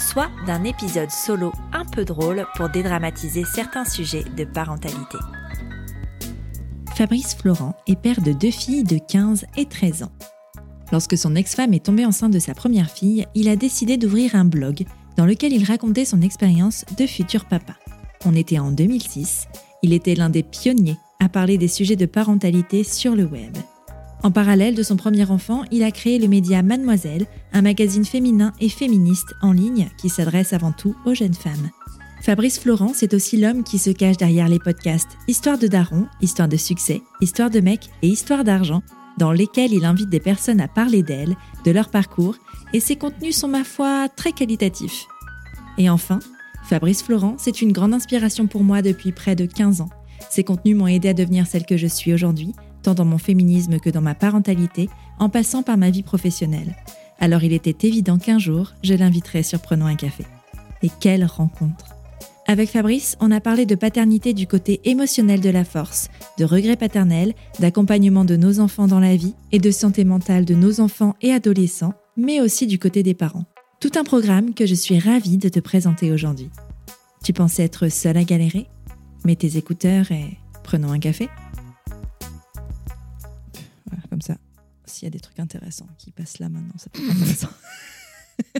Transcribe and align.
soit 0.00 0.30
d'un 0.46 0.64
épisode 0.64 1.10
solo 1.10 1.52
un 1.72 1.84
peu 1.84 2.04
drôle 2.04 2.46
pour 2.56 2.68
dédramatiser 2.68 3.44
certains 3.44 3.84
sujets 3.84 4.24
de 4.36 4.44
parentalité. 4.44 5.18
Fabrice 6.96 7.34
Florent 7.34 7.76
est 7.86 7.96
père 7.96 8.20
de 8.20 8.32
deux 8.32 8.50
filles 8.50 8.84
de 8.84 8.98
15 8.98 9.46
et 9.56 9.66
13 9.66 10.02
ans. 10.02 10.12
Lorsque 10.92 11.16
son 11.16 11.36
ex-femme 11.36 11.72
est 11.72 11.86
tombée 11.86 12.04
enceinte 12.04 12.32
de 12.32 12.38
sa 12.38 12.54
première 12.54 12.90
fille, 12.90 13.26
il 13.34 13.48
a 13.48 13.56
décidé 13.56 13.96
d'ouvrir 13.96 14.34
un 14.34 14.44
blog 14.44 14.84
dans 15.16 15.24
lequel 15.24 15.52
il 15.52 15.64
racontait 15.64 16.04
son 16.04 16.20
expérience 16.20 16.84
de 16.98 17.06
futur 17.06 17.44
papa. 17.44 17.74
On 18.24 18.34
était 18.34 18.58
en 18.58 18.70
2006, 18.70 19.46
il 19.82 19.92
était 19.92 20.14
l'un 20.14 20.30
des 20.30 20.42
pionniers 20.42 20.98
à 21.20 21.28
parler 21.28 21.58
des 21.58 21.68
sujets 21.68 21.96
de 21.96 22.06
parentalité 22.06 22.84
sur 22.84 23.14
le 23.14 23.24
web. 23.24 23.56
En 24.22 24.30
parallèle 24.30 24.74
de 24.74 24.82
son 24.82 24.96
premier 24.96 25.30
enfant, 25.30 25.62
il 25.70 25.82
a 25.82 25.90
créé 25.90 26.18
le 26.18 26.28
média 26.28 26.62
Mademoiselle, 26.62 27.26
un 27.54 27.62
magazine 27.62 28.04
féminin 28.04 28.52
et 28.60 28.68
féministe 28.68 29.34
en 29.40 29.52
ligne 29.52 29.88
qui 29.96 30.10
s'adresse 30.10 30.52
avant 30.52 30.72
tout 30.72 30.94
aux 31.06 31.14
jeunes 31.14 31.34
femmes. 31.34 31.70
Fabrice 32.20 32.58
Florent, 32.58 32.92
c'est 32.94 33.14
aussi 33.14 33.38
l'homme 33.38 33.64
qui 33.64 33.78
se 33.78 33.88
cache 33.88 34.18
derrière 34.18 34.48
les 34.48 34.58
podcasts 34.58 35.16
Histoire 35.26 35.56
de 35.56 35.66
Daron, 35.68 36.06
Histoire 36.20 36.48
de 36.48 36.58
succès, 36.58 37.00
Histoire 37.22 37.48
de 37.48 37.60
mec 37.60 37.88
et 38.02 38.08
Histoire 38.08 38.44
d'argent, 38.44 38.82
dans 39.16 39.32
lesquels 39.32 39.72
il 39.72 39.86
invite 39.86 40.10
des 40.10 40.20
personnes 40.20 40.60
à 40.60 40.68
parler 40.68 41.02
d'elles, 41.02 41.34
de 41.64 41.70
leur 41.70 41.88
parcours, 41.88 42.36
et 42.74 42.80
ses 42.80 42.96
contenus 42.96 43.38
sont 43.38 43.48
ma 43.48 43.64
foi 43.64 44.08
très 44.14 44.32
qualitatifs. 44.32 45.06
Et 45.78 45.88
enfin, 45.88 46.18
Fabrice 46.64 47.02
Florent, 47.02 47.36
c'est 47.38 47.62
une 47.62 47.72
grande 47.72 47.94
inspiration 47.94 48.46
pour 48.46 48.64
moi 48.64 48.82
depuis 48.82 49.12
près 49.12 49.34
de 49.34 49.46
15 49.46 49.80
ans. 49.80 49.90
Ses 50.28 50.44
contenus 50.44 50.76
m'ont 50.76 50.86
aidé 50.86 51.08
à 51.08 51.14
devenir 51.14 51.46
celle 51.46 51.64
que 51.64 51.78
je 51.78 51.86
suis 51.86 52.12
aujourd'hui, 52.12 52.54
tant 52.82 52.94
dans 52.94 53.04
mon 53.04 53.18
féminisme 53.18 53.78
que 53.78 53.90
dans 53.90 54.00
ma 54.00 54.14
parentalité, 54.14 54.88
en 55.18 55.28
passant 55.28 55.62
par 55.62 55.76
ma 55.76 55.90
vie 55.90 56.02
professionnelle. 56.02 56.74
Alors 57.20 57.44
il 57.44 57.52
était 57.52 57.86
évident 57.86 58.18
qu'un 58.18 58.38
jour, 58.38 58.72
je 58.82 58.94
l'inviterais 58.94 59.42
sur 59.42 59.60
Prenons 59.60 59.86
un 59.86 59.96
café. 59.96 60.24
Et 60.82 60.90
quelle 61.00 61.24
rencontre 61.24 61.94
Avec 62.46 62.70
Fabrice, 62.70 63.16
on 63.20 63.30
a 63.30 63.40
parlé 63.40 63.66
de 63.66 63.74
paternité 63.74 64.32
du 64.32 64.46
côté 64.46 64.80
émotionnel 64.84 65.40
de 65.40 65.50
la 65.50 65.64
force, 65.64 66.08
de 66.38 66.44
regret 66.46 66.76
paternel, 66.76 67.34
d'accompagnement 67.58 68.24
de 68.24 68.36
nos 68.36 68.60
enfants 68.60 68.86
dans 68.86 69.00
la 69.00 69.16
vie 69.16 69.34
et 69.52 69.58
de 69.58 69.70
santé 69.70 70.04
mentale 70.04 70.46
de 70.46 70.54
nos 70.54 70.80
enfants 70.80 71.14
et 71.20 71.32
adolescents, 71.32 71.94
mais 72.16 72.40
aussi 72.40 72.66
du 72.66 72.78
côté 72.78 73.02
des 73.02 73.14
parents. 73.14 73.44
Tout 73.80 73.92
un 73.96 74.04
programme 74.04 74.54
que 74.54 74.66
je 74.66 74.74
suis 74.74 74.98
ravie 74.98 75.38
de 75.38 75.48
te 75.48 75.60
présenter 75.60 76.12
aujourd'hui. 76.12 76.50
Tu 77.22 77.34
pensais 77.34 77.64
être 77.64 77.90
seule 77.90 78.16
à 78.16 78.24
galérer? 78.24 78.66
Mets 79.24 79.36
tes 79.36 79.58
écouteurs 79.58 80.10
et 80.10 80.38
prenons 80.62 80.92
un 80.92 80.98
café 80.98 81.28
S'il 85.00 85.06
y 85.06 85.08
a 85.08 85.10
des 85.12 85.20
trucs 85.20 85.40
intéressants 85.40 85.88
qui 85.96 86.10
passent 86.10 86.40
là 86.40 86.50
maintenant, 86.50 86.76
ça 86.76 86.90
peut 86.90 87.02
être 87.02 87.16
intéressant. 87.16 87.48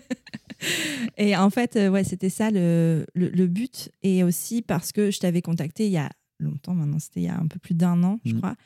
et 1.19 1.37
en 1.37 1.51
fait, 1.51 1.77
euh, 1.77 1.91
ouais, 1.91 2.03
c'était 2.03 2.31
ça 2.31 2.51
le, 2.51 3.05
le, 3.15 3.47
but. 3.47 3.91
Et 4.03 4.25
aussi 4.25 4.63
parce 4.63 4.91
que 4.91 5.11
je 5.11 5.19
t'avais 5.19 5.43
contacté 5.43 5.85
il 5.85 5.93
y 5.93 5.99
a 5.99 6.09
longtemps 6.39 6.75
maintenant, 6.75 6.99
c'était 6.99 7.21
il 7.21 7.25
y 7.25 7.29
a 7.29 7.39
un 7.39 7.47
peu 7.47 7.59
plus 7.59 7.75
d'un 7.75 8.03
an, 8.05 8.21
je 8.25 8.33
mm. 8.33 8.39
crois, 8.39 8.57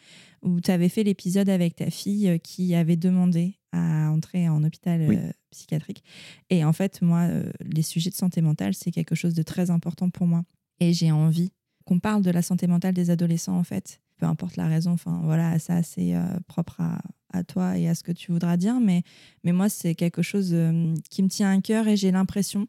où 0.43 0.61
tu 0.61 0.71
avais 0.71 0.89
fait 0.89 1.03
l'épisode 1.03 1.49
avec 1.49 1.75
ta 1.75 1.91
fille 1.91 2.29
euh, 2.29 2.39
qui 2.39 2.77
avait 2.77 2.95
demandé 2.95 3.59
à 3.73 4.09
entrer 4.09 4.49
en 4.49 4.63
hôpital 4.63 5.01
euh, 5.01 5.33
psychiatrique. 5.51 6.05
Et 6.51 6.65
en 6.65 6.73
fait, 6.73 7.03
moi, 7.03 7.29
les 7.61 7.83
sujets 7.83 8.11
de 8.11 8.15
santé 8.15 8.41
mentale, 8.41 8.75
c'est 8.75 8.93
quelque 8.93 9.17
chose 9.17 9.35
de 9.35 9.43
très 9.43 9.71
important 9.71 10.11
pour 10.11 10.29
moi. 10.29 10.45
Et 10.79 10.93
j'ai 10.93 11.11
envie 11.11 11.51
qu'on 11.87 11.99
parle 11.99 12.23
de 12.23 12.31
la 12.31 12.43
santé 12.43 12.69
mentale 12.69 12.95
des 12.95 13.11
adolescents, 13.11 13.59
en 13.59 13.65
fait 13.65 14.01
peu 14.17 14.27
importe 14.27 14.57
la 14.57 14.67
raison. 14.67 14.93
Enfin, 14.93 15.21
voilà, 15.25 15.59
ça, 15.59 15.83
c'est 15.83 16.15
euh, 16.15 16.23
propre 16.47 16.81
à, 16.81 17.01
à, 17.33 17.45
toi 17.45 17.79
et 17.79 17.89
à 17.89 17.95
ce 17.95 18.03
que 18.03 18.13
tu 18.13 18.33
voudras 18.33 18.57
dire. 18.57 18.81
Mais, 18.81 19.03
mais 19.43 19.53
moi, 19.53 19.69
c'est 19.69 19.95
quelque 19.95 20.23
chose 20.23 20.51
euh, 20.53 20.95
qui 21.11 21.23
me 21.23 21.29
tient 21.29 21.51
à 21.51 21.61
cœur 21.61 21.89
et 21.89 21.97
j'ai 21.97 22.11
l'impression 22.11 22.67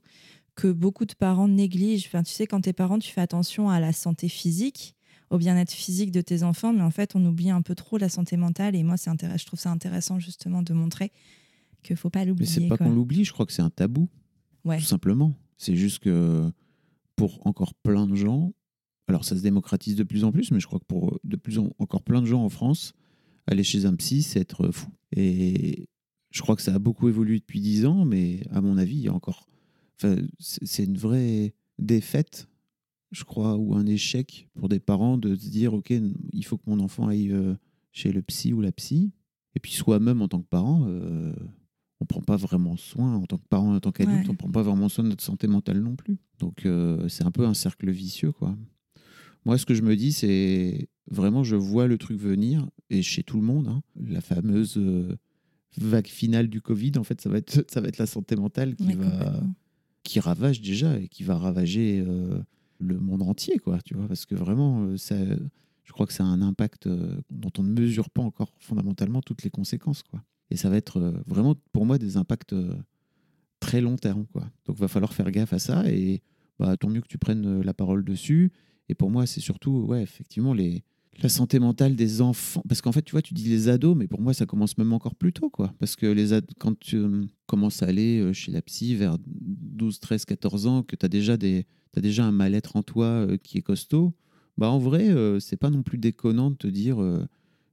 que 0.56 0.72
beaucoup 0.72 1.06
de 1.06 1.13
parents 1.13 1.47
négligent. 1.47 2.07
Enfin, 2.07 2.23
tu 2.23 2.33
sais, 2.33 2.47
quand 2.47 2.61
t'es 2.61 2.73
parent, 2.73 3.00
tu 3.00 3.11
fais 3.11 3.22
attention 3.22 3.69
à 3.69 3.79
la 3.79 3.91
santé 3.91 4.29
physique, 4.29 4.95
au 5.29 5.38
bien-être 5.38 5.72
physique 5.72 6.11
de 6.11 6.22
tes 6.22 6.44
enfants, 6.44 6.72
mais 6.72 6.81
en 6.81 6.91
fait, 6.91 7.16
on 7.16 7.25
oublie 7.25 7.50
un 7.50 7.62
peu 7.62 7.75
trop 7.75 7.97
la 7.97 8.09
santé 8.09 8.38
mentale. 8.38 8.75
Et 8.75 8.83
moi, 8.83 8.95
c'est 8.97 9.12
je 9.38 9.45
trouve 9.45 9.59
ça 9.59 9.72
intéressant 9.72 10.19
justement 10.19 10.62
de 10.62 10.73
montrer 10.73 11.12
qu'il 11.83 11.97
faut 11.97 12.09
pas 12.09 12.25
l'oublier. 12.25 12.50
Mais 12.50 12.62
c'est 12.63 12.67
pas 12.67 12.77
qu'on 12.77 12.94
l'oublie, 12.94 13.25
je 13.25 13.33
crois 13.33 13.45
que 13.45 13.51
c'est 13.51 13.62
un 13.62 13.69
tabou. 13.69 14.09
Ouais. 14.63 14.77
Tout 14.77 14.85
simplement. 14.85 15.33
C'est 15.57 15.75
juste 15.75 16.00
que 16.00 16.50
pour 17.16 17.45
encore 17.45 17.73
plein 17.75 18.07
de 18.07 18.16
gens, 18.16 18.53
alors 19.07 19.23
ça 19.23 19.35
se 19.35 19.41
démocratise 19.41 19.95
de 19.95 20.03
plus 20.03 20.23
en 20.23 20.31
plus, 20.31 20.51
mais 20.51 20.59
je 20.59 20.67
crois 20.67 20.79
que 20.79 20.85
pour 20.85 21.19
de 21.23 21.35
plus 21.35 21.59
en 21.59 21.69
encore 21.79 22.03
plein 22.03 22.21
de 22.21 22.25
gens 22.25 22.43
en 22.43 22.49
France, 22.49 22.93
aller 23.47 23.63
chez 23.63 23.85
un 23.85 23.95
psy, 23.95 24.23
c'est 24.23 24.39
être 24.39 24.71
fou. 24.71 24.89
Et 25.16 25.88
je 26.31 26.41
crois 26.41 26.55
que 26.55 26.61
ça 26.61 26.73
a 26.73 26.79
beaucoup 26.79 27.07
évolué 27.07 27.39
depuis 27.39 27.61
dix 27.61 27.85
ans, 27.85 28.05
mais 28.05 28.41
à 28.51 28.61
mon 28.61 28.77
avis, 28.77 28.95
il 28.95 29.03
y 29.03 29.07
a 29.07 29.13
encore. 29.13 29.47
Enfin, 29.97 30.17
c'est 30.39 30.83
une 30.83 30.97
vraie 30.97 31.53
défaite, 31.79 32.49
je 33.11 33.23
crois, 33.23 33.55
ou 33.55 33.75
un 33.75 33.85
échec 33.85 34.49
pour 34.55 34.67
des 34.67 34.79
parents 34.79 35.17
de 35.17 35.35
se 35.35 35.49
dire 35.49 35.73
ok, 35.73 35.94
il 36.33 36.45
faut 36.45 36.57
que 36.57 36.69
mon 36.69 36.79
enfant 36.79 37.07
aille 37.07 37.31
euh, 37.31 37.55
chez 37.91 38.11
le 38.11 38.21
psy 38.21 38.53
ou 38.53 38.61
la 38.61 38.71
psy. 38.71 39.13
Et 39.55 39.59
puis 39.59 39.71
soi-même, 39.71 40.21
en 40.21 40.27
tant 40.27 40.41
que 40.41 40.47
parent, 40.47 40.85
euh, 40.89 41.33
on 42.01 42.05
prend 42.05 42.21
pas 42.21 42.35
vraiment 42.35 42.75
soin, 42.75 43.15
en 43.15 43.25
tant 43.25 43.38
que 43.38 43.47
parent, 43.47 43.73
en 43.73 43.79
tant 43.79 43.94
qu'adulte, 43.94 44.27
on 44.27 44.33
on 44.33 44.35
prend 44.35 44.51
pas 44.51 44.63
vraiment 44.63 44.89
soin 44.89 45.05
de 45.05 45.09
notre 45.09 45.23
santé 45.23 45.47
mentale 45.47 45.79
non 45.79 45.95
plus. 45.95 46.17
Donc 46.39 46.65
euh, 46.65 47.07
c'est 47.07 47.23
un 47.23 47.31
peu 47.31 47.45
un 47.45 47.53
cercle 47.53 47.89
vicieux, 47.89 48.33
quoi. 48.33 48.57
Moi, 49.45 49.59
ce 49.59 49.66
que 49.66 49.75
je 49.75 49.83
me 49.83 49.95
dis, 49.95 50.11
c'est 50.11 50.89
vraiment, 51.09 51.44
je 51.44 51.56
vois 51.56 51.88
le 51.88 51.97
truc 51.97 52.19
venir, 52.19 52.67
et 52.89 53.03
chez 53.03 53.23
tout 53.23 53.38
le 53.38 53.44
monde, 53.44 53.67
hein, 53.67 53.81
la 53.95 54.22
fameuse 54.22 54.78
euh, 54.78 55.16
vague 55.78 56.07
finale 56.07 56.47
du 56.47 56.61
Covid, 56.61 56.94
en 56.97 57.03
fait, 57.03 57.22
ça 57.22 57.29
va 57.29 57.38
être, 57.38 57.63
ça 57.72 57.79
va 57.79 57.88
être 57.88 58.00
la 58.00 58.07
santé 58.07 58.35
mentale 58.35 58.75
qui, 58.75 58.94
va, 58.94 59.39
qui 60.03 60.19
ravage 60.19 60.61
déjà 60.61 61.00
et 61.00 61.07
qui 61.07 61.23
va 61.23 61.38
ravager 61.38 62.03
euh, 62.06 62.39
le 62.79 63.00
monde 63.00 63.22
entier, 63.22 63.59
quoi, 63.59 63.79
tu 63.85 63.94
vois, 63.94 64.07
parce 64.07 64.25
que 64.25 64.33
vraiment, 64.33 64.85
euh, 64.85 64.97
ça, 64.97 65.16
je 65.83 65.91
crois 65.91 66.07
que 66.07 66.13
ça 66.13 66.23
a 66.23 66.27
un 66.27 66.41
impact 66.41 66.88
dont 67.29 67.51
on 67.59 67.63
ne 67.63 67.79
mesure 67.79 68.09
pas 68.09 68.23
encore 68.23 68.51
fondamentalement 68.59 69.22
toutes 69.22 69.44
les 69.44 69.51
conséquences, 69.51 70.01
quoi. 70.01 70.23
Et 70.51 70.57
ça 70.57 70.69
va 70.69 70.77
être 70.77 71.13
vraiment, 71.25 71.56
pour 71.72 71.85
moi, 71.88 71.97
des 71.97 72.17
impacts 72.17 72.56
très 73.59 73.81
long 73.81 73.95
terme, 73.95 74.25
quoi. 74.27 74.44
Donc, 74.66 74.77
il 74.77 74.81
va 74.81 74.88
falloir 74.88 75.13
faire 75.13 75.29
gaffe 75.29 75.53
à 75.53 75.59
ça, 75.59 75.88
et 75.89 76.22
bah, 76.57 76.77
tant 76.77 76.89
mieux 76.89 77.01
que 77.01 77.07
tu 77.07 77.17
prennes 77.19 77.62
la 77.62 77.73
parole 77.75 78.03
dessus 78.03 78.51
et 78.90 78.96
pour 78.96 79.09
moi, 79.09 79.25
c'est 79.25 79.41
surtout, 79.41 79.85
ouais, 79.88 80.03
effectivement, 80.03 80.53
les, 80.53 80.84
la 81.22 81.29
santé 81.29 81.59
mentale 81.59 81.96
des 81.96 82.22
enfants. 82.22 82.63
Parce 82.68 82.81
qu'en 82.81 82.91
fait, 82.91 83.01
tu 83.01 83.12
vois, 83.12 83.22
tu 83.22 83.34
dis 83.34 83.47
les 83.47 83.69
ados, 83.69 83.96
mais 83.96 84.07
pour 84.07 84.22
moi, 84.22 84.34
ça 84.34 84.46
commence 84.46 84.78
même 84.78 84.94
encore 84.94 85.16
plus 85.16 85.34
tôt, 85.34 85.50
quoi. 85.50 85.73
Parce 85.79 85.96
que 85.96 86.06
les 86.06 86.40
quand 86.59 86.78
tu 86.79 86.97
euh, 86.97 87.25
commences 87.45 87.84
à 87.84 87.88
aller 87.88 88.19
euh, 88.19 88.34
chez 88.34 88.51
la 88.51 88.62
psy 88.62 88.95
vers 88.95 89.18
12, 89.25 90.00
13, 90.00 90.25
14 90.25 90.68
ans, 90.68 90.84
que 90.84 90.95
tu 90.95 91.06
as 91.06 91.09
déjà, 91.09 91.38
déjà 91.38 92.25
un 92.25 92.31
mal-être 92.31 92.75
en 92.75 92.84
toi 92.84 93.06
euh, 93.06 93.38
qui 93.38 93.57
est 93.57 93.62
costaud, 93.62 94.13
bah 94.57 94.69
en 94.69 94.79
vrai, 94.79 95.13
c'est 95.42 95.57
pas 95.57 95.69
non 95.69 95.83
plus 95.83 95.98
déconnant 95.98 96.50
de 96.50 96.56
te 96.56 96.68
dire 96.68 96.95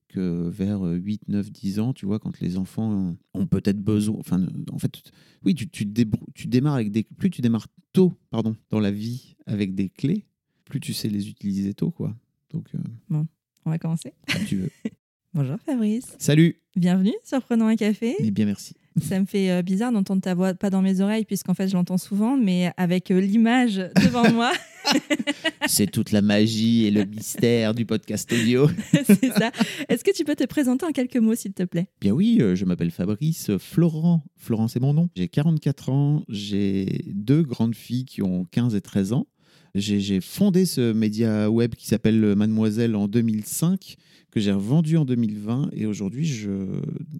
que 0.08 0.48
vers 0.48 0.82
8, 0.82 1.28
9, 1.28 1.52
10 1.52 1.78
ans, 1.78 1.92
tu 1.92 2.06
vois, 2.06 2.18
quand 2.18 2.40
les 2.40 2.56
enfants 2.56 3.14
ont 3.34 3.46
peut-être 3.46 3.78
besoin. 3.80 4.16
Enfin, 4.18 4.44
en 4.68 4.78
fait, 4.80 5.00
oui, 5.44 5.54
tu, 5.54 5.68
tu, 5.68 5.86
tu 6.34 6.48
démarres 6.48 6.74
avec 6.74 6.90
des. 6.90 7.04
Plus 7.04 7.30
tu 7.30 7.40
démarres 7.40 7.68
tôt, 7.92 8.12
pardon, 8.30 8.56
dans 8.70 8.80
la 8.80 8.90
vie 8.90 9.36
avec 9.46 9.76
des 9.76 9.90
clés, 9.90 10.26
plus 10.72 10.80
tu 10.80 10.94
sais 10.94 11.10
les 11.10 11.28
utiliser 11.28 11.74
tôt, 11.74 11.90
quoi. 11.90 12.16
Donc, 12.50 12.68
euh, 12.74 12.78
bon, 13.10 13.26
on 13.66 13.70
va 13.70 13.78
commencer. 13.78 14.14
Si 14.26 14.44
tu 14.46 14.56
veux. 14.56 14.70
Bonjour 15.34 15.58
Fabrice. 15.66 16.16
Salut. 16.18 16.56
Bienvenue 16.76 17.12
sur 17.24 17.42
Prenons 17.42 17.66
un 17.66 17.76
café. 17.76 18.16
Eh 18.18 18.30
bien, 18.30 18.46
merci. 18.46 18.72
Ça 18.98 19.20
me 19.20 19.26
fait 19.26 19.50
euh, 19.50 19.60
bizarre 19.60 19.92
d'entendre 19.92 20.22
ta 20.22 20.34
voix, 20.34 20.54
pas 20.54 20.70
dans 20.70 20.80
mes 20.80 21.02
oreilles, 21.02 21.26
puisqu'en 21.26 21.52
fait 21.52 21.68
je 21.68 21.74
l'entends 21.74 21.98
souvent, 21.98 22.38
mais 22.38 22.72
avec 22.78 23.10
euh, 23.10 23.20
l'image 23.20 23.86
devant 24.02 24.30
moi. 24.32 24.50
C'est 25.66 25.90
toute 25.90 26.10
la 26.10 26.22
magie 26.22 26.86
et 26.86 26.90
le 26.90 27.04
mystère 27.06 27.74
du 27.74 27.84
podcast 27.84 28.32
audio. 28.32 28.68
c'est 29.04 29.32
ça. 29.32 29.52
Est-ce 29.88 30.02
que 30.02 30.10
tu 30.10 30.24
peux 30.24 30.34
te 30.34 30.44
présenter 30.44 30.86
en 30.86 30.90
quelques 30.90 31.16
mots, 31.16 31.34
s'il 31.34 31.52
te 31.52 31.62
plaît? 31.62 31.88
Bien 32.00 32.12
oui, 32.12 32.40
je 32.54 32.64
m'appelle 32.64 32.90
Fabrice 32.90 33.56
Florent. 33.58 34.24
Florent, 34.36 34.68
c'est 34.68 34.80
mon 34.80 34.92
nom. 34.92 35.08
J'ai 35.14 35.28
44 35.28 35.90
ans, 35.90 36.24
j'ai 36.28 37.04
deux 37.08 37.42
grandes 37.42 37.76
filles 37.76 38.06
qui 38.06 38.22
ont 38.22 38.44
15 38.50 38.74
et 38.74 38.80
13 38.80 39.12
ans. 39.12 39.26
J'ai 39.74 40.20
fondé 40.20 40.66
ce 40.66 40.92
média 40.92 41.50
web 41.50 41.74
qui 41.74 41.86
s'appelle 41.86 42.34
Mademoiselle 42.36 42.94
en 42.94 43.08
2005, 43.08 43.96
que 44.30 44.38
j'ai 44.38 44.52
revendu 44.52 44.98
en 44.98 45.04
2020 45.06 45.70
et 45.72 45.86
aujourd'hui 45.86 46.26
je, 46.26 46.50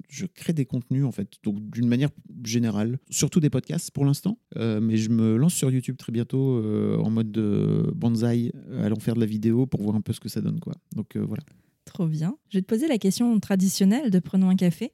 je 0.09 0.27
crée 0.27 0.53
des 0.53 0.67
contenus 0.67 1.05
en 1.05 1.13
fait, 1.13 1.29
donc 1.45 1.63
d'une 1.71 1.87
manière 1.87 2.11
générale, 2.45 2.99
surtout 3.11 3.41
des 3.41 3.49
podcasts 3.49 3.91
pour 3.91 4.05
l'instant, 4.05 4.39
euh, 4.57 4.81
mais 4.81 4.99
je 4.99 5.09
me 5.09 5.37
lance 5.37 5.55
sur 5.55 5.71
YouTube 5.71 5.97
très 5.97 6.13
bientôt 6.13 6.59
euh, 6.59 6.99
en 6.99 7.11
mode 7.11 7.31
de 7.33 7.91
bonsaï, 7.95 8.53
allons 8.83 9.01
faire 9.01 9.15
de 9.15 9.21
la 9.21 9.27
vidéo 9.27 9.67
pour 9.67 9.83
voir 9.83 9.97
un 9.97 10.03
peu 10.03 10.13
ce 10.13 10.21
que 10.21 10.29
ça 10.29 10.41
donne 10.41 10.61
quoi. 10.61 10.75
Donc 10.95 11.17
euh, 11.17 11.21
voilà. 11.21 11.43
Trop 11.87 12.07
bien. 12.07 12.37
Je 12.51 12.59
vais 12.59 12.63
te 12.63 12.67
poser 12.67 12.87
la 12.87 12.99
question 12.99 13.39
traditionnelle 13.41 14.11
de 14.11 14.19
prenons 14.19 14.49
un 14.49 14.57
café. 14.57 14.93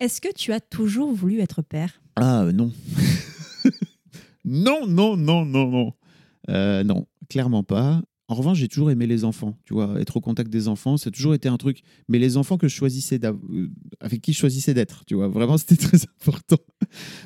Est-ce 0.00 0.20
que 0.20 0.32
tu 0.34 0.52
as 0.52 0.60
toujours 0.60 1.12
voulu 1.12 1.40
être 1.40 1.60
père? 1.60 2.00
Ah 2.16 2.46
non. 2.54 2.72
non, 4.44 4.86
non, 4.86 5.16
non, 5.16 5.44
non, 5.44 5.70
non. 5.70 5.92
Non, 6.48 7.06
clairement 7.28 7.62
pas. 7.62 8.02
En 8.30 8.34
revanche, 8.34 8.58
j'ai 8.58 8.68
toujours 8.68 8.92
aimé 8.92 9.08
les 9.08 9.24
enfants, 9.24 9.58
tu 9.64 9.74
vois, 9.74 10.00
être 10.00 10.16
au 10.16 10.20
contact 10.20 10.52
des 10.52 10.68
enfants, 10.68 10.94
a 10.94 11.10
toujours 11.10 11.34
été 11.34 11.48
un 11.48 11.56
truc. 11.56 11.82
Mais 12.08 12.20
les 12.20 12.36
enfants 12.36 12.58
que 12.58 12.68
je 12.68 12.74
choisissais 12.76 13.18
euh, 13.24 13.66
avec 13.98 14.22
qui 14.22 14.32
je 14.32 14.38
choisissais 14.38 14.72
d'être, 14.72 15.04
tu 15.04 15.16
vois, 15.16 15.26
vraiment, 15.26 15.58
c'était 15.58 15.74
très 15.74 15.98
important. 16.04 16.58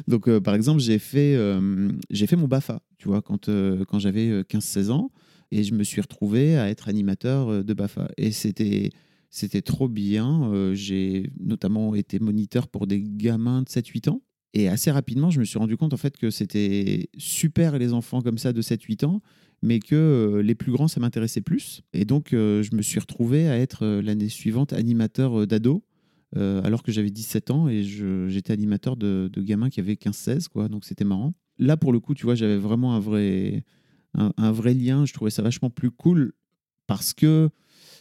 Donc, 0.08 0.28
euh, 0.28 0.40
par 0.40 0.54
exemple, 0.54 0.80
j'ai 0.80 0.98
fait, 0.98 1.34
euh, 1.36 1.90
fait 2.10 2.36
mon 2.36 2.48
BAFA, 2.48 2.80
tu 2.96 3.08
vois, 3.08 3.20
quand, 3.20 3.50
quand 3.86 3.98
j'avais 3.98 4.40
15-16 4.44 4.92
ans, 4.92 5.10
et 5.50 5.62
je 5.62 5.74
me 5.74 5.84
suis 5.84 6.00
retrouvé 6.00 6.56
à 6.56 6.70
être 6.70 6.88
animateur 6.88 7.62
de 7.62 7.74
BAFA. 7.74 8.08
Et 8.16 8.32
c'était, 8.32 8.88
c'était 9.28 9.60
trop 9.60 9.88
bien. 9.90 10.72
j'ai 10.72 11.30
notamment 11.38 11.94
été 11.94 12.18
moniteur 12.18 12.66
pour 12.66 12.86
des 12.86 13.02
gamins 13.02 13.60
de 13.60 13.68
7-8 13.68 14.08
ans. 14.08 14.22
Et 14.54 14.68
assez 14.68 14.90
rapidement, 14.90 15.30
je 15.30 15.40
me 15.40 15.44
suis 15.44 15.58
rendu 15.58 15.76
compte 15.76 15.92
en 15.92 15.98
fait 15.98 16.16
que 16.16 16.30
c'était 16.30 17.10
super 17.18 17.76
les 17.78 17.92
enfants 17.92 18.22
comme 18.22 18.38
ça 18.38 18.52
de 18.52 18.62
7-8 18.62 19.04
ans 19.04 19.20
mais 19.64 19.80
que 19.80 19.94
euh, 19.94 20.42
les 20.42 20.54
plus 20.54 20.70
grands, 20.70 20.88
ça 20.88 21.00
m'intéressait 21.00 21.40
plus. 21.40 21.82
Et 21.94 22.04
donc, 22.04 22.32
euh, 22.32 22.62
je 22.62 22.76
me 22.76 22.82
suis 22.82 23.00
retrouvé 23.00 23.48
à 23.48 23.58
être 23.58 23.84
euh, 23.84 24.02
l'année 24.02 24.28
suivante 24.28 24.74
animateur 24.74 25.46
d'ado, 25.46 25.82
alors 26.36 26.82
que 26.82 26.90
j'avais 26.90 27.10
17 27.10 27.52
ans 27.52 27.68
et 27.68 27.84
j'étais 27.84 28.52
animateur 28.52 28.96
de, 28.96 29.30
gamins 29.36 29.70
qui 29.70 29.78
avaient 29.78 29.94
15-16, 29.94 30.48
quoi. 30.48 30.68
Donc, 30.68 30.84
c'était 30.84 31.04
marrant. 31.04 31.32
Là, 31.60 31.76
pour 31.76 31.92
le 31.92 32.00
coup, 32.00 32.12
tu 32.12 32.24
vois, 32.24 32.34
j'avais 32.34 32.56
vraiment 32.56 32.96
un 32.96 32.98
vrai, 32.98 33.62
un, 34.14 34.50
vrai 34.50 34.74
lien. 34.74 35.06
Je 35.06 35.12
trouvais 35.12 35.30
ça 35.30 35.42
vachement 35.42 35.70
plus 35.70 35.92
cool 35.92 36.32
parce 36.88 37.14
que 37.14 37.50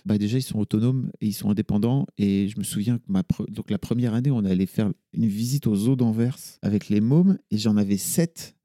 bah 0.05 0.17
déjà, 0.17 0.37
ils 0.37 0.43
sont 0.43 0.59
autonomes 0.59 1.11
et 1.21 1.27
ils 1.27 1.33
sont 1.33 1.49
indépendants. 1.49 2.05
Et 2.17 2.47
je 2.49 2.57
me 2.59 2.63
souviens 2.63 2.97
que 2.97 3.03
ma 3.07 3.23
donc 3.49 3.69
la 3.69 3.77
première 3.77 4.13
année, 4.13 4.31
on 4.31 4.43
allait 4.43 4.65
faire 4.65 4.91
une 5.13 5.27
visite 5.27 5.67
aux 5.67 5.87
eaux 5.87 5.95
d'Anvers 5.95 6.37
avec 6.61 6.89
les 6.89 7.01
mômes 7.01 7.37
et 7.51 7.57
j'en 7.57 7.77
avais 7.77 7.97
7 7.97 8.55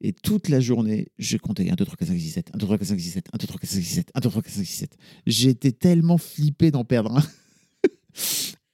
et 0.00 0.12
toute 0.12 0.48
la 0.48 0.60
journée, 0.60 1.08
je 1.18 1.36
comptais 1.36 1.68
1, 1.68 1.74
2, 1.74 1.84
3, 1.84 1.96
4, 1.96 2.08
5, 2.08 2.18
6, 2.18 2.30
7, 2.30 2.50
1, 2.54 2.58
2, 2.58 2.66
3, 2.66 2.78
4, 2.78 2.88
5, 2.88 3.00
6, 3.00 3.10
7, 3.10 3.28
1, 3.32 3.38
2, 3.38 3.46
3, 3.46 3.60
4, 3.60 3.70
5, 3.70 3.80
6, 3.82 3.84
7, 3.94 4.10
1, 4.14 4.20
2, 4.20 4.30
3, 4.30 4.42
4, 4.42 4.52
5, 4.52 4.64
6, 4.64 4.72
7. 4.72 4.96
J'étais 5.26 5.72
tellement 5.72 6.18
flippé 6.18 6.70
d'en 6.70 6.84
perdre 6.84 7.16
un. 7.16 7.22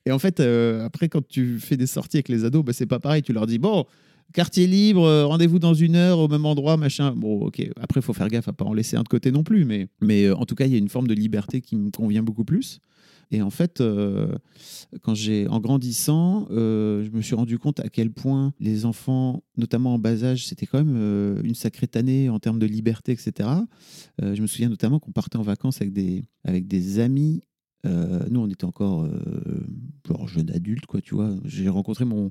Et 0.06 0.12
en 0.12 0.18
fait, 0.18 0.40
euh, 0.40 0.84
après, 0.84 1.08
quand 1.08 1.26
tu 1.26 1.58
fais 1.60 1.78
des 1.78 1.86
sorties 1.86 2.18
avec 2.18 2.28
les 2.28 2.44
ados, 2.44 2.62
bah, 2.62 2.74
c'est 2.74 2.86
pas 2.86 3.00
pareil. 3.00 3.22
Tu 3.22 3.32
leur 3.32 3.46
dis, 3.46 3.58
bon, 3.58 3.86
quartier 4.34 4.66
libre, 4.66 5.04
euh, 5.04 5.24
rendez-vous 5.24 5.58
dans 5.58 5.72
une 5.72 5.96
heure 5.96 6.18
au 6.18 6.28
même 6.28 6.44
endroit, 6.44 6.76
machin. 6.76 7.14
Bon, 7.16 7.46
ok. 7.46 7.66
Après, 7.80 8.00
il 8.00 8.02
faut 8.02 8.12
faire 8.12 8.28
gaffe 8.28 8.48
à 8.48 8.52
pas 8.52 8.66
en 8.66 8.74
laisser 8.74 8.96
un 8.96 9.02
de 9.02 9.08
côté 9.08 9.32
non 9.32 9.44
plus. 9.44 9.64
Mais, 9.64 9.86
mais 10.02 10.24
euh, 10.24 10.36
en 10.36 10.44
tout 10.44 10.54
cas, 10.54 10.66
il 10.66 10.72
y 10.72 10.74
a 10.74 10.78
une 10.78 10.90
forme 10.90 11.06
de 11.06 11.14
liberté 11.14 11.62
qui 11.62 11.76
me 11.76 11.90
convient 11.90 12.22
beaucoup 12.22 12.44
plus. 12.44 12.80
Et 13.30 13.40
en 13.40 13.50
fait, 13.50 13.80
euh, 13.80 14.34
quand 15.00 15.14
j'ai, 15.14 15.48
en 15.48 15.58
grandissant, 15.58 16.46
je 16.50 17.10
me 17.10 17.22
suis 17.22 17.34
rendu 17.34 17.58
compte 17.58 17.80
à 17.80 17.88
quel 17.88 18.10
point 18.12 18.52
les 18.60 18.84
enfants, 18.84 19.42
notamment 19.56 19.94
en 19.94 19.98
bas 19.98 20.24
âge, 20.24 20.46
c'était 20.46 20.66
quand 20.66 20.84
même 20.84 21.40
une 21.42 21.54
sacrée 21.54 21.88
année 21.94 22.28
en 22.28 22.38
termes 22.38 22.58
de 22.58 22.66
liberté, 22.66 23.12
etc. 23.12 23.48
je 24.20 24.40
me 24.40 24.46
souviens 24.46 24.68
notamment 24.68 25.00
qu'on 25.00 25.10
partait 25.10 25.38
en 25.38 25.42
vacances 25.42 25.80
avec 25.80 25.94
des, 25.94 26.22
avec 26.44 26.68
des 26.68 26.98
amis. 26.98 27.42
nous, 27.84 28.40
on 28.40 28.48
était 28.48 28.66
encore 28.66 29.08
genre 30.06 30.28
jeune 30.28 30.50
adulte, 30.50 30.84
quoi, 30.84 31.00
tu 31.00 31.14
vois. 31.14 31.34
J'ai 31.44 31.70
rencontré 31.70 32.04
mon, 32.04 32.30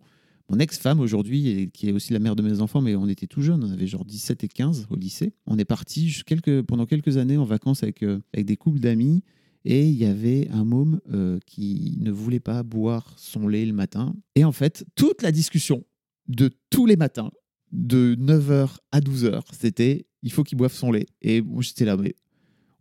mon 0.50 0.60
ex-femme 0.60 1.00
aujourd'hui, 1.00 1.72
qui 1.74 1.90
est 1.90 1.92
aussi 1.92 2.14
la 2.14 2.20
mère 2.20 2.36
de 2.36 2.44
mes 2.44 2.62
enfants, 2.62 2.82
mais 2.82 2.96
on 2.96 3.08
était 3.08 3.28
tout 3.28 3.42
jeunes, 3.42 3.64
on 3.64 3.72
avait 3.72 3.88
genre 3.88 4.06
17 4.06 4.44
et 4.44 4.48
15 4.48 4.88
au 4.90 4.96
lycée. 4.96 5.34
On 5.46 5.58
est 5.58 5.66
parti 5.66 6.22
pendant 6.68 6.86
quelques 6.86 7.18
années 7.18 7.38
en 7.38 7.46
vacances 7.46 7.84
avec, 7.84 8.04
avec 8.04 8.46
des 8.46 8.58
couples 8.58 8.80
d'amis. 8.80 9.24
Et 9.66 9.88
il 9.88 9.96
y 9.96 10.06
avait 10.06 10.50
un 10.52 10.66
môme 10.66 11.00
euh, 11.14 11.40
qui 11.46 11.98
ne 12.02 12.12
voulait 12.12 12.42
pas 12.42 12.64
boire 12.64 13.14
son 13.18 13.48
lait 13.48 13.66
le 13.66 13.74
matin. 13.74 14.14
Et 14.36 14.44
en 14.44 14.52
fait, 14.52 14.86
toute 14.96 15.22
la 15.22 15.32
discussion 15.32 15.84
de 16.28 16.50
tous 16.70 16.86
les 16.86 16.98
matins, 16.98 17.32
de 17.72 18.16
9h 18.20 18.78
à 18.92 19.00
12h, 19.00 19.42
c'était 19.52 20.06
il 20.22 20.32
faut 20.32 20.44
qu'il 20.44 20.58
boive 20.58 20.74
son 20.74 20.92
lait. 20.92 21.08
Et 21.22 21.42
moi, 21.42 21.62
j'étais 21.64 21.86
là, 21.86 21.98
mais 21.98 22.16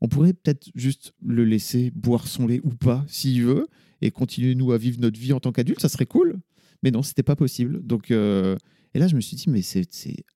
on 0.01 0.09
pourrait 0.09 0.33
peut-être 0.33 0.69
juste 0.75 1.13
le 1.25 1.45
laisser 1.45 1.91
boire 1.95 2.27
son 2.27 2.47
lait 2.47 2.61
ou 2.63 2.71
pas, 2.71 3.05
s'il 3.09 3.43
veut, 3.43 3.69
et 4.01 4.11
continuer, 4.11 4.55
nous, 4.55 4.73
à 4.73 4.79
vivre 4.79 5.01
notre 5.01 5.19
vie 5.19 5.33
en 5.33 5.41
tant 5.41 5.53
qu'adulte, 5.53 5.81
ça 5.81 5.89
serait 5.89 6.07
cool. 6.07 6.41
Mais 6.83 6.91
non, 6.91 7.03
c'était 7.03 7.23
pas 7.23 7.37
possible. 7.37 7.85
Donc, 7.85 8.11
euh, 8.11 8.57
et 8.95 8.99
là, 8.99 9.07
je 9.07 9.17
me 9.17 9.21
suis 9.21 9.37
dit, 9.37 9.49
mais 9.49 9.63
c'est 9.63 9.87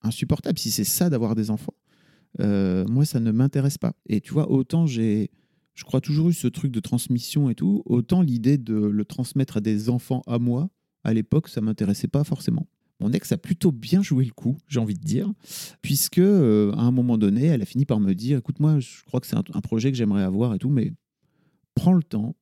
insupportable. 0.01 0.57
Si 0.57 0.71
c'est 0.71 0.83
ça 0.83 1.09
d'avoir 1.09 1.35
des 1.35 1.49
enfants, 1.49 1.73
euh, 2.39 2.85
moi, 2.87 3.05
ça 3.05 3.19
ne 3.19 3.31
m'intéresse 3.31 3.77
pas. 3.77 3.93
Et 4.07 4.21
tu 4.21 4.33
vois, 4.33 4.49
autant 4.51 4.85
j'ai 4.85 5.29
je 5.77 5.83
crois 5.83 6.01
toujours 6.01 6.29
eu 6.29 6.33
ce 6.33 6.47
truc 6.47 6.71
de 6.71 6.79
transmission 6.79 7.51
et 7.51 7.55
tout. 7.55 7.83
Autant 7.85 8.23
l'idée 8.23 8.57
de 8.57 8.73
le 8.73 9.05
transmettre 9.05 9.57
à 9.57 9.61
des 9.61 9.89
enfants 9.89 10.23
à 10.25 10.39
moi, 10.39 10.71
à 11.03 11.13
l'époque, 11.13 11.49
ça 11.49 11.61
m'intéressait 11.61 12.07
pas 12.07 12.23
forcément. 12.23 12.67
Mon 12.99 13.11
ex 13.11 13.31
a 13.31 13.37
plutôt 13.37 13.71
bien 13.71 14.01
joué 14.01 14.25
le 14.25 14.31
coup, 14.31 14.57
j'ai 14.67 14.79
envie 14.79 14.95
de 14.95 15.03
dire, 15.03 15.31
puisque 15.83 16.17
euh, 16.17 16.71
à 16.73 16.81
un 16.81 16.89
moment 16.89 17.19
donné, 17.19 17.45
elle 17.45 17.61
a 17.61 17.65
fini 17.65 17.85
par 17.85 17.99
me 17.99 18.13
dire 18.15 18.39
écoute, 18.39 18.59
moi, 18.59 18.79
je 18.79 19.03
crois 19.05 19.19
que 19.19 19.27
c'est 19.27 19.35
un, 19.35 19.61
projet 19.61 19.91
que 19.91 19.97
j'aimerais 19.97 20.23
avoir 20.23 20.55
et 20.55 20.57
tout, 20.57 20.69
mais 20.69 20.93
prends 21.75 21.93
le 21.93 22.03
temps. 22.03 22.35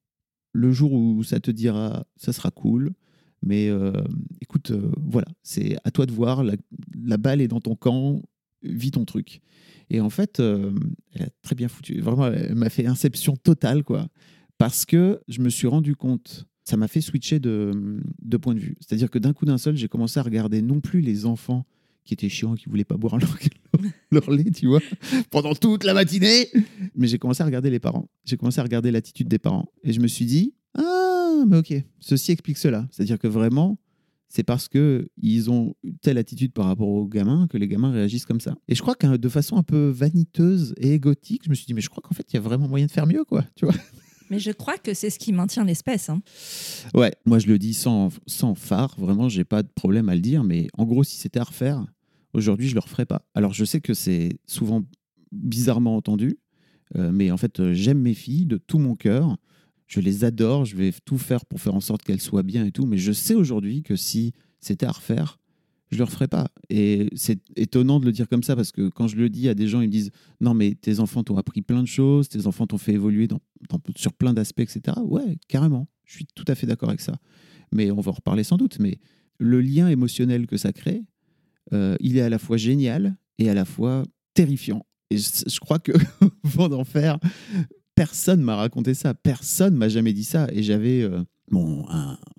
Le 0.53 0.71
jour 0.71 0.93
où 0.93 1.21
ça 1.23 1.41
te 1.41 1.51
dira, 1.51 2.07
ça 2.15 2.31
sera 2.31 2.51
cool. 2.51 2.93
Mais 3.45 3.69
euh, 3.69 3.93
écoute, 4.41 4.71
euh, 4.71 4.91
voilà, 4.97 5.27
c'est 5.43 5.77
à 5.83 5.91
toi 5.91 6.07
de 6.07 6.11
voir. 6.11 6.43
La, 6.43 7.17
balle 7.17 7.41
est 7.41 7.47
dans 7.47 7.61
ton 7.61 7.75
camp, 7.75 8.21
vis 8.63 8.91
ton 8.91 9.05
truc. 9.05 9.39
Et 9.91 10.01
en 10.01 10.09
fait, 10.09 10.39
euh, 10.39 10.71
elle 11.13 11.23
a 11.23 11.29
très 11.43 11.53
bien 11.53 11.67
foutu. 11.67 12.01
Vraiment, 12.01 12.25
elle 12.27 12.55
m'a 12.55 12.71
fait 12.71 12.87
inception 12.87 13.35
totale, 13.35 13.83
quoi. 13.83 14.07
Parce 14.57 14.83
que 14.85 15.21
je 15.27 15.41
me 15.41 15.49
suis 15.49 15.67
rendu 15.67 15.95
compte, 15.95 16.47
ça 16.63 16.75
m'a 16.75 16.87
fait 16.87 17.01
switcher 17.01 17.39
de, 17.39 18.01
de 18.21 18.37
point 18.37 18.55
de 18.55 18.59
vue. 18.59 18.75
C'est-à-dire 18.79 19.11
que 19.11 19.19
d'un 19.19 19.33
coup 19.33 19.45
d'un 19.45 19.59
seul, 19.59 19.77
j'ai 19.77 19.87
commencé 19.87 20.19
à 20.19 20.23
regarder 20.23 20.63
non 20.63 20.81
plus 20.81 21.01
les 21.01 21.27
enfants 21.27 21.65
qui 22.03 22.15
étaient 22.15 22.29
chiants, 22.29 22.55
qui 22.55 22.67
voulaient 22.67 22.83
pas 22.83 22.97
boire 22.97 23.17
leur, 23.19 23.37
leur 24.11 24.31
lait, 24.31 24.49
tu 24.51 24.67
vois, 24.67 24.81
pendant 25.29 25.53
toute 25.53 25.83
la 25.83 25.93
matinée. 25.93 26.47
Mais 26.95 27.07
j'ai 27.07 27.19
commencé 27.19 27.43
à 27.43 27.45
regarder 27.45 27.69
les 27.69 27.79
parents. 27.79 28.09
J'ai 28.23 28.37
commencé 28.37 28.59
à 28.59 28.63
regarder 28.63 28.89
l'attitude 28.89 29.27
des 29.27 29.39
parents. 29.39 29.69
Et 29.83 29.93
je 29.93 29.99
me 29.99 30.07
suis 30.07 30.25
dit, 30.25 30.55
mais 31.45 31.57
ok, 31.57 31.73
ceci 31.99 32.31
explique 32.31 32.57
cela. 32.57 32.87
C'est-à-dire 32.91 33.19
que 33.19 33.27
vraiment, 33.27 33.77
c'est 34.27 34.43
parce 34.43 34.67
qu'ils 34.67 35.49
ont 35.49 35.75
telle 36.01 36.17
attitude 36.17 36.51
par 36.51 36.65
rapport 36.65 36.89
aux 36.89 37.07
gamins 37.07 37.47
que 37.47 37.57
les 37.57 37.67
gamins 37.67 37.91
réagissent 37.91 38.25
comme 38.25 38.41
ça. 38.41 38.55
Et 38.67 38.75
je 38.75 38.81
crois 38.81 38.95
que 38.95 39.17
de 39.17 39.29
façon 39.29 39.57
un 39.57 39.63
peu 39.63 39.89
vaniteuse 39.89 40.73
et 40.77 40.93
égotique, 40.93 41.43
je 41.45 41.49
me 41.49 41.55
suis 41.55 41.65
dit, 41.65 41.73
mais 41.73 41.81
je 41.81 41.89
crois 41.89 42.01
qu'en 42.01 42.13
fait, 42.13 42.25
il 42.31 42.35
y 42.35 42.37
a 42.37 42.41
vraiment 42.41 42.67
moyen 42.67 42.85
de 42.85 42.91
faire 42.91 43.07
mieux, 43.07 43.23
quoi. 43.23 43.45
Tu 43.55 43.65
vois 43.65 43.75
mais 44.29 44.39
je 44.39 44.51
crois 44.51 44.77
que 44.77 44.93
c'est 44.93 45.09
ce 45.09 45.19
qui 45.19 45.31
maintient 45.33 45.63
l'espèce. 45.63 46.09
Hein. 46.09 46.21
Ouais, 46.93 47.13
moi 47.25 47.39
je 47.39 47.47
le 47.47 47.59
dis 47.59 47.73
sans, 47.73 48.09
sans 48.25 48.55
phare, 48.55 48.95
vraiment, 48.97 49.29
j'ai 49.29 49.43
pas 49.43 49.63
de 49.63 49.69
problème 49.69 50.09
à 50.09 50.15
le 50.15 50.21
dire, 50.21 50.43
mais 50.43 50.67
en 50.77 50.85
gros, 50.85 51.03
si 51.03 51.17
c'était 51.17 51.39
à 51.39 51.43
refaire, 51.43 51.85
aujourd'hui, 52.33 52.67
je 52.67 52.73
le 52.73 52.79
referais 52.79 53.05
pas. 53.05 53.21
Alors 53.35 53.53
je 53.53 53.65
sais 53.65 53.81
que 53.81 53.93
c'est 53.93 54.39
souvent 54.47 54.83
bizarrement 55.31 55.95
entendu, 55.95 56.39
euh, 56.95 57.11
mais 57.11 57.31
en 57.31 57.37
fait, 57.37 57.71
j'aime 57.73 57.99
mes 57.99 58.13
filles 58.13 58.45
de 58.45 58.57
tout 58.57 58.79
mon 58.79 58.95
cœur 58.95 59.37
je 59.87 59.99
les 59.99 60.23
adore, 60.23 60.65
je 60.65 60.75
vais 60.75 60.91
tout 61.05 61.17
faire 61.17 61.45
pour 61.45 61.61
faire 61.61 61.75
en 61.75 61.81
sorte 61.81 62.03
qu'elles 62.03 62.21
soient 62.21 62.43
bien 62.43 62.65
et 62.65 62.71
tout, 62.71 62.85
mais 62.85 62.97
je 62.97 63.11
sais 63.11 63.35
aujourd'hui 63.35 63.83
que 63.83 63.95
si 63.95 64.33
c'était 64.59 64.85
à 64.85 64.91
refaire, 64.91 65.37
je 65.91 65.97
le 65.97 66.03
referais 66.03 66.27
pas. 66.27 66.47
Et 66.69 67.09
c'est 67.15 67.39
étonnant 67.55 67.99
de 67.99 68.05
le 68.05 68.11
dire 68.11 68.27
comme 68.27 68.43
ça 68.43 68.55
parce 68.55 68.71
que 68.71 68.89
quand 68.89 69.07
je 69.07 69.15
le 69.15 69.29
dis 69.29 69.47
à 69.49 69.53
des 69.53 69.67
gens, 69.67 69.81
ils 69.81 69.87
me 69.87 69.91
disent 69.91 70.11
non 70.41 70.53
mais 70.53 70.75
tes 70.75 70.99
enfants 70.99 71.23
t'ont 71.23 71.37
appris 71.37 71.61
plein 71.61 71.81
de 71.81 71.87
choses, 71.87 72.29
tes 72.29 72.47
enfants 72.47 72.65
t'ont 72.67 72.77
fait 72.77 72.93
évoluer 72.93 73.27
dans, 73.27 73.39
sur 73.95 74.13
plein 74.13 74.33
d'aspects, 74.33 74.61
etc. 74.61 74.97
Ouais, 75.05 75.37
carrément, 75.47 75.87
je 76.05 76.15
suis 76.15 76.25
tout 76.33 76.45
à 76.47 76.55
fait 76.55 76.67
d'accord 76.67 76.89
avec 76.89 77.01
ça. 77.01 77.15
Mais 77.71 77.91
on 77.91 78.01
va 78.01 78.11
en 78.11 78.15
reparler 78.15 78.43
sans 78.43 78.57
doute. 78.57 78.79
Mais 78.79 78.99
le 79.37 79.61
lien 79.61 79.87
émotionnel 79.87 80.47
que 80.47 80.57
ça 80.57 80.73
crée, 80.73 81.03
euh, 81.73 81.95
il 81.99 82.17
est 82.17 82.21
à 82.21 82.29
la 82.29 82.39
fois 82.39 82.57
génial 82.57 83.17
et 83.37 83.49
à 83.49 83.53
la 83.53 83.65
fois 83.65 84.03
terrifiant. 84.33 84.85
Et 85.11 85.17
je, 85.17 85.59
crois 85.59 85.79
que 85.79 85.91
d'en 86.67 86.83
faire, 86.83 87.19
personne 87.95 88.41
m'a 88.41 88.55
raconté 88.55 88.93
ça, 88.93 89.13
personne 89.13 89.75
m'a 89.75 89.89
jamais 89.89 90.13
dit 90.13 90.23
ça. 90.23 90.47
Et 90.51 90.61
j'avais 90.61 91.01
euh, 91.01 91.23
mon, 91.49 91.85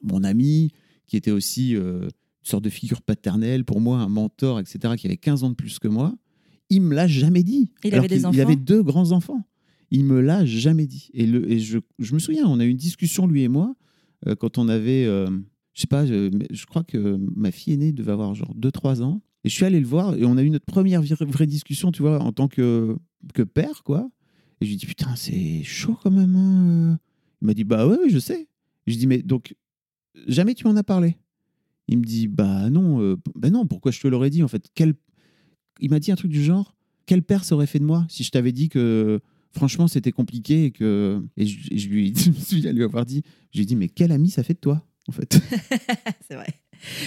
mon 0.02 0.22
ami 0.22 0.70
qui 1.06 1.16
était 1.16 1.30
aussi 1.30 1.74
euh, 1.74 2.02
une 2.02 2.10
sorte 2.42 2.64
de 2.64 2.70
figure 2.70 3.02
paternelle 3.02 3.64
pour 3.64 3.80
moi, 3.80 3.98
un 3.98 4.08
mentor, 4.08 4.60
etc., 4.60 4.94
qui 4.96 5.06
avait 5.06 5.16
15 5.16 5.44
ans 5.44 5.50
de 5.50 5.54
plus 5.54 5.78
que 5.78 5.88
moi. 5.88 6.14
Il 6.68 6.82
me 6.82 6.94
l'a 6.94 7.06
jamais 7.06 7.42
dit. 7.42 7.70
Il 7.84 7.94
avait 7.94 8.08
des 8.08 8.26
enfants. 8.26 8.34
Il 8.34 8.40
avait 8.40 8.56
deux 8.56 8.82
grands 8.82 9.12
enfants. 9.12 9.42
Il 9.90 10.04
me 10.04 10.20
l'a 10.20 10.44
jamais 10.44 10.86
dit. 10.86 11.10
Et, 11.14 11.26
le, 11.26 11.50
et 11.50 11.58
je, 11.58 11.78
je, 11.98 12.14
me 12.14 12.18
souviens, 12.18 12.46
on 12.46 12.60
a 12.60 12.64
eu 12.64 12.68
une 12.68 12.76
discussion 12.76 13.26
lui 13.26 13.42
et 13.42 13.48
moi 13.48 13.74
euh, 14.26 14.34
quand 14.34 14.58
on 14.58 14.68
avait, 14.68 15.04
je 15.04 15.80
sais 15.80 15.86
pas, 15.86 16.04
je, 16.06 16.30
je, 16.50 16.66
crois 16.66 16.82
que 16.82 17.18
ma 17.36 17.52
fille 17.52 17.74
aînée 17.74 17.92
devait 17.92 18.12
avoir 18.12 18.34
genre 18.34 18.54
2-3 18.56 19.02
ans. 19.02 19.22
Et 19.44 19.48
je 19.48 19.54
suis 19.54 19.64
allé 19.64 19.78
le 19.78 19.86
voir 19.86 20.16
et 20.16 20.24
on 20.24 20.36
a 20.36 20.42
eu 20.42 20.50
notre 20.50 20.64
première 20.64 21.02
vraie 21.02 21.46
discussion, 21.46 21.92
tu 21.92 22.02
vois, 22.02 22.20
en 22.20 22.32
tant 22.32 22.48
que, 22.48 22.96
que 23.32 23.42
père, 23.42 23.84
quoi. 23.84 24.10
Et 24.60 24.66
je 24.66 24.70
lui 24.70 24.76
dis, 24.76 24.86
putain, 24.86 25.14
c'est 25.16 25.62
chaud 25.62 25.98
quand 26.02 26.10
même. 26.10 26.34
Hein, 26.36 26.68
euh. 26.68 26.96
Il 27.42 27.46
m'a 27.46 27.54
dit 27.54 27.64
Bah 27.64 27.86
ouais, 27.86 28.08
je 28.08 28.18
sais. 28.18 28.48
Je 28.86 28.96
dis 28.96 29.06
Mais 29.06 29.22
donc, 29.22 29.54
jamais 30.26 30.54
tu 30.54 30.66
m'en 30.66 30.76
as 30.76 30.84
parlé? 30.84 31.16
Il 31.88 31.98
me 31.98 32.04
dit 32.04 32.28
Bah 32.28 32.70
non, 32.70 33.00
euh, 33.00 33.16
bah 33.34 33.50
non, 33.50 33.66
pourquoi 33.66 33.92
je 33.92 34.00
te 34.00 34.08
l'aurais 34.08 34.30
dit 34.30 34.42
en 34.42 34.48
fait? 34.48 34.68
Quel... 34.74 34.94
Il 35.80 35.90
m'a 35.90 36.00
dit 36.00 36.10
un 36.10 36.16
truc 36.16 36.30
du 36.30 36.42
genre 36.42 36.74
Quel 37.04 37.22
père 37.22 37.44
serait 37.44 37.66
fait 37.66 37.78
de 37.78 37.84
moi 37.84 38.06
si 38.08 38.24
je 38.24 38.30
t'avais 38.30 38.52
dit 38.52 38.68
que 38.68 39.20
franchement 39.52 39.88
c'était 39.88 40.12
compliqué 40.12 40.66
et 40.66 40.70
que. 40.70 41.22
Et 41.36 41.46
je, 41.46 41.88
lui, 41.88 42.14
je 42.16 42.30
me 42.30 42.36
souviens 42.36 42.72
lui 42.72 42.82
avoir 42.82 43.04
dit 43.04 43.22
Je 43.52 43.58
lui 43.58 43.62
ai 43.64 43.66
dit 43.66 43.76
Mais 43.76 43.88
quel 43.88 44.12
ami 44.12 44.30
ça 44.30 44.42
fait 44.42 44.54
de 44.54 44.60
toi 44.60 44.86
en 45.08 45.12
fait? 45.12 45.38
C'est 46.28 46.34
vrai. 46.34 46.48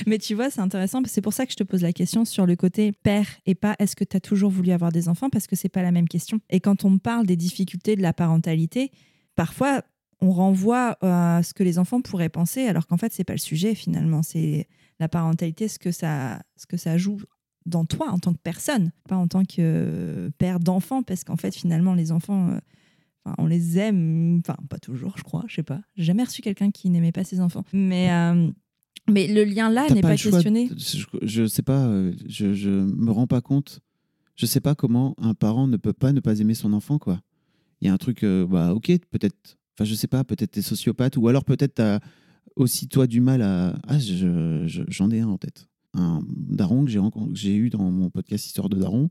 Mais 0.07 0.17
tu 0.17 0.35
vois, 0.35 0.49
c'est 0.49 0.61
intéressant, 0.61 1.01
c'est 1.05 1.21
pour 1.21 1.33
ça 1.33 1.45
que 1.45 1.51
je 1.51 1.57
te 1.57 1.63
pose 1.63 1.81
la 1.81 1.93
question 1.93 2.25
sur 2.25 2.45
le 2.45 2.55
côté 2.55 2.91
père 2.91 3.27
et 3.45 3.55
pas 3.55 3.75
est-ce 3.79 3.95
que 3.95 4.03
tu 4.03 4.17
as 4.17 4.19
toujours 4.19 4.51
voulu 4.51 4.71
avoir 4.71 4.91
des 4.91 5.09
enfants? 5.09 5.29
Parce 5.29 5.47
que 5.47 5.55
c'est 5.55 5.69
pas 5.69 5.81
la 5.81 5.91
même 5.91 6.07
question. 6.07 6.39
Et 6.49 6.59
quand 6.59 6.85
on 6.85 6.97
parle 6.97 7.25
des 7.25 7.35
difficultés 7.35 7.95
de 7.95 8.01
la 8.01 8.13
parentalité, 8.13 8.91
parfois 9.35 9.83
on 10.21 10.31
renvoie 10.31 10.97
à 11.01 11.41
ce 11.43 11.53
que 11.53 11.63
les 11.63 11.79
enfants 11.79 12.01
pourraient 12.01 12.29
penser 12.29 12.65
alors 12.65 12.87
qu'en 12.87 12.97
fait 12.97 13.13
c'est 13.13 13.23
pas 13.23 13.33
le 13.33 13.39
sujet 13.39 13.73
finalement, 13.73 14.21
c'est 14.21 14.67
la 14.99 15.07
parentalité 15.07 15.67
ce 15.69 15.79
que 15.79 15.91
ça 15.91 16.41
ce 16.57 16.65
que 16.65 16.75
ça 16.75 16.97
joue 16.97 17.21
dans 17.65 17.85
toi 17.85 18.09
en 18.09 18.19
tant 18.19 18.33
que 18.33 18.39
personne, 18.43 18.91
pas 19.07 19.15
en 19.15 19.27
tant 19.27 19.45
que 19.45 20.29
père 20.37 20.59
d'enfant 20.59 21.03
parce 21.03 21.23
qu'en 21.23 21.37
fait 21.37 21.55
finalement 21.55 21.93
les 21.93 22.11
enfants 22.11 22.49
euh, 22.49 22.59
on 23.37 23.45
les 23.45 23.77
aime, 23.77 24.39
enfin 24.39 24.57
pas 24.69 24.79
toujours, 24.79 25.17
je 25.17 25.23
crois, 25.23 25.43
je 25.47 25.55
sais 25.55 25.63
pas. 25.63 25.81
J'ai 25.95 26.05
jamais 26.05 26.23
reçu 26.23 26.41
quelqu'un 26.41 26.71
qui 26.71 26.89
n'aimait 26.89 27.11
pas 27.11 27.23
ses 27.23 27.41
enfants. 27.41 27.63
Mais, 27.73 28.11
euh, 28.11 28.49
mais 29.11 29.27
le 29.27 29.43
lien 29.43 29.69
là 29.69 29.87
n'est 29.95 30.01
pas 30.01 30.15
questionné. 30.33 30.69
je, 30.77 31.05
je 31.21 31.45
sais 31.47 31.61
pas, 31.61 31.85
euh, 31.87 32.13
je, 32.27 32.53
je 32.53 32.69
me 32.69 33.11
rends 33.11 33.27
pas 33.27 33.41
compte. 33.41 33.79
Je 34.35 34.45
sais 34.45 34.61
pas 34.61 34.73
comment 34.75 35.15
un 35.17 35.33
parent 35.33 35.67
ne 35.67 35.77
peut 35.77 35.93
pas 35.93 36.13
ne 36.13 36.19
pas 36.21 36.39
aimer 36.39 36.53
son 36.53 36.71
enfant, 36.73 36.97
quoi. 36.97 37.21
Il 37.81 37.87
y 37.87 37.89
a 37.89 37.93
un 37.93 37.97
truc, 37.97 38.23
euh, 38.23 38.45
bah 38.47 38.73
ok, 38.73 38.91
peut-être, 39.11 39.57
enfin 39.75 39.83
je 39.85 39.95
sais 39.95 40.07
pas, 40.07 40.23
peut-être 40.23 40.51
t'es 40.51 40.61
sociopathe, 40.61 41.17
ou 41.17 41.27
alors 41.27 41.43
peut-être 41.45 41.75
t'as 41.75 41.99
aussi 42.55 42.87
toi 42.87 43.07
du 43.07 43.21
mal 43.21 43.41
à. 43.41 43.77
Ah, 43.87 43.99
je- 43.99 44.63
je- 44.65 44.83
j'en 44.87 45.09
ai 45.11 45.19
un 45.21 45.27
en 45.27 45.37
tête. 45.37 45.67
Un 45.93 46.21
daron 46.27 46.85
que 46.85 46.91
j'ai 47.33 47.55
eu 47.55 47.69
dans 47.69 47.89
mon 47.91 48.09
podcast 48.09 48.45
Histoire 48.45 48.69
de 48.69 48.77
daron, 48.77 49.09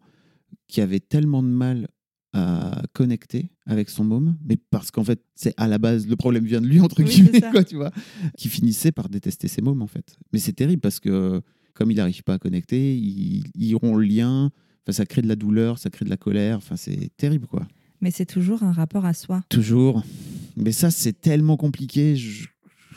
qui 0.66 0.80
avait 0.80 1.00
tellement 1.00 1.42
de 1.42 1.48
mal 1.48 1.88
à 2.32 2.82
connecter 2.92 3.50
avec 3.66 3.88
son 3.88 4.04
môme, 4.04 4.36
mais 4.44 4.56
parce 4.70 4.90
qu'en 4.90 5.04
fait, 5.04 5.20
c'est 5.34 5.54
à 5.56 5.66
la 5.66 5.78
base, 5.78 6.06
le 6.06 6.16
problème 6.16 6.44
vient 6.44 6.60
de 6.60 6.66
lui, 6.66 6.80
entre 6.80 7.02
Oui, 7.02 7.08
guillemets, 7.10 7.40
quoi, 7.50 7.64
tu 7.64 7.76
vois, 7.76 7.90
qui 8.36 8.48
finissait 8.48 8.92
par 8.92 9.08
détester 9.08 9.48
ses 9.48 9.62
mômes, 9.62 9.82
en 9.82 9.86
fait. 9.86 10.16
Mais 10.32 10.38
c'est 10.38 10.52
terrible 10.52 10.80
parce 10.80 11.00
que, 11.00 11.40
comme 11.74 11.90
il 11.90 11.96
n'arrive 11.96 12.22
pas 12.22 12.34
à 12.34 12.38
connecter, 12.38 12.96
ils, 12.96 13.44
ils 13.54 13.74
rompt 13.74 13.96
le 13.98 14.04
lien, 14.04 14.50
enfin, 14.84 14.92
ça 14.92 15.06
crée 15.06 15.22
de 15.22 15.28
la 15.28 15.36
douleur, 15.36 15.78
ça 15.78 15.88
crée 15.90 16.04
de 16.04 16.10
la 16.10 16.16
colère, 16.18 16.58
enfin, 16.58 16.76
c'est 16.76 17.10
terrible, 17.16 17.46
quoi. 17.46 17.66
Mais 18.00 18.10
c'est 18.10 18.26
toujours 18.26 18.62
un 18.62 18.72
rapport 18.72 19.06
à 19.06 19.14
soi. 19.14 19.42
Toujours. 19.48 20.04
Mais 20.56 20.72
ça, 20.72 20.90
c'est 20.90 21.18
tellement 21.20 21.56
compliqué, 21.56 22.14
je, 22.14 22.46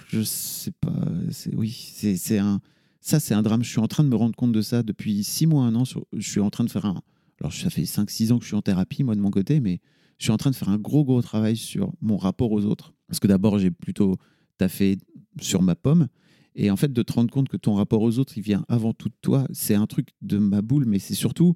je 0.10 0.22
sais 0.24 0.72
pas, 0.72 0.94
c'est, 1.32 1.56
oui, 1.56 1.72
c'est, 1.94 2.18
c'est 2.18 2.38
un, 2.38 2.60
ça, 3.00 3.20
c'est 3.20 3.34
un 3.34 3.42
drame. 3.42 3.64
Je 3.64 3.70
suis 3.70 3.80
en 3.80 3.88
train 3.88 4.04
de 4.04 4.10
me 4.10 4.16
rendre 4.16 4.36
compte 4.36 4.52
de 4.52 4.62
ça 4.62 4.84
depuis 4.84 5.24
six 5.24 5.48
mois, 5.48 5.64
un 5.64 5.74
an. 5.76 5.86
sur- 5.86 6.06
je 6.16 6.30
suis 6.30 6.40
en 6.42 6.50
train 6.50 6.64
de 6.66 6.70
faire 6.70 6.86
un. 6.86 7.02
Alors, 7.42 7.52
ça 7.52 7.72
fait 7.72 7.84
5-6 7.84 8.32
ans 8.32 8.38
que 8.38 8.44
je 8.44 8.50
suis 8.50 8.56
en 8.56 8.62
thérapie, 8.62 9.04
moi, 9.04 9.16
de 9.16 9.20
mon 9.20 9.32
côté, 9.32 9.60
mais 9.60 9.80
je 10.20 10.26
suis 10.26 10.32
en 10.32 10.38
train 10.38 10.52
de 10.52 10.56
faire 10.56 10.70
un 10.70 10.78
gros, 10.78 11.04
gros 11.04 11.24
travail 11.24 11.58
sur 11.58 11.92
mon 12.00 12.16
rapport 12.16 12.52
aux 12.52 12.66
autres. 12.66 12.94
Parce 13.08 13.20
que 13.20 13.26
d'abord, 13.28 13.58
j'ai 13.58 13.72
plutôt 13.72 14.18
taffé 14.60 15.00
sur 15.40 15.64
ma 15.64 15.76
pomme. 15.76 16.08
Et 16.54 16.70
en 16.70 16.76
fait, 16.76 16.94
de 16.94 17.02
te 17.02 17.14
rendre 17.14 17.32
compte 17.32 17.50
que 17.50 17.58
ton 17.58 17.74
rapport 17.74 18.04
aux 18.04 18.20
autres, 18.20 18.38
il 18.38 18.44
vient 18.44 18.64
avant 18.68 18.94
tout 18.94 19.10
de 19.10 19.16
toi, 19.22 19.48
c'est 19.52 19.74
un 19.74 19.88
truc 19.88 20.10
de 20.22 20.38
ma 20.38 20.62
boule, 20.62 20.86
mais 20.86 21.00
c'est 21.00 21.16
surtout 21.16 21.56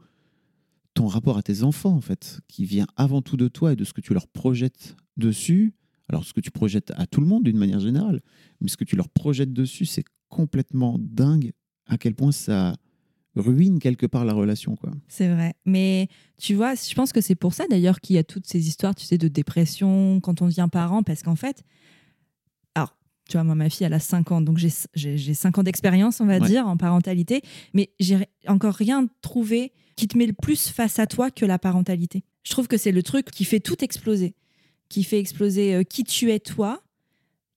ton 0.96 1.06
rapport 1.06 1.38
à 1.38 1.44
tes 1.44 1.62
enfants, 1.62 1.94
en 1.94 2.02
fait, 2.02 2.40
qui 2.48 2.66
vient 2.66 2.88
avant 2.96 3.22
tout 3.22 3.38
de 3.38 3.48
toi 3.48 3.74
et 3.74 3.76
de 3.76 3.84
ce 3.84 3.94
que 3.94 4.02
tu 4.02 4.16
leur 4.16 4.28
projettes 4.28 4.96
dessus. 5.18 5.76
Alors, 6.10 6.24
ce 6.24 6.34
que 6.34 6.42
tu 6.42 6.50
projettes 6.50 6.92
à 6.96 7.06
tout 7.06 7.22
le 7.22 7.28
monde 7.28 7.44
d'une 7.44 7.58
manière 7.58 7.80
générale, 7.80 8.22
mais 8.60 8.70
ce 8.70 8.78
que 8.78 8.86
tu 8.86 8.96
leur 8.96 9.10
projettes 9.10 9.54
dessus, 9.54 9.86
c'est 9.86 10.06
complètement 10.30 10.98
dingue 11.00 11.52
à 11.86 12.00
quel 12.00 12.16
point 12.16 12.32
ça 12.32 12.76
ruine 13.36 13.80
quelque 13.80 14.06
part 14.06 14.26
la 14.26 14.34
relation, 14.34 14.76
quoi. 14.76 14.92
C'est 15.08 15.28
vrai. 15.28 15.54
Mais 15.66 16.08
tu 16.38 16.54
vois, 16.56 16.76
je 16.76 16.94
pense 16.96 17.12
que 17.12 17.22
c'est 17.22 17.36
pour 17.36 17.54
ça 17.54 17.66
d'ailleurs 17.70 18.00
qu'il 18.02 18.16
y 18.16 18.20
a 18.20 18.24
toutes 18.24 18.48
ces 18.48 18.68
histoires, 18.68 18.96
tu 18.96 19.06
sais, 19.06 19.18
de 19.18 19.28
dépression 19.28 20.20
quand 20.22 20.42
on 20.42 20.46
devient 20.48 20.68
parent, 20.72 21.04
parce 21.04 21.22
qu'en 21.24 21.36
fait, 21.36 21.64
alors, 22.76 22.96
tu 23.30 23.34
vois, 23.38 23.44
moi, 23.44 23.56
ma 23.56 23.70
fille, 23.70 23.86
elle 23.86 23.94
a 23.94 24.00
5 24.00 24.32
ans, 24.32 24.42
donc 24.42 24.58
j'ai 24.58 24.70
j'ai- 24.94 25.18
j'ai 25.18 25.34
5 25.34 25.58
ans 25.58 25.64
d'expérience, 25.64 26.20
on 26.22 26.26
va 26.26 26.40
Ouais. 26.40 26.48
dire, 26.48 26.68
en 26.68 26.78
parentalité, 26.78 27.42
mais 27.74 27.90
j'ai 28.00 28.26
encore 28.48 28.74
rien 28.76 29.08
trouvé 29.22 29.72
qui 29.96 30.08
te 30.08 30.18
met 30.18 30.26
le 30.28 30.34
plus 30.34 30.70
face 30.70 31.00
à 31.00 31.08
toi 31.08 31.32
que 31.32 31.46
la 31.46 31.58
parentalité. 31.60 32.24
Je 32.44 32.52
trouve 32.52 32.68
que 32.68 32.78
c'est 32.78 32.92
le 32.92 33.02
truc 33.02 33.32
qui 33.32 33.46
fait 33.46 33.60
tout 33.60 33.84
exploser, 33.84 34.36
qui 34.90 35.04
fait 35.04 35.20
exploser 35.20 35.74
euh, 35.76 35.84
qui 35.84 36.04
tu 36.04 36.32
es 36.32 36.40
toi, 36.40 36.84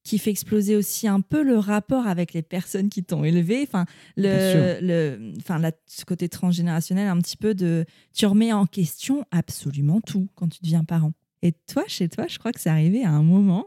qui 0.09 0.19
fait 0.19 0.31
exploser 0.31 0.75
aussi 0.75 1.07
un 1.07 1.21
peu 1.21 1.43
le 1.43 1.59
rapport 1.59 2.07
avec 2.07 2.33
les 2.33 2.41
personnes 2.43 2.89
qui 2.89 3.05
t'ont 3.05 3.25
élevé. 3.25 3.63
Enfin, 3.63 3.85
le, 4.17 4.79
le, 4.81 5.33
enfin, 5.39 5.59
la- 5.59 5.73
ce 5.87 6.05
côté 6.07 6.29
transgénérationnel, 6.31 7.09
un 7.09 7.19
petit 7.21 7.37
peu 7.37 7.55
de. 7.55 7.85
Tu 8.15 8.25
remets 8.25 8.53
en 8.53 8.65
question 8.65 9.25
absolument 9.31 10.01
tout 10.01 10.29
quand 10.35 10.49
tu 10.49 10.61
deviens 10.63 10.85
parent. 10.85 11.13
Et 11.43 11.53
toi, 11.71 11.85
chez 11.89 12.09
toi, 12.09 12.25
je 12.27 12.39
crois 12.39 12.53
que 12.53 12.61
c'est 12.61 12.71
arrivé 12.71 13.05
à 13.05 13.11
un 13.11 13.23
moment 13.23 13.67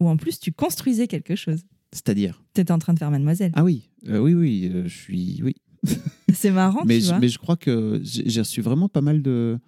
où 0.00 0.08
en 0.08 0.16
plus 0.16 0.40
tu 0.40 0.52
construisais 0.52 1.06
quelque 1.06 1.36
chose. 1.36 1.60
C'est-à-dire? 1.92 2.42
Tu 2.54 2.62
étais 2.62 2.72
en 2.72 2.78
train 2.78 2.94
de 2.94 2.98
faire 2.98 3.10
Mademoiselle. 3.10 3.52
Ah 3.54 3.62
oui, 3.62 3.90
euh, 4.08 4.18
oui, 4.18 4.32
oui, 4.34 4.70
euh, 4.72 4.84
je 4.88 4.96
suis. 4.96 5.40
Oui. 5.42 5.54
C'est 6.32 6.50
marrant, 6.50 6.82
mais, 6.86 6.96
tu 6.98 7.04
je, 7.04 7.08
vois. 7.10 7.18
mais 7.20 7.28
je 7.28 7.38
crois 7.38 7.56
que 7.56 8.00
j'ai 8.02 8.40
reçu 8.40 8.62
vraiment 8.62 8.88
pas 8.88 9.02
mal 9.02 9.20
de, 9.22 9.58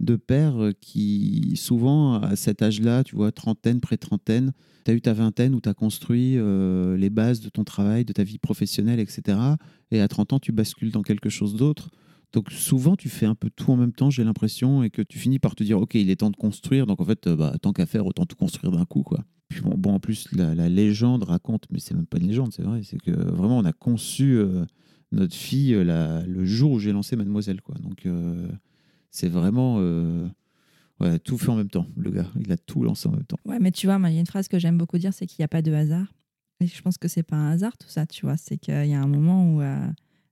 de 0.00 0.16
pères 0.16 0.62
euh, 0.62 0.72
qui, 0.80 1.52
souvent, 1.56 2.14
à 2.20 2.34
cet 2.34 2.62
âge-là, 2.62 3.04
tu 3.04 3.14
vois, 3.14 3.32
trentaine, 3.32 3.80
pré-trentaine, 3.80 4.52
tu 4.84 4.90
as 4.90 4.94
eu 4.94 5.00
ta 5.00 5.12
vingtaine 5.12 5.54
où 5.54 5.60
tu 5.60 5.68
as 5.68 5.74
construit 5.74 6.36
euh, 6.36 6.96
les 6.96 7.10
bases 7.10 7.40
de 7.40 7.50
ton 7.50 7.64
travail, 7.64 8.04
de 8.04 8.12
ta 8.12 8.24
vie 8.24 8.38
professionnelle, 8.38 8.98
etc. 8.98 9.38
Et 9.90 10.00
à 10.00 10.08
30 10.08 10.32
ans, 10.32 10.38
tu 10.38 10.52
bascules 10.52 10.90
dans 10.90 11.02
quelque 11.02 11.28
chose 11.28 11.54
d'autre. 11.54 11.90
Donc 12.32 12.50
souvent, 12.50 12.96
tu 12.96 13.08
fais 13.08 13.26
un 13.26 13.34
peu 13.34 13.50
tout 13.50 13.72
en 13.72 13.76
même 13.76 13.92
temps, 13.92 14.08
j'ai 14.08 14.24
l'impression, 14.24 14.82
et 14.82 14.90
que 14.90 15.02
tu 15.02 15.18
finis 15.18 15.38
par 15.38 15.54
te 15.54 15.64
dire, 15.64 15.80
OK, 15.80 15.94
il 15.94 16.10
est 16.10 16.16
temps 16.16 16.30
de 16.30 16.36
construire. 16.36 16.86
Donc 16.86 17.00
en 17.00 17.04
fait, 17.04 17.26
euh, 17.26 17.36
bah, 17.36 17.54
tant 17.60 17.72
qu'à 17.72 17.86
faire, 17.86 18.06
autant 18.06 18.24
tout 18.24 18.36
construire 18.36 18.72
d'un 18.72 18.86
coup. 18.86 19.02
quoi. 19.02 19.24
Puis 19.48 19.60
bon, 19.60 19.76
bon, 19.76 19.94
en 19.94 20.00
plus, 20.00 20.28
la, 20.32 20.68
légende 20.68 21.24
raconte, 21.24 21.66
mais 21.70 21.80
c'est 21.80 21.94
même 21.94 22.06
pas 22.06 22.18
une 22.18 22.28
légende, 22.28 22.52
c'est 22.52 22.62
vrai, 22.62 22.82
c'est 22.84 22.98
que 22.98 23.10
vraiment, 23.10 23.58
on 23.58 23.64
a 23.64 23.72
conçu 23.72 24.40
notre 25.12 25.34
fille 25.34 25.74
euh, 25.74 26.22
le 26.24 26.44
jour 26.44 26.70
où 26.70 26.78
j'ai 26.78 26.92
lancé 26.92 27.16
Mademoiselle. 27.16 27.60
Quoi. 27.60 27.74
Donc 27.82 28.06
c'est 29.10 29.28
vraiment 29.28 29.76
euh, 29.78 30.26
ouais, 31.00 31.18
tout 31.18 31.38
fait 31.38 31.48
en 31.48 31.56
même 31.56 31.70
temps, 31.70 31.86
le 31.96 32.10
gars. 32.10 32.30
Il 32.38 32.50
a 32.52 32.56
tout 32.56 32.82
lancé 32.82 33.08
en 33.08 33.12
même 33.12 33.24
temps. 33.24 33.38
Ouais, 33.44 33.58
mais 33.60 33.72
tu 33.72 33.86
vois, 33.86 33.98
il 34.08 34.14
y 34.14 34.16
a 34.16 34.20
une 34.20 34.26
phrase 34.26 34.48
que 34.48 34.58
j'aime 34.58 34.78
beaucoup 34.78 34.98
dire, 34.98 35.12
c'est 35.12 35.26
qu'il 35.26 35.40
n'y 35.40 35.44
a 35.44 35.48
pas 35.48 35.62
de 35.62 35.72
hasard. 35.72 36.06
Et 36.60 36.66
je 36.66 36.82
pense 36.82 36.98
que 36.98 37.08
c'est 37.08 37.22
pas 37.22 37.36
un 37.36 37.52
hasard 37.52 37.76
tout 37.78 37.88
ça, 37.88 38.06
tu 38.06 38.26
vois. 38.26 38.36
C'est 38.36 38.58
qu'il 38.58 38.86
y 38.86 38.94
a 38.94 39.00
un 39.00 39.06
moment 39.06 39.50
où 39.54 39.62
euh, 39.62 39.78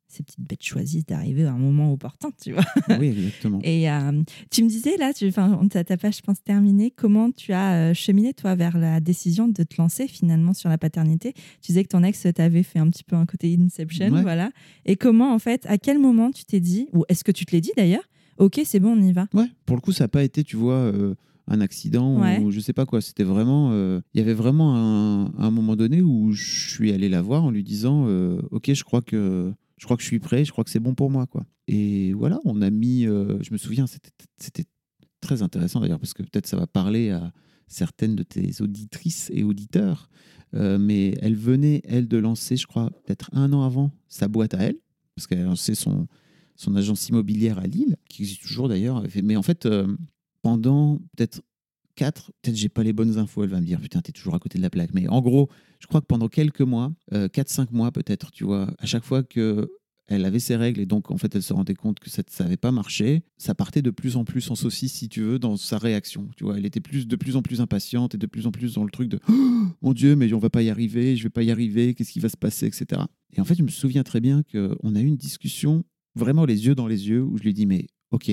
ces 0.08 0.22
petites 0.22 0.46
bêtes 0.46 0.62
choisissent 0.62 1.06
d'arriver 1.06 1.44
à 1.44 1.52
un 1.52 1.58
moment 1.58 1.90
opportun, 1.90 2.30
tu 2.42 2.52
vois. 2.52 2.64
oui, 2.98 3.08
exactement. 3.08 3.60
Et 3.62 3.90
euh, 3.90 4.22
tu 4.50 4.62
me 4.62 4.68
disais 4.68 4.98
là, 4.98 5.14
tu, 5.14 5.26
enfin, 5.28 5.58
ta, 5.68 5.84
page, 5.96 6.16
je 6.18 6.22
pense, 6.22 6.42
terminée, 6.42 6.90
comment 6.90 7.30
tu 7.30 7.54
as 7.54 7.94
cheminé, 7.94 8.34
toi, 8.34 8.54
vers 8.54 8.76
la 8.76 9.00
décision 9.00 9.48
de 9.48 9.62
te 9.62 9.80
lancer 9.80 10.06
finalement 10.06 10.52
sur 10.52 10.68
la 10.68 10.76
paternité? 10.76 11.32
Tu 11.62 11.68
disais 11.68 11.82
que 11.82 11.88
ton 11.88 12.02
ex 12.02 12.26
t'avait 12.34 12.62
fait 12.62 12.78
un 12.78 12.90
petit 12.90 13.04
peu 13.04 13.16
un 13.16 13.24
côté 13.24 13.56
Inception, 13.58 14.10
Ouais. 14.10 14.22
voilà. 14.22 14.50
Et 14.84 14.96
comment, 14.96 15.32
en 15.32 15.38
fait, 15.38 15.64
à 15.66 15.78
quel 15.78 15.98
moment 15.98 16.30
tu 16.30 16.44
t'es 16.44 16.60
dit, 16.60 16.88
ou 16.92 17.04
est-ce 17.08 17.24
que 17.24 17.32
tu 17.32 17.46
te 17.46 17.52
l'es 17.52 17.62
dit 17.62 17.72
d'ailleurs 17.76 18.04
Ok, 18.38 18.60
c'est 18.64 18.80
bon, 18.80 18.96
on 18.96 19.02
y 19.02 19.12
va. 19.12 19.26
Ouais, 19.34 19.50
pour 19.66 19.76
le 19.76 19.80
coup, 19.80 19.92
ça 19.92 20.04
n'a 20.04 20.08
pas 20.08 20.22
été, 20.24 20.44
tu 20.44 20.56
vois, 20.56 20.74
euh, 20.74 21.14
un 21.48 21.60
accident 21.60 22.20
Ouais. 22.20 22.38
ou 22.40 22.50
je 22.50 22.60
sais 22.60 22.72
pas 22.72 22.86
quoi. 22.86 23.00
C'était 23.00 23.24
vraiment. 23.24 23.70
euh, 23.72 24.00
Il 24.14 24.18
y 24.18 24.20
avait 24.20 24.34
vraiment 24.34 24.76
un, 24.76 25.32
un 25.38 25.50
moment 25.50 25.76
donné 25.76 26.02
où 26.02 26.32
je 26.32 26.70
suis 26.70 26.92
allé 26.92 27.08
la 27.08 27.20
voir 27.22 27.44
en 27.44 27.50
lui 27.50 27.64
disant 27.64 28.04
euh, 28.06 28.40
Ok, 28.50 28.72
je 28.72 28.84
crois 28.84 29.02
que. 29.02 29.52
Je 29.76 29.84
crois 29.84 29.96
que 29.96 30.02
je 30.02 30.08
suis 30.08 30.18
prêt, 30.18 30.44
je 30.44 30.50
crois 30.50 30.64
que 30.64 30.70
c'est 30.70 30.80
bon 30.80 30.94
pour 30.94 31.08
moi. 31.10 31.26
quoi. 31.26 31.46
Et 31.68 32.12
voilà, 32.12 32.40
on 32.44 32.62
a 32.62 32.70
mis. 32.70 33.02
je 33.04 33.52
me 33.52 33.56
souviens, 33.58 33.86
c'était 33.86 34.64
très 35.20 35.42
intéressant 35.42 35.80
d'ailleurs, 35.80 36.00
parce 36.00 36.14
que 36.14 36.22
peut-être 36.24 36.46
ça 36.48 36.56
va 36.56 36.66
parler 36.66 37.10
à 37.10 37.32
certaines 37.68 38.16
de 38.16 38.22
tes 38.24 38.60
auditrices 38.60 39.30
et 39.32 39.44
auditeurs. 39.44 40.10
Mais 40.52 41.14
elle 41.20 41.36
venait, 41.36 41.82
elle, 41.84 42.08
de 42.08 42.16
lancer, 42.18 42.56
je 42.56 42.66
crois, 42.66 42.90
peut-être 43.04 43.30
un 43.32 43.52
an 43.52 43.62
avant, 43.62 43.92
sa 44.08 44.26
boîte 44.26 44.54
à 44.54 44.58
elle, 44.64 44.76
parce 45.14 45.26
qu'elle 45.28 45.40
a 45.40 45.44
lancé 45.44 45.76
son, 45.76 46.08
son 46.58 46.74
agence 46.76 47.08
immobilière 47.08 47.58
à 47.58 47.66
Lille, 47.66 47.96
qui 48.08 48.22
existe 48.22 48.42
toujours 48.42 48.68
d'ailleurs. 48.68 49.02
Mais 49.22 49.36
en 49.36 49.42
fait, 49.42 49.64
euh, 49.64 49.86
pendant 50.42 50.98
peut-être 51.16 51.40
4, 51.94 52.32
peut-être 52.42 52.56
j'ai 52.56 52.68
pas 52.68 52.82
les 52.82 52.92
bonnes 52.92 53.16
infos, 53.16 53.44
elle 53.44 53.50
va 53.50 53.60
me 53.60 53.66
dire 53.66 53.80
putain, 53.80 54.00
t'es 54.00 54.12
toujours 54.12 54.34
à 54.34 54.38
côté 54.38 54.58
de 54.58 54.62
la 54.62 54.70
plaque. 54.70 54.92
Mais 54.92 55.08
en 55.08 55.22
gros, 55.22 55.48
je 55.78 55.86
crois 55.86 56.00
que 56.00 56.06
pendant 56.06 56.28
quelques 56.28 56.60
mois, 56.60 56.92
4-5 57.12 57.68
mois 57.72 57.92
peut-être, 57.92 58.30
tu 58.32 58.44
vois, 58.44 58.68
à 58.78 58.86
chaque 58.86 59.04
fois 59.04 59.22
que 59.22 59.70
elle 60.08 60.24
avait 60.24 60.38
ses 60.38 60.56
règles 60.56 60.80
et 60.80 60.86
donc 60.86 61.10
en 61.10 61.18
fait 61.18 61.34
elle 61.34 61.42
se 61.42 61.52
rendait 61.52 61.74
compte 61.74 62.00
que 62.00 62.08
ça 62.08 62.22
n'avait 62.40 62.56
pas 62.56 62.72
marché, 62.72 63.22
ça 63.36 63.54
partait 63.54 63.82
de 63.82 63.90
plus 63.90 64.16
en 64.16 64.24
plus 64.24 64.50
en 64.50 64.54
saucisse 64.54 64.94
si 64.94 65.08
tu 65.08 65.20
veux 65.20 65.38
dans 65.38 65.56
sa 65.56 65.78
réaction, 65.78 66.28
tu 66.36 66.44
vois, 66.44 66.56
elle 66.56 66.64
était 66.64 66.80
plus 66.80 67.06
de 67.06 67.16
plus 67.16 67.36
en 67.36 67.42
plus 67.42 67.60
impatiente 67.60 68.14
et 68.14 68.18
de 68.18 68.26
plus 68.26 68.46
en 68.46 68.50
plus 68.50 68.74
dans 68.74 68.84
le 68.84 68.90
truc 68.90 69.08
de 69.08 69.20
Oh, 69.28 69.66
mon 69.82 69.92
dieu 69.92 70.16
mais 70.16 70.32
on 70.32 70.38
va 70.38 70.50
pas 70.50 70.62
y 70.62 70.70
arriver, 70.70 71.14
je 71.14 71.24
vais 71.24 71.30
pas 71.30 71.42
y 71.42 71.50
arriver, 71.50 71.94
qu'est-ce 71.94 72.12
qui 72.12 72.20
va 72.20 72.30
se 72.30 72.38
passer, 72.38 72.66
etc. 72.66 73.02
Et 73.34 73.40
en 73.40 73.44
fait 73.44 73.54
je 73.54 73.62
me 73.62 73.68
souviens 73.68 74.02
très 74.02 74.20
bien 74.20 74.42
qu'on 74.50 74.94
a 74.94 75.00
eu 75.00 75.06
une 75.06 75.16
discussion 75.16 75.84
vraiment 76.18 76.44
les 76.44 76.66
yeux 76.66 76.74
dans 76.74 76.86
les 76.86 77.08
yeux 77.08 77.22
où 77.22 77.38
je 77.38 77.44
lui 77.44 77.54
dis 77.54 77.66
mais 77.66 77.86
ok 78.10 78.30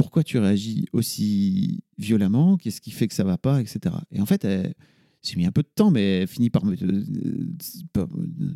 pourquoi 0.00 0.24
tu 0.24 0.38
réagis 0.38 0.86
aussi 0.94 1.82
violemment? 1.98 2.56
Qu'est-ce 2.56 2.80
qui 2.80 2.90
fait 2.90 3.06
que 3.06 3.12
ça 3.12 3.22
va 3.22 3.36
pas, 3.36 3.60
etc. 3.60 3.94
Et 4.10 4.22
en 4.22 4.24
fait, 4.24 4.46
elle, 4.46 4.72
j'ai 5.22 5.36
mis 5.36 5.44
un 5.44 5.52
peu 5.52 5.62
de 5.62 5.68
temps, 5.68 5.90
mais 5.90 6.20
elle 6.20 6.26
finit 6.26 6.48
par 6.48 6.64
me. 6.64 6.72
euh, 6.72 8.06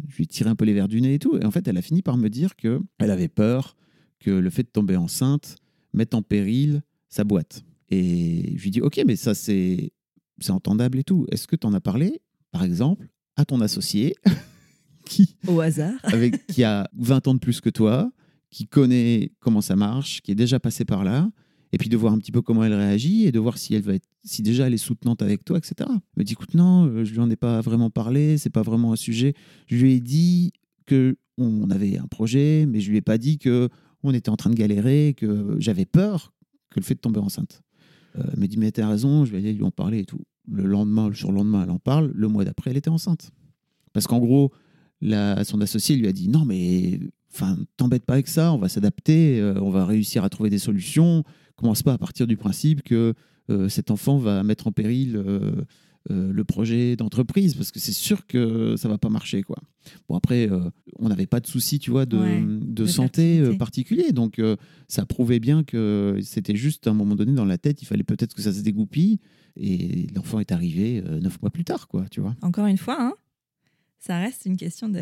je 0.09 0.17
lui 0.17 0.27
tiré 0.27 0.49
un 0.49 0.57
peu 0.57 0.65
les 0.65 0.73
verres 0.73 0.89
du 0.89 1.03
nez 1.03 1.13
et 1.13 1.19
tout. 1.19 1.37
Et 1.37 1.45
en 1.45 1.51
fait, 1.51 1.69
elle 1.69 1.77
a 1.77 1.83
fini 1.83 2.01
par 2.01 2.17
me 2.17 2.31
dire 2.31 2.57
que 2.57 2.81
elle 2.99 3.11
avait 3.11 3.29
peur 3.29 3.77
que 4.21 4.31
le 4.31 4.49
fait 4.49 4.63
de 4.63 4.69
tomber 4.69 4.97
enceinte 4.97 5.57
mette 5.93 6.15
en 6.15 6.23
péril 6.23 6.83
sa 7.11 7.25
boîte. 7.25 7.63
Et 7.91 8.55
je 8.57 8.63
lui 8.63 8.71
dis 8.71 8.81
Ok, 8.81 8.99
mais 9.07 9.17
ça, 9.17 9.35
c'est 9.35 9.93
c'est 10.39 10.53
entendable 10.53 10.99
et 10.99 11.05
tout. 11.05 11.27
Est-ce 11.31 11.47
que 11.47 11.57
tu 11.57 11.67
en 11.67 11.75
as 11.75 11.81
parlé, 11.81 12.23
par 12.53 12.65
exemple, 12.65 13.11
à 13.37 13.45
ton 13.45 13.61
associé? 13.61 14.15
Qui, 15.05 15.37
Au 15.47 15.61
hasard. 15.61 15.95
avec, 16.05 16.47
qui 16.47 16.65
a 16.65 16.89
20 16.97 17.29
ans 17.29 17.35
de 17.35 17.39
plus 17.39 17.61
que 17.61 17.71
toi, 17.71 18.11
qui 18.51 18.67
connaît 18.67 19.33
comment 19.41 19.61
ça 19.61 19.77
marche, 19.77 20.21
qui 20.23 20.31
est 20.33 20.37
déjà 20.37 20.61
passé 20.61 20.85
par 20.85 21.05
là, 21.05 21.29
et 21.73 21.77
puis 21.77 21.89
de 21.89 21.97
voir 21.97 22.13
un 22.13 22.19
petit 22.19 22.31
peu 22.31 22.41
comment 22.41 22.63
elle 22.63 22.73
réagit 22.73 23.27
et 23.27 23.33
de 23.33 23.41
voir 23.41 23.59
si 23.59 23.75
elle 23.75 23.83
va 23.83 23.95
être, 23.95 24.07
si 24.23 24.43
déjà 24.43 24.69
elle 24.69 24.75
est 24.75 24.79
soutenante 24.79 25.23
avec 25.23 25.45
toi, 25.45 25.59
etc. 25.59 25.75
Elle 25.89 25.97
me 26.17 26.23
dit 26.23 26.35
écoute 26.35 26.55
non, 26.55 26.87
euh, 26.87 27.05
je 27.05 27.13
lui 27.13 27.19
en 27.19 27.29
ai 27.31 27.37
pas 27.37 27.61
vraiment 27.63 27.91
parlé, 27.91 28.39
c'est 28.39 28.51
pas 28.51 28.63
vraiment 28.63 28.93
un 28.93 28.97
sujet. 28.97 29.35
Je 29.67 29.77
lui 29.77 29.95
ai 29.95 30.01
dit 30.01 30.53
que 30.87 31.17
on 31.37 31.69
avait 31.71 31.99
un 31.99 32.07
projet, 32.07 32.65
mais 32.69 32.79
je 32.79 32.91
lui 32.91 32.99
ai 32.99 33.01
pas 33.01 33.19
dit 33.19 33.39
que 33.39 33.69
on 34.05 34.15
était 34.15 34.31
en 34.31 34.37
train 34.37 34.51
de 34.51 34.55
galérer, 34.55 35.15
que 35.17 35.57
j'avais 35.59 35.85
peur 35.85 36.33
que 36.71 36.79
le 36.79 36.85
fait 36.85 36.95
de 36.95 37.01
tomber 37.01 37.19
enceinte. 37.19 37.63
Euh, 38.17 38.23
elle 38.33 38.39
me 38.39 38.47
dit 38.47 38.57
mais 38.57 38.71
t'as 38.71 38.89
raison, 38.89 39.25
je 39.25 39.33
vais 39.33 39.39
aller 39.39 39.53
lui 39.53 39.65
en 39.65 39.73
parler 39.73 39.99
et 39.99 40.05
tout. 40.05 40.21
Le 40.47 40.65
lendemain, 40.65 41.09
le 41.09 41.15
surlendemain, 41.15 41.65
elle 41.65 41.71
en 41.71 41.81
parle. 41.81 42.13
Le 42.15 42.29
mois 42.29 42.45
d'après, 42.45 42.71
elle 42.71 42.77
était 42.77 42.91
enceinte. 42.91 43.33
Parce 43.93 44.07
qu'en 44.07 44.21
gros, 44.21 44.53
la, 45.01 45.45
son 45.45 45.61
associé 45.61 45.97
lui 45.97 46.07
a 46.07 46.13
dit 46.13 46.29
non 46.29 46.45
mais 46.45 47.01
enfin 47.33 47.59
t'embête 47.77 48.05
pas 48.05 48.15
avec 48.15 48.29
ça, 48.29 48.53
on 48.53 48.59
va 48.59 48.69
s'adapter, 48.69 49.41
euh, 49.41 49.61
on 49.61 49.71
va 49.71 49.85
réussir 49.85 50.25
à 50.25 50.29
trouver 50.29 50.51
des 50.51 50.59
solutions. 50.59 51.25
Commence 51.57 51.83
pas 51.83 51.93
à 51.93 51.99
partir 51.99 52.27
du 52.27 52.37
principe 52.37 52.83
que 52.83 53.15
euh, 53.51 53.69
cet 53.69 53.91
enfant 53.91 54.19
va 54.19 54.43
mettre 54.43 54.67
en 54.67 54.73
péril 54.73 55.17
euh, 55.17 55.63
le 56.09 56.45
projet 56.45 56.97
d'entreprise 56.97 57.55
parce 57.55 57.71
que 57.71 57.81
c'est 57.81 57.93
sûr 57.93 58.27
que 58.27 58.77
ça 58.77 58.89
va 58.89 58.99
pas 58.99 59.09
marcher 59.09 59.43
quoi. 59.43 59.57
Bon 60.07 60.17
après 60.17 60.51
on 60.99 61.09
n'avait 61.09 61.27
pas 61.27 61.41
de 61.41 61.47
souci 61.47 61.79
tu 61.79 61.91
vois 61.91 62.05
de, 62.05 62.19
Ouais, 62.19 62.43
de 62.43 62.83
de 62.83 62.87
santé 62.87 63.43
particulier 63.57 64.13
donc 64.13 64.39
ça 64.87 65.07
prouvait 65.07 65.41
bien 65.41 65.65
que 65.65 66.19
c'était 66.21 66.57
juste 66.57 66.87
à 66.89 66.91
un 66.91 66.95
moment 66.95 67.15
donné 67.15 67.33
dans 67.33 67.47
la 67.47 67.57
tête 67.57 67.81
il 67.81 67.87
fallait 67.87 68.05
peut-être 68.05 68.35
que 68.35 68.43
ça 68.43 68.53
se 68.53 68.61
dégoupille 68.61 69.19
et 69.57 70.07
l'enfant 70.15 70.41
est 70.41 70.53
arrivé 70.53 71.03
neuf 71.23 71.41
mois 71.41 71.51
plus 71.51 71.65
tard 71.65 71.89
quoi 71.89 72.05
tu 72.11 72.21
vois. 72.21 72.37
Encore 72.43 72.67
une 72.67 72.77
fois, 72.77 72.99
hein, 73.01 73.15
ça 74.07 74.19
reste 74.19 74.45
une 74.47 74.57
question 74.57 74.89
de. 74.89 75.01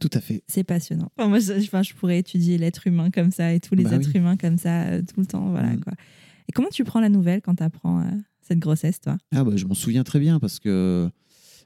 Tout 0.00 0.10
à 0.12 0.20
fait. 0.20 0.42
C'est 0.46 0.64
passionnant. 0.64 1.10
Enfin, 1.16 1.28
moi, 1.28 1.38
je, 1.38 1.52
enfin, 1.54 1.82
je 1.82 1.92
pourrais 1.94 2.18
étudier 2.18 2.58
l'être 2.58 2.86
humain 2.86 3.10
comme 3.10 3.30
ça 3.30 3.52
et 3.52 3.60
tous 3.60 3.74
les 3.74 3.84
Bah 3.84 3.94
êtres 3.94 4.10
oui. 4.14 4.18
humains 4.20 4.36
comme 4.36 4.58
ça 4.58 4.82
euh, 4.84 5.02
tout 5.02 5.20
le 5.20 5.26
temps. 5.26 5.50
Voilà, 5.50 5.74
Mm. 5.74 5.80
quoi. 5.80 5.92
Et 6.48 6.52
comment 6.52 6.68
tu 6.70 6.84
prends 6.84 7.00
la 7.00 7.08
nouvelle 7.08 7.40
quand 7.42 7.54
tu 7.56 7.62
apprends 7.62 8.04
cette 8.42 8.58
grossesse, 8.58 9.00
toi? 9.00 9.16
Ah 9.34 9.42
bah, 9.44 9.52
je 9.56 9.64
m'en 9.66 9.74
souviens 9.74 10.04
très 10.04 10.20
bien 10.20 10.38
parce 10.38 10.58
que 10.60 11.08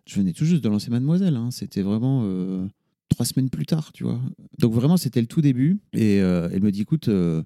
je 0.07 0.15
venais 0.15 0.33
tout 0.33 0.45
juste 0.45 0.63
de 0.63 0.69
lancer 0.69 0.91
Mademoiselle. 0.91 1.35
hein. 1.37 1.51
C'était 1.51 1.83
vraiment 1.83 2.23
euh, 2.25 2.67
trois 3.09 3.27
semaines 3.27 3.51
plus 3.51 3.67
tard, 3.67 3.91
tu 3.93 4.05
vois. 4.05 4.21
Donc 4.59 4.73
vraiment, 4.73 4.97
c'était 4.97 5.21
le 5.21 5.27
tout 5.27 5.41
début. 5.43 5.81
Et 5.93 6.21
euh, 6.21 6.49
elle 6.53 6.63
me 6.63 6.71
dit, 6.71 6.83
écoute, 6.83 7.09
euh, 7.09 7.43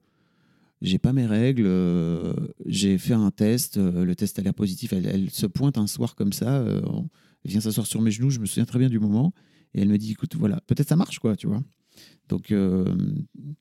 j'ai 0.83 0.99
pas 0.99 1.13
mes 1.13 1.27
règles, 1.27 1.65
euh, 1.67 2.35
j'ai 2.67 2.99
fait 2.99 3.15
un 3.15 3.31
test, 3.31 3.79
euh, 3.79 4.05
le 4.05 4.15
test 4.15 4.39
a 4.39 4.43
l'air 4.43 4.53
positif. 4.55 4.93
Elle, 4.93 5.07
elle 5.07 5.31
se 5.31 5.47
pointe 5.47 5.79
un 5.79 5.87
soir 5.87 6.15
comme 6.15 6.33
ça, 6.33 6.57
euh, 6.59 6.83
vient 7.45 7.61
s'asseoir 7.61 7.87
sur 7.87 8.01
mes 8.01 8.11
genoux, 8.11 8.31
je 8.31 8.39
me 8.39 8.47
souviens 8.47 8.65
très 8.65 8.79
bien 8.79 8.89
du 8.89 8.99
moment. 8.99 9.33
Et 9.75 9.81
elle 9.83 9.89
me 9.89 9.99
dit, 9.99 10.13
écoute, 10.13 10.37
voilà, 10.37 10.61
peut-être 10.67 10.89
ça 10.89 10.97
marche, 10.97 11.19
quoi, 11.19 11.37
tu 11.37 11.47
vois. 11.47 11.63
Donc, 12.29 12.51
euh, 12.51 12.95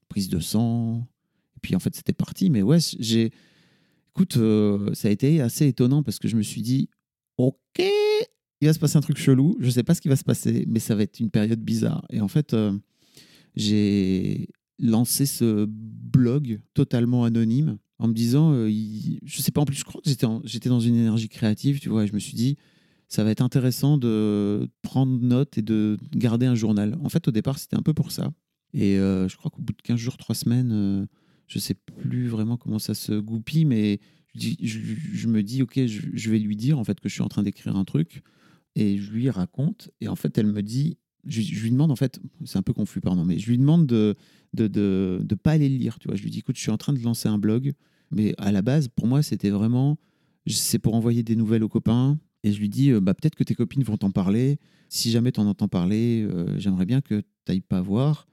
prise 0.09 0.29
de 0.29 0.39
sang. 0.39 1.07
Et 1.55 1.59
puis 1.61 1.75
en 1.75 1.79
fait, 1.79 1.95
c'était 1.95 2.13
parti. 2.13 2.49
Mais 2.49 2.61
ouais, 2.61 2.79
j'ai 2.99 3.31
Écoute, 4.13 4.37
euh, 4.37 4.93
ça 4.93 5.07
a 5.07 5.11
été 5.11 5.39
assez 5.41 5.67
étonnant 5.67 6.03
parce 6.03 6.19
que 6.19 6.27
je 6.27 6.35
me 6.35 6.41
suis 6.41 6.61
dit, 6.61 6.89
ok, 7.37 7.79
il 7.79 8.67
va 8.67 8.73
se 8.73 8.79
passer 8.79 8.97
un 8.97 9.01
truc 9.01 9.17
chelou. 9.17 9.55
Je 9.61 9.69
sais 9.69 9.83
pas 9.83 9.95
ce 9.95 10.01
qui 10.01 10.09
va 10.09 10.17
se 10.17 10.25
passer, 10.25 10.65
mais 10.67 10.79
ça 10.79 10.95
va 10.95 11.03
être 11.03 11.19
une 11.21 11.29
période 11.29 11.61
bizarre. 11.61 12.05
Et 12.09 12.19
en 12.19 12.27
fait, 12.27 12.53
euh, 12.53 12.77
j'ai 13.55 14.49
lancé 14.79 15.25
ce 15.25 15.65
blog 15.65 16.59
totalement 16.73 17.23
anonyme 17.23 17.77
en 17.99 18.09
me 18.09 18.13
disant, 18.13 18.51
je 18.53 19.41
sais 19.41 19.51
pas, 19.51 19.61
en 19.61 19.65
plus, 19.65 19.77
je 19.77 19.85
crois 19.85 20.01
que 20.01 20.09
j'étais 20.09 20.27
j'étais 20.43 20.69
dans 20.69 20.79
une 20.79 20.95
énergie 20.95 21.29
créative, 21.29 21.79
tu 21.79 21.87
vois, 21.87 22.03
et 22.03 22.07
je 22.07 22.13
me 22.13 22.19
suis 22.19 22.33
dit, 22.33 22.57
ça 23.11 23.25
va 23.25 23.31
être 23.31 23.41
intéressant 23.41 23.97
de 23.97 24.69
prendre 24.83 25.19
note 25.21 25.57
et 25.57 25.61
de 25.61 25.97
garder 26.15 26.45
un 26.45 26.55
journal. 26.55 26.97
En 27.03 27.09
fait, 27.09 27.27
au 27.27 27.31
départ, 27.31 27.59
c'était 27.59 27.75
un 27.75 27.81
peu 27.81 27.93
pour 27.93 28.09
ça. 28.09 28.31
Et 28.73 28.97
euh, 28.97 29.27
je 29.27 29.35
crois 29.35 29.51
qu'au 29.51 29.61
bout 29.61 29.73
de 29.73 29.81
15 29.81 29.97
jours, 29.97 30.15
3 30.15 30.33
semaines, 30.33 30.71
euh, 30.71 31.05
je 31.45 31.59
sais 31.59 31.73
plus 31.73 32.29
vraiment 32.29 32.55
comment 32.55 32.79
ça 32.79 32.93
se 32.93 33.11
goupille, 33.11 33.65
mais 33.65 33.99
je, 34.33 35.27
me 35.27 35.43
dis, 35.43 35.61
ok, 35.61 35.87
je, 35.87 36.31
vais 36.31 36.39
lui 36.39 36.55
dire 36.55 36.79
en 36.79 36.85
fait 36.85 37.01
que 37.01 37.09
je 37.09 37.13
suis 37.13 37.21
en 37.21 37.27
train 37.27 37.43
d'écrire 37.43 37.75
un 37.75 37.83
truc, 37.83 38.23
et 38.75 38.97
je 38.97 39.11
lui 39.11 39.29
raconte, 39.29 39.91
et 39.99 40.07
en 40.07 40.15
fait, 40.15 40.37
elle 40.37 40.47
me 40.47 40.63
dit, 40.63 40.97
je, 41.27 41.41
lui 41.61 41.69
demande 41.69 41.91
en 41.91 41.97
fait, 41.97 42.21
c'est 42.45 42.59
un 42.59 42.63
peu 42.63 42.71
confus, 42.71 43.01
pardon, 43.01 43.25
mais 43.25 43.39
je 43.39 43.49
lui 43.49 43.57
demande 43.57 43.87
de 43.87 44.15
de, 44.53 44.67
de, 44.67 45.19
de 45.21 45.35
pas 45.35 45.51
aller 45.51 45.67
le 45.67 45.75
lire, 45.75 45.99
tu 45.99 46.07
vois. 46.07 46.15
Je 46.15 46.23
lui 46.23 46.29
dis, 46.29 46.39
écoute, 46.39 46.55
je 46.55 46.61
suis 46.61 46.71
en 46.71 46.77
train 46.77 46.93
de 46.93 46.99
lancer 46.99 47.27
un 47.27 47.37
blog, 47.37 47.73
mais 48.09 48.33
à 48.37 48.53
la 48.53 48.61
base, 48.61 48.87
pour 48.87 49.07
moi, 49.07 49.21
c'était 49.21 49.49
vraiment, 49.49 49.97
c'est 50.47 50.79
pour 50.79 50.95
envoyer 50.95 51.23
des 51.23 51.35
nouvelles 51.35 51.63
aux 51.63 51.69
copains, 51.69 52.17
et 52.43 52.51
je 52.51 52.59
lui 52.59 52.69
dis, 52.69 52.91
euh, 52.91 52.99
bah, 52.99 53.13
peut-être 53.13 53.35
que 53.35 53.43
tes 53.43 53.55
copines 53.55 53.83
vont 53.83 53.97
t'en 53.97 54.11
parler. 54.11 54.59
Si 54.89 55.11
jamais 55.11 55.31
tu 55.31 55.39
en 55.39 55.47
entends 55.47 55.67
parler, 55.67 56.27
euh, 56.29 56.57
j'aimerais 56.57 56.85
bien 56.85 57.01
que 57.01 57.21
tu 57.21 57.27
n'ailles 57.47 57.61
pas 57.61 57.81
voir 57.81 58.27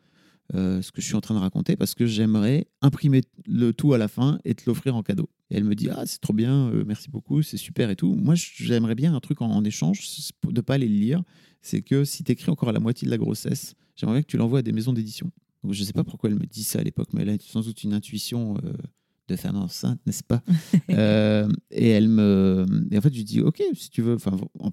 euh, 0.55 0.81
ce 0.81 0.92
que 0.92 1.03
je 1.03 1.07
suis 1.07 1.14
en 1.14 1.21
train 1.21 1.35
de 1.35 1.40
raconter 1.40 1.77
parce 1.77 1.94
que 1.94 2.07
j'aimerais 2.07 2.66
imprimer 2.81 3.21
le 3.47 3.73
tout 3.73 3.92
à 3.92 3.99
la 3.99 4.09
fin 4.09 4.40
et 4.44 4.55
te 4.55 4.62
l'offrir 4.66 4.97
en 4.97 5.03
cadeau. 5.03 5.29
Et 5.51 5.57
elle 5.57 5.64
me 5.64 5.75
dit, 5.75 5.88
ah, 5.90 6.05
c'est 6.07 6.21
trop 6.21 6.33
bien, 6.33 6.71
merci 6.87 7.11
beaucoup, 7.11 7.42
c'est 7.42 7.57
super 7.57 7.90
et 7.90 7.97
tout. 7.97 8.14
Moi, 8.14 8.35
j'aimerais 8.35 8.94
bien 8.94 9.14
un 9.14 9.21
truc 9.21 9.42
en, 9.42 9.51
en 9.51 9.64
échange, 9.64 10.01
de 10.47 10.61
pas 10.61 10.75
aller 10.75 10.88
le 10.88 10.94
lire. 10.94 11.23
C'est 11.61 11.83
que 11.83 12.05
si 12.05 12.25
tu 12.25 12.33
écris 12.33 12.51
encore 12.51 12.71
à 12.71 12.73
la 12.73 12.81
moitié 12.81 13.07
de 13.07 13.11
la 13.11 13.18
grossesse, 13.18 13.75
j'aimerais 13.97 14.23
que 14.23 14.29
tu 14.29 14.37
l'envoies 14.37 14.61
à 14.61 14.62
des 14.62 14.73
maisons 14.73 14.92
d'édition. 14.92 15.31
Je 15.68 15.85
sais 15.85 15.92
pas 15.92 16.05
pourquoi 16.05 16.31
elle 16.31 16.38
me 16.38 16.47
dit 16.47 16.64
ça 16.64 16.79
à 16.79 16.83
l'époque, 16.83 17.09
mais 17.12 17.23
elle 17.23 17.31
a 17.31 17.37
sans 17.40 17.62
doute 17.62 17.83
une 17.83 17.92
intuition 17.92 18.57
de 19.29 19.37
femme 19.37 19.57
enceinte, 19.57 20.01
n'est-ce 20.07 20.25
pas 20.25 20.43
Euh, 20.91 21.49
Et 21.71 21.88
elle 21.88 22.09
me. 22.09 22.67
Et 22.91 22.99
en 22.99 23.01
fait, 23.01 23.12
je 23.12 23.19
lui 23.19 23.25
dis, 23.25 23.41
ok, 23.41 23.62
si 23.75 23.91
tu 23.91 24.03
veux. 24.03 24.14
Enfin, 24.14 24.33
en- 24.59 24.71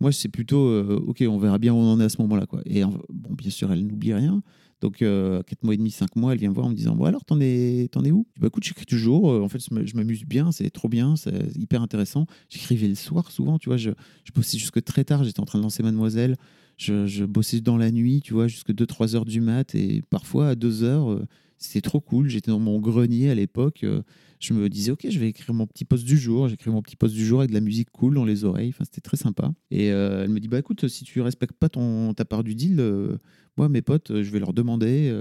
moi, 0.00 0.12
c'est 0.12 0.28
plutôt, 0.28 0.66
euh, 0.66 1.02
ok, 1.06 1.24
on 1.28 1.38
verra 1.38 1.58
bien 1.58 1.72
où 1.72 1.76
on 1.76 1.92
en 1.92 2.00
est 2.00 2.04
à 2.04 2.08
ce 2.08 2.20
moment-là. 2.22 2.46
Quoi. 2.46 2.60
Et 2.66 2.82
bon, 2.84 3.34
bien 3.34 3.50
sûr, 3.50 3.72
elle 3.72 3.86
n'oublie 3.86 4.12
rien. 4.12 4.42
Donc, 4.80 5.00
euh, 5.00 5.42
4 5.44 5.62
mois 5.62 5.72
et 5.72 5.76
demi, 5.78 5.90
5 5.90 6.14
mois, 6.16 6.32
elle 6.32 6.38
vient 6.40 6.50
me 6.50 6.54
voir 6.54 6.66
en 6.66 6.70
me 6.70 6.74
disant 6.74 6.94
Bon, 6.94 7.04
alors, 7.04 7.24
t'en 7.24 7.40
es, 7.40 7.88
t'en 7.90 8.04
es 8.04 8.10
où? 8.10 8.26
Je 8.30 8.34
dis, 8.34 8.40
bah, 8.42 8.48
écoute, 8.48 8.64
j'écris 8.64 8.84
toujours. 8.86 9.30
Euh, 9.32 9.40
En 9.40 9.48
fait, 9.48 9.60
je 9.60 9.96
m'amuse 9.96 10.24
bien, 10.24 10.52
c'est 10.52 10.68
trop 10.68 10.88
bien, 10.88 11.16
c'est 11.16 11.56
hyper 11.56 11.80
intéressant. 11.80 12.26
J'écrivais 12.50 12.88
le 12.88 12.96
soir 12.96 13.30
souvent, 13.30 13.58
tu 13.58 13.68
vois. 13.70 13.78
Je, 13.78 13.90
je 14.24 14.32
bossais 14.32 14.58
jusque 14.58 14.82
très 14.84 15.04
tard. 15.04 15.24
J'étais 15.24 15.40
en 15.40 15.46
train 15.46 15.58
de 15.58 15.62
lancer 15.64 15.82
Mademoiselle. 15.82 16.36
Je, 16.76 17.06
je 17.06 17.24
bossais 17.24 17.60
dans 17.60 17.76
la 17.78 17.92
nuit, 17.92 18.20
tu 18.20 18.34
vois, 18.34 18.48
jusque 18.48 18.72
2-3 18.72 19.14
heures 19.14 19.24
du 19.24 19.40
mat. 19.40 19.74
Et 19.76 20.02
parfois, 20.10 20.48
à 20.48 20.54
2 20.56 20.82
heures, 20.82 21.08
c'était 21.58 21.80
trop 21.80 22.00
cool. 22.00 22.28
J'étais 22.28 22.50
dans 22.50 22.60
mon 22.60 22.80
grenier 22.80 23.30
à 23.30 23.34
l'époque. 23.34 23.84
euh, 23.84 24.02
je 24.40 24.52
me 24.52 24.68
disais, 24.68 24.90
OK, 24.90 25.06
je 25.08 25.18
vais 25.18 25.28
écrire 25.28 25.54
mon 25.54 25.66
petit 25.66 25.84
post 25.84 26.04
du 26.04 26.18
jour. 26.18 26.48
J'écris 26.48 26.70
mon 26.70 26.82
petit 26.82 26.96
post 26.96 27.14
du 27.14 27.24
jour 27.24 27.40
avec 27.40 27.50
de 27.50 27.54
la 27.54 27.60
musique 27.60 27.90
cool 27.90 28.14
dans 28.14 28.24
les 28.24 28.44
oreilles. 28.44 28.70
Enfin, 28.70 28.84
c'était 28.84 29.00
très 29.00 29.16
sympa. 29.16 29.54
Et 29.70 29.90
euh, 29.90 30.24
elle 30.24 30.30
me 30.30 30.40
dit, 30.40 30.48
bah 30.48 30.58
écoute, 30.58 30.86
si 30.88 31.04
tu 31.04 31.20
respectes 31.20 31.54
pas 31.54 31.68
ton, 31.68 32.12
ta 32.12 32.24
part 32.24 32.44
du 32.44 32.54
deal, 32.54 32.76
euh, 32.80 33.16
moi, 33.56 33.68
mes 33.68 33.82
potes, 33.82 34.22
je 34.22 34.30
vais 34.30 34.40
leur 34.40 34.52
demander. 34.52 35.14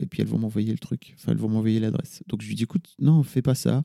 et 0.00 0.06
puis, 0.06 0.20
elles 0.20 0.28
vont 0.28 0.38
m'envoyer 0.38 0.72
le 0.72 0.78
truc. 0.78 1.14
Enfin, 1.16 1.32
elles 1.32 1.38
vont 1.38 1.48
m'envoyer 1.48 1.80
l'adresse. 1.80 2.22
Donc, 2.26 2.42
je 2.42 2.48
lui 2.48 2.54
dis, 2.54 2.64
écoute, 2.64 2.94
non, 2.98 3.22
fais 3.22 3.42
pas 3.42 3.54
ça. 3.54 3.84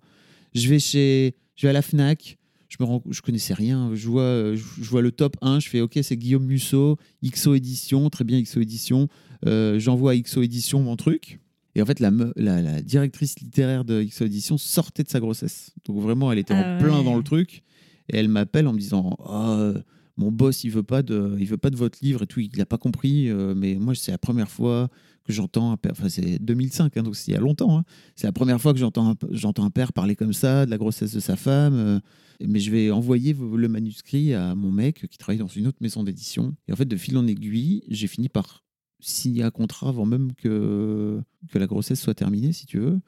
Je 0.53 0.67
vais 0.67 0.79
chez, 0.79 1.35
je 1.55 1.67
vais 1.67 1.69
à 1.69 1.73
la 1.73 1.81
Fnac. 1.81 2.37
Je 2.67 2.77
me 2.79 2.85
rends, 2.85 3.03
je 3.09 3.21
connaissais 3.21 3.53
rien. 3.53 3.91
Je 3.93 4.09
vois, 4.09 4.55
je 4.55 4.89
vois 4.89 5.03
le 5.03 5.11
top 5.11 5.37
1. 5.41 5.59
Je 5.59 5.69
fais, 5.69 5.81
OK, 5.81 5.97
c'est 6.01 6.17
Guillaume 6.17 6.45
Musso, 6.45 6.97
XO 7.23 7.53
Édition. 7.53 8.09
Très 8.09 8.23
bien, 8.23 8.41
XO 8.41 8.59
Édition. 8.61 9.07
J'envoie 9.45 10.13
à 10.13 10.17
XO 10.17 10.41
Édition 10.41 10.81
mon 10.81 10.95
truc. 10.95 11.39
Et 11.75 11.81
en 11.81 11.85
fait, 11.85 11.99
la, 11.99 12.11
me- 12.11 12.33
la, 12.35 12.61
la 12.61 12.81
directrice 12.81 13.39
littéraire 13.39 13.83
de 13.85 14.03
XO 14.03 14.25
Édition 14.25 14.57
sortait 14.57 15.03
de 15.03 15.09
sa 15.09 15.19
grossesse. 15.19 15.71
Donc 15.85 15.99
vraiment, 16.01 16.31
elle 16.31 16.39
était 16.39 16.53
Ah 16.53 16.75
en 16.75 16.79
plein 16.79 16.99
ouais. 16.99 17.03
dans 17.05 17.17
le 17.17 17.23
truc. 17.23 17.63
Et 18.09 18.17
elle 18.17 18.27
m'appelle 18.27 18.67
en 18.67 18.73
me 18.73 18.79
disant 18.79 19.17
Ah, 19.25 19.55
euh, 19.59 19.81
Mon 20.17 20.31
boss, 20.31 20.63
il 20.63 20.69
veut 20.69 20.83
pas 20.83 21.01
de, 21.01 21.35
il 21.39 21.47
veut 21.47 21.57
pas 21.57 21.69
de 21.71 21.75
votre 21.77 21.97
livre 22.03 22.23
et 22.23 22.27
tout. 22.27 22.39
Il 22.41 22.49
n'a 22.57 22.65
pas 22.65 22.77
compris. 22.77 23.29
euh, 23.29 23.55
mais 23.55 23.75
moi, 23.75 23.95
c'est 23.95 24.11
la 24.11 24.17
première 24.19 24.49
fois 24.49 24.89
que 25.25 25.31
j'entends 25.33 25.71
un 25.71 25.77
père. 25.77 25.93
Enfin, 25.93 26.09
c'est 26.09 26.37
2005, 26.39 26.97
hein, 26.97 27.01
donc 27.03 27.15
c'est 27.15 27.31
il 27.31 27.33
y 27.33 27.37
a 27.37 27.39
longtemps. 27.39 27.77
hein. 27.79 27.83
C'est 28.15 28.27
la 28.27 28.33
première 28.33 28.59
fois 28.61 28.73
que 28.73 28.79
j'entends 28.79 29.11
un, 29.11 29.15
j'entends 29.31 29.63
un 29.65 29.69
père 29.71 29.93
parler 29.93 30.15
comme 30.15 30.33
ça 30.33 30.65
de 30.65 30.69
la 30.71 30.77
grossesse 30.77 31.13
de 31.13 31.19
sa 31.21 31.35
femme. 31.37 31.73
euh, 31.75 31.99
mais 32.45 32.59
je 32.59 32.69
vais 32.71 32.91
envoyer 32.91 33.33
le 33.33 33.67
manuscrit 33.69 34.33
à 34.33 34.53
mon 34.53 34.69
mec 34.71 35.07
qui 35.07 35.17
travaille 35.17 35.39
dans 35.39 35.47
une 35.47 35.65
autre 35.67 35.77
maison 35.81 36.03
d'édition. 36.03 36.53
Et 36.67 36.73
en 36.73 36.75
fait, 36.75 36.85
de 36.85 36.97
fil 36.97 37.17
en 37.17 37.25
aiguille, 37.25 37.83
j'ai 37.87 38.07
fini 38.07 38.27
par 38.27 38.62
signer 39.03 39.43
un 39.43 39.51
contrat 39.51 39.89
avant 39.89 40.05
même 40.05 40.33
que, 40.33 41.21
que 41.51 41.59
la 41.59 41.67
grossesse 41.67 42.01
soit 42.01 42.13
terminée, 42.13 42.51
si 42.51 42.65
tu 42.65 42.79
veux. 42.79 42.99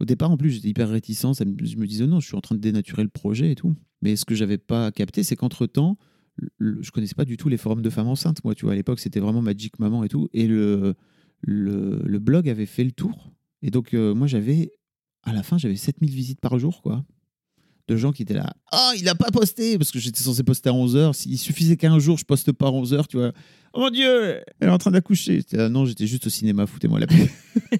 Au 0.00 0.04
départ, 0.04 0.30
en 0.30 0.36
plus, 0.36 0.50
j'étais 0.50 0.68
hyper 0.68 0.88
réticent. 0.88 1.38
Je 1.38 1.76
me 1.76 1.86
disais, 1.86 2.06
non, 2.06 2.20
je 2.20 2.26
suis 2.26 2.36
en 2.36 2.40
train 2.40 2.54
de 2.54 2.60
dénaturer 2.60 3.02
le 3.02 3.08
projet 3.08 3.52
et 3.52 3.54
tout. 3.54 3.74
Mais 4.00 4.16
ce 4.16 4.24
que 4.24 4.34
j'avais 4.34 4.58
pas 4.58 4.90
capté, 4.90 5.22
c'est 5.22 5.36
qu'entre-temps, 5.36 5.96
je 6.58 6.90
connaissais 6.90 7.14
pas 7.14 7.24
du 7.24 7.36
tout 7.36 7.48
les 7.48 7.56
forums 7.56 7.82
de 7.82 7.90
femmes 7.90 8.08
enceintes. 8.08 8.42
Moi, 8.44 8.54
tu 8.54 8.64
vois, 8.64 8.72
à 8.72 8.76
l'époque, 8.76 8.98
c'était 8.98 9.20
vraiment 9.20 9.42
Magic 9.42 9.78
Maman 9.78 10.02
et 10.02 10.08
tout. 10.08 10.28
Et 10.32 10.48
le, 10.48 10.94
le, 11.40 12.02
le 12.04 12.18
blog 12.18 12.48
avait 12.48 12.66
fait 12.66 12.84
le 12.84 12.92
tour. 12.92 13.32
Et 13.62 13.70
donc, 13.70 13.94
euh, 13.94 14.14
moi, 14.14 14.26
j'avais 14.26 14.72
à 15.22 15.32
la 15.32 15.42
fin, 15.42 15.56
j'avais 15.56 15.76
7000 15.76 16.10
visites 16.10 16.40
par 16.40 16.58
jour, 16.58 16.82
quoi. 16.82 17.04
De 17.92 17.96
gens 17.98 18.12
qui 18.12 18.22
étaient 18.22 18.34
là. 18.34 18.54
Ah, 18.70 18.92
il 18.98 19.08
a 19.08 19.14
pas 19.14 19.30
posté 19.30 19.76
Parce 19.78 19.90
que 19.90 19.98
j'étais 19.98 20.22
censé 20.22 20.42
poster 20.42 20.70
à 20.70 20.72
11h. 20.72 21.12
S'il 21.12 21.38
suffisait 21.38 21.76
qu'un 21.76 21.98
jour, 21.98 22.16
je 22.18 22.24
poste 22.24 22.52
pas 22.52 22.68
à 22.68 22.70
11h, 22.70 23.06
tu 23.06 23.18
vois. 23.18 23.32
Oh 23.74 23.80
mon 23.80 23.90
Dieu 23.90 24.40
Elle 24.60 24.68
est 24.68 24.72
en 24.72 24.78
train 24.78 24.90
d'accoucher. 24.90 25.42
Non, 25.70 25.84
j'étais 25.86 26.06
juste 26.06 26.26
au 26.26 26.30
cinéma, 26.30 26.66
foutez-moi 26.66 26.98
la 27.00 27.06
paix. 27.06 27.30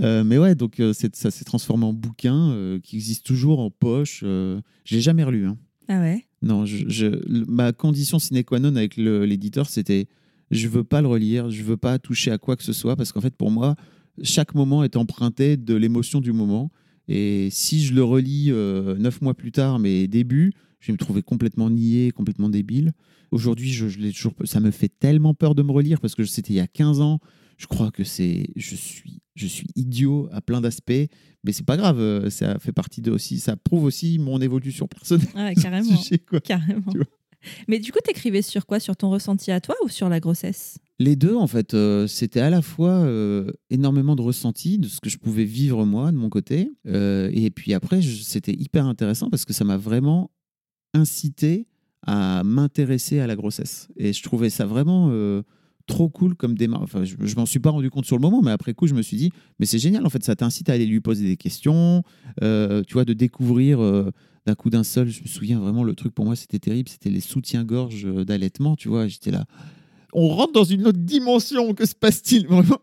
Euh, 0.00 0.22
mais 0.24 0.36
ouais, 0.36 0.54
donc 0.54 0.80
euh, 0.80 0.92
ça 1.14 1.30
s'est 1.30 1.44
transformé 1.44 1.86
en 1.86 1.94
bouquin 1.94 2.50
euh, 2.50 2.78
qui 2.80 2.96
existe 2.96 3.24
toujours 3.24 3.60
en 3.60 3.70
poche. 3.70 4.22
L'ai 4.22 5.00
jamais 5.00 5.24
relu. 5.24 5.46
Hein. 5.46 5.56
Ah 5.88 5.98
ouais? 6.00 6.26
Non, 6.42 6.66
je, 6.66 6.86
je- 6.88 7.06
le- 7.06 7.46
ma 7.46 7.72
condition 7.72 8.18
sine 8.18 8.44
qua 8.44 8.58
non 8.58 8.76
avec 8.76 8.96
l'éditeur, 8.98 9.68
c'était 9.70 10.08
je 10.50 10.68
veux 10.68 10.84
pas 10.84 11.00
le 11.00 11.08
relire, 11.08 11.50
je 11.50 11.62
veux 11.62 11.78
pas 11.78 11.98
toucher 11.98 12.30
à 12.32 12.36
quoi 12.38 12.56
que 12.56 12.62
ce 12.64 12.72
soit, 12.74 12.96
parce 12.96 13.12
qu'en 13.12 13.20
fait, 13.22 13.34
pour 13.34 13.50
moi, 13.50 13.76
chaque 14.22 14.54
moment 14.54 14.84
est 14.84 14.96
emprunté 14.96 15.56
de 15.56 15.74
l'émotion 15.74 16.20
du 16.20 16.32
moment. 16.32 16.70
Et 17.12 17.48
si 17.50 17.84
je 17.84 17.92
le 17.92 18.04
relis 18.04 18.52
euh, 18.52 18.94
neuf 18.96 19.20
mois 19.20 19.34
plus 19.34 19.50
tard, 19.50 19.80
mais 19.80 20.06
début, 20.06 20.52
je 20.78 20.86
vais 20.86 20.92
me 20.92 20.98
trouver 20.98 21.22
complètement 21.22 21.68
niais, 21.68 22.12
complètement 22.12 22.48
débile. 22.48 22.92
Aujourd'hui, 23.32 23.72
je, 23.72 23.88
je 23.88 23.98
l'ai 23.98 24.12
toujours, 24.12 24.32
ça 24.44 24.60
me 24.60 24.70
fait 24.70 24.88
tellement 24.88 25.34
peur 25.34 25.56
de 25.56 25.62
me 25.62 25.72
relire, 25.72 26.00
parce 26.00 26.14
que 26.14 26.24
c'était 26.24 26.52
il 26.52 26.56
y 26.56 26.60
a 26.60 26.68
15 26.68 27.00
ans. 27.00 27.18
Je 27.58 27.66
crois 27.66 27.90
que 27.90 28.04
c'est, 28.04 28.46
je 28.54 28.76
suis, 28.76 29.20
je 29.34 29.46
suis 29.48 29.66
idiot 29.74 30.28
à 30.30 30.40
plein 30.40 30.60
d'aspects, 30.60 30.92
mais 31.42 31.52
c'est 31.52 31.66
pas 31.66 31.76
grave. 31.76 31.98
euh, 31.98 32.30
Ça 32.30 32.58
fait 32.60 32.72
partie 32.72 33.00
de 33.02 33.10
aussi, 33.10 33.40
ça 33.40 33.56
prouve 33.56 33.82
aussi 33.84 34.18
mon 34.20 34.40
évolution 34.40 34.86
personnelle. 34.86 35.26
Ah 35.34 35.52
carrément. 35.60 35.96
sujet, 35.96 36.18
quoi. 36.18 36.38
Carrément. 36.40 36.92
Mais 37.66 37.80
du 37.80 37.90
coup, 37.90 37.98
t'écrivais 38.04 38.42
sur 38.42 38.66
quoi? 38.66 38.78
Sur 38.80 38.96
ton 38.96 39.10
ressenti 39.10 39.50
à 39.50 39.60
toi 39.60 39.74
ou 39.84 39.88
sur 39.88 40.08
la 40.08 40.20
grossesse? 40.20 40.78
Les 41.00 41.16
deux, 41.16 41.34
en 41.34 41.46
fait, 41.46 41.72
euh, 41.72 42.06
c'était 42.06 42.40
à 42.40 42.50
la 42.50 42.60
fois 42.60 42.90
euh, 42.90 43.50
énormément 43.70 44.16
de 44.16 44.20
ressenti 44.20 44.76
de 44.76 44.86
ce 44.86 45.00
que 45.00 45.08
je 45.08 45.16
pouvais 45.16 45.44
vivre 45.44 45.86
moi 45.86 46.12
de 46.12 46.16
mon 46.18 46.28
côté, 46.28 46.70
euh, 46.86 47.30
et 47.32 47.48
puis 47.48 47.72
après, 47.72 48.02
c'était 48.02 48.52
hyper 48.52 48.84
intéressant 48.84 49.30
parce 49.30 49.46
que 49.46 49.54
ça 49.54 49.64
m'a 49.64 49.78
vraiment 49.78 50.30
incité 50.92 51.66
à 52.06 52.42
m'intéresser 52.44 53.18
à 53.18 53.26
la 53.26 53.34
grossesse. 53.34 53.88
Et 53.96 54.12
je 54.12 54.22
trouvais 54.22 54.50
ça 54.50 54.66
vraiment 54.66 55.10
trop 55.86 56.10
cool 56.10 56.34
comme 56.34 56.54
démarche. 56.54 56.84
Enfin, 56.84 57.04
je, 57.04 57.16
je 57.18 57.36
m'en 57.36 57.46
suis 57.46 57.60
pas 57.60 57.70
rendu 57.70 57.88
compte 57.88 58.04
sur 58.04 58.16
le 58.16 58.20
moment, 58.20 58.42
mais 58.42 58.50
après 58.50 58.74
coup, 58.74 58.86
je 58.86 58.94
me 58.94 59.00
suis 59.00 59.16
dit, 59.16 59.30
mais 59.58 59.64
c'est 59.64 59.78
génial, 59.78 60.04
en 60.04 60.10
fait, 60.10 60.22
ça 60.22 60.36
t'incite 60.36 60.68
à 60.68 60.74
aller 60.74 60.86
lui 60.86 61.00
poser 61.00 61.24
des 61.24 61.38
questions, 61.38 62.02
tu 62.42 62.92
vois, 62.92 63.06
de 63.06 63.14
découvrir. 63.14 63.80
d'un 64.46 64.54
coup 64.54 64.68
d'un 64.68 64.84
seul, 64.84 65.08
je 65.08 65.22
me 65.22 65.28
souviens 65.28 65.60
vraiment, 65.60 65.82
le 65.82 65.94
truc 65.94 66.14
pour 66.14 66.26
moi, 66.26 66.36
c'était 66.36 66.58
terrible, 66.58 66.90
c'était 66.90 67.10
les 67.10 67.20
soutiens-gorge 67.20 68.06
d'allaitement, 68.26 68.76
tu 68.76 68.88
vois, 68.88 69.06
j'étais 69.06 69.30
là, 69.30 69.46
on 70.12 70.28
rentre 70.28 70.52
dans 70.52 70.64
une 70.64 70.86
autre 70.86 70.98
dimension. 70.98 71.74
Que 71.74 71.86
se 71.86 71.94
passe-t-il 71.94 72.46
vraiment? 72.46 72.80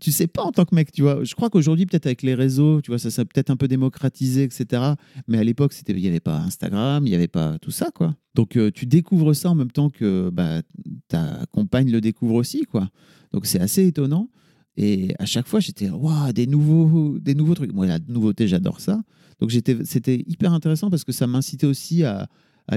Tu 0.00 0.12
sais 0.12 0.26
pas 0.26 0.42
en 0.42 0.52
tant 0.52 0.64
que 0.64 0.74
mec, 0.74 0.92
tu 0.92 1.02
vois. 1.02 1.24
Je 1.24 1.34
crois 1.34 1.50
qu'aujourd'hui, 1.50 1.86
peut-être 1.86 2.06
avec 2.06 2.22
les 2.22 2.34
réseaux, 2.34 2.80
tu 2.80 2.90
vois, 2.90 2.98
ça 2.98 3.10
s'est 3.10 3.24
peut-être 3.24 3.50
un 3.50 3.56
peu 3.56 3.68
démocratisé, 3.68 4.44
etc. 4.44 4.82
Mais 5.28 5.38
à 5.38 5.44
l'époque, 5.44 5.74
il 5.88 5.96
n'y 5.96 6.08
avait 6.08 6.20
pas 6.20 6.38
Instagram, 6.38 7.06
il 7.06 7.10
n'y 7.10 7.16
avait 7.16 7.28
pas 7.28 7.58
tout 7.58 7.70
ça, 7.70 7.90
quoi. 7.94 8.14
Donc, 8.34 8.56
euh, 8.56 8.70
tu 8.70 8.86
découvres 8.86 9.34
ça 9.34 9.50
en 9.50 9.54
même 9.54 9.70
temps 9.70 9.90
que 9.90 10.30
bah, 10.30 10.62
ta 11.08 11.44
compagne 11.52 11.90
le 11.90 12.00
découvre 12.00 12.34
aussi, 12.34 12.64
quoi. 12.64 12.88
Donc, 13.32 13.46
c'est 13.46 13.60
assez 13.60 13.86
étonnant. 13.86 14.28
Et 14.76 15.14
à 15.18 15.26
chaque 15.26 15.46
fois, 15.46 15.60
j'étais, 15.60 15.90
waouh, 15.90 16.32
des 16.32 16.46
nouveaux, 16.46 17.18
des 17.18 17.34
nouveaux 17.34 17.54
trucs. 17.54 17.72
Moi, 17.72 17.86
la 17.86 17.98
nouveauté, 18.08 18.48
j'adore 18.48 18.80
ça. 18.80 19.02
Donc, 19.40 19.50
c'était 19.50 20.24
hyper 20.26 20.52
intéressant 20.52 20.88
parce 20.88 21.04
que 21.04 21.12
ça 21.12 21.26
m'incitait 21.26 21.66
aussi 21.66 22.04
à 22.04 22.28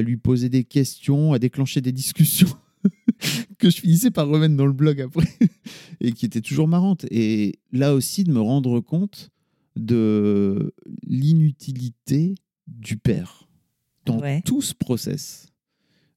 lui 0.01 0.17
poser 0.17 0.49
des 0.49 0.63
questions, 0.63 1.31
à 1.31 1.39
déclencher 1.39 1.79
des 1.79 1.91
discussions 1.91 2.49
que 3.57 3.69
je 3.69 3.77
finissais 3.79 4.11
par 4.11 4.27
remettre 4.27 4.55
dans 4.55 4.65
le 4.65 4.73
blog 4.73 5.01
après 5.01 5.27
et 6.01 6.11
qui 6.11 6.25
étaient 6.25 6.41
toujours 6.41 6.67
marrantes. 6.67 7.05
Et 7.11 7.59
là 7.71 7.93
aussi, 7.95 8.23
de 8.23 8.31
me 8.31 8.41
rendre 8.41 8.79
compte 8.81 9.29
de 9.75 10.73
l'inutilité 11.05 12.35
du 12.67 12.97
père 12.97 13.47
dans 14.05 14.19
Ouais. 14.19 14.41
tout 14.45 14.61
ce 14.61 14.73
process. 14.73 15.47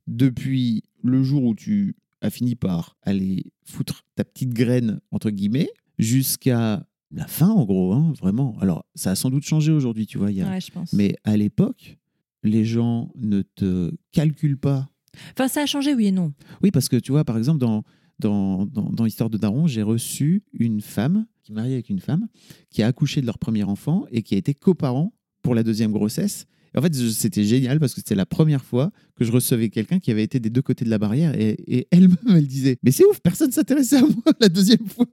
Depuis 0.07 0.83
le 1.03 1.23
jour 1.23 1.45
où 1.45 1.55
tu 1.55 1.97
as 2.21 2.31
fini 2.31 2.55
par 2.55 2.97
aller 3.03 3.53
foutre 3.65 4.05
ta 4.15 4.25
petite 4.25 4.51
graine, 4.55 5.01
entre 5.11 5.31
guillemets, 5.31 5.69
jusqu'à 5.99 6.87
la 7.11 7.27
fin, 7.27 7.49
en 7.49 7.65
gros, 7.65 7.93
hein, 7.93 8.13
vraiment. 8.19 8.57
Alors, 8.61 8.85
ça 8.95 9.13
a 9.13 9.15
sans 9.15 9.31
doute 9.31 9.45
changé 9.45 9.73
aujourd'hui, 9.73 10.07
tu 10.07 10.19
vois. 10.19 10.31
y 10.31 10.41
a- 10.43 10.49
Ouais, 10.51 10.61
je 10.61 10.71
pense. 10.71 10.93
Mais 10.93 11.15
à 11.25 11.37
l'époque, 11.37 11.99
les 12.43 12.65
gens 12.65 13.11
ne 13.17 13.43
te 13.43 13.93
calculent 14.13 14.59
pas 14.59 14.89
Enfin, 15.33 15.49
ça 15.49 15.63
a 15.63 15.67
changé, 15.67 15.95
oui 15.95 16.07
et 16.07 16.13
non. 16.13 16.33
oui, 16.63 16.71
parce 16.71 16.89
que 16.89 16.97
tu 16.97 17.13
vois, 17.13 17.25
par 17.25 17.37
exemple, 17.39 17.59
dans, 17.59 17.83
dans, 18.19 18.67
dans, 18.67 18.91
dans 18.91 19.07
Histoire 19.07 19.31
de 19.31 19.39
Daron, 19.39 19.67
j'ai 19.67 19.83
reçu 19.83 20.43
une 20.53 20.81
femme 20.81 21.27
qui 21.43 21.53
est 21.53 21.55
mariée 21.55 21.75
avec 21.75 21.89
une 21.91 22.01
femme 22.01 22.29
qui 22.71 22.83
a 22.83 22.87
accouché 22.87 23.21
de 23.21 23.27
leur 23.27 23.39
premier 23.39 23.65
enfant 23.65 24.07
et 24.11 24.23
qui 24.23 24.35
a 24.35 24.39
été 24.39 24.55
coparent 24.55 25.13
pour 25.43 25.55
la 25.55 25.63
deuxième 25.63 25.93
grossesse. 25.93 26.47
Et 26.75 26.79
en 26.79 26.83
fait, 26.83 26.95
c'était 26.95 27.45
génial 27.45 27.81
parce 27.81 27.95
que 27.95 28.01
c'était 28.01 28.15
la 28.15 28.27
première 28.27 28.63
fois 28.63 28.91
que 29.17 29.25
je 29.25 29.33
recevais 29.33 29.71
quelqu'un 29.71 29.99
qui 30.01 30.11
avait 30.11 30.23
été 30.25 30.39
des 30.39 30.51
deux 30.51 30.61
côtés 30.61 30.85
de 30.85 30.91
la 30.91 30.99
barrière 30.99 31.35
et, 31.41 31.57
et 31.67 31.89
elle-même, 31.91 32.17
elle 32.29 32.47
disait 32.47 32.77
Mais 32.83 32.91
c'est 32.91 33.07
ouf, 33.07 33.21
personne 33.21 33.51
s'intéressait 33.51 33.97
à 33.97 34.03
moi 34.03 34.11
la 34.41 34.49
deuxième 34.51 34.87
fois. 34.87 35.07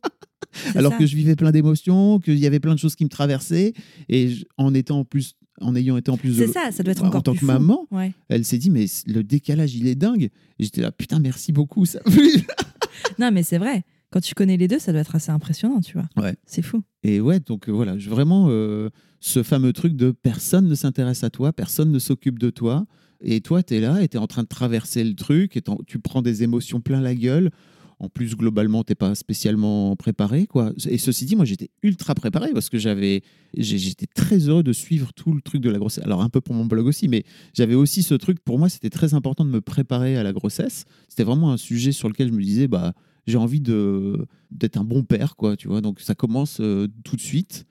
Alors 0.73 0.91
ça. 0.93 0.97
que 0.97 1.05
je 1.05 1.15
vivais 1.15 1.35
plein 1.35 1.51
d'émotions, 1.51 2.19
qu'il 2.19 2.37
y 2.39 2.45
avait 2.45 2.59
plein 2.59 2.73
de 2.73 2.79
choses 2.79 2.95
qui 2.95 3.03
me 3.05 3.09
traversaient. 3.09 3.73
Et 4.09 4.29
je- 4.29 4.45
en, 4.57 4.73
étant 4.73 4.99
en, 4.99 5.05
plus, 5.05 5.35
en 5.61 5.75
ayant 5.75 5.97
été 5.97 6.11
en 6.11 6.17
plus 6.17 6.33
C'est 6.35 6.47
de- 6.47 6.51
ça, 6.51 6.71
ça 6.71 6.83
doit 6.83 6.91
être 6.91 7.03
en 7.03 7.07
encore 7.07 7.23
tant 7.23 7.31
plus 7.31 7.39
que 7.41 7.45
fou. 7.45 7.51
maman, 7.51 7.87
Ouais. 7.91 8.11
elle 8.29 8.43
s'est 8.45 8.57
dit 8.57 8.69
Mais 8.69 8.85
le 9.07 9.23
décalage, 9.23 9.75
il 9.75 9.87
est 9.87 9.95
dingue. 9.95 10.29
Et 10.59 10.63
j'étais 10.63 10.81
là 10.81 10.91
Putain, 10.91 11.19
merci 11.19 11.51
beaucoup. 11.51 11.85
Ça 11.85 11.99
Non, 13.19 13.31
mais 13.31 13.43
c'est 13.43 13.57
vrai. 13.57 13.83
Quand 14.11 14.19
tu 14.21 14.33
connais 14.35 14.57
les 14.57 14.67
deux, 14.67 14.79
ça 14.79 14.91
doit 14.91 15.01
être 15.01 15.15
assez 15.15 15.31
impressionnant, 15.31 15.81
tu 15.81 15.93
vois. 15.97 16.07
Ouais. 16.21 16.35
C'est 16.45 16.61
fou. 16.61 16.83
Et 17.03 17.19
ouais, 17.19 17.39
donc 17.39 17.67
euh, 17.67 17.71
voilà, 17.71 17.97
je- 17.97 18.09
vraiment 18.09 18.47
euh, 18.49 18.89
ce 19.19 19.43
fameux 19.43 19.73
truc 19.73 19.95
de 19.95 20.11
personne 20.11 20.67
ne 20.67 20.75
s'intéresse 20.75 21.23
à 21.23 21.29
toi, 21.29 21.51
personne 21.51 21.91
ne 21.91 21.99
s'occupe 21.99 22.39
de 22.39 22.49
toi. 22.49 22.85
Et 23.21 23.41
toi, 23.41 23.63
tu 23.63 23.75
es 23.75 23.79
là 23.81 24.01
et 24.03 24.07
tu 24.07 24.17
es 24.17 24.19
en 24.19 24.27
train 24.27 24.43
de 24.43 24.47
traverser 24.47 25.03
le 25.03 25.15
truc 25.15 25.57
et 25.57 25.61
tu 25.87 25.99
prends 25.99 26.21
des 26.21 26.43
émotions 26.43 26.79
plein 26.81 26.99
la 27.01 27.15
gueule. 27.15 27.49
En 27.99 28.09
plus, 28.09 28.35
globalement, 28.35 28.83
t'es 28.83 28.95
pas 28.95 29.15
spécialement 29.15 29.95
préparé. 29.95 30.47
quoi. 30.47 30.73
Et 30.87 30.97
ceci 30.97 31.25
dit, 31.25 31.35
moi, 31.35 31.45
j'étais 31.45 31.69
ultra 31.81 32.13
préparé 32.13 32.51
parce 32.53 32.69
que 32.69 32.77
j'avais, 32.77 33.21
j'étais 33.55 34.07
très 34.07 34.49
heureux 34.49 34.63
de 34.63 34.73
suivre 34.73 35.13
tout 35.13 35.33
le 35.33 35.41
truc 35.41 35.61
de 35.61 35.69
la 35.69 35.77
grossesse. 35.77 36.03
Alors, 36.03 36.21
un 36.21 36.29
peu 36.29 36.41
pour 36.41 36.55
mon 36.55 36.65
blog 36.65 36.85
aussi, 36.87 37.07
mais 37.07 37.23
j'avais 37.53 37.75
aussi 37.75 38.03
ce 38.03 38.13
truc. 38.15 38.39
Pour 38.39 38.59
moi, 38.59 38.67
c'était 38.69 38.89
très 38.89 39.13
important 39.13 39.45
de 39.45 39.49
me 39.49 39.61
préparer 39.61 40.17
à 40.17 40.23
la 40.23 40.33
grossesse. 40.33 40.85
C'était 41.07 41.23
vraiment 41.23 41.51
un 41.51 41.57
sujet 41.57 41.91
sur 41.91 42.09
lequel 42.09 42.27
je 42.29 42.33
me 42.33 42.41
disais, 42.41 42.67
bah, 42.67 42.93
j'ai 43.27 43.37
envie 43.37 43.61
de 43.61 44.27
d'être 44.51 44.77
un 44.77 44.83
bon 44.83 45.03
père, 45.03 45.35
quoi, 45.35 45.55
tu 45.55 45.67
vois. 45.67 45.81
Donc 45.81 45.99
ça 45.99 46.15
commence 46.15 46.59
euh, 46.59 46.87
tout 47.03 47.15
de 47.15 47.21
suite. 47.21 47.65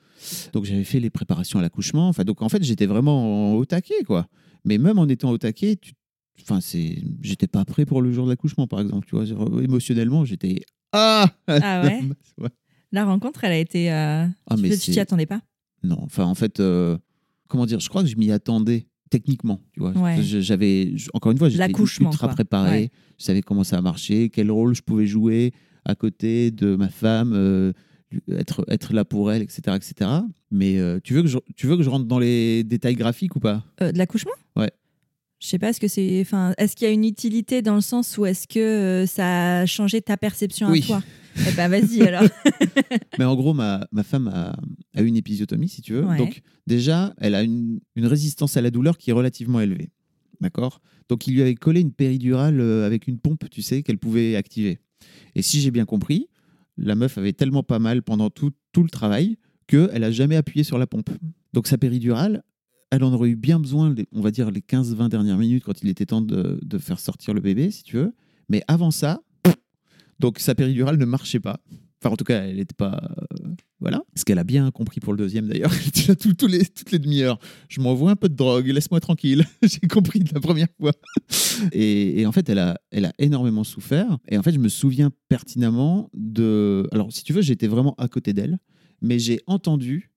Donc 0.53 0.65
j'avais 0.65 0.85
fait 0.85 1.01
les 1.01 1.11
préparations 1.11 1.59
à 1.59 1.63
l'accouchement. 1.63 2.09
Enfin, 2.09 2.25
donc 2.25 2.43
en 2.43 2.49
fait, 2.49 2.63
j'étais 2.63 2.87
vraiment 2.87 3.55
au 3.55 3.65
taquet, 3.65 4.05
quoi. 4.07 4.27
Mais 4.65 4.79
même 4.79 4.99
en 4.99 5.07
étant 5.07 5.31
au 5.31 5.39
taquet, 5.39 5.77
tu... 5.77 5.93
enfin, 6.43 6.61
c'est, 6.61 6.99
j'étais 7.23 7.47
pas 7.47 7.65
prêt 7.65 7.85
pour 7.87 8.03
le 8.03 8.13
jour 8.13 8.25
de 8.27 8.31
l'accouchement, 8.31 8.67
par 8.67 8.81
exemple. 8.81 9.07
Tu 9.07 9.15
vois, 9.17 9.25
Genre, 9.25 9.61
émotionnellement, 9.63 10.25
j'étais 10.25 10.61
ah. 10.93 11.29
Ah 11.47 11.83
ouais? 11.85 12.01
Ouais. 12.39 12.49
La 12.93 13.05
rencontre, 13.05 13.45
elle 13.45 13.53
a 13.53 13.59
été. 13.59 13.91
euh, 13.93 14.27
Ah, 14.49 14.55
tu 14.57 14.63
mais 14.63 14.71
tu 14.77 14.93
t'y 14.93 15.01
attendais 15.01 15.27
pas? 15.27 15.41
Non, 15.83 15.99
enfin, 16.03 16.25
en 16.25 16.35
fait, 16.35 16.61
euh, 16.61 16.97
comment 17.49 17.67
dire, 17.67 17.81
je 17.81 17.89
crois 17.89 18.03
que 18.03 18.09
je 18.09 18.17
m'y 18.17 18.31
attendais 18.31 18.87
techniquement, 19.11 19.61
tu 19.73 19.81
vois. 19.81 19.91
Ouais. 19.93 20.23
J'avais, 20.23 20.95
encore 21.13 21.33
une 21.33 21.39
fois, 21.39 21.49
j'étais 21.49 21.67
ultra 21.71 22.27
quoi. 22.27 22.29
préparé. 22.29 22.71
Ouais. 22.71 22.91
Je 23.19 23.25
savais 23.25 23.43
comment 23.43 23.65
ça 23.65 23.81
marchait, 23.83 24.29
quel 24.33 24.51
rôle 24.51 24.75
je 24.75 24.83
pouvais 24.83 25.07
jouer 25.07 25.53
à 25.85 25.95
côté 25.95 26.51
de 26.51 26.75
ma 26.77 26.89
femme, 26.89 27.33
euh, 27.35 27.73
être, 28.31 28.65
être 28.69 28.93
là 28.95 29.05
pour 29.05 29.31
elle, 29.31 29.43
etc. 29.43 29.77
etc. 29.77 30.11
Mais 30.51 30.79
euh, 30.79 30.99
tu, 31.03 31.15
veux 31.15 31.23
que 31.23 31.29
je, 31.29 31.39
tu 31.57 31.67
veux 31.67 31.77
que 31.77 31.83
je 31.83 31.91
rentre 31.91 32.07
dans 32.07 32.19
les 32.19 32.65
détails 32.65 32.95
graphiques 32.95 33.37
ou 33.37 33.41
pas? 33.41 33.63
Euh, 33.83 33.93
De 33.93 33.99
l'accouchement? 33.99 34.33
Ouais. 34.57 34.71
Je 35.41 35.49
sais 35.49 35.59
pas, 35.59 35.71
est-ce 35.71 35.81
que 35.81 35.89
c'est. 35.89 36.21
Enfin, 36.21 36.55
est-ce 36.59 36.75
qu'il 36.77 36.87
y 36.87 36.91
a 36.91 36.95
une 36.95 37.05
utilité 37.05 37.61
dans 37.61 37.75
le 37.75 37.81
sens 37.81 38.17
où 38.17 38.25
est-ce 38.25 38.47
que 38.49 38.59
euh, 38.59 39.07
ça 39.07 39.61
a 39.61 39.67
changé 39.67 40.01
ta 40.01 40.17
perception 40.17 40.69
Oui. 40.71 40.81
à 40.85 40.87
toi? 40.87 41.03
Eh 41.49 41.53
ben, 41.53 41.69
vas-y 41.69 42.01
alors. 42.09 42.23
Mais 43.19 43.25
en 43.25 43.35
gros, 43.35 43.53
ma, 43.53 43.87
ma 43.93 44.03
femme 44.05 44.29
a, 44.29 44.57
a 44.95 45.03
eu 45.03 45.07
une 45.07 45.17
épisiotomie, 45.17 45.69
si 45.69 45.83
tu 45.83 45.93
veux. 45.95 46.05
Ouais. 46.05 46.17
Donc, 46.17 46.41
déjà, 46.67 47.13
elle 47.19 47.35
a 47.35 47.43
une, 47.43 47.81
une 47.97 48.07
résistance 48.07 48.57
à 48.57 48.63
la 48.63 48.71
douleur 48.71 48.97
qui 48.97 49.11
est 49.11 49.13
relativement 49.13 49.61
élevée. 49.61 49.91
D'accord? 50.41 50.81
Donc, 51.09 51.27
il 51.27 51.35
lui 51.35 51.43
avait 51.43 51.55
collé 51.57 51.81
une 51.81 51.93
péridurale 51.93 52.61
euh, 52.61 52.87
avec 52.87 53.07
une 53.09 53.19
pompe, 53.19 53.49
tu 53.51 53.61
sais, 53.61 53.83
qu'elle 53.83 53.99
pouvait 53.99 54.37
activer. 54.37 54.79
Et 55.35 55.43
si 55.43 55.61
j'ai 55.61 55.71
bien 55.71 55.85
compris, 55.85 56.29
la 56.79 56.95
meuf 56.95 57.19
avait 57.19 57.33
tellement 57.35 57.63
pas 57.63 57.79
mal 57.79 58.03
pendant 58.03 58.31
tout, 58.31 58.53
tout 58.73 58.83
le 58.83 58.89
travail 58.89 59.37
qu'elle 59.67 60.01
n'a 60.01 60.11
jamais 60.11 60.37
appuyé 60.37 60.65
sur 60.65 60.79
la 60.79 60.87
pompe. 60.87 61.11
Donc, 61.53 61.67
sa 61.67 61.77
péridurale, 61.77 62.43
elle 62.95 63.05
en 63.05 63.13
aurait 63.13 63.31
eu 63.31 63.37
bien 63.37 63.59
besoin, 63.61 63.95
on 64.13 64.21
va 64.21 64.31
dire, 64.31 64.51
les 64.51 64.61
15-20 64.61 65.09
dernières 65.09 65.39
minutes 65.39 65.65
quand 65.65 65.83
il 65.83 65.89
était 65.89 66.07
temps 66.07 66.21
de, 66.23 66.59
faire 66.79 66.99
sortir 67.01 67.35
le 67.35 67.41
bébé, 67.41 67.71
si 67.71 67.83
tu 67.83 67.97
veux. 67.97 68.13
Mais 68.49 68.63
avant 68.69 68.91
ça, 68.91 69.23
donc 70.21 70.39
sa 70.39 70.55
péridurale 70.55 70.97
ne 70.99 71.05
marchait 71.05 71.41
pas. 71.41 71.61
Enfin, 72.03 72.13
en 72.13 72.17
tout 72.17 72.25
cas, 72.25 72.43
elle 72.45 72.57
n'était 72.57 72.75
pas. 72.75 73.01
euh, 73.43 73.49
voilà. 73.81 74.03
Ce 74.15 74.25
qu'elle 74.27 74.39
a 74.39 74.45
bien 74.45 74.71
compris 74.71 75.01
pour 75.01 75.15
le 75.15 75.19
deuxième, 75.19 75.49
d'ailleurs. 75.49 75.71
Tout- 76.21 76.35
tous 76.35 76.47
les, 76.47 76.67
toutes 76.67 76.91
les 76.93 76.99
demi-heures. 76.99 77.39
Je 77.71 77.81
m'envoie 77.81 78.11
un 78.11 78.17
peu 78.17 78.29
de 78.29 78.35
drogue, 78.35 78.67
laisse-moi 78.67 79.01
tranquille. 79.01 79.45
J'ai 79.63 79.89
compris 79.89 80.19
de 80.21 80.29
la 80.35 80.41
première 80.41 80.69
fois. 80.79 80.93
Et, 81.73 82.21
et 82.21 82.27
en 82.27 82.33
fait, 82.33 82.49
elle 82.51 82.59
a, 82.59 82.79
elle 82.91 83.07
a 83.07 83.13
énormément 83.19 83.65
souffert. 83.65 84.19
Et 84.29 84.37
en 84.37 84.43
fait, 84.43 84.53
je 84.53 84.59
me 84.59 84.69
souviens 84.69 85.11
pertinemment 85.31 86.11
de. 86.13 86.87
Alors, 86.93 87.11
si 87.11 87.25
tu 87.25 87.33
veux, 87.33 87.41
j'étais 87.43 87.67
vraiment 87.69 87.95
à 87.97 88.07
côté 88.09 88.35
d'elle. 88.35 88.59
mais 89.01 89.19
j'ai 89.19 89.41
entendu 89.47 90.11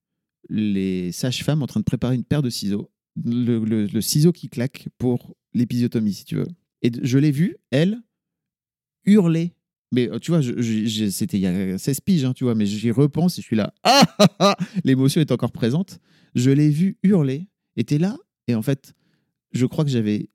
les 0.49 1.11
sages-femmes 1.11 1.61
en 1.61 1.67
train 1.67 1.79
de 1.79 1.85
préparer 1.85 2.15
une 2.15 2.23
paire 2.23 2.41
de 2.41 2.49
ciseaux, 2.49 2.89
le, 3.23 4.01
ciseau 4.01 4.31
qui 4.31 4.49
claque 4.49 4.87
pour 4.97 5.35
l'épisiotomie, 5.53 6.13
si 6.13 6.25
tu 6.25 6.35
veux. 6.35 6.47
Et 6.81 6.91
je 7.01 7.17
l'ai 7.17 7.31
vue, 7.31 7.57
elle, 7.71 8.01
hurler. 9.05 9.53
Mais 9.91 10.09
euh, 10.09 10.19
tu 10.19 10.31
vois, 10.31 10.41
c'était 10.41 11.37
il 11.37 11.41
y 11.41 11.47
a 11.47 11.77
16 11.77 12.01
piges, 12.01 12.25
hein, 12.25 12.33
tu 12.33 12.43
vois, 12.43 12.55
mais 12.55 12.65
j'y 12.65 12.91
repense 12.91 13.39
et 13.39 13.41
je 13.41 13.47
suis 13.47 13.55
là. 13.55 13.73
Ah, 13.83 14.03
ah, 14.19 14.27
ah 14.39 14.57
L'émotion 14.83 15.21
est 15.21 15.31
encore 15.31 15.51
présente. 15.51 15.99
Je 16.35 16.51
l'ai 16.51 16.69
vue 16.69 16.97
hurler, 17.03 17.47
était 17.77 17.97
là, 17.97 18.17
et 18.47 18.55
en 18.55 18.61
fait, 18.61 18.93
je 19.53 19.65
crois 19.65 19.85
que 19.85 19.89
j'avais 19.89 20.29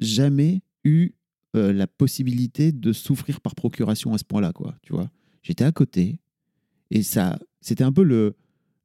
jamais 0.00 0.62
eu 0.84 1.12
euh, 1.56 1.72
la 1.72 1.86
possibilité 1.86 2.72
de 2.72 2.92
souffrir 2.92 3.40
par 3.40 3.54
procuration 3.54 4.12
à 4.14 4.18
ce 4.18 4.24
point-là, 4.24 4.52
quoi. 4.52 4.76
Tu 4.82 4.92
vois, 4.92 5.10
j'étais 5.42 5.64
à 5.64 5.72
côté 5.72 6.20
et 6.90 7.02
ça, 7.02 7.38
c'était 7.60 7.84
un 7.84 7.92
peu 7.92 8.02
le, 8.02 8.36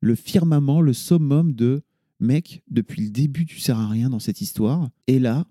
le 0.04 0.16
firmament, 0.16 0.82
le 0.82 0.92
summum 0.94 1.54
de 1.54 1.82
mec. 2.20 2.62
Depuis 2.70 3.02
le 3.04 3.10
début, 3.10 3.46
tu 3.46 3.60
sers 3.60 3.80
à 3.80 3.88
rien 3.88 4.10
dans 4.10 4.20
cette 4.20 4.42
histoire, 4.42 4.90
et 5.08 5.18
là, 5.18 5.46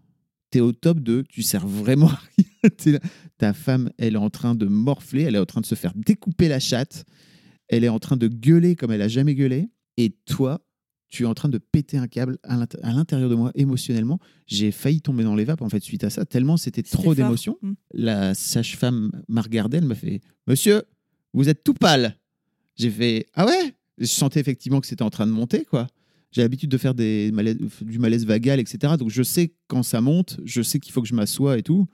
t'es 0.51 0.61
au 0.61 0.73
top 0.73 1.01
de, 1.01 1.25
tu 1.29 1.43
sers 1.43 1.67
vraiment 1.67 2.09
à 2.11 2.21
rien. 2.37 2.99
Ta 3.39 3.55
femme, 3.55 3.91
elle 3.97 4.15
est 4.15 4.19
en 4.19 4.29
train 4.31 4.55
de 4.55 4.67
morfler, 4.67 5.23
elle 5.23 5.35
est 5.37 5.39
en 5.39 5.47
train 5.47 5.63
de 5.63 5.67
se 5.67 5.75
faire 5.75 5.93
découper 5.97 6.49
la 6.49 6.61
chatte, 6.61 7.05
elle 7.69 7.83
est 7.83 7.89
en 7.89 7.99
train 7.99 8.17
de 8.19 8.29
gueuler 8.29 8.77
comme 8.77 8.93
elle 8.93 9.01
a 9.03 9.09
jamais 9.09 9.35
gueulé, 9.35 9.71
et 9.97 10.11
toi, 10.27 10.61
tu 11.09 11.23
es 11.23 11.27
en 11.27 11.35
train 11.35 11.49
de 11.49 11.59
péter 11.59 11.97
un 11.99 12.07
câble 12.07 12.39
à 12.43 12.57
l'int- 12.57 12.79
à 12.83 12.93
l'intérieur 12.93 13.29
de 13.31 13.35
moi 13.35 13.51
émotionnellement. 13.55 14.19
J'ai 14.47 14.71
failli 14.71 15.01
tomber 15.01 15.25
dans 15.25 15.35
les 15.35 15.45
vapes 15.45 15.61
en 15.63 15.69
fait 15.69 15.83
suite 15.83 16.05
à 16.05 16.11
ça, 16.11 16.25
tellement 16.27 16.57
c'était 16.59 16.83
trop 16.83 17.15
d'émotions. 17.15 17.57
Mm. 17.63 17.73
La 17.95 18.35
sage-femme 18.35 19.11
m'a 19.29 19.41
regardé, 19.43 19.79
elle 19.79 19.85
m'a 19.87 19.95
fait 19.95 20.21
Monsieur, 20.47 20.83
vous 21.35 21.49
êtes 21.49 21.65
tout 21.65 21.75
pâle. 21.75 22.19
J'ai 22.77 22.91
fait 22.91 23.27
Ah 23.35 23.45
ouais? 23.47 23.75
Je 23.99 24.07
sentais 24.07 24.41
effectivement 24.41 24.81
que 24.81 24.87
c'était 24.87 25.03
en 25.03 25.11
train 25.11 25.27
de 25.27 25.33
monter, 25.33 25.65
quoi. 25.65 25.87
J'ai 26.31 26.41
l'habitude 26.43 26.71
de 26.71 26.79
faire 26.79 26.95
des 26.95 27.31
du 27.83 27.99
malaise 27.99 28.25
vagal, 28.25 28.59
etc. 28.59 28.95
Donc 28.99 29.11
je 29.11 29.23
sais 29.23 29.53
quand 29.69 29.83
ça 29.83 30.01
monte, 30.01 30.41
je 30.45 30.63
sais 30.63 30.79
qu'il 30.81 30.93
faut 30.93 31.03
que 31.03 31.09
je 31.09 31.15
m'assoie 31.15 31.59
et 31.59 31.63
tout. 31.63 31.87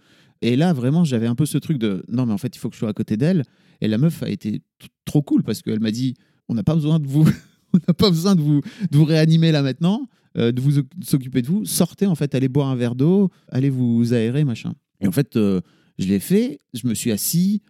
Et 0.42 0.54
là, 0.54 0.72
vraiment, 0.72 1.02
j'avais 1.02 1.26
un 1.26 1.34
peu 1.34 1.44
ce 1.46 1.58
truc 1.58 1.78
de 1.78 2.04
non, 2.08 2.24
mais 2.24 2.32
en 2.32 2.38
fait, 2.38 2.54
il 2.54 2.58
faut 2.60 2.68
que 2.68 2.74
je 2.76 2.78
sois 2.78 2.88
à 2.90 2.92
côté 2.92 3.16
d'elle. 3.16 3.42
Et 3.80 3.88
la 3.88 3.98
meuf 3.98 4.22
a 4.22 4.28
été 4.30 4.62
trop 5.04 5.22
cool 5.22 5.42
parce 5.42 5.60
qu'elle 5.62 5.80
m'a 5.80 5.90
dit 5.90 6.14
on 6.48 6.54
n'a 6.54 6.62
pas 6.62 6.74
besoin 6.76 7.00
de 7.00 7.06
vous, 7.08 7.24
on 7.74 7.78
n'a 7.88 7.94
pas 7.94 8.10
besoin 8.10 8.36
de 8.36 8.40
vous, 8.40 8.60
de 8.90 8.96
vous 8.96 9.04
réanimer 9.04 9.50
là 9.50 9.62
maintenant, 9.62 10.08
euh, 10.36 10.52
de 10.52 10.60
vous 10.60 10.78
oc- 10.78 10.86
s'occuper 11.04 11.42
de 11.42 11.48
vous. 11.48 11.64
Sortez 11.64 12.06
en 12.06 12.14
fait, 12.14 12.32
allez 12.36 12.48
boire 12.48 12.68
un 12.68 12.76
verre 12.76 12.94
d'eau, 12.94 13.30
allez 13.48 13.70
vous 13.70 14.14
aérer, 14.14 14.44
machin. 14.44 14.74
Et 15.00 15.08
en 15.08 15.12
fait, 15.12 15.34
euh, 15.36 15.60
je 15.98 16.06
l'ai 16.06 16.20
fait. 16.20 16.60
Je 16.74 16.86
me 16.86 16.94
suis 16.94 17.10
assis 17.10 17.60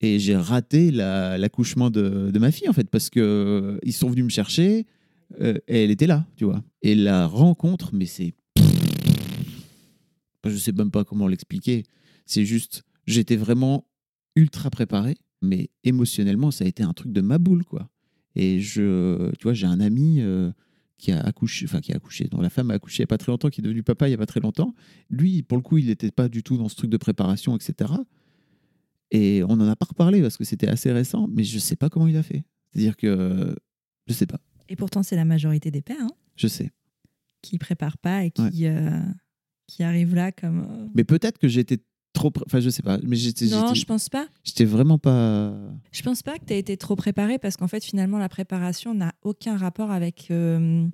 et 0.00 0.18
j'ai 0.18 0.36
raté 0.36 0.90
la- 0.90 1.38
l'accouchement 1.38 1.90
de, 1.90 2.36
ma 2.38 2.50
fille 2.50 2.68
en 2.68 2.72
fait 2.72 2.88
parce 2.88 3.10
que 3.10 3.20
euh, 3.20 3.78
ils 3.82 3.92
sont 3.92 4.08
venus 4.08 4.24
me 4.24 4.30
chercher 4.30 4.86
euh, 5.40 5.58
et 5.68 5.84
elle 5.84 5.90
était 5.90 6.06
là, 6.06 6.26
tu 6.36 6.44
vois. 6.44 6.62
Et 6.82 6.94
la 6.94 7.26
rencontre, 7.26 7.90
mais 7.92 8.06
c'est 8.06 8.34
je 10.44 10.56
sais 10.56 10.72
même 10.72 10.90
pas 10.90 11.04
comment 11.04 11.28
l'expliquer. 11.28 11.84
C'est 12.24 12.44
juste, 12.44 12.82
j'étais 13.06 13.36
vraiment 13.36 13.86
ultra 14.36 14.70
préparé, 14.70 15.18
mais 15.42 15.70
émotionnellement, 15.84 16.50
ça 16.50 16.64
a 16.64 16.68
été 16.68 16.82
un 16.82 16.92
truc 16.92 17.12
de 17.12 17.20
ma 17.20 17.38
boule, 17.38 17.64
quoi. 17.64 17.90
Et 18.36 18.60
je, 18.60 19.30
tu 19.32 19.42
vois, 19.42 19.54
j'ai 19.54 19.66
un 19.66 19.80
ami 19.80 20.20
euh, 20.20 20.50
qui 20.98 21.12
a 21.12 21.20
accouché, 21.20 21.66
enfin 21.66 21.80
qui 21.80 21.92
a 21.92 21.96
accouché, 21.96 22.28
dont 22.30 22.40
la 22.40 22.50
femme 22.50 22.70
a 22.70 22.74
accouché 22.74 22.98
il 22.98 23.00
y 23.00 23.04
a 23.04 23.06
pas 23.08 23.18
très 23.18 23.32
longtemps, 23.32 23.50
qui 23.50 23.60
est 23.60 23.64
devenu 23.64 23.82
papa 23.82 24.08
il 24.08 24.12
y 24.12 24.14
a 24.14 24.18
pas 24.18 24.26
très 24.26 24.40
longtemps. 24.40 24.74
Lui, 25.10 25.42
pour 25.42 25.58
le 25.58 25.62
coup, 25.62 25.78
il 25.78 25.86
n'était 25.86 26.10
pas 26.10 26.28
du 26.28 26.42
tout 26.42 26.56
dans 26.56 26.68
ce 26.68 26.76
truc 26.76 26.90
de 26.90 26.96
préparation, 26.96 27.56
etc. 27.56 27.92
Et 29.10 29.42
on 29.48 29.56
n'en 29.56 29.68
a 29.68 29.76
pas 29.76 29.86
reparlé 29.86 30.20
parce 30.22 30.36
que 30.36 30.44
c'était 30.44 30.68
assez 30.68 30.92
récent, 30.92 31.26
mais 31.30 31.42
je 31.44 31.58
sais 31.58 31.76
pas 31.76 31.88
comment 31.88 32.06
il 32.06 32.16
a 32.16 32.22
fait. 32.22 32.44
C'est-à-dire 32.72 32.96
que 32.96 33.54
je 34.06 34.12
sais 34.12 34.26
pas, 34.26 34.38
Et 34.68 34.76
pourtant, 34.76 35.02
c'est 35.02 35.16
la 35.16 35.24
majorité 35.24 35.70
des 35.70 35.82
pères 35.82 35.96
hein, 36.00 36.10
je 36.36 36.46
sais. 36.46 36.70
qui 37.42 37.58
préparent 37.58 37.98
pas 37.98 38.24
et 38.24 38.30
qui, 38.30 38.66
euh, 38.66 39.00
qui 39.66 39.82
arrivent 39.82 40.14
là 40.14 40.30
comme. 40.32 40.66
euh, 40.70 40.86
Mais 40.94 41.04
peut-être 41.04 41.38
que 41.38 41.48
j'étais 41.48 41.78
trop, 42.12 42.30
pré- 42.30 42.44
enfin 42.46 42.60
je 42.60 42.70
sais 42.70 42.82
pas, 42.82 42.98
mais 43.02 43.16
j'étais, 43.16 43.46
Non, 43.46 43.74
je 43.74 43.84
pense 43.84 44.08
pas. 44.08 44.26
j'étais 44.44 44.64
vraiment 44.64 44.98
pas. 44.98 45.54
Je 45.92 46.02
pense 46.02 46.22
pas 46.22 46.38
que 46.38 46.44
tu 46.44 46.52
as 46.52 46.56
été 46.56 46.76
trop 46.76 46.94
préparé 46.96 47.38
parce 47.38 47.56
qu'en 47.56 47.68
fait, 47.68 47.84
finalement, 47.84 48.18
la 48.18 48.28
préparation 48.28 48.94
n'a 48.94 49.12
aucun 49.22 49.56
rapport 49.56 49.90
avec 49.90 50.28
euh, 50.30 50.86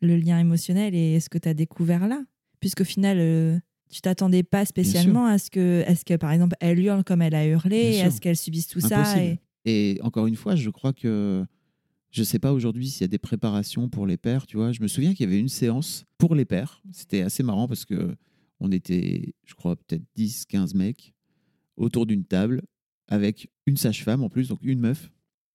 le 0.00 0.16
lien 0.16 0.38
émotionnel 0.38 0.94
et 0.94 1.20
ce 1.20 1.28
que 1.28 1.38
tu 1.38 1.48
as 1.48 1.54
découvert 1.54 2.06
là. 2.08 2.22
Puisqu'au 2.60 2.84
final, 2.84 3.18
euh, 3.18 3.58
tu 3.90 4.00
t'attendais 4.00 4.42
pas 4.42 4.64
spécialement 4.64 5.26
à 5.26 5.38
ce, 5.38 5.50
que, 5.50 5.84
à 5.86 5.94
ce 5.94 6.04
que, 6.04 6.14
par 6.14 6.32
exemple, 6.32 6.56
elle 6.60 6.78
hurle 6.78 7.04
comme 7.04 7.22
elle 7.22 7.34
a 7.34 7.46
hurlé, 7.46 8.00
à 8.00 8.10
ce 8.10 8.20
qu'elle 8.20 8.36
subisse 8.36 8.66
tout 8.66 8.80
ça. 8.80 9.22
Et... 9.22 9.38
Et 9.66 9.98
encore 10.02 10.28
une 10.28 10.36
fois, 10.36 10.54
je 10.54 10.70
crois 10.70 10.92
que 10.92 11.44
je 12.10 12.22
sais 12.22 12.38
pas 12.38 12.52
aujourd'hui 12.52 12.88
s'il 12.88 13.02
y 13.02 13.04
a 13.04 13.08
des 13.08 13.18
préparations 13.18 13.88
pour 13.88 14.06
les 14.06 14.16
pères, 14.16 14.46
tu 14.46 14.56
vois. 14.56 14.72
Je 14.72 14.80
me 14.80 14.86
souviens 14.86 15.12
qu'il 15.12 15.26
y 15.26 15.28
avait 15.28 15.40
une 15.40 15.48
séance 15.48 16.04
pour 16.18 16.34
les 16.34 16.44
pères. 16.44 16.82
C'était 16.92 17.22
assez 17.22 17.42
marrant 17.42 17.66
parce 17.66 17.84
que 17.84 18.14
on 18.60 18.72
était, 18.72 19.34
je 19.44 19.54
crois, 19.54 19.76
peut-être 19.76 20.04
10, 20.14 20.46
15 20.46 20.74
mecs 20.74 21.12
autour 21.76 22.06
d'une 22.06 22.24
table 22.24 22.62
avec 23.08 23.48
une 23.66 23.76
sage-femme 23.76 24.22
en 24.22 24.30
plus, 24.30 24.48
donc 24.48 24.60
une 24.62 24.80
meuf. 24.80 25.10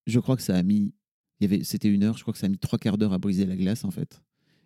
Je 0.05 0.19
crois 0.19 0.35
que 0.35 0.43
ça 0.43 0.55
a 0.55 0.61
mis, 0.61 0.93
il 1.39 1.43
y 1.43 1.45
avait, 1.45 1.63
c'était 1.63 1.89
une 1.89 2.03
heure, 2.03 2.17
je 2.17 2.21
crois 2.21 2.33
que 2.33 2.39
ça 2.39 2.45
a 2.45 2.49
mis 2.49 2.59
trois 2.59 2.77
quarts 2.77 2.97
d'heure 2.97 3.13
à 3.13 3.17
briser 3.17 3.45
la 3.45 3.55
glace 3.55 3.83
en 3.83 3.91
fait. 3.91 4.21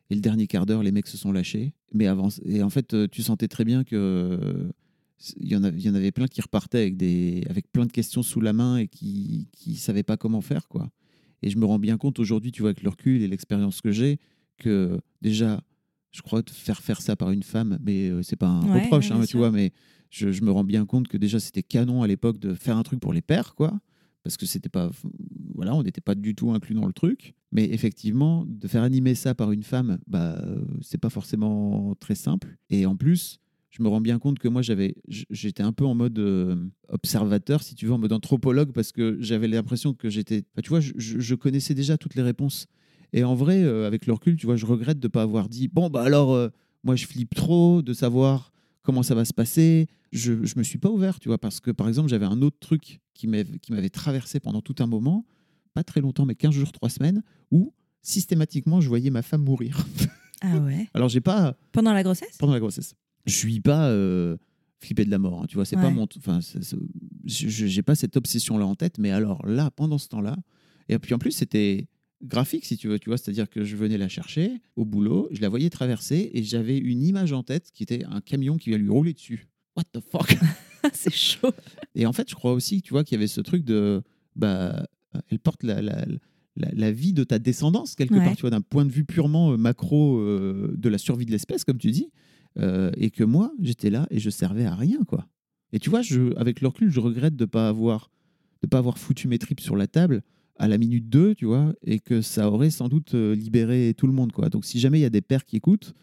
Et 0.09 0.15
le 0.15 0.21
dernier 0.21 0.47
quart 0.47 0.65
d'heure, 0.65 0.83
les 0.83 0.91
mecs 0.91 1.07
se 1.07 1.17
sont 1.17 1.31
lâchés. 1.31 1.73
Mais 1.93 2.07
avant, 2.07 2.29
et 2.45 2.61
en 2.61 2.69
fait, 2.69 2.93
euh, 2.93 3.07
tu 3.11 3.23
sentais 3.23 3.47
très 3.47 3.65
bien 3.65 3.83
que 3.83 3.95
euh, 3.95 4.69
il 5.37 5.47
y 5.47 5.55
en 5.55 5.63
avait, 5.63 5.77
il 5.77 5.85
y 5.85 5.89
en 5.89 5.95
avait 5.95 6.11
plein 6.11 6.27
qui 6.27 6.41
repartaient 6.41 6.79
avec 6.79 6.97
des, 6.97 7.43
avec 7.49 7.71
plein 7.71 7.85
de 7.85 7.91
questions 7.91 8.21
sous 8.21 8.41
la 8.41 8.53
main 8.53 8.77
et 8.77 8.87
qui, 8.87 9.47
qui 9.51 9.75
savaient 9.75 10.03
pas 10.03 10.17
comment 10.17 10.41
faire 10.41 10.67
quoi. 10.67 10.91
Et 11.41 11.49
je 11.49 11.57
me 11.57 11.65
rends 11.65 11.79
bien 11.79 11.97
compte 11.97 12.19
aujourd'hui, 12.19 12.51
tu 12.51 12.61
vois, 12.61 12.69
avec 12.69 12.83
le 12.83 12.89
recul 12.89 13.21
et 13.21 13.27
l'expérience 13.27 13.81
que 13.81 13.91
j'ai, 13.91 14.19
que 14.57 14.99
déjà, 15.21 15.61
je 16.11 16.21
crois 16.21 16.43
que 16.43 16.51
faire 16.51 16.81
faire 16.81 17.01
ça 17.01 17.15
par 17.15 17.31
une 17.31 17.43
femme, 17.43 17.77
mais 17.83 18.09
euh, 18.09 18.21
c'est 18.21 18.35
pas 18.35 18.47
un 18.47 18.61
Ouais, 18.71 18.83
reproche, 18.83 19.09
ouais, 19.09 19.15
hein, 19.17 19.25
tu 19.27 19.37
vois, 19.37 19.51
mais 19.51 19.71
je, 20.09 20.31
je 20.31 20.43
me 20.43 20.51
rends 20.51 20.63
bien 20.63 20.85
compte 20.85 21.07
que 21.07 21.17
déjà 21.17 21.39
c'était 21.39 21.63
canon 21.63 22.03
à 22.03 22.07
l'époque 22.07 22.39
de 22.39 22.53
faire 22.53 22.77
un 22.77 22.83
truc 22.83 22.99
pour 22.99 23.13
les 23.13 23.21
pères, 23.21 23.55
quoi, 23.55 23.79
parce 24.25 24.37
que 24.37 24.47
c'était 24.47 24.69
pas, 24.69 24.89
voilà, 25.53 25.75
on 25.75 25.83
n'était 25.83 26.01
pas 26.01 26.15
du 26.15 26.33
tout 26.33 26.49
inclus 26.49 26.73
dans 26.73 26.87
le 26.87 26.93
truc. 26.93 27.35
Mais 27.51 27.65
effectivement, 27.65 28.43
de 28.47 28.67
faire 28.67 28.81
animer 28.81 29.13
ça 29.13 29.35
par 29.35 29.51
une 29.51 29.61
femme, 29.61 29.99
bah, 30.07 30.41
euh, 30.41 30.65
c'est 30.81 30.97
pas 30.97 31.11
forcément 31.11 31.93
très 31.99 32.15
simple. 32.15 32.57
Et 32.71 32.87
en 32.87 32.95
plus, 32.95 33.39
je 33.69 33.83
me 33.83 33.87
rends 33.87 34.01
bien 34.01 34.17
compte 34.17 34.39
que 34.39 34.47
moi, 34.47 34.63
j'avais, 34.63 34.95
j'étais 35.07 35.61
un 35.61 35.73
peu 35.73 35.85
en 35.85 35.93
mode 35.93 36.17
euh, 36.17 36.55
observateur, 36.89 37.61
si 37.61 37.75
tu 37.75 37.85
veux, 37.85 37.93
en 37.93 37.99
mode 37.99 38.13
anthropologue, 38.13 38.71
parce 38.71 38.91
que 38.91 39.15
j'avais 39.19 39.47
l'impression 39.47 39.93
que 39.93 40.09
j'étais, 40.09 40.43
tu 40.63 40.69
vois, 40.69 40.79
je, 40.79 41.35
connaissais 41.35 41.75
déjà 41.75 41.95
toutes 41.95 42.15
les 42.15 42.23
réponses. 42.23 42.65
Et 43.13 43.23
en 43.23 43.35
vrai, 43.35 43.61
euh, 43.61 43.85
avec 43.85 44.07
le 44.07 44.13
recul, 44.13 44.37
tu 44.37 44.47
vois, 44.47 44.55
je 44.55 44.65
regrette 44.65 44.99
de 44.99 45.07
pas 45.07 45.21
avoir 45.21 45.49
dit, 45.49 45.67
bon, 45.67 45.91
bah 45.91 46.01
alors, 46.01 46.49
moi, 46.83 46.95
je 46.95 47.05
flippe 47.05 47.35
trop 47.35 47.83
de 47.83 47.93
savoir 47.93 48.51
comment 48.85 49.03
ça 49.03 49.15
va 49.15 49.25
se 49.25 49.33
passer. 49.33 49.87
Je 50.13 50.31
ne 50.33 50.37
me 50.57 50.63
suis 50.63 50.77
pas 50.77 50.89
ouvert, 50.89 51.19
tu 51.19 51.27
vois, 51.27 51.37
parce 51.37 51.59
que, 51.59 51.71
par 51.71 51.87
exemple, 51.89 52.07
j'avais 52.09 52.25
un 52.25 52.41
autre 52.41 52.57
truc 52.59 53.01
qui 53.13 53.27
m'avait 53.27 53.89
traversé 53.89 54.39
pendant 54.39 54.61
tout 54.61 54.75
un 54.79 54.87
moment, 54.87 55.25
pas 55.73 55.83
très 55.83 55.99
longtemps, 55.99 56.25
mais 56.25 56.35
15 56.35 56.53
jours, 56.53 56.71
3 56.71 56.89
semaines, 56.89 57.21
où 57.51 57.73
systématiquement, 58.01 58.79
je 58.81 58.87
voyais 58.87 59.09
ma 59.09 59.21
femme 59.21 59.43
mourir. 59.43 59.85
Ah 60.41 60.57
ouais. 60.57 60.89
Alors, 60.93 61.07
j'ai 61.09 61.21
pas, 61.21 61.55
Pendant 61.71 61.93
la 61.93 62.03
grossesse? 62.03 62.37
Pendant 62.37 62.53
la 62.53 62.59
grossesse. 62.59 62.93
Je 63.25 63.33
suis 63.33 63.61
pas 63.61 63.87
euh, 63.87 64.35
flippé 64.79 65.05
de 65.05 65.09
la 65.09 65.17
mort, 65.17 65.41
hein, 65.41 65.45
tu 65.47 65.55
vois. 65.55 65.63
C'est 65.65 65.77
pas 65.77 65.87
Ouais. 65.87 65.93
mon, 65.93 66.07
enfin, 66.17 66.39
j'ai 67.25 67.81
pas 67.81 67.95
cette 67.95 68.17
obsession 68.17 68.57
là 68.57 68.65
en 68.67 68.75
tête, 68.75 68.97
mais 68.99 69.11
alors 69.11 69.43
là, 69.47 69.71
pendant 69.71 69.97
ce 69.97 70.09
temps-là, 70.09 70.35
et 70.89 70.99
puis 70.99 71.13
en 71.13 71.17
plus 71.19 71.31
c'était 71.31 71.87
graphique 72.25 72.65
si 72.65 72.77
tu 72.77 72.87
veux, 72.87 72.99
tu 72.99 73.09
vois, 73.09 73.17
c'est-à-dire 73.17 73.49
que 73.49 73.63
je 73.63 73.75
venais 73.75 73.97
la 73.97 74.07
chercher 74.09 74.61
au 74.75 74.85
boulot, 74.85 75.27
je 75.31 75.41
la 75.41 75.49
voyais 75.49 75.69
traverser 75.69 76.31
et 76.33 76.43
j'avais 76.43 76.77
une 76.77 77.03
image 77.03 77.31
en 77.33 77.43
tête 77.43 77.71
qui 77.73 77.83
était 77.83 78.03
un 78.05 78.21
camion 78.21 78.57
qui 78.57 78.69
vient 78.69 78.77
lui 78.79 78.89
rouler 78.89 79.13
dessus. 79.13 79.47
What 79.75 79.83
the 79.93 79.99
fuck? 79.99 80.35
C'est 80.93 81.13
chaud. 81.13 81.51
Et 81.95 82.05
en 82.05 82.13
fait, 82.13 82.29
je 82.29 82.35
crois 82.35 82.53
aussi, 82.53 82.81
tu 82.81 82.91
vois, 82.91 83.03
qu'il 83.03 83.15
y 83.15 83.19
avait 83.19 83.27
ce 83.27 83.41
truc 83.41 83.63
de, 83.63 84.01
bah, 84.35 84.85
elle 85.29 85.39
porte 85.39 85.63
la, 85.63 85.81
la, 85.81 86.05
la, 86.55 86.69
la 86.73 86.91
vie 86.91 87.13
de 87.13 87.23
ta 87.23 87.39
descendance 87.39 87.95
quelque 87.95 88.13
Ouais. 88.15 88.23
part, 88.23 88.35
tu 88.35 88.41
vois, 88.41 88.49
d'un 88.51 88.61
point 88.61 88.85
de 88.85 88.91
vue 88.91 89.03
purement 89.05 89.51
euh, 89.53 89.57
macro 89.57 90.17
euh, 90.19 90.73
de 90.77 90.89
la 90.89 90.97
survie 90.97 91.25
de 91.25 91.31
l'espèce, 91.31 91.63
comme 91.63 91.77
tu 91.79 91.91
dis, 91.91 92.09
euh, 92.59 92.91
et 92.97 93.09
que 93.09 93.23
moi, 93.23 93.51
j'étais 93.61 93.89
là 93.89 94.07
et 94.11 94.19
je 94.19 94.29
servais 94.29 94.65
à 94.65 94.75
rien, 94.75 94.99
quoi. 95.07 95.27
Et 95.73 95.79
tu 95.79 95.89
vois, 95.89 96.01
je, 96.01 96.33
avec 96.37 96.61
le 96.61 96.67
recul, 96.69 96.89
je 96.91 96.99
regrette 96.99 97.35
de 97.35 97.45
pas 97.45 97.67
avoir, 97.67 98.11
de 98.61 98.67
pas 98.67 98.77
avoir 98.77 98.97
foutu 98.97 99.27
mes 99.27 99.39
tripes 99.39 99.59
sur 99.59 99.75
la 99.75 99.87
table 99.87 100.21
à 100.57 100.67
la 100.67 100.77
minute 100.77 101.09
2, 101.09 101.35
tu 101.35 101.45
vois, 101.45 101.73
et 101.83 101.99
que 101.99 102.21
ça 102.21 102.49
aurait 102.49 102.69
sans 102.69 102.87
doute 102.87 103.13
euh, 103.13 103.35
libéré 103.35 103.93
tout 103.97 104.07
le 104.07 104.13
monde, 104.13 104.31
quoi. 104.31 104.49
Donc, 104.49 104.65
si 104.65 104.79
jamais 104.79 104.99
il 104.99 105.01
y 105.01 105.05
a 105.05 105.09
des 105.09 105.21
pères 105.21 105.45
qui 105.45 105.57
écoutent 105.57 105.93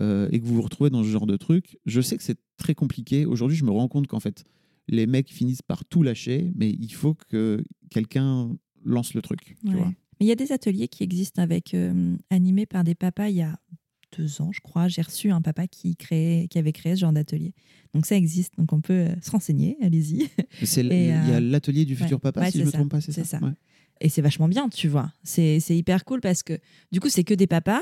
euh, 0.00 0.28
et 0.30 0.38
que 0.38 0.44
vous 0.44 0.54
vous 0.54 0.62
retrouvez 0.62 0.90
dans 0.90 1.02
ce 1.02 1.08
genre 1.08 1.26
de 1.26 1.36
truc, 1.36 1.78
je 1.86 2.00
sais 2.00 2.16
que 2.16 2.22
c'est 2.22 2.38
très 2.56 2.74
compliqué. 2.74 3.26
Aujourd'hui, 3.26 3.56
je 3.56 3.64
me 3.64 3.70
rends 3.70 3.88
compte 3.88 4.06
qu'en 4.06 4.20
fait, 4.20 4.44
les 4.86 5.06
mecs 5.06 5.30
finissent 5.32 5.62
par 5.62 5.84
tout 5.84 6.02
lâcher, 6.02 6.52
mais 6.54 6.70
il 6.70 6.92
faut 6.92 7.14
que 7.14 7.62
quelqu'un 7.90 8.50
lance 8.84 9.14
le 9.14 9.22
truc, 9.22 9.56
tu 9.66 9.72
vois. 9.74 9.86
Mais 10.20 10.26
il 10.26 10.28
y 10.28 10.32
a 10.32 10.36
des 10.36 10.52
ateliers 10.52 10.88
qui 10.88 11.02
existent 11.04 11.42
avec 11.42 11.74
euh, 11.74 12.16
animés 12.30 12.66
par 12.66 12.84
des 12.84 12.94
papas. 12.94 13.28
Il 13.28 13.36
y 13.36 13.42
a 13.42 13.58
deux 14.16 14.40
ans, 14.40 14.50
je 14.52 14.60
crois, 14.60 14.88
j'ai 14.88 15.02
reçu 15.02 15.30
un 15.30 15.42
papa 15.42 15.66
qui, 15.66 15.94
créait, 15.94 16.46
qui 16.48 16.58
avait 16.58 16.72
créé 16.72 16.94
ce 16.94 17.00
genre 17.00 17.12
d'atelier. 17.12 17.52
Donc 17.94 18.06
ça 18.06 18.16
existe, 18.16 18.54
donc 18.56 18.72
on 18.72 18.80
peut 18.80 19.08
se 19.22 19.30
renseigner, 19.30 19.76
allez-y. 19.82 20.28
Il 20.76 20.92
y 20.92 21.10
a 21.10 21.40
l'atelier 21.40 21.84
du 21.84 21.94
futur 21.94 22.20
papa, 22.20 22.40
ouais, 22.40 22.50
si 22.50 22.58
je 22.58 22.62
c'est 22.62 22.66
me 22.66 22.70
ça, 22.70 22.78
trompe 22.78 22.90
pas, 22.90 23.00
c'est 23.00 23.12
c'est 23.12 23.24
ça. 23.24 23.38
ça. 23.38 23.44
Ouais. 23.46 23.52
Et 24.00 24.08
c'est 24.08 24.22
vachement 24.22 24.48
bien, 24.48 24.68
tu 24.68 24.88
vois. 24.88 25.12
C'est 25.24 25.58
hyper 25.70 26.04
cool 26.04 26.20
parce 26.20 26.42
que 26.42 26.58
du 26.92 27.00
coup, 27.00 27.08
c'est 27.08 27.24
que 27.24 27.34
des 27.34 27.46
papas. 27.46 27.80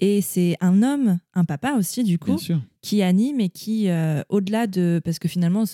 Et 0.00 0.20
c'est 0.20 0.56
un 0.60 0.84
homme, 0.84 1.18
un 1.34 1.44
papa 1.44 1.72
aussi, 1.76 2.04
du 2.04 2.18
coup, 2.20 2.36
qui 2.82 3.02
anime 3.02 3.40
et 3.40 3.48
qui, 3.48 3.88
euh, 3.88 4.22
au-delà 4.28 4.68
de. 4.68 5.00
Parce 5.04 5.18
que 5.18 5.26
finalement, 5.26 5.64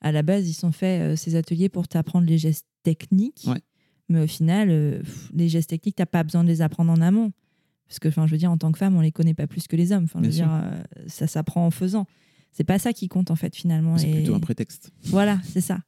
à 0.00 0.12
la 0.12 0.22
base, 0.22 0.48
ils 0.48 0.54
sont 0.54 0.70
faits 0.70 1.00
euh, 1.00 1.16
ces 1.16 1.34
ateliers 1.34 1.68
pour 1.68 1.88
t'apprendre 1.88 2.26
les 2.26 2.38
gestes 2.38 2.66
techniques. 2.84 3.44
Ouais. 3.48 3.60
Mais 4.08 4.20
au 4.22 4.26
final, 4.28 4.68
euh, 4.70 4.98
pff, 5.00 5.30
les 5.34 5.48
gestes 5.48 5.70
techniques, 5.70 5.96
t'as 5.96 6.06
pas 6.06 6.22
besoin 6.22 6.44
de 6.44 6.48
les 6.48 6.62
apprendre 6.62 6.92
en 6.92 7.00
amont. 7.00 7.32
Parce 7.88 7.98
que, 7.98 8.06
enfin, 8.08 8.26
je 8.26 8.32
veux 8.32 8.38
dire, 8.38 8.52
en 8.52 8.56
tant 8.56 8.70
que 8.70 8.78
femme, 8.78 8.96
on 8.96 9.00
les 9.00 9.10
connaît 9.12 9.34
pas 9.34 9.48
plus 9.48 9.66
que 9.66 9.74
les 9.74 9.90
hommes. 9.90 10.04
Enfin, 10.04 10.20
je 10.22 10.26
veux 10.26 10.32
dire, 10.32 10.62
ça 11.08 11.26
s'apprend 11.26 11.66
en 11.66 11.70
faisant. 11.72 12.06
C'est 12.52 12.64
pas 12.64 12.78
ça 12.78 12.92
qui 12.92 13.08
compte, 13.08 13.30
en 13.32 13.36
fait, 13.36 13.56
finalement. 13.56 13.98
C'est 13.98 14.08
Et- 14.08 14.14
plutôt 14.14 14.34
un 14.34 14.40
prétexte. 14.40 14.92
voilà, 15.04 15.40
c'est 15.42 15.60
ça. 15.60 15.80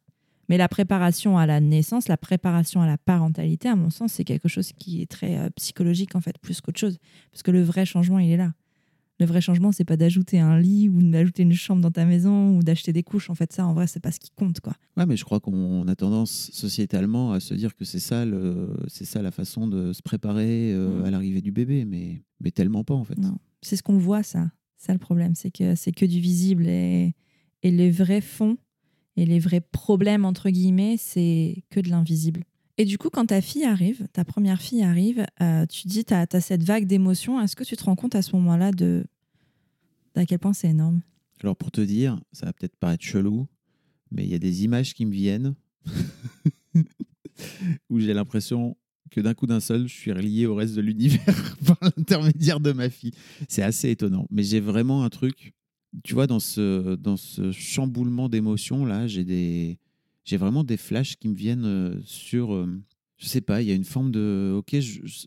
Mais 0.49 0.57
la 0.59 0.69
préparation 0.69 1.39
à 1.39 1.47
la 1.47 1.61
naissance, 1.61 2.09
la 2.09 2.17
préparation 2.17 2.83
à 2.83 2.87
la 2.87 2.99
parentalité, 2.99 3.69
à 3.69 3.77
mon 3.77 3.91
sens, 3.91 4.13
c'est 4.13 4.25
quelque 4.25 4.49
chose 4.49 4.73
qui 4.73 5.03
est 5.03 5.11
très 5.11 5.39
euh, 5.39 5.51
psychologique, 5.57 6.15
en 6.15 6.21
fait, 6.21 6.39
plus 6.39 6.61
qu'autre 6.61 6.79
chose. 6.79 6.99
Parce 7.31 7.43
que 7.43 7.51
le 7.51 7.63
vrai 7.63 7.87
changement, 7.87 8.19
il 8.19 8.31
est 8.31 8.37
là. 8.37 8.53
Le 9.21 9.27
vrai 9.27 9.41
changement, 9.41 9.71
c'est 9.71 9.85
pas 9.85 9.97
d'ajouter 9.97 10.41
un 10.41 10.59
lit 10.59 10.89
ou 10.89 11.01
d'ajouter 11.01 11.45
une 11.45 11.53
chambre 11.53 11.81
dans 11.81 11.93
ta 11.93 12.05
maison 12.05 12.57
ou 12.57 12.65
d'acheter 12.65 12.93
des 12.93 13.05
couches. 13.05 13.31
En 13.31 13.37
fait, 13.37 13.53
ça, 13.53 13.65
en 13.65 13.73
vrai, 13.73 13.87
c'est 13.87 14.01
pas 14.01 14.11
ce 14.11 14.19
qui 14.19 14.31
compte, 14.35 14.59
quoi. 14.59 14.75
Ouais, 14.97 15.07
mais 15.07 15.17
je 15.17 15.25
crois 15.25 15.39
qu'on 15.39 15.87
a 15.87 15.95
tendance 15.95 16.51
sociétalement 16.53 17.33
à 17.33 17.39
se 17.39 17.55
dire 17.55 17.77
que 17.77 17.85
c'est 17.85 18.01
ça, 18.01 18.25
c'est 18.89 19.05
ça 19.05 19.23
la 19.23 19.31
façon 19.31 19.69
de 19.69 19.93
se 19.93 20.03
préparer 20.03 20.73
euh, 20.73 21.05
à 21.05 21.13
l'arrivée 21.13 21.43
du 21.43 21.53
bébé, 21.53 21.85
mais, 21.85 22.25
mais 22.41 22.51
tellement 22.51 22.83
pas 22.83 22.95
en 22.95 23.05
fait. 23.05 23.17
Non. 23.17 23.39
C'est 23.63 23.77
ce 23.77 23.85
qu'on 23.85 23.99
voit, 23.99 24.25
ça. 24.25 24.51
Ça, 24.79 24.93
le 24.93 24.99
problème, 24.99 25.37
c'est 25.37 25.53
que 25.53 25.77
c'est 25.77 25.93
que 25.93 26.05
du 26.05 26.19
visible 26.19 26.67
et, 26.67 27.15
et 27.63 27.71
les 27.71 27.93
vrais 27.93 28.21
fonds 28.21 28.59
et 29.17 29.27
les 29.27 29.39
vrais 29.39 29.61
problèmes, 29.61 30.25
entre 30.25 30.51
guillemets, 30.51 30.97
c'est 30.99 31.63
que 31.71 31.81
de 31.81 31.89
l'invisible. 31.89 32.45
Et 32.77 32.85
du 32.85 32.99
coup, 32.99 33.09
quand 33.09 33.27
ta 33.27 33.41
fille 33.41 33.65
arrive, 33.65 34.09
ta 34.13 34.25
première 34.25 34.61
fille 34.61 34.83
arrive, 34.83 35.25
euh, 35.41 35.65
tu 35.67 35.87
dis, 35.87 36.05
tu 36.05 36.13
as, 36.13 36.27
cette 36.41 36.65
vague 36.65 36.87
d'émotions. 36.87 37.41
Est-ce 37.41 37.55
que 37.55 37.63
tu 37.63 37.77
te 37.77 37.85
rends 37.85 37.95
compte 37.95 38.17
à 38.17 38.23
ce 38.23 38.35
moment-là 38.37 38.73
de 38.73 39.05
d'à 40.15 40.27
quel 40.27 40.39
point 40.39 40.53
c'est 40.53 40.69
énorme? 40.69 41.01
Alors 41.41 41.57
pour 41.57 41.71
te 41.71 41.81
dire, 41.81 42.21
ça 42.33 42.47
va 42.47 42.53
peut-être 42.53 42.77
paraître 42.77 43.05
chelou, 43.05 43.47
mais 44.11 44.25
il 44.25 44.31
y 44.31 44.35
a 44.35 44.39
des 44.39 44.65
images 44.65 44.95
qui 44.95 45.07
me 45.07 45.13
viennent 45.13 45.55
où 47.91 48.01
j'ai 48.01 48.15
l'impression 48.15 48.77
que 49.11 49.21
d'un 49.21 49.35
coup 49.35 49.47
d'un 49.47 49.61
seul, 49.61 49.87
je 49.87 49.95
suis 49.95 50.13
relié 50.13 50.47
au 50.47 50.55
reste 50.55 50.75
de 50.75 50.81
l'univers 50.81 51.57
par 51.67 51.79
l'intermédiaire 51.83 52.61
de 52.61 52.73
ma 52.73 52.91
fille. 52.91 53.13
C'est 53.49 53.63
assez 53.63 53.91
étonnant, 53.91 54.27
mais 54.31 54.43
j'ai 54.43 54.61
vraiment 54.61 55.05
un 55.05 55.11
truc. 55.11 55.55
Tu 56.03 56.15
vois, 56.15 56.27
dans 56.27 56.41
ce, 56.41 56.97
dans 56.97 57.17
ce 57.17 57.53
chamboulement 57.53 58.29
d'émotions 58.29 58.85
là, 58.85 59.07
j'ai 59.07 59.25
des, 59.25 59.79
j'ai 60.25 60.37
vraiment 60.37 60.65
des 60.65 60.77
flashs 60.77 61.17
qui 61.17 61.29
me 61.29 61.35
viennent 61.35 61.65
euh, 61.65 62.01
sur, 62.05 62.55
euh, 62.55 62.67
je 63.17 63.27
sais 63.27 63.41
pas, 63.41 63.63
il 63.63 63.69
y 63.69 63.71
a 63.71 63.75
une 63.75 63.85
forme 63.85 64.11
de, 64.11 64.55
ok, 64.57 64.77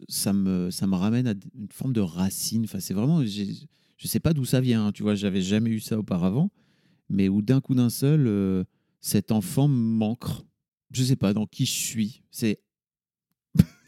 ça 0.10 0.34
me, 0.34 0.70
ça 0.72 0.88
me 0.88 0.96
ramène 0.96 1.28
à 1.28 1.34
une 1.56 1.72
forme 1.72 1.94
de 1.94 2.02
racine. 2.02 2.66
Enfin, 2.66 2.80
c'est 2.80 2.94
vraiment, 2.94 3.24
je 3.24 4.08
sais 4.08 4.20
pas 4.20 4.34
d'où 4.34 4.46
ça 4.46 4.60
vient. 4.60 4.88
hein, 4.88 4.92
tu 4.92 5.04
vois, 5.04 5.16
j'avais 5.16 5.42
jamais 5.42 5.70
eu 5.70 5.80
ça 5.80 5.98
auparavant, 5.98 6.52
mais 7.10 7.30
où 7.30 7.42
d'un 7.42 7.62
coup 7.62 7.76
d'un 7.76 7.90
seul, 7.90 8.28
euh, 8.28 8.64
cet 9.00 9.32
enfant 9.32 9.68
m'ancre. 9.68 10.44
Je 10.92 11.04
sais 11.04 11.16
pas 11.16 11.34
dans 11.34 11.46
qui 11.46 11.66
je 11.66 11.72
suis. 11.72 12.24
C'est, 12.32 12.60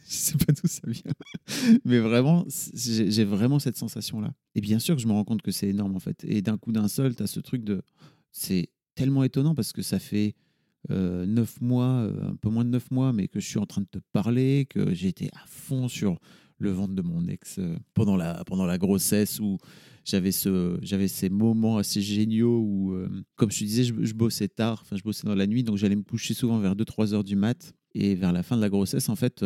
je 0.12 0.16
sais 0.16 0.38
pas 0.38 0.52
d'où 0.52 0.68
ça 0.68 0.82
vient, 0.88 1.14
mais 1.86 2.00
vraiment, 2.00 2.46
j'ai 2.74 3.24
vraiment 3.24 3.60
cette 3.60 3.78
sensation 3.78 4.20
là. 4.20 4.34
Et 4.56 4.62
bien 4.62 4.80
sûr 4.80 4.96
que 4.96 5.02
je 5.02 5.08
me 5.08 5.14
rends 5.14 5.24
compte 5.24 5.44
que 5.44 5.52
c'est 5.52 5.68
énorme 5.68 5.96
en 5.96 6.00
fait. 6.00 6.24
Et 6.26 6.42
d'un 6.42 6.58
coup 6.58 6.72
d'un 6.72 6.88
seul, 6.88 7.16
tu 7.16 7.22
as 7.22 7.28
ce 7.28 7.40
truc 7.40 7.64
de, 7.64 7.84
c'est 8.32 8.70
tellement 8.96 9.24
étonnant 9.24 9.54
parce 9.54 9.72
que 9.72 9.84
ça 9.84 10.00
fait 10.00 10.36
euh, 10.90 11.28
neuf 11.28 11.62
mois, 11.62 12.02
euh, 12.02 12.32
un 12.32 12.36
peu 12.36 12.50
moins 12.50 12.66
de 12.66 12.72
neuf 12.72 12.90
mois, 12.90 13.14
mais 13.14 13.28
que 13.28 13.40
je 13.40 13.48
suis 13.48 13.60
en 13.60 13.68
train 13.68 13.82
de 13.82 13.88
te 13.88 14.00
parler, 14.12 14.66
que 14.68 14.96
j'étais 14.96 15.30
à 15.34 15.46
fond 15.46 15.88
sur 15.88 16.18
le 16.58 16.72
ventre 16.72 16.96
de 16.96 17.02
mon 17.04 17.28
ex 17.28 17.60
euh, 17.60 17.78
pendant, 17.94 18.18
la, 18.18 18.44
pendant 18.46 18.66
la 18.66 18.80
grossesse 18.80 19.40
où 19.40 19.58
j'avais 20.06 20.32
ce, 20.32 20.80
ces 21.08 21.30
moments 21.30 21.78
assez 21.78 22.02
géniaux 22.02 22.60
où, 22.60 22.94
euh, 22.94 23.10
comme 23.36 23.52
je 23.52 23.60
te 23.60 23.64
disais, 23.64 23.84
je, 23.84 24.14
bossais 24.14 24.48
tard, 24.48 24.80
enfin 24.82 24.96
je 24.96 25.04
bossais 25.04 25.28
dans 25.28 25.36
la 25.36 25.46
nuit, 25.46 25.64
donc 25.64 25.78
j'allais 25.78 25.96
me 25.96 26.02
coucher 26.02 26.34
souvent 26.34 26.58
vers 26.58 26.76
2-3 26.76 27.14
heures 27.14 27.24
du 27.24 27.36
mat. 27.36 27.74
Et 27.96 28.14
vers 28.14 28.32
la 28.32 28.44
fin 28.44 28.56
de 28.56 28.62
la 28.62 28.70
grossesse, 28.70 29.10
en 29.10 29.16
fait, 29.16 29.44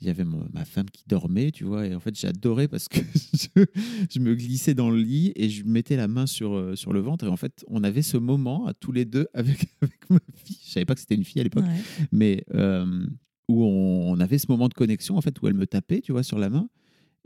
il 0.00 0.06
y 0.06 0.10
avait 0.10 0.24
ma 0.24 0.64
femme 0.64 0.88
qui 0.90 1.04
dormait, 1.06 1.50
tu 1.50 1.64
vois, 1.64 1.86
et 1.86 1.94
en 1.94 2.00
fait 2.00 2.18
j'adorais 2.18 2.68
parce 2.68 2.88
que 2.88 3.00
je, 3.34 3.64
je 4.10 4.18
me 4.18 4.34
glissais 4.34 4.74
dans 4.74 4.90
le 4.90 4.98
lit 5.00 5.32
et 5.36 5.48
je 5.48 5.64
mettais 5.64 5.96
la 5.96 6.08
main 6.08 6.26
sur, 6.26 6.54
euh, 6.54 6.74
sur 6.76 6.92
le 6.92 7.00
ventre 7.00 7.26
et 7.26 7.28
en 7.28 7.36
fait 7.36 7.64
on 7.68 7.84
avait 7.84 8.02
ce 8.02 8.16
moment 8.16 8.66
à 8.66 8.74
tous 8.74 8.92
les 8.92 9.04
deux 9.04 9.26
avec, 9.34 9.66
avec 9.82 10.10
ma 10.10 10.18
fille, 10.34 10.58
je 10.64 10.70
savais 10.70 10.86
pas 10.86 10.94
que 10.94 11.00
c'était 11.00 11.14
une 11.16 11.24
fille 11.24 11.40
à 11.40 11.44
l'époque, 11.44 11.64
Ouais. 11.64 12.06
mais 12.12 12.44
euh, 12.54 13.06
où 13.48 13.64
on, 13.64 14.12
on 14.12 14.20
avait 14.20 14.38
ce 14.38 14.46
moment 14.48 14.68
de 14.68 14.74
connexion 14.74 15.16
en 15.16 15.20
fait 15.20 15.40
où 15.42 15.48
elle 15.48 15.54
me 15.54 15.66
tapait, 15.66 16.00
tu 16.00 16.12
vois, 16.12 16.22
sur 16.22 16.38
la 16.38 16.48
main 16.50 16.68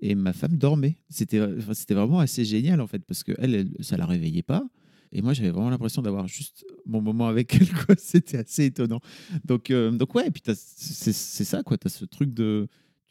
et 0.00 0.14
ma 0.16 0.32
femme 0.32 0.56
dormait. 0.58 0.96
C'était 1.08 1.38
vraiment 1.94 2.18
assez 2.18 2.44
génial 2.44 2.80
en 2.80 2.86
fait 2.88 3.04
parce 3.06 3.22
que 3.22 3.32
elle, 3.38 3.54
elle 3.54 3.70
ça 3.80 3.96
la 3.96 4.06
réveillait 4.06 4.42
pas 4.42 4.64
et 5.14 5.22
moi 5.22 5.32
j'avais 5.32 5.50
vraiment 5.50 5.70
l'impression 5.70 6.02
d'avoir 6.02 6.26
juste 6.28 6.66
mon 6.84 7.00
moment 7.00 7.28
avec 7.28 7.54
elle. 7.54 7.66
C'était 7.98 8.38
assez 8.38 8.64
étonnant. 8.66 9.00
Donc 9.44 9.70
euh, 9.70 9.90
donc 9.90 10.14
ouais, 10.14 10.26
et 10.26 10.30
puis 10.30 10.42
c'est 10.44 11.12
ça 11.44 11.62
quoi, 11.62 11.78
tu 11.78 11.86
as 11.86 11.90
ce 11.90 12.04
truc 12.04 12.34
de 12.34 12.68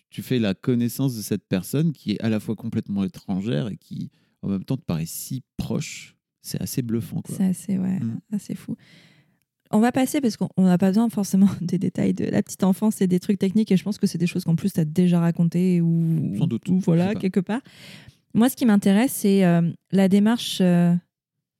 tu 0.09 0.21
fais 0.21 0.37
la 0.37 0.53
connaissance 0.53 1.15
de 1.15 1.21
cette 1.21 1.47
personne 1.47 1.91
qui 1.91 2.11
est 2.11 2.21
à 2.21 2.29
la 2.29 2.39
fois 2.39 2.55
complètement 2.55 3.03
étrangère 3.03 3.69
et 3.69 3.77
qui 3.77 4.11
en 4.43 4.49
même 4.49 4.63
temps 4.63 4.77
te 4.77 4.83
paraît 4.83 5.05
si 5.07 5.41
proche. 5.57 6.15
C'est 6.41 6.61
assez 6.61 6.81
bluffant 6.81 7.21
quoi. 7.21 7.35
C'est 7.35 7.45
assez, 7.45 7.77
ouais, 7.77 7.99
Mm. 7.99 8.19
assez 8.33 8.53
fou. 8.53 8.75
On 9.71 9.79
va 9.79 9.91
passer 9.91 10.21
parce 10.21 10.37
qu'on 10.37 10.49
n'a 10.57 10.77
pas 10.77 10.89
besoin 10.89 11.09
forcément 11.09 11.47
des 11.61 11.79
détails 11.79 12.13
de 12.13 12.25
la 12.25 12.43
petite 12.43 12.63
enfance 12.63 13.01
et 13.01 13.07
des 13.07 13.19
trucs 13.19 13.39
techniques 13.39 13.71
et 13.71 13.77
je 13.77 13.83
pense 13.83 13.97
que 13.97 14.05
c'est 14.05 14.17
des 14.19 14.27
choses 14.27 14.43
qu'en 14.43 14.55
plus 14.55 14.71
tu 14.73 14.79
as 14.79 14.85
déjà 14.85 15.19
racontées 15.19 15.81
ou, 15.81 16.35
Sans 16.37 16.45
doute, 16.47 16.67
ou 16.69 16.77
voilà, 16.79 17.15
quelque 17.15 17.39
part. 17.39 17.61
Moi, 18.35 18.49
ce 18.49 18.55
qui 18.55 18.65
m'intéresse, 18.65 19.13
c'est 19.13 19.45
euh, 19.45 19.61
la 19.91 20.09
démarche 20.09 20.57
euh, 20.61 20.93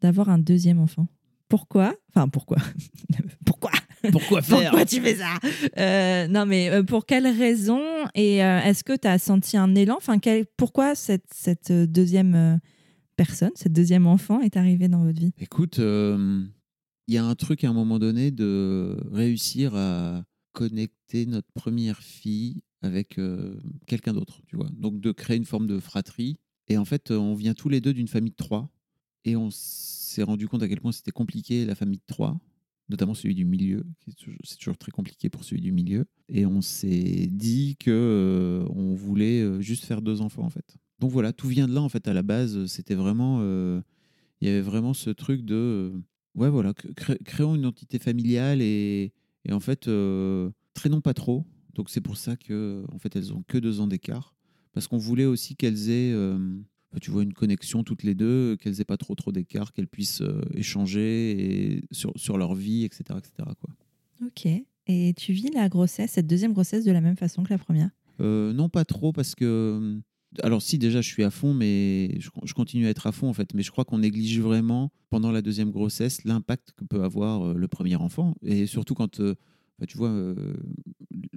d'avoir 0.03 0.29
un 0.29 0.37
deuxième 0.37 0.79
enfant. 0.79 1.07
Pourquoi? 1.49 1.93
Enfin, 2.09 2.27
pourquoi? 2.27 2.57
Pourquoi? 3.45 3.71
Pourquoi 4.11 4.41
faire? 4.41 4.69
Pourquoi 4.71 4.85
tu 4.85 4.99
fais 5.01 5.15
ça? 5.15 5.35
Euh, 5.77 6.27
Non, 6.27 6.45
mais 6.45 6.69
euh, 6.69 6.83
pour 6.83 7.05
quelle 7.05 7.25
raison? 7.27 7.79
Et 8.15 8.43
euh, 8.43 8.59
est-ce 8.59 8.83
que 8.83 8.95
tu 8.97 9.07
as 9.07 9.17
senti 9.17 9.55
un 9.55 9.73
élan? 9.75 9.95
Enfin, 9.97 10.19
quel- 10.19 10.45
Pourquoi 10.57 10.93
cette, 10.95 11.25
cette 11.33 11.71
deuxième 11.71 12.35
euh, 12.35 12.57
personne, 13.15 13.51
cette 13.55 13.71
deuxième 13.73 14.05
enfant 14.07 14.41
est 14.41 14.57
arrivée 14.57 14.89
dans 14.89 15.03
votre 15.05 15.19
vie? 15.19 15.31
Écoute, 15.39 15.77
il 15.79 17.13
y 17.13 17.17
a 17.17 17.23
un 17.25 17.35
truc 17.35 17.63
à 17.63 17.69
un 17.69 17.73
moment 17.73 17.97
donné 17.99 18.31
de 18.31 18.97
réussir 19.11 19.73
à 19.75 20.23
connecter 20.51 21.25
notre 21.25 21.51
première 21.53 21.99
fille 22.01 22.61
avec 22.81 23.19
quelqu'un 23.87 24.13
d'autre, 24.13 24.41
tu 24.47 24.55
vois. 24.57 24.69
Donc 24.73 24.99
de 24.99 25.11
créer 25.13 25.37
une 25.37 25.45
forme 25.45 25.67
de 25.67 25.79
fratrie. 25.79 26.39
Et 26.67 26.77
en 26.77 26.85
fait, 26.85 27.11
on 27.11 27.35
vient 27.35 27.53
tous 27.53 27.69
les 27.69 27.79
deux 27.81 27.93
d'une 27.93 28.07
famille 28.09 28.31
de 28.31 28.35
trois. 28.35 28.69
Et 29.25 29.36
on 29.36 29.49
s'est 29.51 30.23
rendu 30.23 30.47
compte 30.47 30.63
à 30.63 30.67
quel 30.67 30.81
point 30.81 30.91
c'était 30.91 31.12
compliqué 31.12 31.65
la 31.65 31.75
famille 31.75 31.97
de 31.97 32.03
trois, 32.07 32.39
notamment 32.89 33.13
celui 33.13 33.36
du 33.36 33.45
milieu. 33.45 33.86
C'est 34.43 34.57
toujours 34.57 34.77
très 34.77 34.91
compliqué 34.91 35.29
pour 35.29 35.43
celui 35.43 35.62
du 35.62 35.71
milieu. 35.71 36.05
Et 36.29 36.45
on 36.45 36.62
s'est 36.62 37.27
dit 37.31 37.77
que 37.79 37.91
euh, 37.91 38.65
on 38.69 38.93
voulait 38.95 39.41
euh, 39.41 39.62
juste 39.62 39.86
faire 39.86 40.01
deux 40.01 40.21
enfants 40.21 40.43
en 40.43 40.49
fait. 40.49 40.75
Donc 40.99 41.12
voilà, 41.12 41.33
tout 41.33 41.47
vient 41.47 41.67
de 41.67 41.73
là 41.73 41.81
en 41.81 41.89
fait. 41.89 42.07
À 42.07 42.13
la 42.13 42.23
base, 42.23 42.65
c'était 42.67 42.95
vraiment, 42.95 43.39
euh, 43.41 43.81
il 44.41 44.47
y 44.47 44.51
avait 44.51 44.62
vraiment 44.62 44.93
ce 44.93 45.09
truc 45.09 45.43
de, 45.43 45.93
ouais 46.36 46.49
voilà, 46.49 46.73
cré- 46.73 47.19
créons 47.23 47.55
une 47.55 47.65
entité 47.65 47.99
familiale 47.99 48.62
et, 48.62 49.13
et 49.45 49.53
en 49.53 49.59
fait 49.59 49.89
traînons 50.73 51.01
pas 51.01 51.13
trop. 51.13 51.45
Donc 51.73 51.89
c'est 51.89 52.01
pour 52.01 52.17
ça 52.17 52.36
que 52.36 52.86
en 52.91 52.99
fait 52.99 53.15
elles 53.15 53.33
ont 53.33 53.43
que 53.47 53.57
deux 53.57 53.79
ans 53.79 53.88
d'écart 53.88 54.36
parce 54.73 54.88
qu'on 54.88 54.97
voulait 54.97 55.25
aussi 55.25 55.55
qu'elles 55.55 55.89
aient 55.89 56.13
tu 56.99 57.12
vois, 57.12 57.23
une 57.23 57.34
connexion 57.34 57.84
toutes 57.84 58.03
les 58.03 58.15
deux, 58.15 58.58
qu'elles 58.58 58.82
aient 58.82 58.86
pas 58.86 58.97
trop 58.97 59.15
trop 59.15 59.32
d'écart, 59.32 59.73
qu'elles 59.73 59.88
puissent 59.88 60.21
euh, 60.21 60.41
échanger 60.53 61.32
et 61.32 61.84
sur, 61.91 62.12
sur 62.15 62.38
leur 62.38 62.56
vie, 62.56 62.84
etc. 62.84 63.03
etc. 63.17 63.49
quoi. 63.60 63.69
Ok. 64.25 64.47
Et 64.88 65.13
tu 65.15 65.34
vis 65.34 65.50
la 65.54 65.69
grossesse, 65.69 66.12
cette 66.12 66.27
deuxième 66.27 66.54
grossesse, 66.54 66.83
de 66.83 66.91
la 66.91 67.02
même 67.02 67.15
façon 67.15 67.44
que 67.44 67.50
la 67.50 67.58
première? 67.58 67.89
Euh, 68.19 68.54
non, 68.54 68.69
pas 68.69 68.85
trop, 68.85 69.12
parce 69.12 69.35
que. 69.35 70.00
Alors, 70.41 70.63
si, 70.63 70.79
déjà, 70.79 71.02
je 71.02 71.08
suis 71.08 71.23
à 71.23 71.29
fond, 71.29 71.54
mais 71.54 72.19
je, 72.19 72.29
je 72.44 72.54
continue 72.54 72.87
à 72.87 72.89
être 72.89 73.06
à 73.06 73.12
fond, 73.12 73.29
en 73.29 73.33
fait. 73.33 73.54
Mais 73.54 73.62
je 73.62 73.71
crois 73.71 73.85
qu'on 73.85 74.00
néglige 74.00 74.39
vraiment, 74.39 74.91
pendant 75.10 75.31
la 75.31 75.41
deuxième 75.41 75.71
grossesse, 75.71 76.23
l'impact 76.25 76.73
que 76.75 76.83
peut 76.83 77.04
avoir 77.04 77.50
euh, 77.50 77.54
le 77.54 77.67
premier 77.67 77.96
enfant. 77.96 78.35
Et 78.41 78.65
surtout 78.65 78.96
quand, 78.96 79.19
euh, 79.19 79.35
bah, 79.79 79.85
tu 79.85 79.98
vois, 79.98 80.10
euh, 80.10 80.35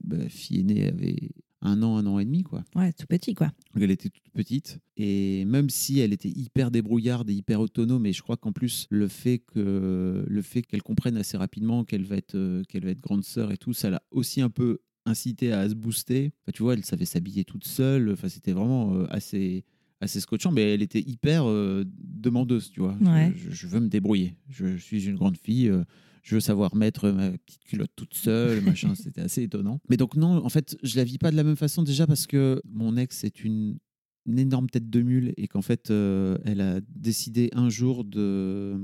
ma 0.05 0.29
fille 0.29 0.61
aînée 0.61 0.89
avait 0.89 1.31
un 1.63 1.83
an, 1.83 1.97
un 1.97 2.07
an 2.07 2.19
et 2.19 2.25
demi, 2.25 2.43
quoi. 2.43 2.65
Ouais, 2.75 2.93
tout 2.93 3.07
petit, 3.07 3.35
quoi. 3.35 3.47
Donc, 3.75 3.83
elle 3.83 3.91
était 3.91 4.09
toute 4.11 4.31
petite. 4.33 4.79
Et 4.97 5.45
même 5.47 5.71
si 5.71 6.01
elle 6.01 6.13
était 6.13 6.29
hyper 6.29 6.71
débrouillarde 6.71 7.29
et 7.31 7.35
hyper 7.35 7.61
autonome, 7.61 8.07
et 8.07 8.13
je 8.13 8.23
crois 8.23 8.37
qu'en 8.37 8.53
plus, 8.53 8.87
le 8.91 9.09
fait 9.09 9.39
que 9.39 10.25
le 10.27 10.43
fait 10.43 10.63
qu'elle 10.63 10.83
comprenne 10.83 11.17
assez 11.17 11.37
rapidement 11.37 11.85
qu'elle 11.85 12.05
va 12.05 12.17
être, 12.17 12.35
euh, 12.35 12.63
qu'elle 12.69 12.85
va 12.85 12.91
être 12.91 13.01
grande 13.01 13.25
sœur 13.25 13.53
et 13.53 13.57
tout, 13.57 13.73
ça 13.73 13.91
l'a 13.91 14.03
aussi 14.11 14.41
un 14.41 14.51
peu 14.51 14.79
incité 15.07 15.53
à 15.53 15.69
se 15.69 15.75
booster. 15.75 16.33
Enfin, 16.43 16.53
tu 16.53 16.63
vois, 16.63 16.75
elle 16.75 16.85
savait 16.85 17.05
s'habiller 17.05 17.45
toute 17.45 17.65
seule. 17.65 18.11
Enfin, 18.13 18.29
c'était 18.29 18.53
vraiment 18.53 18.95
euh, 18.95 19.07
assez, 19.11 19.65
assez 20.01 20.21
scotchant, 20.21 20.53
mais 20.53 20.75
elle 20.75 20.83
était 20.83 21.01
hyper 21.01 21.49
euh, 21.49 21.85
demandeuse, 21.87 22.71
tu 22.71 22.81
vois. 22.81 22.97
Ouais. 23.01 23.33
Je, 23.37 23.51
je 23.51 23.67
veux 23.67 23.81
me 23.81 23.89
débrouiller. 23.89 24.37
Je, 24.49 24.77
suis 24.77 25.07
une 25.07 25.17
grande 25.17 25.37
fille. 25.37 25.69
euh, 25.69 25.85
je 26.27 26.35
veux 26.35 26.41
savoir 26.41 26.75
mettre 26.75 27.09
ma 27.11 27.31
petite 27.31 27.63
culotte 27.65 27.93
toute 27.95 28.15
seule, 28.15 28.61
machin. 28.63 28.95
C'était 28.97 29.21
assez 29.21 29.43
étonnant. 29.45 29.81
Mais 29.89 29.97
donc 29.97 30.17
non, 30.17 30.45
en 30.45 30.49
fait, 30.49 30.77
je 30.83 30.97
la 30.97 31.05
vis 31.05 31.19
pas 31.19 31.31
de 31.31 31.37
la 31.37 31.45
même 31.45 31.55
façon 31.57 31.85
déjà 31.85 32.05
parce 32.07 32.27
que 32.27 32.61
mon 32.69 32.97
ex 32.97 33.23
est 33.23 33.45
une, 33.45 33.79
une 34.27 34.39
énorme 34.41 34.69
tête 34.69 34.91
de 34.91 35.03
mule 35.03 35.33
et 35.37 35.47
qu'en 35.47 35.63
fait, 35.63 35.91
euh, 35.93 36.37
elle 36.45 36.61
a 36.61 36.81
décidé 36.89 37.49
un 37.53 37.69
jour 37.69 38.05
de, 38.05 38.77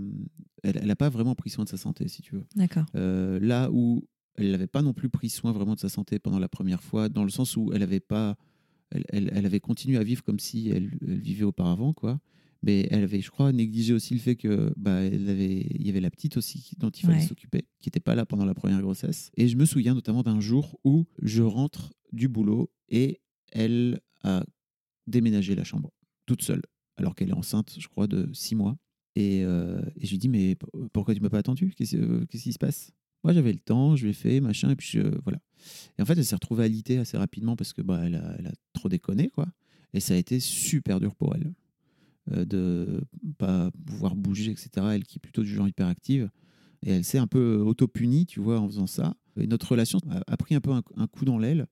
elle 0.62 0.86
n'a 0.86 0.94
pas 0.96 1.08
vraiment 1.08 1.34
pris 1.34 1.50
soin 1.50 1.64
de 1.64 1.68
sa 1.68 1.76
santé, 1.76 2.06
si 2.06 2.22
tu 2.22 2.36
veux. 2.36 2.44
D'accord. 2.54 2.84
Euh, 2.94 3.40
là 3.40 3.70
où 3.72 4.06
elle 4.36 4.52
n'avait 4.52 4.68
pas 4.68 4.82
non 4.82 4.92
plus 4.94 5.08
pris 5.10 5.28
soin 5.28 5.50
vraiment 5.50 5.74
de 5.74 5.80
sa 5.80 5.88
santé 5.88 6.20
pendant 6.20 6.38
la 6.38 6.48
première 6.48 6.82
fois, 6.82 7.08
dans 7.08 7.24
le 7.24 7.30
sens 7.30 7.56
où 7.56 7.72
elle 7.74 7.82
avait 7.82 7.98
pas, 8.00 8.36
elle, 8.90 9.04
elle- 9.08 9.30
elle 9.34 9.46
avait 9.46 9.58
continué 9.60 9.98
à 9.98 10.04
vivre 10.04 10.22
comme 10.22 10.38
si 10.38 10.68
elle, 10.70 10.92
elle 11.06 11.18
vivait 11.20 11.44
auparavant, 11.44 11.92
quoi. 11.92 12.20
Mais 12.64 12.86
elle 12.90 13.02
avait, 13.02 13.20
je 13.20 13.30
crois, 13.30 13.50
négligé 13.52 13.92
aussi 13.92 14.14
le 14.14 14.20
fait 14.20 14.36
que 14.36 14.72
bah, 14.76 15.00
elle 15.00 15.28
avait, 15.28 15.66
il 15.70 15.84
y 15.86 15.90
avait 15.90 16.00
la 16.00 16.10
petite 16.10 16.36
aussi 16.36 16.72
dont 16.78 16.90
il 16.90 17.02
fallait 17.04 17.18
Ouais. 17.18 17.26
s'occuper, 17.26 17.62
qui 17.80 17.88
n'était 17.88 18.00
pas 18.00 18.14
là 18.14 18.24
pendant 18.24 18.44
la 18.44 18.54
première 18.54 18.80
grossesse. 18.80 19.30
Et 19.36 19.48
je 19.48 19.56
me 19.56 19.64
souviens 19.64 19.94
notamment 19.94 20.22
d'un 20.22 20.38
jour 20.40 20.78
où 20.84 21.04
je 21.20 21.42
rentre 21.42 21.92
du 22.12 22.28
boulot 22.28 22.70
et 22.88 23.20
elle 23.52 24.00
a 24.22 24.44
déménagé 25.06 25.54
la 25.54 25.64
chambre 25.64 25.90
toute 26.26 26.42
seule, 26.42 26.62
alors 26.96 27.14
qu'elle 27.14 27.30
est 27.30 27.34
enceinte, 27.34 27.74
je 27.78 27.88
crois, 27.88 28.06
de 28.06 28.28
six 28.32 28.54
mois. 28.54 28.76
Et, 29.16 29.42
euh, 29.44 29.82
et 29.96 30.06
je 30.06 30.10
lui 30.12 30.18
dis, 30.18 30.28
mais 30.28 30.56
pourquoi 30.92 31.14
tu 31.14 31.20
m'as 31.20 31.28
pas 31.30 31.38
attendu? 31.38 31.72
Qu'est-ce 31.76 31.96
euh, 31.96 32.24
qu'est-ce 32.30 32.44
qui 32.44 32.52
se 32.52 32.58
passe? 32.58 32.92
Moi, 33.24 33.32
j'avais 33.34 33.52
le 33.52 33.58
temps, 33.58 33.94
je 33.96 34.06
l'ai 34.06 34.12
fait, 34.14 34.40
machin, 34.40 34.70
et 34.70 34.76
puis 34.76 34.88
je- 34.88 35.20
voilà. 35.24 35.38
Et 35.98 36.02
en 36.02 36.04
fait, 36.04 36.16
elle 36.16 36.24
s'est 36.24 36.34
retrouvée 36.34 36.64
alitée 36.64 36.98
assez 36.98 37.16
rapidement 37.18 37.54
parce 37.56 37.72
que 37.72 37.82
bah, 37.82 38.02
elle, 38.04 38.14
a, 38.16 38.34
elle 38.38 38.46
a 38.46 38.52
trop 38.72 38.88
déconné, 38.88 39.28
quoi. 39.28 39.46
Et 39.94 40.00
ça 40.00 40.14
a 40.14 40.16
été 40.16 40.40
super 40.40 40.98
dur 41.00 41.14
pour 41.14 41.34
elle 41.36 41.52
de 42.30 43.02
pas 43.38 43.70
pouvoir 43.86 44.14
bouger, 44.14 44.50
etc. 44.50 44.70
Elle 44.92 45.04
qui 45.04 45.18
est 45.18 45.20
plutôt 45.20 45.42
du 45.42 45.52
genre 45.52 45.68
hyperactive. 45.68 46.30
Et 46.84 46.90
elle 46.90 47.04
s'est 47.04 47.18
un 47.18 47.26
peu 47.26 47.56
auto-punie, 47.56 48.26
tu 48.26 48.40
vois, 48.40 48.58
en 48.58 48.66
faisant 48.66 48.86
ça. 48.86 49.16
Et 49.40 49.46
notre 49.46 49.70
relation 49.70 49.98
a, 50.10 50.36
pris 50.36 50.54
un 50.54 50.60
peu 50.60 50.72
un, 50.72 51.06
coup 51.06 51.24
dans 51.24 51.38
l'aile. 51.38 51.66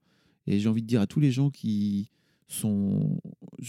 Et 0.46 0.58
j'ai 0.58 0.68
envie 0.68 0.82
de 0.82 0.86
dire 0.86 1.00
à 1.00 1.06
tous 1.06 1.20
les 1.20 1.30
gens 1.30 1.50
qui 1.50 2.10
sont. 2.46 3.20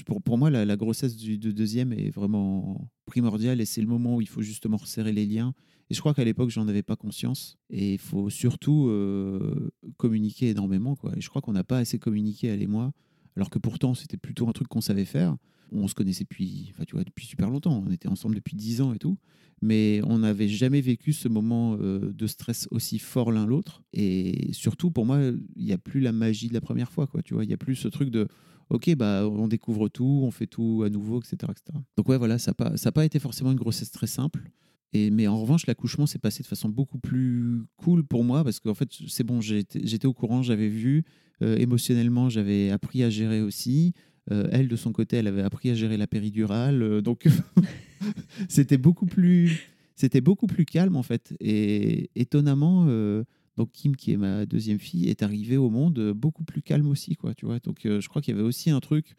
Pour, 0.06 0.22
pour 0.22 0.38
moi, 0.38 0.50
la, 0.50 0.78
grossesse 0.78 1.16
du 1.16 1.38
de 1.38 1.52
deuxième 1.52 1.94
est 1.94 2.10
vraiment 2.10 2.90
primordiale 3.06 3.60
et 3.60 3.66
c'est 3.66 3.82
le 3.82 3.88
moment 3.88 4.16
où 4.16 4.22
il 4.22 4.28
faut 4.28 4.42
justement 4.42 4.78
resserrer 4.78 5.12
les 5.12 5.26
liens. 5.26 5.54
Et 5.90 5.94
je 5.94 6.00
crois 6.00 6.14
qu'à 6.14 6.24
l'époque, 6.24 6.50
j'en 6.52 6.68
avais 6.68 6.84
pas 6.84 6.96
conscience. 6.96 7.58
Et 7.70 7.94
il 7.94 8.00
faut 8.00 8.30
surtout 8.30 8.88
euh, 8.88 9.72
communiquer 9.98 10.50
énormément. 10.50 10.96
Quoi. 10.96 11.12
Et 11.18 11.22
je 11.22 11.28
crois 11.28 11.42
qu'on 11.42 11.52
n'a 11.52 11.66
pas 11.66 11.80
assez 11.80 12.00
communiqué, 12.00 12.48
elle 12.48 12.62
et 12.62 12.68
moi, 12.68 12.94
alors 13.36 13.50
que 13.50 13.60
pourtant, 13.60 13.94
c'était 13.94 14.18
plutôt 14.18 14.48
un 14.48 14.54
truc 14.54 14.68
qu'on 14.68 14.80
savait 14.80 15.06
faire. 15.06 15.36
On 15.72 15.88
se 15.88 15.96
connaissait 15.96 16.24
depuis, 16.24 16.72
enfin, 16.72 16.84
tu 16.86 16.96
vois, 16.96 17.04
depuis 17.04 17.26
super 17.26 17.50
longtemps. 17.50 17.84
On 17.88 17.92
était 17.92 18.08
ensemble 18.08 18.36
depuis 18.36 18.56
10 18.56 18.82
ans 18.82 18.94
et 18.94 19.00
tout. 19.00 19.18
Mais 19.62 20.02
on 20.06 20.20
n'avait 20.20 20.48
jamais 20.48 20.82
vécu 20.82 21.14
ce 21.14 21.28
moment 21.28 21.78
euh, 21.80 22.12
de 22.14 22.28
stress 22.28 22.68
aussi 22.72 22.98
fort 22.98 23.32
l'un 23.32 23.46
l'autre. 23.46 23.84
Et 23.94 24.52
surtout, 24.54 24.90
pour 24.90 25.06
moi, 25.06 25.20
il 25.56 25.66
n'y 25.66 25.72
a 25.72 25.78
plus 25.78 26.00
la 26.00 26.12
magie 26.12 26.48
de 26.48 26.54
la 26.54 26.62
première 26.62 26.92
fois. 26.92 27.08
Quoi, 27.08 27.22
tu 27.22 27.36
vois, 27.36 27.44
il 27.44 27.48
n'y 27.48 27.54
a 27.54 27.58
plus 27.58 27.76
ce 27.76 27.88
truc 27.88 28.10
de 28.10 28.28
ok, 28.72 28.96
bah, 28.96 29.28
on 29.28 29.48
découvre 29.48 29.90
tout, 29.90 30.22
on 30.24 30.32
fait 30.32 30.48
tout 30.48 30.84
à 30.86 30.90
nouveau, 30.90 31.20
etc. 31.20 31.36
etc. 31.52 31.78
Donc 31.98 32.10
ouais, 32.10 32.18
voilà, 32.18 32.40
ça 32.40 32.52
n'a 32.52 32.56
pas, 32.56 32.92
pas 32.92 33.06
été 33.06 33.20
forcément 33.20 33.52
une 33.52 33.58
grossesse 33.58 33.92
très 33.92 34.08
simple. 34.08 34.50
Et, 34.94 35.10
mais 35.10 35.28
en 35.28 35.40
revanche, 35.40 35.68
l'accouchement 35.68 36.06
s'est 36.06 36.20
passé 36.20 36.44
de 36.44 36.48
façon 36.48 36.70
beaucoup 36.70 37.00
plus 37.00 37.64
cool 37.78 38.04
pour 38.04 38.24
moi 38.24 38.44
parce 38.44 38.60
qu'en 38.60 38.74
fait, 38.74 38.90
c'est 39.08 39.24
bon, 39.24 39.40
j'étais 39.40 39.82
j'étais 39.86 40.08
au 40.08 40.14
courant, 40.14 40.42
j'avais 40.42 40.68
vu. 40.68 41.04
Euh, 41.42 41.58
émotionnellement, 41.58 42.30
j'avais 42.30 42.70
appris 42.70 43.04
à 43.04 43.10
gérer 43.10 43.42
aussi. 43.42 43.94
Euh, 44.30 44.48
elle, 44.52 44.68
de 44.68 44.76
son 44.76 44.92
côté, 44.92 45.18
elle 45.18 45.28
avait 45.28 45.42
appris 45.42 45.70
à 45.70 45.74
gérer 45.74 45.98
la 45.98 46.08
péridurale. 46.08 46.84
Euh, 46.84 47.02
donc, 47.02 47.28
c'était 48.50 48.78
beaucoup 48.78 49.06
plus, 49.08 49.68
c'était 49.96 50.22
beaucoup 50.22 50.48
plus 50.48 50.66
calme 50.66 50.96
en 50.96 51.04
fait. 51.04 51.34
Et 51.40 52.12
étonnamment, 52.16 52.86
euh, 52.88 53.24
donc 53.58 53.72
Kim, 53.72 53.96
qui 53.96 54.12
est 54.12 54.18
ma 54.18 54.46
deuxième 54.46 54.80
fille, 54.80 55.08
est 55.10 55.24
arrivée 55.24 55.58
au 55.58 55.70
monde 55.70 56.12
beaucoup 56.12 56.44
plus 56.44 56.62
calme 56.62 56.88
aussi, 56.88 57.16
quoi. 57.16 57.34
Tu 57.34 57.46
vois. 57.46 57.60
Donc, 57.60 57.80
je 57.84 58.08
crois 58.08 58.22
qu'il 58.22 58.34
y 58.36 58.38
avait 58.38 58.48
aussi 58.48 58.70
un 58.70 58.80
truc 58.80 59.16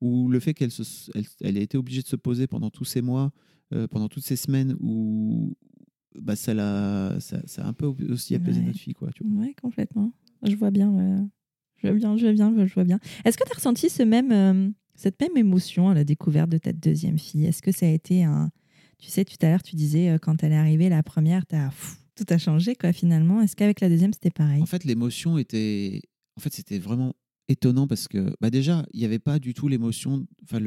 où 0.00 0.28
le 0.28 0.40
fait 0.40 0.54
qu'elle 0.54 0.70
elle, 1.14 1.24
elle 1.40 1.56
ait 1.56 1.62
été 1.62 1.76
obligée 1.78 2.02
de 2.02 2.06
se 2.06 2.16
poser 2.16 2.46
pendant 2.46 2.70
tous 2.70 2.84
ces 2.84 3.02
mois, 3.02 3.32
pendant 3.90 4.08
toutes 4.08 4.24
ces 4.24 4.36
semaines, 4.36 4.76
où 4.80 5.56
bah, 6.20 6.36
ça, 6.36 6.54
l'a, 6.54 7.18
ça, 7.20 7.40
ça 7.46 7.64
a 7.64 7.68
un 7.68 7.72
peu 7.72 7.86
aussi 8.10 8.34
apaisé 8.34 8.60
Ouais. 8.60 8.66
notre 8.66 8.78
fille, 8.78 8.94
quoi. 8.94 9.10
Tu 9.12 9.24
vois. 9.24 9.40
Ouais, 9.42 9.54
complètement. 9.60 10.12
Je 10.42 10.54
vois 10.54 10.70
bien. 10.70 11.28
Je 11.78 11.88
vois 11.88 11.96
bien, 11.96 12.16
je 12.16 12.24
vois 12.24 12.32
bien, 12.32 12.66
je 12.66 12.74
vois 12.74 12.84
bien. 12.84 12.98
Est-ce 13.24 13.36
que 13.36 13.44
tu 13.44 13.52
as 13.52 13.54
ressenti 13.56 13.86
euh, 14.00 14.70
cette 14.94 15.20
même 15.20 15.36
émotion 15.36 15.88
à 15.88 15.94
la 15.94 16.04
découverte 16.04 16.50
de 16.50 16.58
ta 16.58 16.72
deuxième 16.72 17.18
fille? 17.18 17.44
Est-ce 17.46 17.62
que 17.62 17.72
ça 17.72 17.86
a 17.86 17.90
été 17.90 18.24
un. 18.24 18.50
Tu 18.98 19.10
sais, 19.10 19.24
tout 19.26 19.36
à 19.42 19.50
l'heure, 19.50 19.62
tu 19.62 19.76
disais, 19.76 20.08
euh, 20.10 20.18
quand 20.18 20.42
elle 20.42 20.52
est 20.52 20.56
arrivée, 20.56 20.88
la 20.88 21.02
première, 21.02 21.44
tout 21.46 22.24
a 22.30 22.38
changé, 22.38 22.74
quoi, 22.74 22.92
finalement. 22.92 23.42
Est-ce 23.42 23.54
qu'avec 23.54 23.80
la 23.80 23.90
deuxième, 23.90 24.12
c'était 24.14 24.30
pareil? 24.30 24.62
En 24.62 24.66
fait, 24.66 24.84
l'émotion 24.84 25.36
était. 25.38 26.00
En 26.36 26.40
fait, 26.40 26.52
c'était 26.52 26.78
vraiment 26.78 27.14
étonnant 27.48 27.86
parce 27.86 28.08
que 28.08 28.34
bah 28.40 28.50
déjà, 28.50 28.84
il 28.92 28.98
n'y 29.00 29.04
avait 29.06 29.18
pas 29.20 29.38
du 29.38 29.54
tout 29.54 29.68
l'émotion, 29.68 30.26
enfin 30.42 30.58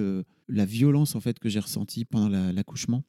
la 0.48 0.66
violence 0.66 1.14
en 1.16 1.20
fait 1.20 1.38
que 1.38 1.50
j'ai 1.50 1.60
ressentie 1.60 2.06
pendant 2.06 2.30
la- 2.30 2.54
l'accouchement. 2.54 3.04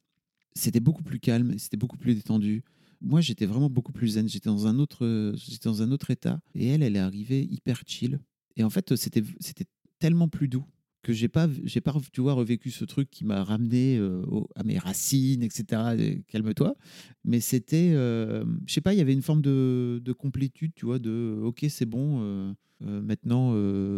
C'était 0.55 0.81
beaucoup 0.81 1.03
plus 1.03 1.19
calme, 1.19 1.57
c'était 1.57 1.77
beaucoup 1.77 1.97
plus 1.97 2.13
détendu. 2.13 2.63
Moi, 3.01 3.21
j'étais 3.21 3.45
vraiment 3.45 3.69
beaucoup 3.69 3.91
plus 3.91 4.09
zen. 4.09 4.29
J'étais 4.29 4.49
dans 4.49 4.67
un 4.67 4.79
autre, 4.79 5.33
j'étais 5.35 5.69
dans 5.69 5.81
un 5.81 5.91
autre 5.91 6.11
état. 6.11 6.39
Et 6.55 6.67
elle, 6.67 6.83
elle 6.83 6.95
est 6.95 6.99
arrivée 6.99 7.47
hyper 7.49 7.81
chill. 7.85 8.19
Et 8.57 8.63
en 8.63 8.69
fait, 8.69 8.95
c'était, 8.95 9.23
c'était 9.39 9.65
tellement 9.99 10.27
plus 10.27 10.47
doux 10.47 10.65
que 11.03 11.13
j'ai 11.13 11.27
pas, 11.27 11.47
j'ai 11.63 11.81
pas, 11.81 11.95
tu 12.11 12.21
vois, 12.21 12.33
revécu 12.33 12.69
ce 12.69 12.85
truc 12.85 13.09
qui 13.09 13.25
m'a 13.25 13.43
ramené 13.43 13.97
euh, 13.97 14.23
à 14.55 14.63
mes 14.63 14.77
racines, 14.77 15.43
etc. 15.43 15.81
Et 15.97 16.23
Calme-toi. 16.27 16.75
Mais 17.23 17.39
c'était, 17.39 17.91
euh, 17.93 18.45
je 18.67 18.73
sais 18.73 18.81
pas, 18.81 18.93
il 18.93 18.97
y 18.97 19.01
avait 19.01 19.13
une 19.13 19.21
forme 19.21 19.41
de, 19.41 20.01
de 20.03 20.13
complétude, 20.13 20.73
tu 20.75 20.85
vois, 20.85 20.99
de 20.99 21.39
ok, 21.43 21.65
c'est 21.69 21.85
bon, 21.85 22.19
euh, 22.21 22.53
euh, 22.85 23.01
maintenant, 23.01 23.53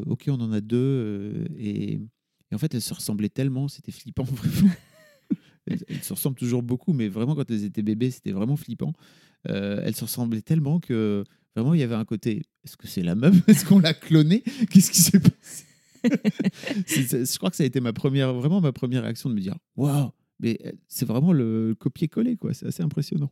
ok, 0.06 0.26
on 0.30 0.40
en 0.40 0.52
a 0.52 0.62
deux. 0.62 1.46
et, 1.58 1.94
et 1.94 2.56
en 2.56 2.58
fait, 2.58 2.74
elles 2.74 2.82
se 2.82 2.94
ressemblaient 2.94 3.30
tellement, 3.30 3.68
c'était 3.68 3.92
flippant, 3.92 4.24
vraiment. 4.32 4.74
Elles, 5.68 6.04
se 6.04 6.14
ressemblent 6.14 6.38
toujours 6.38 6.64
beaucoup, 6.64 6.94
mais 6.94 7.08
vraiment, 7.08 7.36
quand 7.36 7.50
elles 7.50 7.64
étaient 7.64 7.84
bébés, 7.84 8.12
c'était 8.12 8.32
vraiment 8.32 8.56
flippant. 8.56 8.94
Euh, 9.50 9.82
elles 9.84 9.96
se 9.96 10.04
ressemblaient 10.04 10.42
tellement 10.42 10.80
que 10.80 11.24
vraiment, 11.56 11.74
il 11.74 11.80
y 11.80 11.84
avait 11.84 11.96
un 11.96 12.06
côté 12.06 12.44
est-ce 12.64 12.78
que 12.78 12.88
c'est 12.88 13.04
la 13.04 13.16
même 13.16 13.42
Est-ce 13.48 13.66
qu'on 13.66 13.80
l'a 13.80 13.94
clonée? 13.94 14.44
Qu'est-ce 14.70 14.92
qui 14.92 15.02
s'est 15.02 15.20
passé? 15.20 15.66
Je 16.04 17.38
crois 17.38 17.50
que 17.50 17.56
ça 17.56 17.64
a 17.64 17.66
été 17.66 17.80
ma 17.80 17.94
première, 17.94 18.34
vraiment 18.34 18.62
ma 18.62 18.72
première 18.72 19.04
réaction 19.04 19.30
de 19.30 19.36
me 19.36 19.40
dire 19.40 19.58
waouh, 19.76 20.12
mais 20.40 20.60
euh, 20.66 20.72
c'est 20.88 21.06
vraiment 21.06 21.34
le 21.34 21.76
copier-coller, 21.78 22.36
quoi. 22.38 22.54
C'est 22.54 22.68
assez 22.68 22.84
impressionnant. 22.84 23.32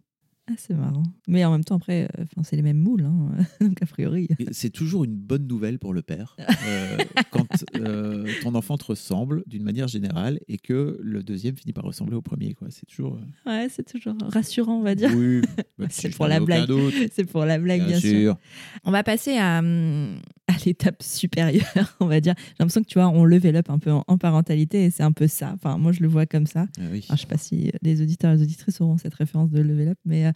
Ah, 0.52 0.56
c'est 0.58 0.74
marrant. 0.74 1.04
Mais 1.28 1.45
en 1.45 1.52
même 1.52 1.64
temps, 1.64 1.76
après, 1.78 2.10
euh, 2.20 2.26
c'est 2.43 2.58
les 2.58 2.62
mêmes 2.62 2.78
moules. 2.80 3.04
hein. 3.06 3.30
Donc, 3.62 3.82
a 3.82 3.86
priori. 3.86 4.28
C'est 4.52 4.70
toujours 4.70 5.06
une 5.06 5.16
bonne 5.16 5.47
nouvelle 5.47 5.80
pour 5.80 5.93
le 5.93 6.02
père 6.02 6.36
euh, 6.39 6.97
quand 7.32 7.47
euh, 7.76 8.28
ton 8.41 8.54
enfant 8.56 8.78
te 8.78 8.86
ressemble 8.86 9.43
d'une 9.47 9.64
manière 9.64 9.88
générale 9.88 10.39
et 10.49 10.58
que 10.58 10.99
le 11.02 11.24
deuxième 11.24 11.56
finit 11.56 11.74
par 11.74 11.86
ressembler 11.86 12.16
au 12.16 12.22
premier. 12.22 12.54
quoi. 12.54 12.68
C'est 12.70 12.86
toujours. 12.86 13.18
Ouais, 13.45 13.68
c'est 13.70 13.89
toujours 13.89 14.16
rassurant, 14.28 14.80
on 14.80 14.84
va 14.84 14.95
dire. 14.95 15.12
Oui, 15.16 15.41
bah, 15.80 15.86
C'est 15.89 16.10
pour 16.14 16.28
la 16.28 16.39
blague. 16.39 16.70
C'est 17.14 17.24
pour 17.26 17.45
la 17.45 17.58
blague, 17.58 17.80
bien, 17.82 17.88
bien 17.91 17.99
sûr. 17.99 18.10
sûr. 18.10 18.38
On 18.84 18.91
va 18.91 19.04
passer 19.04 19.38
à, 19.38 19.60
hum, 19.60 20.18
à 20.52 20.58
l'étape 20.66 21.02
supérieure, 21.02 21.95
on 21.99 22.06
va 22.06 22.20
dire. 22.20 22.34
J'ai 22.38 22.56
l'impression 22.60 22.82
que 22.82 22.88
tu 22.88 22.99
vois, 22.99 23.08
on 23.08 23.26
level 23.26 23.56
up 23.56 23.70
un 23.70 23.80
peu 23.80 23.91
en, 23.91 24.04
en 24.08 24.18
parentalité 24.18 24.86
et 24.86 24.89
c'est 24.89 25.04
un 25.04 25.12
peu 25.12 25.28
ça. 25.28 25.52
Enfin, 25.54 25.78
moi, 25.78 25.91
je 25.91 26.02
le 26.02 26.08
vois 26.08 26.26
comme 26.26 26.45
ça. 26.45 26.68
Ah 26.80 26.84
oui. 26.91 27.06
Alors, 27.08 27.18
je 27.18 27.22
sais 27.22 27.28
pas 27.28 27.38
si 27.38 27.72
les 27.82 28.02
auditeurs 28.02 28.32
et 28.32 28.36
les 28.36 28.43
auditrices 28.43 28.82
auront 28.82 28.97
cette 28.97 29.14
référence 29.14 29.49
de 29.49 29.62
level 29.62 29.89
up, 29.89 29.97
mais, 30.06 30.26
euh, 30.26 30.32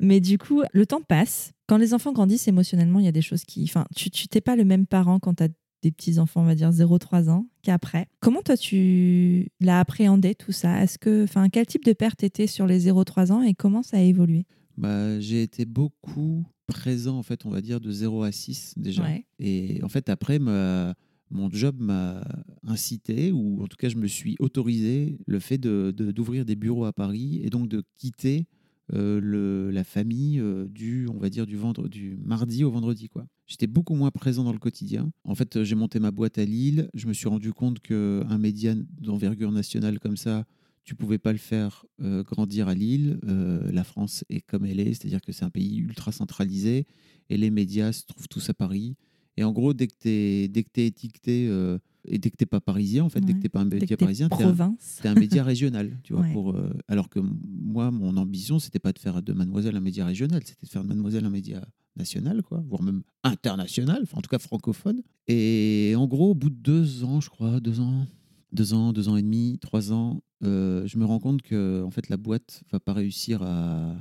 mais 0.00 0.20
du 0.20 0.38
coup, 0.38 0.62
le 0.72 0.86
temps 0.86 1.02
passe. 1.06 1.52
Quand 1.66 1.76
les 1.76 1.94
enfants 1.94 2.12
grandissent 2.12 2.48
émotionnellement, 2.48 2.98
il 2.98 3.04
y 3.04 3.08
a 3.08 3.12
des 3.12 3.22
choses 3.22 3.44
qui. 3.44 3.64
Enfin, 3.64 3.84
tu 3.94 4.10
t'es 4.10 4.40
pas 4.40 4.56
le 4.56 4.64
même 4.64 4.86
parent 4.86 5.18
quand 5.18 5.34
tu 5.34 5.44
as 5.44 5.48
des 5.82 5.92
petits 5.92 6.18
enfants, 6.18 6.40
on 6.42 6.44
va 6.44 6.54
dire 6.54 6.70
0-3 6.70 7.28
ans, 7.28 7.46
qu'après. 7.62 8.08
Comment 8.20 8.42
toi, 8.42 8.56
tu 8.56 9.48
l'as 9.60 9.80
appréhendé 9.80 10.34
tout 10.34 10.52
ça? 10.52 10.82
Est-ce 10.82 10.98
que, 10.98 11.24
enfin, 11.24 11.48
quel 11.48 11.66
type 11.66 11.84
de 11.84 11.92
père 11.92 12.16
t'étais 12.16 12.46
sur 12.46 12.66
les 12.66 12.88
0-3 12.88 13.32
ans 13.32 13.42
et 13.42 13.54
comment 13.54 13.82
ça 13.82 13.98
a 13.98 14.00
évolué? 14.00 14.44
Bah, 14.76 15.20
j'ai 15.20 15.42
été 15.42 15.64
beaucoup 15.64 16.44
présent, 16.68 17.18
en 17.18 17.22
fait, 17.24 17.44
on 17.46 17.50
va 17.50 17.60
dire, 17.60 17.80
de 17.80 17.90
0 17.90 18.22
à 18.22 18.30
6 18.30 18.74
déjà. 18.76 19.02
Ouais. 19.02 19.24
Et 19.40 19.80
en 19.82 19.88
fait, 19.88 20.08
après, 20.08 20.38
ma- 20.38 20.94
mon 21.30 21.50
job 21.50 21.76
m'a 21.80 22.22
incité, 22.62 23.32
ou 23.32 23.62
en 23.62 23.66
tout 23.66 23.76
cas, 23.76 23.88
je 23.88 23.96
me 23.96 24.06
suis 24.06 24.36
autorisé 24.38 25.18
le 25.26 25.40
fait 25.40 25.58
de- 25.58 25.92
de- 25.96 26.12
d'ouvrir 26.12 26.44
des 26.44 26.56
bureaux 26.56 26.84
à 26.84 26.92
Paris 26.92 27.40
et 27.42 27.50
donc 27.50 27.68
de 27.68 27.82
quitter 27.96 28.46
euh, 28.94 29.20
le, 29.20 29.70
la 29.70 29.84
famille 29.84 30.40
euh, 30.40 30.66
du, 30.66 31.06
on 31.12 31.18
va 31.18 31.28
dire, 31.28 31.46
du, 31.46 31.56
vendre, 31.56 31.88
du 31.88 32.16
mardi 32.24 32.64
au 32.64 32.70
vendredi. 32.70 33.08
quoi. 33.10 33.26
J'étais 33.46 33.66
beaucoup 33.66 33.94
moins 33.94 34.10
présent 34.10 34.44
dans 34.44 34.52
le 34.52 34.58
quotidien. 34.58 35.10
En 35.24 35.34
fait, 35.34 35.62
j'ai 35.62 35.74
monté 35.74 36.00
ma 36.00 36.10
boîte 36.10 36.38
à 36.38 36.44
Lille. 36.46 36.88
Je 36.94 37.06
me 37.06 37.12
suis 37.12 37.28
rendu 37.28 37.52
compte 37.52 37.80
qu'un 37.80 38.38
média 38.38 38.74
d'envergure 38.98 39.52
nationale 39.52 39.98
comme 39.98 40.16
ça, 40.16 40.44
tu 40.88 40.94
pouvais 40.94 41.18
pas 41.18 41.32
le 41.32 41.38
faire 41.38 41.84
euh, 42.00 42.22
grandir 42.22 42.66
à 42.66 42.74
Lille. 42.74 43.20
Euh, 43.28 43.70
la 43.70 43.84
France 43.84 44.24
est 44.30 44.40
comme 44.40 44.64
elle 44.64 44.80
est, 44.80 44.94
c'est-à-dire 44.94 45.20
que 45.20 45.32
c'est 45.32 45.44
un 45.44 45.50
pays 45.50 45.76
ultra 45.76 46.12
centralisé 46.12 46.86
et 47.28 47.36
les 47.36 47.50
médias 47.50 47.92
se 47.92 48.06
trouvent 48.06 48.26
tous 48.26 48.48
à 48.48 48.54
Paris. 48.54 48.96
Et 49.36 49.44
en 49.44 49.52
gros, 49.52 49.74
dès 49.74 49.86
que 49.86 49.92
tu 50.00 50.08
es, 50.08 50.48
dès 50.48 50.62
que 50.62 50.70
t'es 50.72 50.86
étiqueté 50.86 51.46
euh, 51.46 51.76
Et 52.06 52.16
dès 52.16 52.30
que 52.30 52.36
t'es 52.36 52.46
pas 52.46 52.62
parisien, 52.62 53.04
en 53.04 53.10
fait, 53.10 53.20
dès 53.20 53.34
que 53.34 53.38
t'es 53.38 53.50
pas 53.50 53.60
un 53.60 53.66
média 53.66 53.98
parisien, 53.98 54.30
t'es 54.30 54.44
un, 54.44 54.66
un 55.04 55.14
média 55.14 55.44
régional, 55.44 56.00
tu 56.04 56.14
vois. 56.14 56.22
Ouais. 56.28 56.32
Pour, 56.32 56.56
euh, 56.56 56.72
alors 56.88 57.10
que 57.10 57.20
moi, 57.20 57.90
mon 57.90 58.16
ambition, 58.16 58.58
c'était 58.58 58.78
pas 58.78 58.94
de 58.94 58.98
faire 58.98 59.22
de 59.22 59.34
Mademoiselle 59.34 59.76
un 59.76 59.80
média 59.80 60.06
régional, 60.06 60.40
c'était 60.42 60.64
de 60.64 60.70
faire 60.70 60.84
de 60.84 60.88
Mademoiselle 60.88 61.26
un 61.26 61.30
média 61.30 61.68
national, 61.96 62.42
quoi, 62.42 62.64
voire 62.66 62.82
même 62.82 63.02
international, 63.24 64.00
enfin, 64.04 64.16
en 64.16 64.22
tout 64.22 64.30
cas 64.30 64.38
francophone. 64.38 65.02
Et 65.26 65.92
en 65.98 66.06
gros, 66.06 66.30
au 66.30 66.34
bout 66.34 66.48
de 66.48 66.56
deux 66.56 67.04
ans, 67.04 67.20
je 67.20 67.28
crois, 67.28 67.60
deux 67.60 67.78
ans, 67.78 68.06
deux 68.52 68.72
ans, 68.72 68.94
deux 68.94 69.10
ans 69.10 69.18
et 69.18 69.22
demi, 69.22 69.58
trois 69.60 69.92
ans, 69.92 70.22
euh, 70.44 70.86
je 70.86 70.98
me 70.98 71.04
rends 71.04 71.18
compte 71.18 71.42
que 71.42 71.82
en 71.82 71.90
fait, 71.90 72.08
la 72.08 72.16
boîte 72.16 72.62
va 72.70 72.80
pas 72.80 72.92
réussir 72.92 73.42
à, 73.42 73.94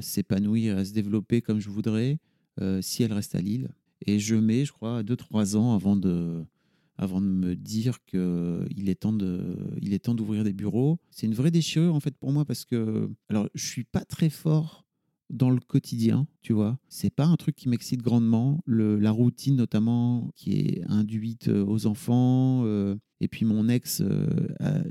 s'épanouir, 0.00 0.78
à 0.78 0.84
se 0.84 0.92
développer 0.92 1.42
comme 1.42 1.60
je 1.60 1.68
voudrais 1.68 2.18
euh, 2.60 2.80
si 2.80 3.02
elle 3.02 3.12
reste 3.12 3.34
à 3.34 3.40
Lille. 3.40 3.68
Et 4.06 4.18
je 4.18 4.34
mets, 4.34 4.64
je 4.64 4.72
crois, 4.72 5.02
deux, 5.02 5.16
trois 5.16 5.56
ans 5.56 5.74
avant 5.74 5.96
de, 5.96 6.44
me 6.98 7.54
dire 7.54 8.02
qu'il 8.06 8.88
est 8.88 9.00
temps 9.00 9.16
il 9.80 9.92
est 9.92 10.04
temps 10.04 10.14
d'ouvrir 10.14 10.44
des 10.44 10.52
bureaux. 10.52 10.98
C'est 11.10 11.26
une 11.26 11.34
vraie 11.34 11.50
déchirure 11.50 11.94
en 11.94 12.00
fait 12.00 12.16
pour 12.16 12.32
moi 12.32 12.44
parce 12.44 12.64
que, 12.64 13.10
alors, 13.28 13.48
je 13.54 13.66
suis 13.66 13.84
pas 13.84 14.04
très 14.04 14.30
fort 14.30 14.86
dans 15.30 15.50
le 15.50 15.60
quotidien, 15.60 16.26
tu 16.42 16.52
vois. 16.52 16.78
C'est 16.88 17.10
pas 17.10 17.26
un 17.26 17.36
truc 17.36 17.56
qui 17.56 17.68
m'excite 17.68 18.02
grandement. 18.02 18.60
La 18.66 19.10
routine 19.10 19.56
notamment 19.56 20.30
qui 20.36 20.52
est 20.52 20.84
induite 20.86 21.48
euh, 21.48 21.64
aux 21.64 21.86
enfants. 21.86 22.64
Et 23.20 23.28
puis 23.28 23.44
mon 23.44 23.68
ex 23.68 24.02
euh, 24.02 24.26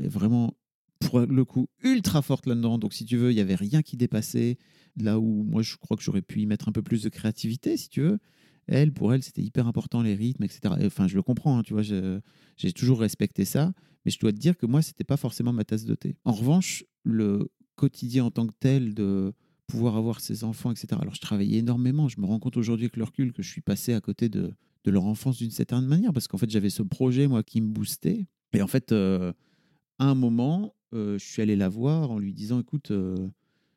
est 0.03 0.07
vraiment, 0.07 0.55
pour 0.99 1.19
le 1.19 1.45
coup, 1.45 1.67
ultra 1.83 2.21
forte 2.21 2.45
là-dedans. 2.47 2.77
Donc 2.77 2.93
si 2.93 3.05
tu 3.05 3.17
veux, 3.17 3.31
il 3.31 3.37
y 3.37 3.41
avait 3.41 3.55
rien 3.55 3.81
qui 3.81 3.97
dépassait. 3.97 4.57
Là 4.97 5.19
où 5.19 5.43
moi, 5.43 5.61
je 5.61 5.75
crois 5.75 5.97
que 5.97 6.03
j'aurais 6.03 6.21
pu 6.21 6.41
y 6.41 6.45
mettre 6.45 6.69
un 6.69 6.71
peu 6.71 6.81
plus 6.81 7.03
de 7.03 7.09
créativité, 7.09 7.77
si 7.77 7.89
tu 7.89 8.01
veux. 8.01 8.19
Elle, 8.67 8.93
pour 8.93 9.13
elle, 9.13 9.21
c'était 9.21 9.43
hyper 9.43 9.67
important 9.67 10.01
les 10.01 10.15
rythmes, 10.15 10.43
etc. 10.43 10.75
Et, 10.79 10.85
Enfin, 10.85 11.07
je 11.07 11.15
le 11.15 11.21
comprends, 11.21 11.59
hein, 11.59 11.63
tu 11.63 11.73
vois. 11.73 11.83
J'ai 11.83 12.73
toujours 12.73 12.99
respecté 12.99 13.45
ça, 13.45 13.73
mais 14.05 14.11
je 14.11 14.19
dois 14.19 14.31
te 14.31 14.37
dire 14.37 14.57
que 14.57 14.65
moi, 14.65 14.81
c'était 14.81 15.03
pas 15.03 15.17
forcément 15.17 15.53
ma 15.53 15.65
tasse 15.65 15.85
de 15.85 15.95
thé. 15.95 16.15
En 16.23 16.31
revanche, 16.31 16.83
le 17.03 17.51
quotidien 17.75 18.25
en 18.25 18.31
tant 18.31 18.47
que 18.47 18.53
tel 18.59 18.93
de 18.93 19.33
pouvoir 19.67 19.97
avoir 19.97 20.19
ses 20.19 20.43
enfants, 20.43 20.71
etc. 20.71 20.87
Alors, 20.99 21.13
je 21.13 21.21
travaillais 21.21 21.59
énormément. 21.59 22.07
Je 22.07 22.19
me 22.19 22.25
rends 22.25 22.39
compte 22.39 22.57
aujourd'hui 22.57 22.85
avec 22.85 22.97
le 22.97 23.03
recul 23.03 23.33
que 23.33 23.43
je 23.43 23.49
suis 23.49 23.61
passé 23.61 23.93
à 23.93 24.01
côté 24.01 24.29
de, 24.29 24.53
de 24.85 24.91
leur 24.91 25.05
enfance 25.05 25.37
d'une 25.37 25.51
certaine 25.51 25.85
manière 25.85 26.13
parce 26.13 26.27
qu'en 26.27 26.37
fait, 26.37 26.49
j'avais 26.49 26.69
ce 26.69 26.83
projet, 26.83 27.27
moi, 27.27 27.43
qui 27.43 27.59
me 27.59 27.67
boostait. 27.67 28.27
Et 28.53 28.61
en 28.61 28.67
fait, 28.67 28.91
euh, 28.91 29.33
à 29.99 30.05
un 30.09 30.15
moment, 30.15 30.75
euh, 30.93 31.17
je 31.17 31.25
suis 31.25 31.41
allé 31.41 31.55
la 31.55 31.67
voir 31.69 32.11
en 32.11 32.19
lui 32.19 32.33
disant 32.33 32.59
écoute, 32.59 32.91
euh, 32.91 33.27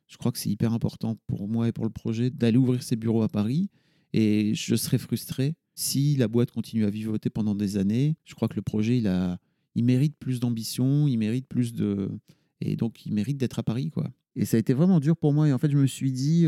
je 0.07 0.17
crois 0.19 0.31
que 0.31 0.39
c'est 0.39 0.51
hyper 0.51 0.73
important 0.73 1.19
pour 1.27 1.49
moi 1.49 1.67
et 1.67 1.73
pour 1.73 1.85
le 1.85 1.91
projet 1.91 2.31
d'aller 2.31 2.59
ouvrir 2.59 2.83
ses 2.83 2.97
bureaux 2.97 3.23
à 3.23 3.29
Paris. 3.29 3.71
Et 4.13 4.55
je 4.55 4.75
serais 4.75 4.99
frustré 4.99 5.55
si 5.75 6.17
la 6.17 6.29
boîte 6.29 6.51
continue 6.51 6.85
à 6.85 6.91
vivoter 6.91 7.31
pendant 7.31 7.55
des 7.55 7.79
années. 7.79 8.17
Je 8.25 8.35
crois 8.35 8.49
que 8.49 8.57
le 8.57 8.63
projet, 8.63 8.99
il, 8.99 9.07
a, 9.07 9.39
il 9.75 9.85
mérite 9.85 10.17
plus 10.19 10.41
d'ambition, 10.41 11.09
il 11.09 11.17
mérite 11.17 11.47
plus 11.47 11.73
de. 11.73 12.11
Et 12.61 12.77
donc, 12.77 13.07
il 13.07 13.15
mérite 13.15 13.39
d'être 13.39 13.59
à 13.59 13.63
Paris, 13.63 13.91
quoi. 13.91 14.11
Et 14.37 14.45
ça 14.45 14.57
a 14.57 14.61
été 14.61 14.75
vraiment 14.75 15.01
dur 15.01 15.17
pour 15.17 15.33
moi. 15.33 15.49
Et 15.49 15.53
en 15.53 15.59
fait, 15.59 15.71
je 15.71 15.77
me 15.77 15.87
suis 15.87 16.13
dit, 16.13 16.47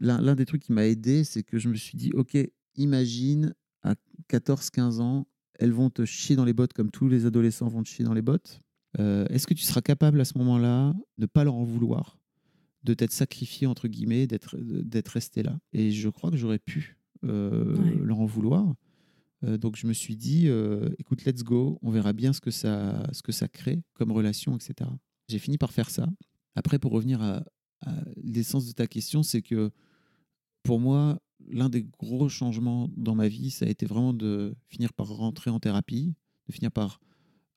l'un 0.00 0.34
des 0.34 0.46
trucs 0.46 0.62
qui 0.62 0.72
m'a 0.72 0.86
aidé, 0.86 1.24
c'est 1.24 1.42
que 1.42 1.58
je 1.58 1.68
me 1.68 1.74
suis 1.74 1.96
dit, 1.96 2.12
OK, 2.12 2.36
imagine 2.76 3.54
à 3.82 3.94
14-15 4.30 5.00
ans, 5.00 5.26
elles 5.58 5.72
vont 5.72 5.90
te 5.90 6.04
chier 6.04 6.36
dans 6.36 6.44
les 6.44 6.52
bottes 6.52 6.72
comme 6.72 6.90
tous 6.90 7.08
les 7.08 7.26
adolescents 7.26 7.68
vont 7.68 7.82
te 7.82 7.88
chier 7.88 8.04
dans 8.04 8.14
les 8.14 8.22
bottes. 8.22 8.60
Euh, 8.98 9.26
Est-ce 9.28 9.46
que 9.46 9.54
tu 9.54 9.64
seras 9.64 9.80
capable 9.82 10.20
à 10.20 10.24
ce 10.24 10.36
moment-là 10.38 10.92
de 11.18 11.22
ne 11.22 11.26
pas 11.26 11.44
leur 11.44 11.54
en 11.54 11.64
vouloir, 11.64 12.18
de 12.84 12.94
t'être 12.94 13.12
sacrifié, 13.12 13.66
entre 13.66 13.88
guillemets, 13.88 14.26
d'être 14.26 15.08
resté 15.10 15.42
là? 15.42 15.58
Et 15.72 15.90
je 15.90 16.08
crois 16.08 16.30
que 16.30 16.36
j'aurais 16.36 16.58
pu 16.58 16.96
euh, 17.24 17.74
Ouais. 17.76 17.96
leur 18.02 18.20
en 18.20 18.26
vouloir. 18.26 18.74
Euh, 19.44 19.58
donc 19.58 19.76
je 19.76 19.86
me 19.86 19.92
suis 19.92 20.16
dit, 20.16 20.48
écoute, 20.98 21.24
let's 21.24 21.42
go, 21.42 21.78
on 21.82 21.90
verra 21.90 22.12
bien 22.12 22.32
ce 22.32 22.40
que 22.40 22.50
ça, 22.50 23.02
ce 23.12 23.22
que 23.22 23.32
ça 23.32 23.48
crée 23.48 23.82
comme 23.94 24.12
relation, 24.12 24.56
etc. 24.56 24.88
J'ai 25.28 25.38
fini 25.38 25.58
par 25.58 25.72
faire 25.72 25.90
ça. 25.90 26.06
Après, 26.54 26.78
pour 26.78 26.92
revenir 26.92 27.20
à, 27.22 27.44
à 27.84 27.92
l'essence 28.22 28.66
de 28.66 28.72
ta 28.72 28.86
question, 28.86 29.22
c'est 29.22 29.42
que 29.42 29.70
pour 30.62 30.80
moi, 30.80 31.20
l'un 31.50 31.68
des 31.68 31.86
gros 31.98 32.28
changements 32.28 32.88
dans 32.96 33.14
ma 33.14 33.28
vie, 33.28 33.50
ça 33.50 33.64
a 33.66 33.68
été 33.68 33.86
vraiment 33.86 34.12
de 34.12 34.54
finir 34.68 34.92
par 34.92 35.08
rentrer 35.08 35.50
en 35.50 35.60
thérapie, 35.60 36.14
de 36.48 36.52
finir 36.52 36.70
par 36.70 37.00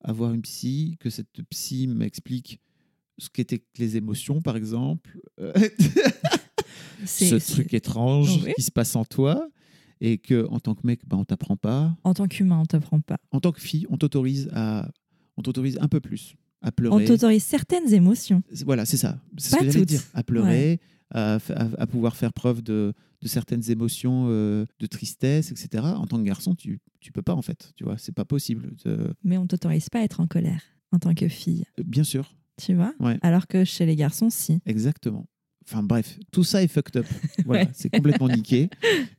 avoir 0.03 0.33
une 0.33 0.41
psy, 0.41 0.97
que 0.99 1.09
cette 1.09 1.41
psy 1.49 1.87
m'explique 1.87 2.59
ce 3.17 3.29
qu'étaient 3.29 3.63
les 3.77 3.97
émotions, 3.97 4.41
par 4.41 4.55
exemple, 4.57 5.19
Euh, 5.39 5.53
ce 7.05 7.35
truc 7.53 7.73
étrange 7.73 8.41
Oui. 8.43 8.53
qui 8.55 8.61
se 8.61 8.71
passe 8.71 8.95
en 8.95 9.05
toi, 9.05 9.47
et 9.99 10.17
que 10.17 10.47
en 10.49 10.59
tant 10.59 10.73
que 10.75 10.85
mec, 10.85 11.01
ben, 11.07 11.17
on 11.17 11.25
t'apprend 11.25 11.55
pas. 11.57 11.95
En 12.03 12.13
tant 12.13 12.27
qu'humain, 12.27 12.59
on 12.61 12.65
t'apprend 12.65 12.99
pas. 13.01 13.17
En 13.31 13.39
tant 13.39 13.51
que 13.51 13.61
fille, 13.61 13.85
on 13.89 13.97
t'autorise 13.97 14.49
à, 14.53 14.89
on 15.37 15.41
t'autorise 15.41 15.77
un 15.81 15.87
peu 15.87 15.99
plus 15.99 16.35
à 16.61 16.67
On 16.67 16.71
pleurer. 16.71 17.05
t'autorise 17.05 17.43
certaines 17.43 17.91
émotions. 17.93 18.43
Voilà, 18.65 18.85
c'est 18.85 18.97
ça. 18.97 19.19
C'est 19.37 19.51
ce 19.51 19.55
que 19.57 19.71
j'allais 19.71 19.85
dire. 19.85 20.01
À 20.13 20.23
pleurer, 20.23 20.79
à, 21.09 21.39
fa- 21.39 21.53
à- 21.55 21.81
à 21.81 21.87
pouvoir 21.87 22.15
faire 22.15 22.33
preuve 22.33 22.61
de, 22.61 22.93
de 23.21 23.27
certaines 23.27 23.69
émotions, 23.71 24.25
euh, 24.29 24.65
de 24.79 24.85
tristesse, 24.87 25.51
etc. 25.51 25.83
En 25.95 26.07
tant 26.07 26.17
que 26.17 26.23
garçon, 26.23 26.55
tu 26.55 26.79
tu 26.99 27.11
peux 27.11 27.21
pas 27.21 27.33
en 27.35 27.41
fait. 27.41 27.71
Tu 27.75 27.83
vois, 27.83 27.97
c'est 27.97 28.11
pas 28.11 28.25
possible. 28.25 28.73
Euh, 28.85 29.13
Mais 29.23 29.37
on 29.37 29.47
t'autorise 29.47 29.89
pas 29.89 29.99
à 29.99 30.03
être 30.03 30.19
en 30.19 30.27
colère 30.27 30.61
en 30.91 30.99
tant 30.99 31.13
que 31.13 31.27
fille. 31.27 31.63
bien 31.85 32.03
sûr, 32.03 32.35
Tu 32.57 32.73
vois? 32.75 32.93
Ouais. 32.99 33.17
Alors 33.21 33.47
que 33.47 33.63
chez 33.63 33.85
les 33.85 33.95
garçons, 33.95 34.29
si. 34.29 34.59
exactement. 34.65 35.27
Enfin 35.65 35.83
bref, 35.83 36.17
tout 36.31 36.43
ça 36.43 36.61
est 36.63 36.67
fucked 36.67 36.97
up. 36.97 37.05
Voilà, 37.45 37.63
Ouais. 37.65 37.69
c'est 37.73 37.89
complètement 37.89 38.27
niqué. 38.27 38.69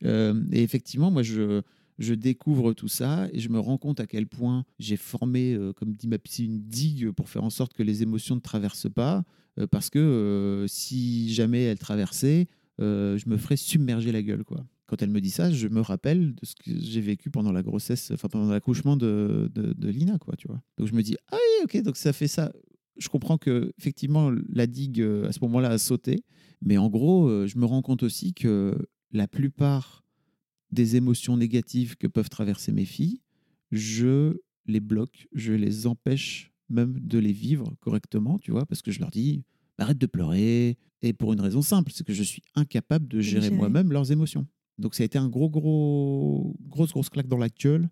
Euh, 0.05 0.42
et 0.53 0.62
effectivement, 0.62 1.11
moi, 1.11 1.22
je, 1.22 1.62
je 1.98 2.14
découvre 2.14 2.72
tout 2.72 2.88
ça 2.88 3.28
et 3.32 3.38
je 3.38 3.48
me 3.48 3.59
rends 3.59 3.78
compte 3.78 4.00
à 4.00 4.07
quel 4.07 4.26
point 4.26 4.64
j'ai 4.78 4.96
formé, 4.96 5.55
euh, 5.55 5.72
comme 5.72 5.92
dit 5.94 6.09
ma 6.09 6.18
psy, 6.18 6.44
une 6.44 6.61
digue 6.61 7.11
pour 7.12 7.28
faire 7.28 7.44
en 7.44 7.50
sorte 7.50 7.72
que 7.74 7.82
les 7.82 8.03
émotions 8.03 8.34
ne 8.34 8.40
traversent 8.40 8.90
pas. 8.92 9.24
euh, 9.59 9.66
parce 9.66 9.88
que 9.90 9.98
euh, 9.98 10.66
si 10.66 11.32
jamais 11.32 11.62
elles 11.62 11.78
traversaient, 11.78 12.48
euh, 12.80 13.18
je 13.18 13.28
me 13.28 13.36
ferais 13.36 13.56
submerger 13.56 14.12
la 14.12 14.22
gueule. 14.22 14.44
Quoi. 14.44 14.64
Quand 14.86 15.02
elle 15.02 15.10
me 15.10 15.20
dit 15.20 15.30
ça, 15.30 15.50
je 15.50 15.68
me 15.68 15.80
rappelle 15.80 16.34
de 16.34 16.44
ce 16.46 16.54
que 16.54 16.78
j'ai 16.78 17.00
vécu 17.00 17.30
pendant 17.30 17.52
la 17.52 17.62
grossesse, 17.62 18.10
enfin 18.12 18.28
pendant 18.28 18.50
l'accouchement 18.50 18.96
de, 18.96 19.50
de, 19.54 19.88
Lina. 19.88 20.18
Quoi, 20.18 20.36
tu 20.36 20.48
vois. 20.48 20.62
Donc 20.78 20.88
je 20.88 20.94
me 20.94 21.02
dis, 21.02 21.16
ah 21.30 21.36
oui, 21.36 21.64
ok, 21.64 21.82
donc 21.82 21.96
ça 21.96 22.12
fait 22.12 22.28
ça. 22.28 22.52
Je 22.96 23.08
comprends 23.08 23.38
que 23.38 23.72
effectivement 23.78 24.30
la 24.48 24.66
digue 24.66 25.00
euh, 25.00 25.28
à 25.28 25.32
ce 25.32 25.40
moment-là 25.42 25.70
a 25.70 25.78
sauté, 25.78 26.24
mais 26.60 26.78
en 26.78 26.88
gros, 26.88 27.28
euh, 27.28 27.46
je 27.46 27.58
me 27.58 27.64
rends 27.64 27.82
compte 27.82 28.02
aussi 28.02 28.34
que 28.34 28.76
la 29.12 29.28
plupart 29.28 30.04
des 30.70 30.96
émotions 30.96 31.36
négatives 31.36 31.96
que 31.96 32.06
peuvent 32.06 32.30
traverser 32.30 32.72
mes 32.72 32.84
filles, 32.84 33.20
je 33.70 34.36
les 34.66 34.80
bloque, 34.80 35.28
je 35.32 35.52
les 35.52 35.86
empêche 35.86 36.52
même 36.68 36.98
de 37.00 37.18
les 37.18 37.32
vivre 37.32 37.74
correctement, 37.80 38.38
tu 38.38 38.50
vois, 38.50 38.64
parce 38.66 38.82
que 38.82 38.90
je 38.90 39.00
leur 39.00 39.10
dis 39.10 39.44
arrête 39.82 39.98
de 39.98 40.06
pleurer, 40.06 40.78
et 41.02 41.12
pour 41.12 41.32
une 41.32 41.40
raison 41.40 41.62
simple, 41.62 41.92
c'est 41.94 42.04
que 42.04 42.12
je 42.12 42.22
suis 42.22 42.42
incapable 42.54 43.08
de 43.08 43.20
gérer 43.20 43.42
gérer. 43.42 43.56
moi-même 43.56 43.92
leurs 43.92 44.10
émotions. 44.12 44.46
Donc 44.78 44.94
ça 44.94 45.02
a 45.02 45.06
été 45.06 45.18
un 45.18 45.28
gros, 45.28 45.50
gros, 45.50 46.56
grosse, 46.68 46.92
grosse 46.92 47.10
claque 47.10 47.28
dans 47.28 47.38
la 47.38 47.48
gueule. 47.48 47.88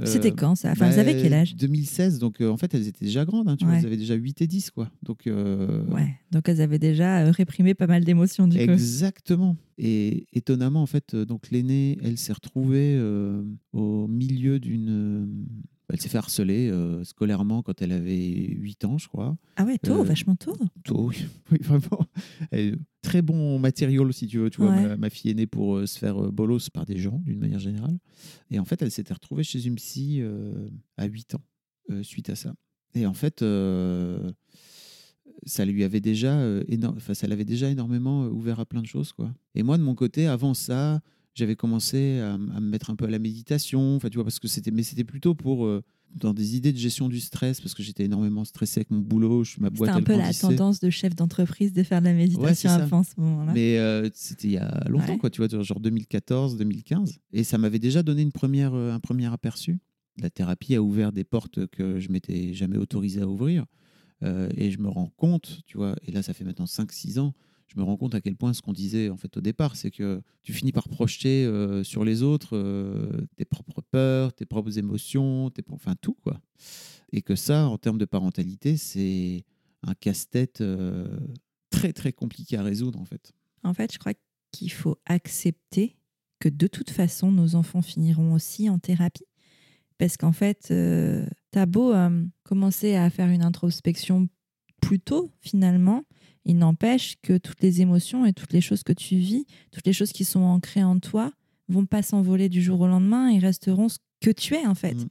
Euh, 0.00 0.06
C'était 0.06 0.30
quand 0.30 0.54
ça? 0.54 0.70
Enfin, 0.70 0.90
vous 0.90 0.98
avez 0.98 1.20
quel 1.20 1.34
âge? 1.34 1.56
2016, 1.56 2.18
donc 2.20 2.40
euh, 2.40 2.48
en 2.48 2.56
fait 2.56 2.72
elles 2.72 2.86
étaient 2.86 3.04
déjà 3.04 3.24
grandes, 3.24 3.48
hein, 3.48 3.56
tu 3.56 3.64
vois, 3.64 3.74
elles 3.76 3.86
avaient 3.86 3.96
déjà 3.96 4.14
8 4.14 4.42
et 4.42 4.46
10, 4.46 4.70
quoi. 4.70 4.90
Donc, 5.02 5.26
euh, 5.26 5.84
Ouais. 5.88 6.14
Donc 6.30 6.48
elles 6.48 6.60
avaient 6.60 6.78
déjà 6.78 7.30
réprimé 7.32 7.74
pas 7.74 7.86
mal 7.88 8.04
d'émotions 8.04 8.46
du 8.46 8.56
coup. 8.56 8.70
Exactement. 8.70 9.56
Et 9.76 10.26
étonnamment, 10.32 10.82
en 10.82 10.86
fait, 10.86 11.16
donc 11.16 11.50
l'aînée, 11.50 11.98
elle 12.02 12.18
s'est 12.18 12.32
retrouvée 12.32 13.00
au 13.72 14.06
milieu 14.08 14.60
d'une. 14.60 15.28
Elle 15.90 16.00
s'est 16.00 16.08
fait 16.10 16.18
harceler 16.18 16.68
euh, 16.70 17.02
scolairement 17.04 17.62
quand 17.62 17.80
elle 17.80 17.92
avait 17.92 18.18
8 18.18 18.84
ans, 18.84 18.98
je 18.98 19.08
crois. 19.08 19.36
Ah 19.56 19.64
ouais, 19.64 19.78
tôt, 19.78 20.00
Euh, 20.00 20.04
vachement 20.04 20.36
tôt. 20.36 20.54
Tôt, 20.84 21.06
oui, 21.08 21.24
oui, 21.52 21.58
vraiment. 21.62 22.06
Très 23.02 23.22
bon 23.22 23.58
matériel, 23.58 24.12
si 24.12 24.26
tu 24.26 24.38
veux. 24.38 24.50
Tu 24.50 24.60
vois, 24.60 24.70
Ouais. 24.70 24.82
ma, 24.88 24.96
ma 24.96 25.08
fille 25.10 25.30
est 25.30 25.34
née 25.34 25.46
pour 25.46 25.76
euh, 25.76 25.86
se 25.86 25.98
faire 25.98 26.30
bolos 26.30 26.68
par 26.68 26.84
des 26.84 26.98
gens, 26.98 27.20
d'une 27.24 27.38
manière 27.38 27.58
générale. 27.58 27.98
Et 28.50 28.58
en 28.58 28.64
fait, 28.66 28.82
elle 28.82 28.90
s'était 28.90 29.14
retrouvée 29.14 29.44
chez 29.44 29.64
une 29.66 29.76
psy 29.76 30.20
à 30.98 31.06
8 31.06 31.34
ans, 31.36 31.42
suite 32.02 32.28
à 32.28 32.34
ça. 32.36 32.52
Et 32.94 33.06
en 33.06 33.14
fait, 33.14 33.42
ça 35.46 35.64
lui 35.64 35.84
avait 35.84 36.00
déjà, 36.00 36.34
éno- 36.68 36.94
enfin, 36.96 37.14
ça 37.14 37.26
l'avait 37.26 37.44
déjà 37.44 37.70
énormément 37.70 38.26
ouvert 38.26 38.60
à 38.60 38.66
plein 38.66 38.82
de 38.82 38.86
choses, 38.86 39.12
quoi. 39.12 39.32
Et 39.54 39.62
moi, 39.62 39.78
de 39.78 39.82
mon 39.82 39.94
côté, 39.94 40.26
avant 40.26 40.54
ça, 40.54 41.00
j'avais 41.38 41.56
commencé 41.56 42.18
à, 42.20 42.34
à 42.34 42.38
me 42.38 42.68
mettre 42.68 42.90
un 42.90 42.96
peu 42.96 43.06
à 43.06 43.10
la 43.10 43.18
méditation, 43.18 43.96
enfin, 43.96 44.08
tu 44.10 44.16
vois, 44.16 44.24
parce 44.24 44.38
que 44.38 44.48
c'était, 44.48 44.70
mais 44.70 44.82
c'était 44.82 45.04
plutôt 45.04 45.34
pour 45.34 45.64
euh, 45.66 45.82
dans 46.14 46.32
des 46.34 46.56
idées 46.56 46.72
de 46.72 46.78
gestion 46.78 47.08
du 47.08 47.20
stress, 47.20 47.60
parce 47.60 47.74
que 47.74 47.82
j'étais 47.82 48.04
énormément 48.04 48.44
stressé 48.44 48.80
avec 48.80 48.90
mon 48.90 48.98
boulot, 49.00 49.44
je, 49.44 49.60
ma 49.60 49.70
boîte 49.70 49.90
C'était 49.90 50.00
un 50.00 50.02
peu 50.04 50.16
la 50.20 50.32
tendance 50.32 50.80
de 50.80 50.90
chef 50.90 51.14
d'entreprise 51.14 51.72
de 51.72 51.82
faire 51.82 52.00
de 52.00 52.06
la 52.06 52.14
méditation 52.14 52.70
ça. 52.70 52.76
avant 52.76 53.02
ce 53.02 53.12
moment-là. 53.18 53.52
Mais 53.54 53.78
euh, 53.78 54.08
c'était 54.14 54.48
il 54.48 54.52
y 54.54 54.56
a 54.58 54.84
longtemps, 54.88 55.12
Ouais. 55.12 55.18
quoi, 55.18 55.30
tu 55.30 55.44
vois, 55.46 55.62
genre 55.62 55.80
2014, 55.80 56.56
2015. 56.56 57.18
Et 57.32 57.44
ça 57.44 57.58
m'avait 57.58 57.78
déjà 57.78 58.02
donné 58.02 58.22
une 58.22 58.32
première, 58.32 58.74
euh, 58.74 58.92
un 58.92 59.00
premier 59.00 59.26
aperçu. 59.32 59.78
La 60.20 60.30
thérapie 60.30 60.74
a 60.74 60.82
ouvert 60.82 61.12
des 61.12 61.24
portes 61.24 61.66
que 61.68 62.00
je 62.00 62.08
m'étais 62.10 62.52
jamais 62.52 62.76
autorisé 62.78 63.20
à 63.20 63.28
ouvrir. 63.28 63.64
Et 64.56 64.72
je 64.72 64.78
me 64.80 64.88
rends 64.88 65.12
compte, 65.16 65.60
tu 65.64 65.76
vois, 65.76 65.94
et 66.04 66.10
là, 66.10 66.24
ça 66.24 66.34
fait 66.34 66.42
maintenant 66.44 66.64
5-6 66.64 67.20
ans, 67.20 67.34
je 67.68 67.78
me 67.78 67.84
rends 67.84 67.96
compte 67.96 68.14
à 68.14 68.20
quel 68.20 68.34
point 68.34 68.54
ce 68.54 68.62
qu'on 68.62 68.72
disait 68.72 69.10
en 69.10 69.16
fait 69.16 69.36
au 69.36 69.40
départ, 69.40 69.76
c'est 69.76 69.90
que 69.90 70.22
tu 70.42 70.52
finis 70.52 70.72
par 70.72 70.88
projeter 70.88 71.44
euh, 71.44 71.84
sur 71.84 72.04
les 72.04 72.22
autres 72.22 72.56
euh, 72.56 73.26
tes 73.36 73.44
propres 73.44 73.82
peurs, 73.82 74.32
tes 74.32 74.46
propres 74.46 74.78
émotions, 74.78 75.50
tes, 75.50 75.62
enfin 75.70 75.94
tout 76.00 76.16
quoi. 76.22 76.40
Et 77.12 77.22
que 77.22 77.36
ça, 77.36 77.68
en 77.68 77.78
termes 77.78 77.98
de 77.98 78.06
parentalité, 78.06 78.76
c'est 78.76 79.44
un 79.82 79.94
casse-tête 79.94 80.62
euh, 80.62 81.18
très 81.70 81.92
très 81.92 82.12
compliqué 82.12 82.56
à 82.56 82.62
résoudre 82.62 82.98
en 82.98 83.04
fait. 83.04 83.32
En 83.64 83.74
fait, 83.74 83.92
je 83.92 83.98
crois 83.98 84.14
qu'il 84.50 84.72
faut 84.72 84.96
accepter 85.04 85.96
que 86.40 86.48
de 86.48 86.66
toute 86.66 86.90
façon, 86.90 87.30
nos 87.30 87.54
enfants 87.54 87.82
finiront 87.82 88.32
aussi 88.32 88.70
en 88.70 88.78
thérapie. 88.78 89.26
Parce 89.98 90.16
qu'en 90.16 90.30
fait, 90.30 90.72
t'as 91.50 91.66
beau 91.66 91.92
commencer 92.44 92.94
à 92.94 93.10
faire 93.10 93.28
une 93.30 93.42
introspection 93.42 94.28
plus 94.80 95.00
tôt, 95.00 95.30
finalement, 95.40 96.04
il 96.44 96.56
n'empêche 96.56 97.16
que 97.22 97.36
toutes 97.36 97.62
les 97.62 97.80
émotions 97.80 98.24
et 98.24 98.32
toutes 98.32 98.52
les 98.52 98.60
choses 98.60 98.82
que 98.82 98.92
tu 98.92 99.16
vis, 99.16 99.46
toutes 99.70 99.86
les 99.86 99.92
choses 99.92 100.12
qui 100.12 100.24
sont 100.24 100.40
ancrées 100.40 100.82
en 100.82 100.98
toi, 100.98 101.32
vont 101.68 101.86
pas 101.86 102.02
s'envoler 102.02 102.48
du 102.48 102.62
jour 102.62 102.80
au 102.80 102.86
lendemain 102.86 103.28
et 103.28 103.38
resteront 103.38 103.88
ce 103.88 103.98
que 104.20 104.30
tu 104.30 104.54
es, 104.54 104.66
en 104.66 104.74
fait. 104.74 104.94
Mhm. 104.94 105.08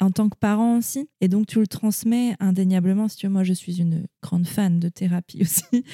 En 0.00 0.10
tant 0.10 0.28
que 0.28 0.36
parent 0.36 0.78
aussi. 0.78 1.08
Et 1.20 1.28
donc, 1.28 1.46
tu 1.46 1.60
le 1.60 1.66
transmets 1.68 2.34
indéniablement. 2.40 3.06
Si 3.06 3.18
tu 3.18 3.26
veux, 3.26 3.32
moi, 3.32 3.44
je 3.44 3.52
suis 3.52 3.80
une 3.80 4.06
grande 4.20 4.46
fan 4.48 4.80
de 4.80 4.88
thérapie 4.88 5.38
aussi. 5.42 5.84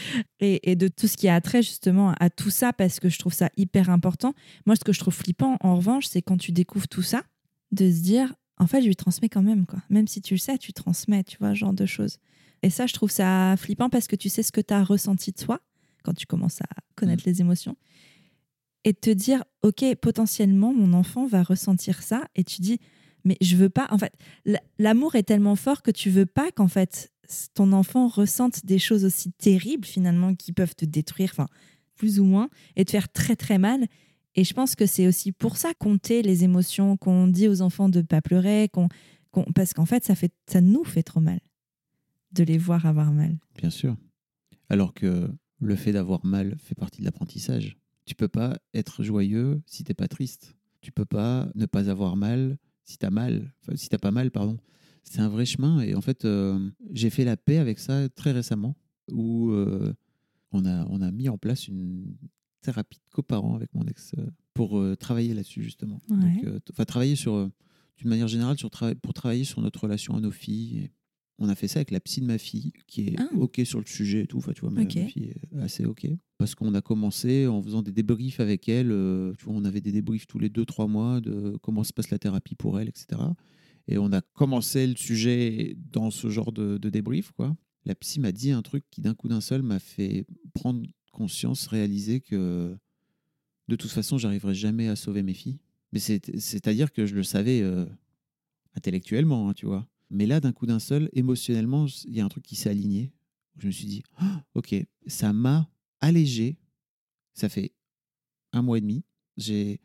Et, 0.41 0.71
et 0.71 0.77
de 0.77 0.89
tout 0.89 1.09
ce 1.09 1.17
qui 1.17 1.29
a 1.29 1.39
trait 1.41 1.63
justement 1.63 2.15
à 2.21 2.31
tout 2.31 2.51
ça, 2.51 2.73
parce 2.73 3.01
que 3.01 3.09
je 3.09 3.19
trouve 3.19 3.35
ça 3.35 3.51
hyper 3.57 3.91
important. 3.91 4.33
Moi, 4.65 4.77
ce 4.77 4.85
que 4.85 4.93
je 4.93 5.01
trouve 5.01 5.13
flippant, 5.13 5.57
en 5.61 5.77
revanche, 5.77 6.07
c'est 6.07 6.23
quand 6.23 6.39
tu 6.39 6.53
découvres 6.53 6.89
tout 6.89 7.03
ça, 7.03 7.23
de 7.73 7.91
se 7.91 8.01
dire, 8.01 8.33
en 8.59 8.67
fait, 8.67 8.81
je 8.81 8.87
lui 8.87 8.97
transmets 8.97 9.29
quand 9.29 9.43
même, 9.43 9.67
quoi. 9.67 9.81
Même 9.91 10.07
si 10.07 10.23
tu 10.23 10.35
le 10.35 10.39
sais, 10.39 10.57
tu 10.57 10.73
transmets, 10.73 11.25
tu 11.25 11.37
vois, 11.39 11.51
ce 11.51 11.57
genre 11.57 11.75
de 11.75 11.85
choses. 11.85 12.19
Et 12.63 12.71
ça, 12.71 12.87
je 12.87 12.93
trouve 12.95 13.11
ça 13.11 13.55
flippant 13.57 13.89
parce 13.89 14.07
que 14.07 14.17
tu 14.17 14.29
sais 14.29 14.43
ce 14.43 14.53
que 14.53 14.61
tu 14.61 14.75
as 14.75 14.83
ressenti 14.85 15.33
toi 15.33 15.61
quand 16.03 16.15
tu 16.15 16.27
commences 16.27 16.61
à 16.63 16.67
connaître 16.97 17.23
les 17.27 17.41
émotions. 17.41 17.77
Et 18.85 18.95
te 18.95 19.11
dire, 19.11 19.45
OK, 19.63 19.85
potentiellement, 20.01 20.73
mon 20.73 20.93
enfant 20.93 21.27
va 21.27 21.43
ressentir 21.43 22.03
ça. 22.03 22.25
Et 22.37 22.45
tu 22.45 22.63
dis, 22.63 22.79
mais 23.25 23.37
je 23.41 23.57
veux 23.57 23.69
pas. 23.69 23.87
En 23.91 23.99
fait, 23.99 24.13
l'amour 24.79 25.15
est 25.17 25.25
tellement 25.25 25.57
fort 25.57 25.83
que 25.83 25.91
tu 25.91 26.11
veux 26.11 26.27
pas 26.27 26.51
qu'en 26.53 26.69
fait, 26.69 27.13
ton 27.55 27.73
enfant 27.73 28.09
ressente 28.09 28.65
des 28.65 28.79
choses 28.79 29.05
aussi 29.05 29.33
terribles, 29.33 29.85
finalement, 29.87 30.35
qui 30.35 30.53
peuvent 30.53 30.75
te 30.75 30.85
détruire, 30.85 31.31
enfin, 31.33 31.49
plus 31.97 32.21
ou 32.21 32.25
moins, 32.25 32.49
et 32.77 32.85
te 32.85 32.93
faire 32.93 33.11
très, 33.13 33.37
très 33.37 33.59
mal. 33.59 33.87
Et 34.37 34.45
je 34.45 34.55
pense 34.55 34.75
que 34.77 34.87
c'est 34.87 35.07
aussi 35.09 35.33
pour 35.33 35.57
ça 35.57 35.75
qu'on 35.75 35.99
tait 35.99 36.23
les 36.23 36.45
émotions, 36.45 36.97
qu'on 36.97 37.27
dit 37.27 37.49
aux 37.49 37.61
enfants 37.61 37.89
de 37.89 38.01
pas 38.03 38.23
pleurer, 38.23 38.71
qu'on, 38.73 38.89
qu'on- 39.33 39.45
parce 39.55 39.75
qu'en 39.75 39.85
fait, 39.87 40.05
ça, 40.05 40.15
fait, 40.15 40.33
ça 40.47 40.61
nous 40.61 40.85
fait 40.85 41.03
trop 41.03 41.21
mal 41.21 41.41
de 42.33 42.45
les 42.45 42.59
voir 42.59 42.87
avoir 42.87 43.13
mal. 43.13 43.39
Bien 43.57 43.71
sûr. 43.71 43.97
Alors 44.69 44.95
que 44.95 45.31
le 45.61 45.77
fait 45.77 45.93
d'avoir 45.93 46.25
mal 46.25 46.57
fait 46.59 46.75
partie 46.75 47.01
de 47.01 47.05
l'apprentissage. 47.05 47.77
Tu 48.05 48.15
peux 48.15 48.29
pas 48.29 48.59
être 48.75 49.03
joyeux 49.03 49.61
si 49.67 49.85
t'es 49.85 49.95
pas 49.95 50.09
triste. 50.09 50.57
Tu 50.81 50.93
peux 50.93 51.05
pas 51.05 51.51
ne 51.55 51.67
pas 51.67 51.91
avoir 51.91 52.17
mal 52.17 52.59
si 52.85 52.97
t'as 52.97 53.11
mal. 53.11 53.53
Enfin, 53.61 53.77
si 53.77 53.89
t'as 53.89 53.99
pas 53.99 54.11
mal, 54.11 54.31
pardon. 54.31 54.57
C'est 55.05 55.21
un 55.21 55.29
vrai 55.29 55.47
chemin. 55.47 55.81
Et 55.81 55.95
en 55.95 56.01
fait, 56.01 56.25
euh, 56.25 56.71
j'ai 56.93 57.11
fait 57.11 57.25
la 57.25 57.37
paix 57.37 57.59
avec 57.59 57.79
ça 57.79 58.09
très 58.11 58.33
récemment, 58.33 58.77
où 59.11 59.51
euh, 59.51 59.95
on, 60.53 60.65
a, 60.65 60.87
on 60.87 61.01
a 61.03 61.11
mis 61.11 61.29
en 61.29 61.39
place 61.39 61.67
une 61.67 62.17
thérapie 62.61 62.99
de 62.99 63.11
coparents 63.11 63.55
avec 63.55 63.75
mon 63.75 63.85
ex 63.87 64.13
euh, 64.19 64.27
pour 64.55 64.79
euh, 64.79 64.97
travailler 64.97 65.35
là-dessus, 65.35 65.63
justement. 65.63 66.01
Ouais. 66.11 66.43
Donc, 66.43 66.87
travailler 66.87 67.17
sur, 67.17 67.51
d'une 67.97 68.09
manière 68.09 68.29
générale, 68.29 68.59
sur 68.59 68.69
tra- 68.69 68.95
pour 68.95 69.13
travailler 69.15 69.45
sur 69.45 69.61
notre 69.61 69.81
relation 69.83 70.15
à 70.15 70.21
nos 70.21 70.31
filles. 70.31 70.79
Et 70.79 70.91
on 71.39 71.49
a 71.49 71.55
fait 71.55 71.69
ça 71.69 71.79
avec 71.79 71.91
la 71.91 72.01
psy 72.01 72.21
de 72.21 72.27
ma 72.27 72.39
fille, 72.39 72.73
qui 72.87 73.09
est 73.09 73.15
Ah. 73.19 73.29
OK 73.37 73.61
sur 73.65 73.79
le 73.79 73.87
sujet 73.87 74.23
et 74.23 74.27
tout. 74.27 74.39
Enfin, 74.39 74.53
tu 74.53 74.63
vois, 74.63 74.71
ma, 74.71 74.83
Ok. 74.83 74.97
ma 74.97 75.07
fille 75.07 75.31
est 75.53 75.59
assez 75.59 75.85
OK. 75.85 76.07
Parce 76.37 76.55
qu'on 76.55 76.75
a 76.75 76.81
commencé 76.81 77.47
en 77.47 77.63
faisant 77.63 77.83
des 77.83 77.93
débriefs 77.93 78.41
avec 78.41 78.69
elle. 78.69 78.91
euh, 78.93 79.33
tu 79.39 79.45
vois, 79.45 79.55
on 79.55 79.65
avait 79.65 79.81
des 79.81 79.93
débriefs 79.93 80.27
tous 80.27 80.39
les 80.39 80.49
deux, 80.49 80.65
trois 80.65 80.87
mois 80.89 81.21
de 81.21 81.57
comment 81.63 81.85
se 81.85 81.93
passe 81.93 82.11
la 82.11 82.19
thérapie 82.19 82.55
pour 82.55 82.79
elle, 82.81 82.89
etc. 82.89 83.21
Et 83.87 83.99
on 83.99 84.13
a 84.13 84.21
commencé 84.21 84.87
le 84.87 84.97
sujet 84.97 85.77
dans 85.93 86.11
ce 86.11 86.29
genre 86.29 86.53
de, 86.53 86.77
de 86.79 86.91
débrief, 86.91 87.31
quoi. 87.33 87.57
La 87.85 87.95
psy 87.95 88.21
m'a 88.21 88.33
dit 88.33 88.51
un 88.51 88.61
truc 88.63 88.85
qui, 88.91 89.01
d'un 89.01 89.15
coup 89.15 89.29
d'un 89.29 89.41
seul, 89.41 89.63
m'a 89.63 89.79
fait 89.79 90.27
prendre 90.55 90.83
conscience, 91.13 91.67
réaliser 91.69 92.21
que 92.21 92.77
de 93.69 93.77
toute 93.77 93.91
façon, 93.91 94.19
j'arriverai 94.19 94.55
jamais 94.55 94.89
à 94.89 94.97
sauver 94.97 95.23
mes 95.23 95.35
filles. 95.35 95.59
Mais 95.93 95.99
c'est- 96.01 96.37
c'est-à-dire 96.39 96.93
que 96.93 97.07
je 97.07 97.15
le 97.15 97.23
savais 97.23 97.63
euh, 97.63 97.87
intellectuellement, 98.75 99.49
hein, 99.49 99.55
tu 99.55 99.67
vois. 99.67 99.87
Mais 100.11 100.27
là, 100.27 100.41
d'un 100.41 100.53
coup 100.53 100.67
d'un 100.67 100.79
seul, 100.79 101.11
émotionnellement, 101.13 101.87
il 102.07 102.15
y 102.15 102.21
a 102.21 102.25
un 102.25 102.29
truc 102.29 102.45
qui 102.45 102.57
s'est 102.57 102.71
aligné. 102.71 103.13
Je 103.59 103.67
me 103.67 103.73
suis 103.73 103.87
dit, 103.87 104.03
Ah, 104.17 104.45
ok, 104.55 104.75
ça 105.07 105.33
m'a 105.33 105.71
allégé. 106.01 106.59
Ça 107.35 107.49
fait 107.49 107.73
un 108.53 108.63
mois 108.63 108.79
et 108.79 108.81
demi. 108.81 109.05
J'ai 109.37 109.81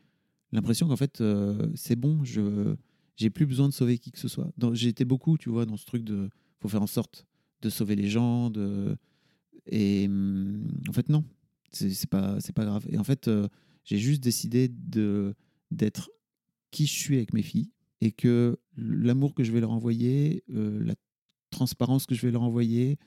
l'impression 0.52 0.88
qu'en 0.88 0.96
fait, 0.96 1.20
euh, 1.20 1.70
c'est 1.74 1.96
bon, 1.96 2.24
je 2.24 2.74
j'ai 3.16 3.30
plus 3.30 3.46
besoin 3.46 3.68
de 3.68 3.72
sauver 3.72 3.98
qui 3.98 4.10
que 4.10 4.18
ce 4.18 4.28
soit. 4.28 4.52
Été 4.82 5.04
beaucoup, 5.04 5.38
tu 5.38 5.48
vois, 5.48 5.66
dans 5.66 5.76
ce 5.76 5.84
truc 5.84 6.02
de 6.02 6.28
faut 6.60 6.68
faire 6.68 6.82
en 6.82 6.88
sorte 6.88 7.26
de 7.62 7.70
sauver 7.70 7.94
les 7.94 8.08
gens. 8.08 8.50
De... 8.50 8.96
Et 9.66 10.06
hum, 10.06 10.66
en 10.88 10.92
fait, 10.92 11.08
non, 11.08 11.24
c'est 11.70 12.08
pas, 12.08 12.38
pas 12.54 12.64
grave. 12.64 12.86
Et 12.90 12.98
en 12.98 13.04
fait, 13.04 13.28
euh, 13.28 13.48
j'ai 13.84 13.98
juste 13.98 14.22
décidé 14.22 14.68
d'être 15.70 16.10
qui 16.70 16.86
je 16.86 16.92
suis 16.92 17.16
avec 17.16 17.32
mes 17.32 17.42
filles 17.42 17.70
et 18.00 18.12
que 18.12 18.58
l'amour 18.76 19.34
que 19.34 19.44
je 19.44 19.52
vais 19.52 19.60
leur 19.60 19.70
envoyer, 19.70 20.42
euh, 20.50 20.82
la 20.84 20.94
transparence 21.50 22.06
que 22.06 22.14
je 22.14 22.22
vais 22.26 22.32
leur 22.32 22.42
envoyer, 22.42 22.98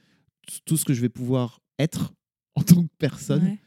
tout 0.66 0.78
ce 0.78 0.86
que 0.86 0.94
je 0.94 1.02
vais 1.02 1.10
pouvoir 1.10 1.60
être 1.80 2.14
en 2.56 2.62
tant 2.64 2.84
que 2.84 2.90
personne 2.98 3.44
Ouais. 3.44 3.60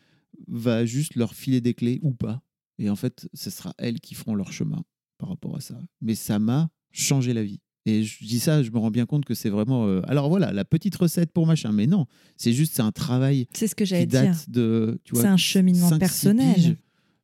va 0.48 0.84
juste 0.86 1.14
leur 1.16 1.34
filer 1.34 1.60
des 1.60 1.74
clés 1.74 1.98
ou 2.02 2.12
pas. 2.12 2.42
Et 2.78 2.88
en 2.88 2.96
fait, 2.96 3.28
ce 3.34 3.50
sera 3.50 3.74
elles 3.78 4.00
qui 4.00 4.14
feront 4.14 4.34
leur 4.34 4.52
chemin 4.52 4.82
par 5.18 5.28
rapport 5.28 5.54
à 5.56 5.60
ça. 5.60 5.78
Mais 6.00 6.14
ça 6.14 6.38
m'a 6.38 6.70
changé 6.92 7.34
la 7.34 7.44
vie. 7.44 7.60
Et 7.86 8.02
je 8.04 8.24
dis 8.24 8.40
ça, 8.40 8.62
je 8.62 8.70
me 8.70 8.78
rends 8.78 8.90
bien 8.90 9.06
compte 9.06 9.24
que 9.24 9.34
c'est 9.34 9.48
vraiment. 9.50 9.86
euh, 9.86 10.00
alors 10.06 10.28
voilà, 10.28 10.52
la 10.52 10.64
petite 10.64 10.96
recette 10.96 11.32
pour 11.32 11.46
machin. 11.46 11.72
Mais 11.72 11.86
non, 11.86 12.06
c'est 12.36 12.52
juste 12.52 12.74
c'est 12.74 12.82
un 12.82 12.92
travail 12.92 13.46
C'est 13.54 13.66
ce 13.68 13.74
que 13.74 13.84
j'allais 13.84 14.06
dire. 14.06 14.22
date 14.22 14.48
de. 14.50 14.98
C'est 15.12 15.26
un 15.26 15.36
cheminement 15.36 15.90
5-6 15.90 15.98
personnel. 15.98 16.54
piges, 16.54 16.76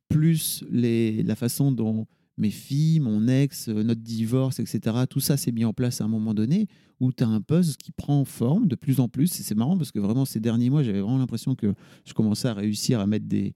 plus 0.09 0.63
les, 0.69 1.21
la 1.23 1.35
façon 1.35 1.71
dont 1.71 2.07
mes 2.37 2.51
filles, 2.51 2.99
mon 2.99 3.27
ex, 3.27 3.69
euh, 3.69 3.83
notre 3.83 4.01
divorce, 4.01 4.59
etc., 4.59 4.95
tout 5.09 5.19
ça 5.19 5.37
s'est 5.37 5.51
mis 5.51 5.65
en 5.65 5.73
place 5.73 6.01
à 6.01 6.05
un 6.05 6.07
moment 6.07 6.33
donné 6.33 6.67
où 6.99 7.11
tu 7.11 7.23
as 7.23 7.27
un 7.27 7.41
puzzle 7.41 7.75
qui 7.77 7.91
prend 7.91 8.25
forme 8.25 8.67
de 8.67 8.75
plus 8.75 8.99
en 8.99 9.07
plus. 9.07 9.39
Et 9.39 9.43
c'est 9.43 9.55
marrant 9.55 9.77
parce 9.77 9.91
que 9.91 9.99
vraiment, 9.99 10.25
ces 10.25 10.39
derniers 10.39 10.69
mois, 10.69 10.83
j'avais 10.83 11.01
vraiment 11.01 11.17
l'impression 11.17 11.55
que 11.55 11.73
je 12.05 12.13
commençais 12.13 12.47
à 12.47 12.53
réussir 12.53 12.99
à 12.99 13.07
mettre 13.07 13.27
des, 13.27 13.53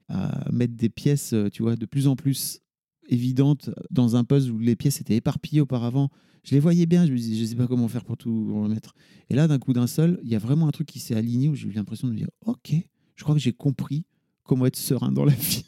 pièces, 0.88 1.32
euh, 1.32 1.48
tu 1.48 1.62
vois, 1.62 1.76
de 1.76 1.86
plus 1.86 2.06
en 2.06 2.16
plus 2.16 2.60
évidentes 3.08 3.70
dans 3.90 4.16
un 4.16 4.24
puzzle 4.24 4.52
où 4.52 4.58
les 4.58 4.76
pièces 4.76 5.00
étaient 5.00 5.16
éparpillées 5.16 5.60
auparavant. 5.60 6.08
Je 6.44 6.54
les 6.54 6.60
voyais 6.60 6.86
bien, 6.86 7.06
je 7.06 7.12
me 7.12 7.16
disais, 7.16 7.36
je 7.36 7.44
sais 7.44 7.56
pas 7.56 7.66
comment 7.66 7.88
faire 7.88 8.04
pour 8.04 8.16
tout 8.16 8.62
remettre. 8.62 8.94
Et 9.30 9.34
là, 9.34 9.46
d'un 9.46 9.58
coup 9.58 9.72
d'un 9.72 9.86
seul, 9.86 10.18
il 10.22 10.30
y 10.30 10.34
a 10.34 10.38
vraiment 10.38 10.66
un 10.66 10.72
truc 10.72 10.88
qui 10.88 10.98
s'est 10.98 11.14
aligné 11.14 11.48
où 11.48 11.54
j'ai 11.54 11.68
eu 11.68 11.72
l'impression 11.72 12.08
de 12.08 12.12
me 12.12 12.18
dire, 12.18 12.30
OK, 12.46 12.74
je 13.14 13.22
crois 13.22 13.34
que 13.34 13.40
j'ai 13.40 13.52
compris 13.52 14.04
comment 14.44 14.66
être 14.66 14.76
serein 14.76 15.12
dans 15.12 15.24
la 15.24 15.34
vie. 15.34 15.64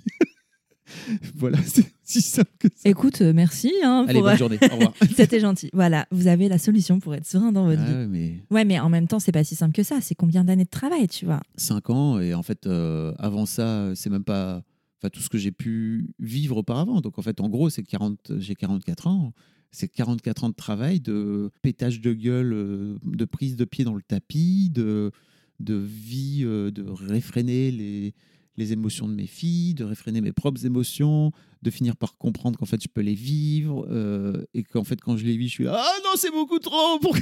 voilà, 1.35 1.59
c'est 1.63 1.85
aussi 2.05 2.21
simple 2.21 2.51
que 2.59 2.69
ça. 2.75 2.89
Écoute, 2.89 3.21
euh, 3.23 3.33
merci. 3.33 3.73
hein, 3.83 4.05
Allez, 4.09 4.19
pour- 4.21 4.29
bonne 4.29 4.39
journée. 4.39 4.59
Au 4.71 4.75
revoir. 4.75 4.95
C'était 5.17 5.41
gentil. 5.41 5.71
Voilà, 5.73 6.07
vous 6.11 6.27
avez 6.27 6.49
la 6.49 6.59
solution 6.59 7.01
pour 7.01 7.15
être 7.15 7.27
serein 7.27 7.53
dans 7.53 7.65
votre 7.67 7.81
Ah 7.83 7.87
vie. 7.91 7.95
ouais, 7.95 8.07
mais 8.07 8.43
Ouais, 8.51 8.65
mais 8.65 8.79
en 8.81 8.89
même 8.89 9.09
temps, 9.09 9.19
c'est 9.19 9.33
pas 9.33 9.45
si 9.45 9.55
simple 9.57 9.75
que 9.75 9.83
ça. 9.83 10.01
C'est 10.01 10.15
combien 10.15 10.45
d'années 10.45 10.65
de 10.65 10.71
travail, 10.71 11.09
tu 11.09 11.25
vois? 11.25 11.41
5 11.57 11.91
ans, 11.91 12.21
et 12.21 12.35
en 12.35 12.43
fait, 12.43 12.67
euh, 12.67 13.13
avant 13.19 13.47
ça, 13.47 13.93
c'est 13.95 14.11
même 14.11 14.25
pas 14.25 14.63
enfin, 15.01 15.11
tout 15.11 15.21
ce 15.21 15.29
que 15.29 15.39
j'ai 15.39 15.53
pu 15.53 16.09
vivre 16.19 16.57
auparavant. 16.59 17.01
Donc, 17.01 17.19
en 17.19 17.23
fait, 17.23 17.41
en 17.41 17.49
gros, 17.49 17.71
c'est 17.71 17.83
40, 17.83 18.33
j'ai 18.39 18.55
44 18.55 19.07
ans. 19.07 19.33
C'est 19.71 19.89
44 19.89 20.45
ans 20.45 20.49
de 20.51 20.55
travail, 20.55 21.01
de 21.01 21.51
pétage 21.63 22.01
de 22.01 22.13
gueule, 22.13 22.53
euh, 22.53 22.97
de 23.05 23.25
prise 23.25 23.57
de 23.57 23.65
pied 23.65 23.85
dans 23.85 23.95
le 23.95 24.03
tapis, 24.03 24.71
de, 24.71 25.11
de 25.59 25.75
vie, 25.75 26.43
euh, 26.45 26.71
de 26.71 26.85
réfréner 26.89 27.73
les, 27.73 28.15
les 28.57 28.73
émotions 28.73 29.09
de 29.09 29.15
mes 29.15 29.27
filles, 29.27 29.75
de 29.75 29.85
réfréner 29.85 30.21
mes 30.21 30.33
propres 30.33 30.65
émotions, 30.65 31.33
de 31.63 31.71
finir 31.71 31.97
par 31.97 32.17
comprendre 32.17 32.59
qu'en 32.59 32.67
fait, 32.67 32.83
je 32.83 32.89
peux 32.89 33.01
les 33.01 33.15
vivre, 33.15 33.87
euh, 33.91 34.45
et 34.55 34.63
qu'en 34.63 34.85
fait, 34.85 35.01
quand 35.01 35.17
je 35.17 35.25
les 35.25 35.37
vis, 35.37 35.49
je 35.49 35.55
suis 35.55 35.65
là, 35.65 35.77
ah 35.77 35.99
non, 36.05 36.11
c'est 36.17 36.31
beaucoup 36.31 36.59
trop 36.59 36.99
pour 37.01 37.17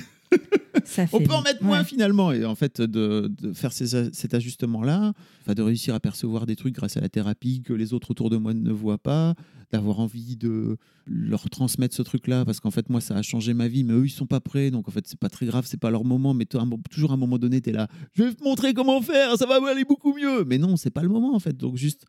Ça 0.84 1.04
on 1.12 1.20
peut 1.20 1.32
en 1.32 1.42
mettre 1.42 1.62
moins 1.62 1.78
ouais. 1.80 1.84
finalement. 1.84 2.32
Et 2.32 2.44
en 2.44 2.54
fait, 2.54 2.80
de, 2.80 3.30
de 3.40 3.52
faire 3.52 3.72
ces- 3.72 4.12
cet 4.12 4.34
ajustement-là, 4.34 5.12
de 5.46 5.62
réussir 5.62 5.94
à 5.94 6.00
percevoir 6.00 6.46
des 6.46 6.56
trucs 6.56 6.74
grâce 6.74 6.96
à 6.96 7.00
la 7.00 7.08
thérapie 7.08 7.62
que 7.62 7.72
les 7.72 7.92
autres 7.92 8.10
autour 8.10 8.30
de 8.30 8.36
moi 8.36 8.52
ne 8.54 8.72
voient 8.72 8.98
pas, 8.98 9.34
d'avoir 9.70 10.00
envie 10.00 10.36
de 10.36 10.76
leur 11.06 11.48
transmettre 11.50 11.94
ce 11.94 12.02
truc-là, 12.02 12.44
parce 12.44 12.60
qu'en 12.60 12.70
fait, 12.70 12.90
moi, 12.90 13.00
ça 13.00 13.16
a 13.16 13.22
changé 13.22 13.54
ma 13.54 13.68
vie, 13.68 13.84
mais 13.84 13.94
eux, 13.94 14.06
ils 14.06 14.10
sont 14.10 14.26
pas 14.26 14.40
prêts. 14.40 14.70
Donc, 14.70 14.88
en 14.88 14.90
fait, 14.90 15.06
c'est 15.06 15.18
pas 15.18 15.30
très 15.30 15.46
grave, 15.46 15.64
c'est 15.66 15.80
pas 15.80 15.90
leur 15.90 16.04
moment. 16.04 16.34
Mais 16.34 16.46
toujours 16.90 17.10
à 17.10 17.14
un 17.14 17.16
moment 17.16 17.38
donné, 17.38 17.60
tu 17.60 17.70
es 17.70 17.72
là, 17.72 17.88
je 18.14 18.24
vais 18.24 18.34
te 18.34 18.42
montrer 18.42 18.74
comment 18.74 19.00
faire, 19.02 19.36
ça 19.36 19.46
va 19.46 19.60
aller 19.70 19.84
beaucoup 19.84 20.14
mieux. 20.14 20.44
Mais 20.44 20.58
non, 20.58 20.76
c'est 20.76 20.90
pas 20.90 21.02
le 21.02 21.08
moment, 21.08 21.34
en 21.34 21.40
fait. 21.40 21.56
Donc, 21.56 21.76
juste 21.76 22.04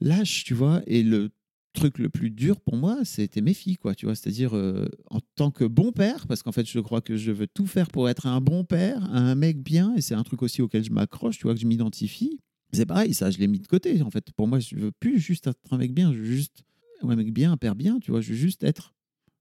lâche, 0.00 0.44
tu 0.44 0.54
vois. 0.54 0.82
Et 0.86 1.02
le 1.02 1.30
truc 1.74 1.98
le 1.98 2.08
plus 2.08 2.30
dur 2.30 2.60
pour 2.60 2.76
moi, 2.76 3.04
c'était 3.04 3.42
mes 3.42 3.52
filles, 3.52 3.76
quoi, 3.76 3.94
tu 3.94 4.06
vois. 4.06 4.14
C'est-à-dire, 4.14 4.56
euh, 4.56 4.88
en 5.10 5.20
tant 5.34 5.50
que 5.50 5.64
bon 5.64 5.92
père, 5.92 6.26
parce 6.26 6.42
qu'en 6.42 6.52
fait, 6.52 6.66
je 6.66 6.80
crois 6.80 7.02
que 7.02 7.16
je 7.16 7.32
veux 7.32 7.46
tout 7.46 7.66
faire 7.66 7.88
pour 7.88 8.08
être 8.08 8.26
un 8.26 8.40
bon 8.40 8.64
père, 8.64 9.04
un 9.12 9.34
mec 9.34 9.62
bien, 9.62 9.94
et 9.94 10.00
c'est 10.00 10.14
un 10.14 10.22
truc 10.22 10.42
aussi 10.42 10.62
auquel 10.62 10.82
je 10.82 10.90
m'accroche, 10.90 11.36
tu 11.36 11.42
vois, 11.42 11.54
que 11.54 11.60
je 11.60 11.66
m'identifie. 11.66 12.40
C'est 12.72 12.86
pareil, 12.86 13.12
ça, 13.12 13.30
je 13.30 13.38
l'ai 13.38 13.46
mis 13.46 13.60
de 13.60 13.66
côté, 13.66 14.00
en 14.02 14.10
fait. 14.10 14.32
Pour 14.32 14.48
moi, 14.48 14.58
je 14.60 14.76
veux 14.76 14.92
plus 14.92 15.18
juste 15.18 15.46
être 15.48 15.72
un 15.72 15.78
mec 15.78 15.92
bien, 15.92 16.12
juste, 16.12 16.64
un 17.02 17.14
mec 17.14 17.32
bien, 17.32 17.52
un 17.52 17.56
père 17.56 17.74
bien, 17.74 17.98
tu 17.98 18.10
vois, 18.10 18.20
je 18.20 18.30
veux 18.30 18.38
juste 18.38 18.64
être 18.64 18.94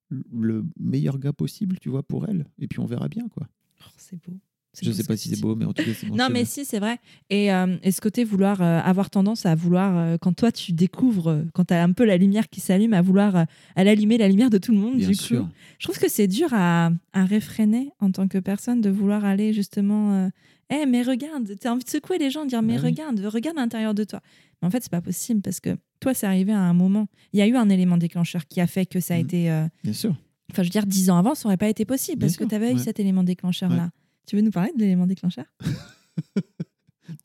le 0.09 0.65
meilleur 0.77 1.17
gars 1.17 1.33
possible, 1.33 1.79
tu 1.79 1.89
vois, 1.89 2.03
pour 2.03 2.27
elle, 2.27 2.45
et 2.59 2.67
puis 2.67 2.79
on 2.79 2.85
verra 2.85 3.07
bien, 3.07 3.27
quoi. 3.29 3.47
Oh, 3.81 3.89
c'est 3.97 4.21
beau. 4.21 4.37
Je 4.81 4.91
sais 4.91 5.03
pas 5.03 5.15
si 5.15 5.29
c'est 5.29 5.39
beau, 5.39 5.55
mais 5.55 5.65
en 5.65 5.73
tout 5.73 5.83
cas, 5.83 5.91
c'est. 5.93 6.09
Non, 6.09 6.29
mais 6.31 6.45
si, 6.45 6.65
c'est 6.65 6.79
vrai. 6.79 6.97
Et, 7.29 7.53
euh, 7.53 7.77
et, 7.83 7.91
ce 7.91 8.01
côté 8.01 8.23
vouloir 8.23 8.61
euh, 8.61 8.79
avoir 8.79 9.09
tendance 9.11 9.45
à 9.45 9.53
vouloir, 9.53 9.95
euh, 9.97 10.17
quand 10.19 10.33
toi 10.33 10.51
tu 10.51 10.71
découvres, 10.73 11.43
quand 11.53 11.65
tu 11.65 11.73
as 11.75 11.83
un 11.83 11.91
peu 11.91 12.05
la 12.05 12.17
lumière 12.17 12.49
qui 12.49 12.59
s'allume, 12.59 12.93
à 12.93 13.01
vouloir 13.03 13.45
à 13.75 13.83
l'allumer 13.83 14.17
la 14.17 14.27
lumière 14.27 14.49
de 14.49 14.57
tout 14.57 14.71
le 14.71 14.79
monde, 14.79 14.97
Bien 14.97 15.07
du 15.09 15.13
sûr. 15.15 15.41
coup. 15.43 15.47
Je 15.77 15.85
trouve 15.85 15.99
que 15.99 16.09
c'est 16.09 16.27
dur 16.27 16.47
à, 16.53 16.89
à, 17.13 17.25
réfréner 17.25 17.91
en 17.99 18.11
tant 18.11 18.27
que 18.27 18.39
personne 18.39 18.81
de 18.81 18.89
vouloir 18.89 19.25
aller 19.25 19.53
justement. 19.53 20.29
Eh, 20.71 20.85
mais 20.87 21.03
regarde, 21.03 21.51
tu 21.59 21.67
as 21.67 21.71
envie 21.73 21.83
de 21.83 21.89
secouer 21.89 22.17
les 22.17 22.31
gens, 22.31 22.43
de 22.45 22.49
dire, 22.49 22.63
mais 22.63 22.75
Bah 22.77 22.81
oui. 22.83 22.89
regarde, 22.89 23.19
regarde 23.25 23.57
à 23.57 23.61
l'intérieur 23.61 23.93
de 23.93 24.03
toi. 24.05 24.21
Mais 24.61 24.67
en 24.67 24.71
fait, 24.71 24.81
c'est 24.81 24.91
pas 24.91 25.01
possible 25.01 25.41
parce 25.41 25.59
que 25.59 25.77
toi, 25.99 26.15
c'est 26.15 26.25
arrivé 26.25 26.51
à 26.51 26.59
un 26.59 26.73
moment. 26.73 27.07
Il 27.31 27.37
y 27.39 27.41
a 27.43 27.47
eu 27.47 27.55
un 27.55 27.69
élément 27.69 27.97
déclencheur 27.97 28.47
qui 28.47 28.59
a 28.59 28.65
fait 28.65 28.87
que 28.87 28.99
ça 28.99 29.13
a 29.13 29.17
Mhm. 29.17 29.23
été. 29.23 29.65
Bien 29.83 29.93
sûr. 29.93 30.15
Enfin, 30.51 30.63
je 30.63 30.67
veux 30.67 30.71
dire, 30.71 30.85
dix 30.87 31.09
ans 31.11 31.17
avant, 31.17 31.35
ça 31.35 31.47
aurait 31.47 31.57
pas 31.57 31.69
été 31.69 31.85
possible 31.85 32.19
Bien 32.19 32.27
parce 32.27 32.37
que 32.37 32.43
tu 32.43 32.55
avais 32.55 32.73
eu 32.73 32.79
cet 32.79 32.99
élément 32.99 33.23
déclencheur-là. 33.23 33.91
Tu 34.27 34.35
veux 34.35 34.41
nous 34.41 34.51
parler 34.51 34.71
de 34.75 34.79
l'élément 34.79 35.07
déclencheur? 35.07 35.45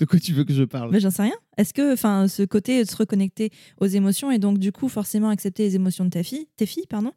De 0.00 0.04
quoi 0.04 0.18
tu 0.18 0.32
veux 0.32 0.44
que 0.44 0.52
je 0.52 0.64
parle? 0.64 0.98
J'en 0.98 1.10
sais 1.10 1.22
rien. 1.22 1.36
Est-ce 1.56 1.72
que, 1.72 1.92
enfin, 1.92 2.26
ce 2.28 2.42
côté 2.42 2.84
de 2.84 2.88
se 2.90 2.96
reconnecter 2.96 3.50
aux 3.80 3.86
émotions 3.86 4.30
et 4.30 4.38
donc 4.38 4.58
du 4.58 4.72
coup 4.72 4.88
forcément 4.88 5.28
accepter 5.28 5.62
les 5.64 5.76
émotions 5.76 6.04
de 6.04 6.10
ta 6.10 6.22
fille, 6.22 6.46
tes 6.56 6.66
filles, 6.66 6.86
pardon. 6.88 7.12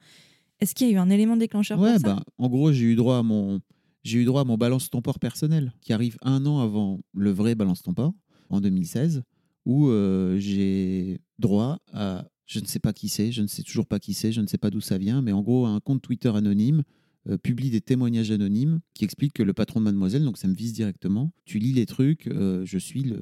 Est-ce 0.60 0.76
qu'il 0.76 0.88
y 0.88 0.92
a 0.92 0.94
eu 0.94 0.98
un 0.98 1.10
élément 1.10 1.38
déclencheur 1.38 1.80
Ouais, 1.80 1.94
pour 1.94 2.02
ça? 2.02 2.16
bah, 2.16 2.24
en 2.38 2.50
gros, 2.50 2.72
j'ai 2.72 2.86
eu 2.86 2.96
droit 2.96 3.18
à 3.18 3.24
mon, 3.24 3.60
j'ai 4.04 4.20
eu 4.20 4.26
droit 4.26 4.42
à 4.42 4.44
mon 4.44 4.58
balance 4.58 4.92
ton 4.92 5.02
port 5.02 5.18
personnel, 5.18 5.74
qui 5.82 5.92
arrive 5.92 6.18
un 6.22 6.46
an 6.46 6.60
avant 6.60 7.00
le 7.16 7.32
vrai 7.32 7.56
balance 7.56 7.82
ton 7.82 7.94
port, 7.96 8.14
en 8.50 8.62
2016, 8.62 9.24
où 9.66 9.88
euh, 9.90 10.38
j'ai 10.38 11.20
droit 11.40 11.80
à, 11.94 12.26
je 12.46 12.60
ne 12.60 12.66
sais 12.66 12.80
pas 12.80 12.94
qui 12.94 13.10
c'est, 13.10 13.32
je 13.32 13.42
ne 13.42 13.48
sais 13.48 13.64
toujours 13.64 13.88
pas 13.88 13.98
qui 14.00 14.14
c'est, 14.14 14.32
je 14.32 14.42
ne 14.42 14.48
sais 14.48 14.60
pas 14.60 14.70
d'où 14.70 14.82
ça 14.82 15.00
vient, 15.00 15.24
mais 15.24 15.32
en 15.32 15.42
gros, 15.42 15.66
un 15.66 15.80
compte 15.80 16.02
Twitter 16.04 16.30
anonyme 16.34 16.84
euh, 17.30 17.38
publie 17.38 17.70
des 17.70 17.82
témoignages 17.82 18.32
anonymes 18.32 18.80
qui 18.94 19.04
expliquent 19.04 19.34
que 19.34 19.44
le 19.44 19.54
patron 19.54 19.80
de 19.80 19.86
Mademoiselle, 19.86 20.24
donc 20.24 20.38
ça 20.38 20.48
me 20.48 20.56
vise 20.56 20.74
directement, 20.74 21.34
tu 21.46 21.60
lis 21.60 21.74
les 21.74 21.86
trucs, 21.86 22.28
euh, 22.28 22.66
je 22.66 22.78
suis 22.78 23.14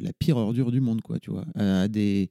la 0.00 0.12
pire 0.12 0.36
ordure 0.36 0.70
du 0.70 0.80
monde, 0.80 1.00
quoi, 1.00 1.18
tu 1.18 1.30
vois, 1.30 1.46
à, 1.54 1.88
des 1.88 2.30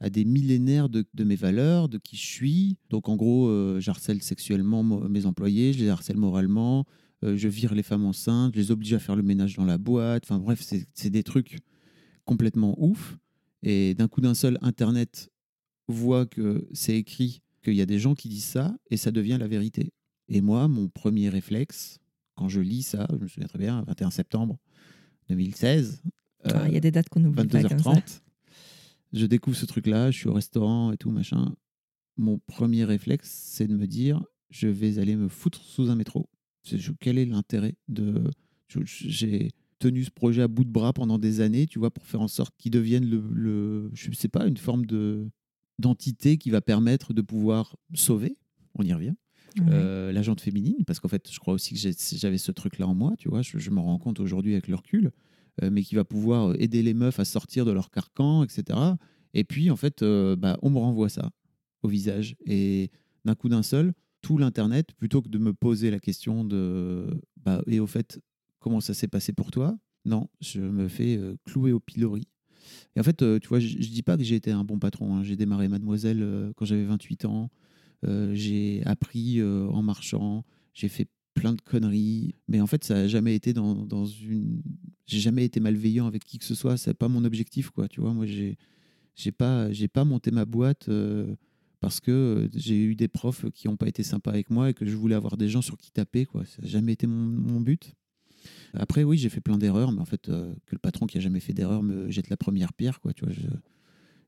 à 0.00 0.10
des 0.10 0.24
millénaires 0.24 0.88
de, 0.88 1.04
mes 1.24 1.36
valeurs, 1.36 1.88
de 1.88 1.98
qui 1.98 2.16
je 2.16 2.26
suis. 2.26 2.76
Donc 2.90 3.08
en 3.08 3.16
gros, 3.16 3.48
euh, 3.48 3.80
j'harcèle 3.80 4.22
sexuellement 4.22 4.84
mes 4.84 5.26
employés, 5.26 5.72
je 5.72 5.80
les 5.80 5.88
harcèle 5.88 6.16
moralement, 6.16 6.84
euh, 7.24 7.36
je 7.36 7.48
vire 7.48 7.74
les 7.74 7.82
femmes 7.82 8.04
enceintes, 8.04 8.54
je 8.54 8.60
les 8.60 8.70
oblige 8.70 8.94
à 8.94 8.98
faire 8.98 9.16
le 9.16 9.22
ménage 9.22 9.56
dans 9.56 9.64
la 9.64 9.78
boîte. 9.78 10.24
Enfin 10.24 10.38
bref, 10.38 10.62
c'est 10.62 11.10
des 11.10 11.22
trucs 11.22 11.58
complètement 12.24 12.74
ouf. 12.78 13.18
Et 13.62 13.94
d'un 13.94 14.06
coup 14.06 14.20
d'un 14.20 14.34
seul, 14.34 14.56
Internet 14.62 15.30
voit 15.88 16.26
que 16.26 16.68
c'est 16.72 16.96
écrit, 16.96 17.42
qu'il 17.64 17.74
y 17.74 17.80
a 17.80 17.86
des 17.86 17.98
gens 17.98 18.14
qui 18.14 18.28
disent 18.28 18.44
ça, 18.44 18.76
et 18.90 18.96
ça 18.96 19.10
devient 19.10 19.36
la 19.40 19.48
vérité. 19.48 19.92
Et 20.28 20.40
moi, 20.40 20.68
mon 20.68 20.88
premier 20.88 21.28
réflexe, 21.28 21.98
quand 22.34 22.48
je 22.48 22.60
lis 22.60 22.82
ça, 22.82 23.06
je 23.10 23.16
me 23.16 23.28
souviens 23.28 23.48
très 23.48 23.58
bien, 23.58 23.82
21 23.86 24.10
septembre 24.10 24.58
2016, 25.28 26.02
Ah, 26.44 26.68
Il 26.68 26.74
y 26.74 26.76
a 26.76 26.80
des 26.80 26.90
dates 26.90 27.08
qu'on 27.08 27.24
oublie 27.24 27.46
pas 27.48 27.62
comme 27.62 27.78
ça. 27.78 27.90
22h30. 27.92 28.20
Je 29.12 29.26
découvre 29.26 29.56
ce 29.56 29.66
truc-là, 29.66 30.10
je 30.10 30.18
suis 30.18 30.28
au 30.28 30.32
restaurant 30.34 30.92
et 30.92 30.96
tout, 30.96 31.10
machin. 31.10 31.54
Mon 32.16 32.38
premier 32.38 32.84
réflexe, 32.84 33.30
c'est 33.30 33.66
de 33.66 33.76
me 33.76 33.86
dire, 33.86 34.22
je 34.50 34.68
vais 34.68 34.98
aller 34.98 35.16
me 35.16 35.28
foutre 35.28 35.60
sous 35.62 35.90
un 35.90 35.94
métro. 35.96 36.28
Quel 37.00 37.18
est 37.18 37.24
l'intérêt 37.24 37.76
de... 37.88 38.24
J'ai 38.84 39.50
tenu 39.78 40.04
ce 40.04 40.10
projet 40.10 40.42
à 40.42 40.48
bout 40.48 40.64
de 40.64 40.70
bras 40.70 40.92
pendant 40.92 41.18
des 41.18 41.40
années, 41.40 41.66
tu 41.66 41.78
vois, 41.78 41.90
pour 41.90 42.04
faire 42.04 42.20
en 42.20 42.28
sorte 42.28 42.54
qu'il 42.58 42.70
devienne 42.70 43.08
le, 43.08 43.22
le- 43.32 43.90
je 43.94 44.12
sais 44.12 44.28
pas, 44.28 44.46
une 44.46 44.56
forme 44.58 44.84
de 44.86 45.28
d'entité 45.78 46.38
qui 46.38 46.50
va 46.50 46.60
permettre 46.60 47.14
de 47.14 47.22
pouvoir 47.22 47.76
sauver. 47.94 48.36
On 48.74 48.82
y 48.82 48.92
revient. 48.92 49.14
Euh, 49.70 50.22
jante 50.22 50.40
féminine, 50.40 50.84
parce 50.86 51.00
qu'en 51.00 51.08
fait, 51.08 51.30
je 51.30 51.38
crois 51.38 51.54
aussi 51.54 51.74
que 51.74 51.80
j'avais 52.16 52.38
ce 52.38 52.52
truc-là 52.52 52.86
en 52.86 52.94
moi, 52.94 53.14
tu 53.18 53.28
vois, 53.28 53.42
je, 53.42 53.58
je 53.58 53.70
m'en 53.70 53.84
rends 53.84 53.98
compte 53.98 54.20
aujourd'hui 54.20 54.52
avec 54.52 54.68
le 54.68 54.74
recul, 54.74 55.12
euh, 55.62 55.70
mais 55.70 55.82
qui 55.82 55.94
va 55.94 56.04
pouvoir 56.04 56.54
aider 56.60 56.82
les 56.82 56.94
meufs 56.94 57.18
à 57.18 57.24
sortir 57.24 57.64
de 57.64 57.72
leur 57.72 57.90
carcan, 57.90 58.44
etc. 58.44 58.78
Et 59.34 59.44
puis, 59.44 59.70
en 59.70 59.76
fait, 59.76 60.02
euh, 60.02 60.36
bah, 60.36 60.58
on 60.62 60.70
me 60.70 60.78
renvoie 60.78 61.08
ça 61.08 61.30
au 61.82 61.88
visage. 61.88 62.36
Et 62.46 62.90
d'un 63.24 63.34
coup 63.34 63.48
d'un 63.48 63.62
seul, 63.62 63.92
tout 64.22 64.38
l'Internet, 64.38 64.92
plutôt 64.96 65.22
que 65.22 65.28
de 65.28 65.38
me 65.38 65.52
poser 65.52 65.90
la 65.90 65.98
question 66.00 66.44
de, 66.44 67.06
bah, 67.36 67.62
et 67.66 67.80
au 67.80 67.86
fait, 67.86 68.20
comment 68.58 68.80
ça 68.80 68.94
s'est 68.94 69.08
passé 69.08 69.32
pour 69.32 69.50
toi? 69.50 69.78
Non, 70.04 70.28
je 70.40 70.60
me 70.60 70.88
fais 70.88 71.16
euh, 71.16 71.36
clouer 71.44 71.72
au 71.72 71.80
pilori. 71.80 72.26
Et 72.96 73.00
en 73.00 73.02
fait, 73.02 73.22
euh, 73.22 73.38
tu 73.38 73.48
vois, 73.48 73.60
je, 73.60 73.68
je 73.68 73.88
dis 73.88 74.02
pas 74.02 74.16
que 74.16 74.22
j'ai 74.24 74.34
été 74.36 74.50
un 74.50 74.64
bon 74.64 74.78
patron. 74.78 75.16
hein. 75.16 75.22
J'ai 75.22 75.36
démarré 75.36 75.68
Mademoiselle 75.68 76.22
euh, 76.22 76.52
quand 76.56 76.64
j'avais 76.64 76.84
28 76.84 77.24
ans. 77.26 77.50
Euh, 78.06 78.34
j'ai 78.34 78.82
appris 78.84 79.40
euh, 79.40 79.66
en 79.68 79.82
marchant, 79.82 80.44
j'ai 80.72 80.88
fait 80.88 81.08
plein 81.34 81.52
de 81.52 81.60
conneries, 81.60 82.34
mais 82.48 82.60
en 82.60 82.66
fait, 82.66 82.84
ça 82.84 82.94
n'a 82.94 83.08
jamais 83.08 83.34
été 83.34 83.52
dans, 83.52 84.06
une. 84.06 84.62
J'ai 85.06 85.20
jamais 85.20 85.44
été 85.44 85.60
malveillant 85.60 86.06
avec 86.06 86.24
qui 86.24 86.38
que 86.38 86.44
ce 86.44 86.54
soit, 86.54 86.76
c'est 86.76 86.94
pas 86.94 87.08
mon 87.08 87.24
objectif, 87.24 87.70
quoi. 87.70 87.88
Tu 87.88 88.00
vois, 88.00 88.12
moi, 88.12 88.26
j'ai 88.26 88.56
j'ai 89.16 89.32
pas, 89.32 89.68
pas 89.92 90.04
monté 90.04 90.30
ma 90.30 90.44
boîte 90.44 90.88
euh, 90.88 91.34
parce 91.80 91.98
que 92.00 92.48
j'ai 92.54 92.80
eu 92.84 92.94
des 92.94 93.08
profs 93.08 93.50
qui 93.50 93.66
n'ont 93.66 93.76
pas 93.76 93.88
été 93.88 94.04
sympas 94.04 94.30
avec 94.30 94.48
moi 94.50 94.70
et 94.70 94.74
que 94.74 94.86
je 94.86 94.94
voulais 94.94 95.16
avoir 95.16 95.36
des 95.36 95.48
gens 95.48 95.62
sur 95.62 95.76
qui 95.76 95.90
taper, 95.90 96.24
quoi. 96.24 96.44
Ça 96.44 96.62
n'a 96.62 96.68
jamais 96.68 96.92
été 96.92 97.08
mon, 97.08 97.60
but. 97.60 97.94
Après, 98.74 99.02
oui, 99.02 99.18
j'ai 99.18 99.28
fait 99.28 99.40
plein 99.40 99.58
d'erreurs, 99.58 99.90
mais 99.90 100.00
en 100.00 100.04
fait, 100.04 100.26
que 100.26 100.54
le 100.70 100.78
patron 100.78 101.06
qui 101.06 101.18
a 101.18 101.20
jamais 101.20 101.40
fait 101.40 101.52
d'erreur 101.52 101.82
me 101.82 102.10
jette 102.10 102.30
la 102.30 102.36
première 102.36 102.72
pierre, 102.72 103.00
quoi. 103.00 103.12
Tu 103.12 103.24
vois, 103.24 103.34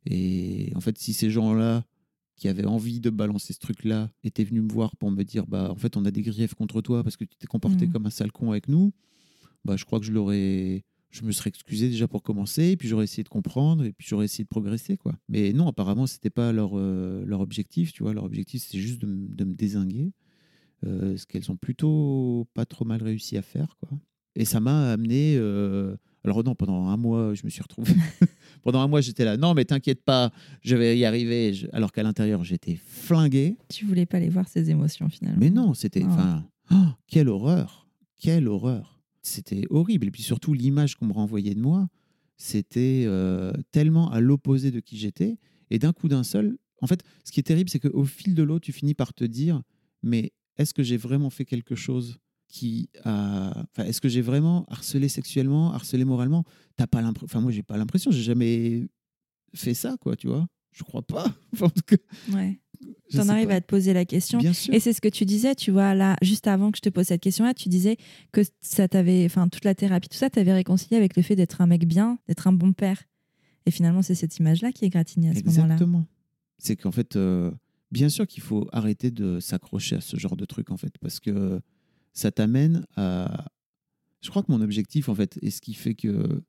Et 0.07 0.73
en 0.75 0.81
fait, 0.81 0.99
si 0.99 1.13
ces 1.13 1.31
gens-là 1.31 1.85
qui 2.41 2.49
avaient 2.49 2.65
envie 2.67 3.01
de 3.01 3.11
balancer 3.11 3.53
ce 3.53 3.59
truc-là 3.59 4.11
étaient 4.25 4.45
venus 4.45 4.63
me 4.63 4.73
voir 4.73 4.97
pour 4.97 5.11
me 5.11 5.23
dire 5.23 5.47
bah 5.47 5.71
en 5.71 5.77
fait 5.77 5.97
on 5.99 6.05
a 6.07 6.11
des 6.11 6.23
griefs 6.23 6.55
contre 6.55 6.81
toi 6.81 7.05
parce 7.05 7.17
que 7.19 7.25
tu 7.25 7.37
t'es 7.39 7.47
comporté 7.47 7.85
Mhm. 7.87 7.93
comme 7.93 8.07
un 8.07 8.11
sale 8.11 8.33
con 8.33 8.51
avec 8.51 8.67
nous. 8.67 8.93
Bah 9.65 9.77
je 9.77 9.85
crois 9.85 10.01
que 10.01 10.07
je 10.07 10.13
l'aurais 10.13 10.85
je 11.11 11.23
me 11.23 11.33
serais 11.33 11.49
excusé 11.51 11.89
déjà 11.91 12.09
pour 12.09 12.23
commencer 12.23 12.77
puis 12.79 12.89
j'aurais 12.89 13.05
essayé 13.05 13.23
de 13.25 13.29
comprendre 13.29 13.85
et 13.85 13.93
puis 13.93 14.07
j'aurais 14.09 14.25
essayé 14.25 14.45
de 14.45 14.49
progresser 14.49 14.97
quoi. 14.97 15.13
Mais 15.29 15.53
non 15.53 15.69
apparemment 15.69 16.07
c'était 16.07 16.31
pas 16.31 16.51
leur 16.53 16.71
euh, 16.79 17.23
leur 17.27 17.41
objectif 17.41 17.93
tu 17.93 18.03
vois. 18.03 18.15
Leur 18.15 18.25
objectif 18.25 18.63
c'était 18.63 18.79
juste 18.79 19.03
de, 19.03 19.07
me- 19.07 19.29
de 19.29 19.45
me 19.45 19.53
désinguer 19.55 20.13
euh, 20.87 21.17
ce 21.19 21.27
qu'elles 21.27 21.51
ont 21.51 21.57
plutôt 21.57 22.49
pas 22.55 22.65
trop 22.65 22.87
mal 22.87 23.03
réussi 23.03 23.37
à 23.37 23.43
faire 23.43 23.77
quoi. 23.81 23.91
Et 24.35 24.47
ça 24.47 24.61
m'a 24.61 24.93
amené 24.93 25.35
euh, 25.37 25.95
alors 26.25 26.45
non 26.45 26.55
pendant 26.55 26.87
un 26.89 26.97
mois 26.97 27.35
je 27.35 27.43
me 27.45 27.51
suis 27.51 27.63
retrouvé 27.63 27.93
pendant 28.63 28.81
un 28.81 28.89
mois 28.89 29.01
j'étais 29.01 29.25
là 29.25 29.37
non 29.37 29.55
mais 29.55 29.65
t'inquiète 29.65 30.03
pas 30.05 30.31
je 30.63 30.77
vais 30.77 30.99
y 30.99 31.05
arriver 31.05 31.55
Je- 31.55 31.67
alors 31.73 31.93
qu'à 31.93 32.03
l'intérieur 32.03 32.45
j'étais 32.45 32.77
flingué 32.77 33.57
Tu 33.69 33.85
voulais 33.87 34.07
pas 34.07 34.21
les 34.21 34.29
voir 34.29 34.47
ces 34.49 34.71
émotions 34.71 35.09
finalement. 35.09 35.39
mais 35.41 35.51
non, 35.51 35.75
c'était. 35.75 36.05
Enfin, 36.05 36.45
oh, 36.71 36.75
quelle 37.07 37.29
horreur 37.29 37.89
Quelle 38.19 38.49
horreur 38.49 39.01
C'était 39.23 39.65
horrible. 39.71 40.07
Et 40.09 40.11
puis 40.11 40.23
surtout, 40.23 40.53
l'image 40.55 40.97
qu'on 40.97 41.07
me 41.07 41.13
renvoyait 41.13 41.55
de 41.55 41.61
moi, 41.61 41.89
c'était 42.37 43.05
euh, 43.07 43.53
tellement 43.71 44.11
à 44.11 44.21
l'opposé 44.21 44.71
de 44.71 44.81
qui 44.81 44.97
j'étais. 44.99 45.37
Et 45.71 45.79
d'un 45.79 45.93
coup 45.93 46.09
d'un 46.09 46.23
seul, 46.25 46.57
en 46.83 46.87
fait, 46.87 47.03
ce 47.25 47.33
qui 47.33 47.41
est 47.41 47.45
terrible, 47.45 47.71
c'est 47.71 47.79
qu'au 47.81 48.05
fil 48.05 48.35
de 48.35 48.43
l'eau, 48.43 48.59
tu 48.61 48.73
finis 48.73 48.95
par 48.95 49.13
te 49.15 49.25
dire 49.25 49.63
mais 50.03 50.33
est-ce 50.59 50.75
que 50.75 50.83
j'ai 50.83 50.97
vraiment 50.97 51.31
fait 51.31 51.45
quelque 51.45 51.75
chose 51.75 52.19
qui 52.51 52.91
a. 53.05 53.65
Enfin, 53.73 53.85
est-ce 53.89 54.01
que 54.01 54.09
j'ai 54.09 54.21
vraiment 54.21 54.65
harcelé 54.69 55.09
sexuellement, 55.09 55.73
harcelé 55.73 56.05
moralement? 56.05 56.45
T'as 56.77 56.87
pas 56.87 57.01
l'impression. 57.01 57.27
Enfin, 57.27 57.41
moi, 57.41 57.53
j'ai 57.53 57.63
pas 57.63 57.77
l'impression. 57.77 58.11
J'ai 58.11 58.23
jamais 58.23 58.89
fait 59.55 59.75
ça, 59.75 59.97
quoi, 60.01 60.17
tu 60.17 60.27
vois? 60.27 60.47
Je 60.73 60.83
crois 60.85 61.03
pas. 61.03 61.25
Enfin, 61.53 61.67
en 61.67 61.71
tout 61.71 61.83
cas, 61.87 61.97
Ouais. 62.33 62.61
T'en 63.13 63.29
arrives 63.29 63.49
pas. 63.49 63.55
à 63.57 63.61
te 63.61 63.67
poser 63.67 63.93
la 63.93 64.05
question. 64.05 64.39
Bien 64.39 64.53
sûr. 64.53 64.73
Et 64.73 64.81
c'est 64.81 64.93
ce 64.93 65.01
que 65.01 65.09
tu 65.09 65.27
disais, 65.27 65.55
tu 65.55 65.71
vois, 65.71 65.95
là, 65.95 66.17
juste 66.23 66.47
avant 66.47 66.71
que 66.71 66.79
je 66.79 66.83
te 66.83 66.89
pose 66.89 67.07
cette 67.07 67.21
question-là, 67.21 67.53
tu 67.55 67.69
disais 67.69 67.97
que 68.33 68.41
ça 68.61 68.89
t'avait, 68.89 69.25
enfin, 69.27 69.49
toute 69.49 69.65
la 69.65 69.75
thérapie, 69.75 70.09
tout 70.09 70.17
ça, 70.17 70.31
t'avais 70.31 70.53
réconcilié 70.53 70.97
avec 70.97 71.17
le 71.17 71.23
fait 71.23 71.37
d'être 71.37 71.61
un 71.61 71.67
mec 71.67 71.87
bien, 71.87 72.19
d'être 72.29 72.47
un 72.47 72.53
bon 72.53 72.73
père. 72.73 73.03
Et 73.67 73.71
finalement, 73.71 74.01
c'est 74.03 74.15
cette 74.15 74.39
image-là 74.39 74.73
qui 74.73 74.87
est 74.87 74.89
gratignée 74.89 75.29
à 75.31 75.35
ce 75.35 75.43
moment-là. 75.45 75.75
Exactement. 75.75 76.07
C'est 76.59 76.77
qu'en 76.77 76.93
fait, 76.93 77.17
euh, 77.17 77.51
bien 77.91 78.09
sûr 78.09 78.27
qu'il 78.27 78.43
faut 78.43 78.67
arrêter 78.73 79.11
de 79.11 79.41
s'accrocher 79.41 79.97
à 79.97 80.01
ce 80.01 80.17
genre 80.17 80.37
de 80.37 80.45
truc, 80.47 80.71
en 80.71 80.77
fait, 80.79 80.97
parce 81.01 81.21
que 81.21 81.61
ça 82.13 82.31
t'amène 82.31 82.87
à. 82.97 83.47
Je 84.23 84.31
crois 84.31 84.43
que 84.43 84.53
mon 84.53 84.61
objectif, 84.61 85.09
en 85.09 85.15
fait, 85.15 85.39
et 85.43 85.51
ce 85.51 85.61
qui 85.61 85.75
fait 85.75 85.95
que. 85.95 86.43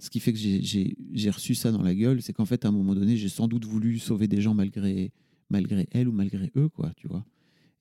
Ce 0.00 0.10
qui 0.10 0.20
fait 0.20 0.32
que 0.32 0.38
j'ai- 0.38 0.62
j'ai 0.62 0.96
j'ai 1.12 1.30
reçu 1.30 1.54
ça 1.54 1.72
dans 1.72 1.82
la 1.82 1.94
gueule, 1.94 2.22
c'est 2.22 2.32
qu'en 2.32 2.46
fait, 2.46 2.64
à 2.64 2.68
un 2.68 2.72
moment 2.72 2.94
donné, 2.94 3.16
j'ai 3.16 3.28
sans 3.28 3.48
doute 3.48 3.64
voulu 3.64 3.98
sauver 4.00 4.28
des 4.28 4.40
gens 4.42 4.54
malgré, 4.54 5.12
malgré 5.50 5.88
elles 5.92 6.08
ou 6.08 6.12
malgré 6.12 6.50
eux, 6.56 6.68
quoi, 6.68 6.92
tu 6.96 7.08
vois. 7.08 7.24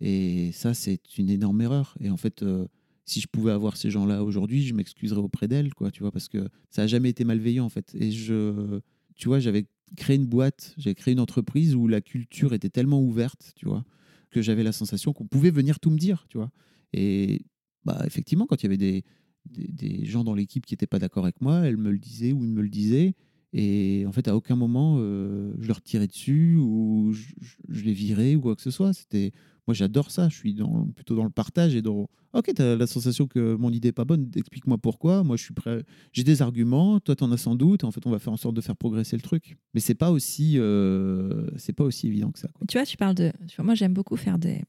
Et 0.01 0.51
ça, 0.53 0.74
c'est 0.74 1.01
une 1.17 1.30
énorme 1.30 1.61
erreur. 1.61 1.95
Et 1.99 2.09
en 2.09 2.17
fait, 2.17 2.43
euh, 2.43 2.67
si 3.05 3.21
je 3.21 3.28
pouvais 3.28 3.51
avoir 3.51 3.78
ces 3.78 3.89
gens-là 3.91 4.24
aujourd'hui, 4.24 4.63
je 4.63 4.74
m'excuserais 4.74 5.19
auprès 5.21 5.47
d'elles, 5.47 5.74
quoi, 5.74 5.91
tu 5.91 6.01
vois, 6.03 6.11
parce 6.11 6.30
que 6.30 6.49
ça 6.69 6.84
n'a 6.84 6.88
jamais 6.88 7.09
été 7.09 7.24
malveillant, 7.26 7.65
en 7.65 7.69
fait. 7.69 7.95
Et 7.95 8.11
je, 8.11 8.80
tu 9.15 9.28
vois, 9.28 9.39
j'avais 9.39 9.65
créé 9.97 10.15
une 10.15 10.26
boîte, 10.26 10.74
j'avais 10.78 10.95
créé 10.95 11.13
une 11.13 11.19
entreprise 11.19 11.76
où 11.76 11.88
la 11.88 12.01
culture 12.01 12.53
était 12.53 12.69
tellement 12.69 13.01
ouverte, 13.01 13.53
tu 13.55 13.65
vois, 13.67 13.86
que 14.32 14.41
j'avais 14.41 14.63
la 14.63 14.71
sensation 14.71 15.13
qu'on 15.13 15.28
pouvait 15.28 15.51
venir 15.51 15.80
tout 15.80 15.89
me 15.91 15.97
dire, 15.97 16.26
tu 16.30 16.38
vois. 16.38 16.51
Et 16.94 17.46
bah, 17.86 18.02
effectivement, 18.06 18.46
quand 18.46 18.62
il 18.62 18.64
y 18.64 18.68
avait 18.68 18.78
des, 18.78 19.04
des, 19.46 20.06
gens 20.06 20.24
dans 20.24 20.36
l'équipe 20.36 20.66
qui 20.66 20.74
n'étaient 20.74 20.88
pas 20.88 21.00
d'accord 21.00 21.24
avec 21.24 21.41
moi, 21.41 21.62
elles 21.66 21.78
me 21.78 21.91
le 21.91 21.98
disaient 21.98 22.32
ou 22.32 22.44
ils 22.44 22.52
me 22.52 22.62
le 22.62 22.70
disaient. 22.70 23.16
Et 23.54 24.06
en 24.08 24.12
fait, 24.12 24.28
à 24.28 24.36
aucun 24.36 24.56
moment, 24.56 24.96
euh, 24.98 25.54
je 25.60 25.68
leur 25.68 25.82
tirais 25.82 26.08
dessus 26.08 26.58
ou 26.58 27.14
je, 27.14 27.84
les 27.84 27.94
virais 27.94 28.36
ou 28.36 28.41
quoi 28.41 28.56
que 28.56 28.64
ce 28.64 28.72
soit. 28.72 28.94
C'était, 28.94 29.32
moi, 29.68 29.76
j'adore 29.76 30.10
ça. 30.10 30.28
Je 30.30 30.36
suis 30.36 30.56
dans, 30.56 30.88
plutôt 30.88 31.16
dans 31.16 31.24
le 31.24 31.30
partage 31.30 31.76
et 31.76 31.84
dans. 31.84 32.10
Ok, 32.34 32.52
tu 32.56 32.62
as 32.64 32.76
la 32.76 32.88
sensation 32.88 33.28
que 33.28 33.54
mon 33.56 33.70
idée 33.72 33.89
est 33.89 33.91
pas 33.91 34.06
bonne. 34.06 34.32
Explique-moi 34.36 34.80
pourquoi. 34.80 35.24
Moi, 35.24 35.38
je 35.38 35.44
suis 35.44 35.54
prêt. 35.54 35.84
J'ai 36.14 36.24
des 36.24 36.41
arguments. 36.41 37.00
Toi, 37.00 37.16
tu 37.16 37.24
en 37.24 37.32
as 37.32 37.38
sans 37.38 37.56
doute. 37.56 37.84
En 37.84 37.91
fait, 37.91 38.08
on 38.08 38.10
va 38.10 38.18
faire 38.18 38.34
en 38.34 38.38
sorte 38.38 38.56
de 38.56 38.62
faire 38.62 38.76
progresser 38.76 39.16
le 39.16 39.22
truc. 39.22 39.56
Mais 39.76 39.80
c'est 39.80 39.94
pas 39.94 40.10
aussi, 40.10 40.58
euh, 40.58 41.46
c'est 41.56 41.74
pas 41.74 41.84
aussi 41.84 42.08
évident 42.08 42.32
que 42.32 42.39
ça. 42.39 42.50
Tu 42.68 42.80
vois, 42.80 42.88
tu 42.88 42.98
parles 42.98 43.14
de. 43.14 43.32
moi, 43.60 43.76
j'aime 43.76 43.94
beaucoup 43.94 44.16
faire 44.16 44.39
des 44.39 44.64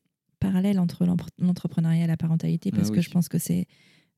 parallèles 0.45 0.78
entre 0.78 1.07
l'entrepreneuriat 1.38 2.05
et 2.05 2.07
la 2.07 2.16
parentalité 2.16 2.70
parce 2.70 2.88
Ah 2.90 2.95
que 2.95 3.01
je 3.01 3.11
pense 3.11 3.28
que 3.28 3.38
c'est 3.38 3.66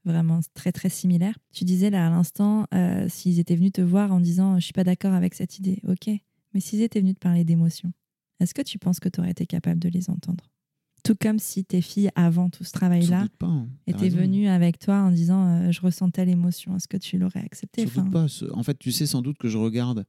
vraiment 0.05 0.41
très, 0.55 0.73
très 0.73 0.89
similaire. 0.89 1.37
Tu 1.53 1.65
disais 1.65 1.91
là 1.91 2.07
à 2.07 2.11
l'instant, 2.11 2.67
euh, 2.73 3.07
s'ils 3.09 3.39
étaient 3.41 3.57
venus 3.57 3.73
te 3.73 3.81
voir 3.81 4.13
en 4.13 4.21
disant 4.21 4.59
Je 4.59 4.65
suis 4.65 4.73
pas 4.73 4.85
d'accord 4.85 5.13
avec 5.13 5.35
cette 5.35 5.59
idée, 5.59 5.81
ok. 5.87 6.09
Mais 6.55 6.61
s'ils 6.61 6.81
étaient 6.81 7.01
venus 7.01 7.15
te 7.15 7.21
parler 7.21 7.45
d'émotions, 7.45 7.93
est-ce 8.41 8.55
que 8.55 8.63
tu 8.63 8.79
penses 8.79 9.01
que 9.01 9.09
tu 9.09 9.21
aurais 9.21 9.33
été 9.33 9.47
capable 9.47 9.81
de 9.81 9.89
les 9.89 10.09
entendre? 10.09 10.49
Tout 11.05 11.17
comme 11.21 11.39
si 11.39 11.65
tes 11.65 11.81
filles, 11.81 12.11
avant 12.15 12.51
tout 12.51 12.65
ce 12.65 12.73
travail-là, 12.73 13.27
hein. 13.43 13.69
Étaient 13.87 14.09
venues 14.09 14.49
avec 14.49 14.79
toi 14.79 14.97
en 15.03 15.11
disant 15.11 15.47
euh, 15.47 15.71
Je 15.71 15.81
ressens 15.81 16.11
telle 16.11 16.29
émotion, 16.29 16.77
est-ce 16.77 16.89
que 16.89 16.97
tu 16.97 17.19
l'aurais 17.19 17.41
accepté 17.41 17.85
Enfin, 17.85 18.05
pas. 18.07 18.27
En 18.53 18.63
fait, 18.63 18.79
tu 18.79 18.93
sais 18.93 19.07
sans 19.07 19.23
doute 19.23 19.39
que 19.39 19.49
je 19.49 19.59
regarde 19.59 20.05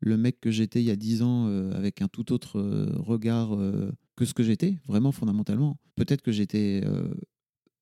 le 0.00 0.16
mec 0.16 0.40
que 0.40 0.50
j'étais 0.50 0.80
il 0.80 0.86
y 0.86 0.90
a 0.90 0.96
10 0.96 1.22
ans 1.22 1.46
euh, 1.46 1.72
avec 1.76 2.00
un 2.02 2.08
tout 2.08 2.32
autre 2.32 2.58
regard 2.96 3.50
que 4.16 4.24
ce 4.24 4.34
que 4.34 4.42
j'étais, 4.42 4.76
vraiment 4.86 5.12
fondamentalement. 5.12 5.78
Peut-être 5.96 6.22
que 6.22 6.32
j'étais 6.32 6.82
euh, 6.84 7.12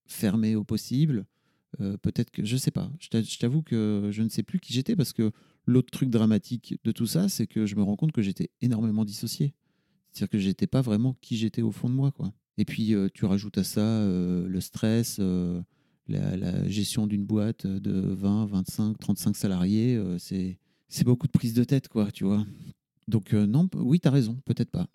fermé 0.06 0.54
au 0.56 0.64
possible. 0.64 1.26
euh, 1.80 1.96
Peut-être 1.98 2.30
que 2.30 2.44
je 2.44 2.56
sais 2.56 2.70
pas. 2.70 2.90
Je 3.00 3.08
t'a- 3.08 3.22
je 3.22 3.38
t'avoue 3.38 3.62
que 3.62 4.08
je 4.12 4.22
ne 4.22 4.28
sais 4.28 4.42
plus 4.42 4.58
qui 4.60 4.72
j'étais 4.72 4.96
parce 4.96 5.12
que 5.12 5.32
l'autre 5.66 5.90
truc 5.90 6.10
dramatique 6.10 6.78
de 6.84 6.92
tout 6.92 7.06
ça, 7.06 7.28
c'est 7.28 7.46
que 7.46 7.66
je 7.66 7.74
me 7.76 7.82
rends 7.82 7.96
compte 7.96 8.12
que 8.12 8.22
j'étais 8.22 8.50
énormément 8.60 9.04
dissocié. 9.04 9.54
C'est-à-dire 10.12 10.30
que 10.30 10.38
j'étais 10.38 10.66
pas 10.66 10.80
vraiment 10.80 11.14
qui 11.20 11.36
j'étais 11.36 11.62
au 11.62 11.72
fond 11.72 11.88
de 11.90 11.94
moi, 11.94 12.10
quoi. 12.12 12.32
Et 12.56 12.64
puis 12.64 12.94
euh, 12.94 13.08
tu 13.12 13.24
rajoutes 13.24 13.58
à 13.58 13.64
ça 13.64 14.04
le 14.06 14.60
stress, 14.60 15.20
la, 16.08 16.68
gestion 16.68 17.06
d'une 17.06 17.24
boîte 17.26 17.66
de 17.66 17.92
20, 17.92 18.46
25, 18.46 18.98
35 18.98 19.36
salariés, 19.36 20.00
c'est 20.18 21.04
beaucoup 21.04 21.26
de 21.26 21.32
prise 21.32 21.52
de 21.54 21.64
tête, 21.64 21.88
quoi, 21.88 22.10
tu 22.10 22.24
vois. 22.24 22.46
Donc 23.08 23.32
non, 23.34 23.68
oui, 23.76 24.00
tu 24.00 24.08
as 24.08 24.10
raison, 24.10 24.40
peut-être 24.46 24.70
pas. 24.70 24.88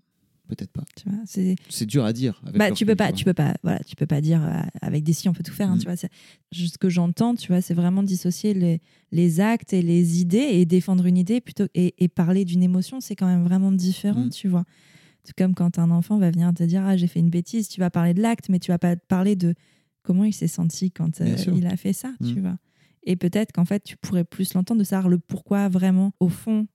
Peut-être 0.47 0.71
pas. 0.71 0.83
tu 0.95 1.09
vois, 1.09 1.19
c'est. 1.25 1.55
C'est 1.69 1.85
dur 1.85 2.03
à 2.05 2.11
dire. 2.13 2.41
avec 2.45 2.57
Bah, 2.59 2.71
tu 2.71 2.85
peux 2.85 2.95
pas, 2.95 3.11
tu 3.13 3.23
peux 3.23 3.33
pas, 3.33 3.55
voilà, 3.63 3.79
tu 3.79 3.95
peux 3.95 4.05
pas 4.05 4.19
dire 4.21 4.43
euh, 4.43 4.61
avec 4.81 5.03
des 5.03 5.13
si 5.13 5.29
on 5.29 5.33
peut 5.33 5.41
tout 5.43 5.53
faire. 5.53 5.69
hein, 5.69 5.75
Mm. 5.77 5.79
tu 5.79 5.85
vois, 5.85 5.95
c'est- 5.95 6.09
ce 6.51 6.77
que 6.77 6.89
j'entends, 6.89 7.33
tu 7.35 7.47
vois, 7.47 7.61
c'est 7.61 7.73
vraiment 7.73 8.03
dissocier 8.03 8.53
les, 8.53 8.81
les 9.11 9.39
actes 9.39 9.71
et 9.73 9.81
les 9.81 10.19
idées 10.19 10.37
et 10.51 10.65
défendre 10.65 11.05
une 11.05 11.17
idée 11.17 11.39
plutôt 11.41 11.65
et, 11.73 11.95
et 12.03 12.07
parler 12.09 12.43
d'une 12.45 12.61
émotion, 12.61 12.99
c'est 12.99 13.15
quand 13.15 13.25
même 13.27 13.43
vraiment 13.45 13.71
différent, 13.71 14.25
Mm. 14.25 14.29
tu 14.31 14.47
vois. 14.49 14.65
Tout 15.25 15.31
comme 15.37 15.55
quand 15.55 15.79
un 15.79 15.89
enfant 15.91 16.17
va 16.17 16.29
venir 16.29 16.53
te 16.53 16.63
dire 16.63 16.83
ah 16.85 16.97
j'ai 16.97 17.07
fait 17.07 17.21
une 17.21 17.29
bêtise, 17.29 17.69
tu 17.69 17.79
vas 17.79 17.89
parler 17.89 18.13
de 18.13 18.21
l'acte, 18.21 18.49
mais 18.49 18.59
tu 18.59 18.69
vas 18.71 18.77
pas 18.79 18.97
parler 18.97 19.37
de 19.37 19.55
comment 20.03 20.25
il 20.25 20.33
s'est 20.33 20.49
senti 20.49 20.91
quand 20.91 21.21
euh, 21.21 21.35
il 21.55 21.65
a 21.67 21.77
fait 21.77 21.93
ça, 21.93 22.11
tu 22.19 22.35
Mm. 22.35 22.41
vois. 22.41 22.57
Et 23.05 23.15
peut-être 23.15 23.53
qu'en 23.53 23.63
fait 23.65 23.81
tu 23.85 23.95
pourrais 23.95 24.25
plus 24.25 24.53
l'entendre 24.53 24.79
de 24.79 24.85
savoir 24.85 25.07
le 25.07 25.19
pourquoi 25.19 25.69
vraiment 25.69 26.11
au 26.19 26.27
fond, 26.27 26.67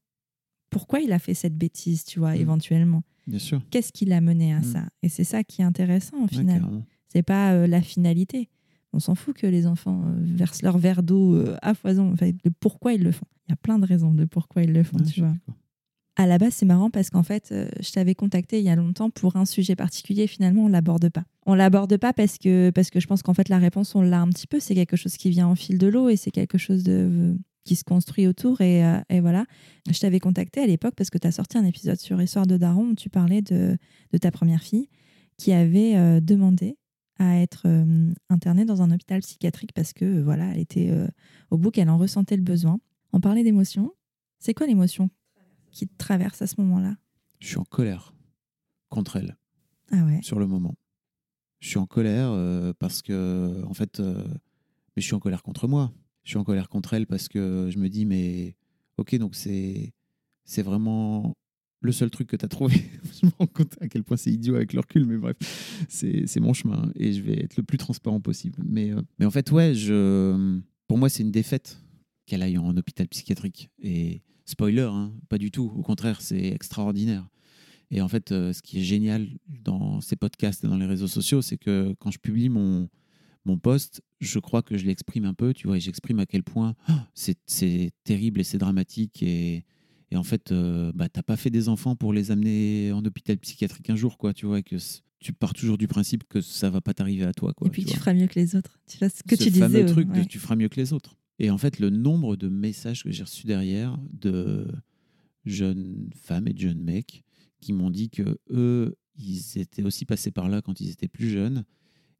pourquoi 0.70 1.00
il 1.00 1.12
a 1.12 1.18
fait 1.18 1.34
cette 1.34 1.56
bêtise, 1.56 2.04
tu 2.04 2.18
vois, 2.18 2.32
Mm. 2.32 2.40
éventuellement. 2.40 3.02
Bien 3.28 3.38
sûr. 3.38 3.60
Qu'est-ce 3.70 3.92
qui 3.92 4.04
l'a 4.04 4.20
mené 4.20 4.52
à 4.54 4.58
Mm. 4.60 4.64
ça? 4.64 4.82
Et 5.02 5.08
c'est 5.08 5.24
ça 5.24 5.44
qui 5.44 5.60
est 5.62 5.64
intéressant 5.64 6.16
au 6.18 6.22
Ouais, 6.22 6.28
final. 6.28 6.60
carrément. 6.62 6.82
c'est 7.08 7.22
pas 7.22 7.52
euh, 7.52 7.66
la 7.66 7.80
finalité. 7.82 8.48
On 8.94 8.98
s'en 9.00 9.14
fout 9.14 9.36
que 9.36 9.46
les 9.46 9.66
enfants 9.66 10.02
euh, 10.06 10.12
versent 10.34 10.62
leur 10.62 10.78
verre 10.78 11.02
d'eau 11.02 11.34
euh, 11.34 11.56
à 11.62 11.74
foison. 11.74 12.10
Enfin, 12.12 12.30
de 12.30 12.50
pourquoi 12.58 12.94
ils 12.94 13.02
le 13.02 13.12
font. 13.12 13.26
Il 13.46 13.50
y 13.50 13.52
a 13.52 13.56
plein 13.56 13.78
de 13.78 13.86
raisons 13.86 14.12
de 14.14 14.24
pourquoi 14.24 14.62
ils 14.62 14.72
le 14.72 14.82
font, 14.82 14.98
Ouais, 14.98 15.04
tu 15.04 15.20
vois. 15.20 15.34
À 16.16 16.26
la 16.26 16.36
base, 16.38 16.54
c'est 16.54 16.66
marrant 16.66 16.90
parce 16.90 17.10
qu'en 17.10 17.22
fait, 17.22 17.54
je 17.80 17.92
t'avais 17.92 18.14
contacté 18.16 18.58
il 18.58 18.64
y 18.64 18.68
a 18.70 18.74
longtemps 18.74 19.08
pour 19.08 19.36
un 19.36 19.44
sujet 19.44 19.76
particulier. 19.76 20.26
Finalement, 20.26 20.64
on 20.64 20.68
l'aborde 20.68 21.08
pas. 21.10 21.22
On 21.46 21.54
l'aborde 21.54 21.96
pas 21.96 22.12
parce 22.12 22.38
que 22.38 22.70
parce 22.70 22.90
que 22.90 22.98
je 22.98 23.06
pense 23.06 23.22
qu'en 23.22 23.34
fait 23.34 23.48
la 23.48 23.58
réponse 23.58 23.94
on 23.94 24.02
l'a 24.02 24.20
un 24.20 24.28
petit 24.28 24.46
peu. 24.48 24.58
C'est 24.58 24.74
quelque 24.74 24.96
chose 24.96 25.16
qui 25.16 25.30
vient 25.30 25.46
en 25.46 25.54
fil 25.54 25.78
de 25.78 25.86
l'eau 25.86 26.08
et 26.08 26.16
c'est 26.16 26.30
quelque 26.32 26.58
chose 26.58 26.82
de 26.82 27.36
qui 27.68 27.76
se 27.76 27.84
construit 27.84 28.26
autour 28.26 28.62
et, 28.62 28.82
euh, 28.82 28.98
et 29.10 29.20
voilà. 29.20 29.44
Je 29.90 29.98
t'avais 30.00 30.20
contacté 30.20 30.62
à 30.62 30.66
l'époque 30.66 30.94
parce 30.96 31.10
que 31.10 31.18
tu 31.18 31.26
as 31.26 31.32
sorti 31.32 31.58
un 31.58 31.66
épisode 31.66 31.98
sur 32.00 32.20
Histoire 32.22 32.46
de 32.46 32.56
Daron 32.56 32.86
où 32.88 32.94
tu 32.94 33.10
parlais 33.10 33.42
de, 33.42 33.76
de 34.10 34.18
ta 34.18 34.30
première 34.30 34.62
fille 34.62 34.88
qui 35.36 35.52
avait 35.52 35.94
euh, 35.96 36.18
demandé 36.20 36.78
à 37.18 37.36
être 37.36 37.64
euh, 37.66 38.10
internée 38.30 38.64
dans 38.64 38.80
un 38.80 38.90
hôpital 38.90 39.20
psychiatrique 39.20 39.74
parce 39.74 39.92
que 39.92 40.22
voilà, 40.22 40.46
elle 40.52 40.60
était 40.60 40.90
au 41.50 41.58
bout 41.58 41.70
qu'elle 41.70 41.90
en 41.90 41.98
ressentait 41.98 42.36
le 42.38 42.42
besoin. 42.42 42.80
On 43.12 43.20
parlait 43.20 43.44
d'émotion. 43.44 43.92
C'est 44.38 44.54
quoi 44.54 44.66
l'émotion 44.66 45.10
qui 45.70 45.86
te 45.86 45.96
traverse 45.98 46.40
à 46.40 46.46
ce 46.46 46.54
moment-là? 46.62 46.96
Je 47.40 47.48
suis 47.48 47.58
en 47.58 47.64
colère 47.64 48.14
contre 48.88 49.16
elle 49.16 49.36
Ah 49.92 50.06
ouais. 50.06 50.20
sur 50.22 50.38
le 50.38 50.46
moment. 50.46 50.74
Je 51.60 51.68
suis 51.68 51.78
en 51.78 51.86
colère 51.86 52.32
parce 52.78 53.02
que, 53.02 53.62
en 53.66 53.74
fait, 53.74 54.00
mais 54.00 55.02
je 55.02 55.02
suis 55.02 55.14
en 55.14 55.20
colère 55.20 55.42
contre 55.42 55.68
moi. 55.68 55.92
Je 56.28 56.32
suis 56.32 56.38
en 56.38 56.44
colère 56.44 56.68
contre 56.68 56.92
elle 56.92 57.06
parce 57.06 57.26
que 57.26 57.70
je 57.70 57.78
me 57.78 57.88
dis, 57.88 58.04
mais 58.04 58.54
ok, 58.98 59.14
donc 59.14 59.34
c'est 59.34 59.94
vraiment 60.58 61.34
le 61.80 61.90
seul 61.90 62.10
truc 62.10 62.28
que 62.28 62.36
tu 62.36 62.44
as 62.44 62.48
trouvé. 62.48 62.74
je 63.22 63.24
me 63.24 63.30
rends 63.38 63.46
compte 63.46 63.76
à 63.80 63.88
quel 63.88 64.04
point 64.04 64.18
c'est 64.18 64.30
idiot 64.30 64.54
avec 64.54 64.74
le 64.74 64.80
recul, 64.80 65.06
mais 65.06 65.16
bref, 65.16 65.38
c'est 65.88 66.26
c'est 66.26 66.40
mon 66.40 66.52
chemin 66.52 66.92
et 66.96 67.14
je 67.14 67.22
vais 67.22 67.44
être 67.44 67.56
le 67.56 67.62
plus 67.62 67.78
transparent 67.78 68.20
possible. 68.20 68.62
Mais, 68.62 68.90
euh, 68.90 69.00
mais 69.18 69.24
en 69.24 69.30
fait, 69.30 69.50
ouais, 69.52 69.72
je, 69.72 70.60
pour 70.86 70.98
moi, 70.98 71.08
c'est 71.08 71.22
une 71.22 71.30
défaite 71.30 71.80
qu'elle 72.26 72.42
aille 72.42 72.58
en 72.58 72.76
hôpital 72.76 73.08
psychiatrique. 73.08 73.70
Et 73.82 74.20
spoiler, 74.44 74.82
hein, 74.82 75.14
pas 75.30 75.38
du 75.38 75.50
tout. 75.50 75.72
Au 75.78 75.82
contraire, 75.82 76.20
c'est 76.20 76.48
extraordinaire. 76.48 77.26
Et 77.90 78.02
en 78.02 78.08
fait, 78.08 78.32
euh, 78.32 78.52
ce 78.52 78.60
qui 78.60 78.80
est 78.80 78.84
génial 78.84 79.30
dans 79.48 80.02
ces 80.02 80.16
podcasts 80.16 80.62
et 80.62 80.68
dans 80.68 80.76
les 80.76 80.84
réseaux 80.84 81.08
sociaux, 81.08 81.40
c'est 81.40 81.56
que 81.56 81.94
quand 81.98 82.10
je 82.10 82.18
publie 82.18 82.50
mon, 82.50 82.90
mon 83.48 83.58
post, 83.58 84.02
je 84.20 84.38
crois 84.38 84.62
que 84.62 84.76
je 84.76 84.84
l'exprime 84.86 85.24
un 85.24 85.34
peu, 85.34 85.54
tu 85.54 85.66
vois, 85.66 85.76
et 85.76 85.80
j'exprime 85.80 86.18
à 86.20 86.26
quel 86.26 86.42
point 86.42 86.74
ah, 86.86 87.06
c'est 87.14 87.92
terrible 88.04 88.40
et 88.40 88.44
c'est 88.44 88.58
dramatique. 88.58 89.22
Et, 89.22 89.64
et 90.10 90.16
en 90.16 90.22
fait, 90.22 90.52
euh, 90.52 90.92
bah, 90.94 91.08
t'as 91.08 91.22
pas 91.22 91.36
fait 91.36 91.50
des 91.50 91.68
enfants 91.68 91.96
pour 91.96 92.12
les 92.12 92.30
amener 92.30 92.92
en 92.92 93.04
hôpital 93.04 93.38
psychiatrique 93.38 93.90
un 93.90 93.96
jour, 93.96 94.18
quoi, 94.18 94.34
tu 94.34 94.46
vois, 94.46 94.58
et 94.58 94.62
que 94.62 94.76
tu 95.18 95.32
pars 95.32 95.54
toujours 95.54 95.78
du 95.78 95.88
principe 95.88 96.24
que 96.28 96.40
ça 96.40 96.70
va 96.70 96.80
pas 96.80 96.94
t'arriver 96.94 97.24
à 97.24 97.32
toi, 97.32 97.52
quoi. 97.54 97.66
et 97.66 97.70
puis 97.70 97.82
tu, 97.84 97.90
vois. 97.90 97.98
feras 97.98 98.14
mieux 98.14 98.26
que 98.28 98.38
les 98.38 98.54
autres. 98.54 98.78
Tu 98.86 98.98
vois 98.98 99.08
ce 99.08 99.22
que 99.22 99.34
Ce 99.34 99.44
tu 99.44 99.50
fameux 99.50 99.80
disais. 99.82 99.92
truc 99.92 100.08
de 100.08 100.20
ouais. 100.20 100.26
tu 100.26 100.38
feras 100.38 100.54
mieux 100.54 100.68
que 100.68 100.78
les 100.80 100.92
autres. 100.92 101.16
Et 101.38 101.50
en 101.50 101.58
fait, 101.58 101.78
le 101.78 101.90
nombre 101.90 102.36
de 102.36 102.48
messages 102.48 103.02
que 103.02 103.10
j'ai 103.10 103.22
reçus 103.24 103.46
derrière 103.46 103.98
de 104.12 104.66
jeunes 105.44 106.10
femmes 106.14 106.48
et 106.48 106.52
de 106.52 106.58
jeunes 106.60 106.82
mecs 106.82 107.24
qui 107.60 107.72
m'ont 107.72 107.90
dit 107.90 108.10
que 108.10 108.38
eux, 108.50 108.96
ils 109.16 109.58
étaient 109.58 109.82
aussi 109.84 110.04
passés 110.04 110.30
par 110.30 110.48
là 110.48 110.62
quand 110.62 110.80
ils 110.80 110.90
étaient 110.90 111.08
plus 111.08 111.30
jeunes 111.30 111.64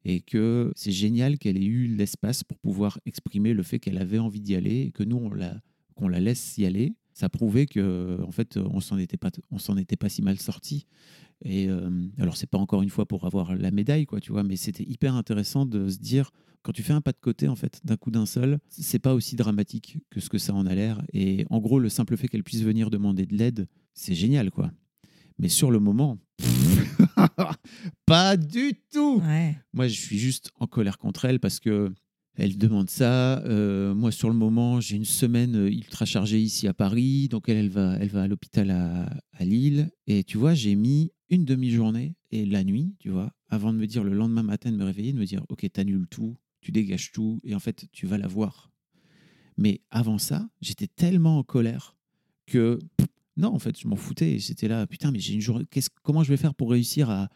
et 0.05 0.21
que 0.21 0.71
c'est 0.75 0.91
génial 0.91 1.37
qu'elle 1.37 1.57
ait 1.57 1.65
eu 1.65 1.87
l'espace 1.87 2.43
pour 2.43 2.57
pouvoir 2.59 2.99
exprimer 3.05 3.53
le 3.53 3.63
fait 3.63 3.79
qu'elle 3.79 3.97
avait 3.97 4.19
envie 4.19 4.41
d'y 4.41 4.55
aller 4.55 4.81
et 4.81 4.91
que 4.91 5.03
nous 5.03 5.17
on 5.17 5.29
la 5.29 5.61
qu'on 5.95 6.07
la 6.07 6.19
laisse 6.19 6.57
y 6.57 6.65
aller. 6.65 6.93
Ça 7.13 7.27
prouvait 7.27 7.65
que 7.65 8.17
en 8.25 8.31
fait 8.31 8.57
on 8.57 8.79
s'en 8.79 8.97
était 8.97 9.17
pas 9.17 9.31
on 9.51 9.57
s'en 9.57 9.77
était 9.77 9.97
pas 9.97 10.09
si 10.09 10.21
mal 10.21 10.39
sorti. 10.39 10.85
Et 11.43 11.67
euh, 11.69 11.89
alors 12.17 12.37
c'est 12.37 12.49
pas 12.49 12.57
encore 12.57 12.81
une 12.81 12.89
fois 12.89 13.05
pour 13.05 13.25
avoir 13.25 13.55
la 13.55 13.71
médaille 13.71 14.05
quoi, 14.05 14.19
tu 14.19 14.31
vois, 14.31 14.43
mais 14.43 14.55
c'était 14.55 14.83
hyper 14.83 15.15
intéressant 15.15 15.65
de 15.65 15.89
se 15.89 15.97
dire 15.97 16.31
quand 16.61 16.73
tu 16.73 16.83
fais 16.83 16.93
un 16.93 17.01
pas 17.01 17.13
de 17.13 17.19
côté 17.21 17.47
en 17.47 17.55
fait 17.55 17.79
d'un 17.85 17.95
coup 17.95 18.11
d'un 18.11 18.25
seul, 18.25 18.59
c'est 18.69 18.99
pas 18.99 19.13
aussi 19.13 19.35
dramatique 19.35 19.99
que 20.09 20.19
ce 20.19 20.29
que 20.29 20.37
ça 20.37 20.53
en 20.53 20.65
a 20.65 20.75
l'air. 20.75 21.01
Et 21.13 21.45
en 21.49 21.59
gros 21.59 21.79
le 21.79 21.89
simple 21.89 22.17
fait 22.17 22.27
qu'elle 22.27 22.43
puisse 22.43 22.63
venir 22.63 22.89
demander 22.89 23.25
de 23.25 23.35
l'aide, 23.35 23.67
c'est 23.93 24.15
génial 24.15 24.51
quoi. 24.51 24.71
Mais 25.39 25.49
sur 25.49 25.71
le 25.71 25.79
moment, 25.79 26.17
pas 28.05 28.37
du 28.37 28.73
tout. 28.91 29.21
Ouais. 29.25 29.57
Moi, 29.73 29.87
je 29.87 29.99
suis 29.99 30.19
juste 30.19 30.51
en 30.59 30.67
colère 30.67 30.97
contre 30.97 31.25
elle 31.25 31.39
parce 31.39 31.59
que 31.59 31.91
elle 32.35 32.57
demande 32.57 32.89
ça. 32.89 33.39
Euh, 33.45 33.93
moi, 33.93 34.11
sur 34.11 34.29
le 34.29 34.35
moment, 34.35 34.79
j'ai 34.79 34.95
une 34.95 35.05
semaine 35.05 35.55
euh, 35.55 35.69
ultra 35.69 36.05
chargée 36.05 36.39
ici 36.39 36.67
à 36.67 36.73
Paris. 36.73 37.27
Donc, 37.27 37.49
elle, 37.49 37.57
elle 37.57 37.69
va, 37.69 37.97
elle 37.99 38.09
va 38.09 38.23
à 38.23 38.27
l'hôpital 38.27 38.71
à, 38.71 39.09
à 39.33 39.45
Lille. 39.45 39.91
Et 40.07 40.23
tu 40.23 40.37
vois, 40.37 40.53
j'ai 40.53 40.75
mis 40.75 41.11
une 41.29 41.45
demi-journée 41.45 42.15
et 42.31 42.45
la 42.45 42.63
nuit, 42.63 42.95
tu 42.99 43.09
vois, 43.09 43.33
avant 43.49 43.73
de 43.73 43.77
me 43.77 43.87
dire 43.87 44.03
le 44.03 44.13
lendemain 44.13 44.43
matin, 44.43 44.71
de 44.71 44.77
me 44.77 44.85
réveiller, 44.85 45.13
de 45.13 45.19
me 45.19 45.25
dire 45.25 45.43
Ok, 45.49 45.65
t'annules 45.71 46.07
tout, 46.09 46.37
tu 46.61 46.71
dégages 46.71 47.11
tout. 47.11 47.39
Et 47.43 47.55
en 47.55 47.59
fait, 47.59 47.85
tu 47.91 48.05
vas 48.07 48.17
la 48.17 48.27
voir. 48.27 48.71
Mais 49.57 49.81
avant 49.89 50.17
ça, 50.17 50.49
j'étais 50.61 50.87
tellement 50.87 51.39
en 51.39 51.43
colère 51.43 51.97
que 52.45 52.79
pff, 52.97 53.07
non, 53.39 53.53
en 53.53 53.59
fait, 53.59 53.79
je 53.79 53.87
m'en 53.87 53.95
foutais. 53.95 54.37
J'étais 54.37 54.67
là, 54.67 54.85
putain, 54.85 55.11
mais 55.11 55.19
j'ai 55.19 55.33
une 55.33 55.41
journée. 55.41 55.65
Comment 56.03 56.23
je 56.23 56.29
vais 56.29 56.37
faire 56.37 56.53
pour 56.53 56.71
réussir 56.71 57.09
à, 57.09 57.29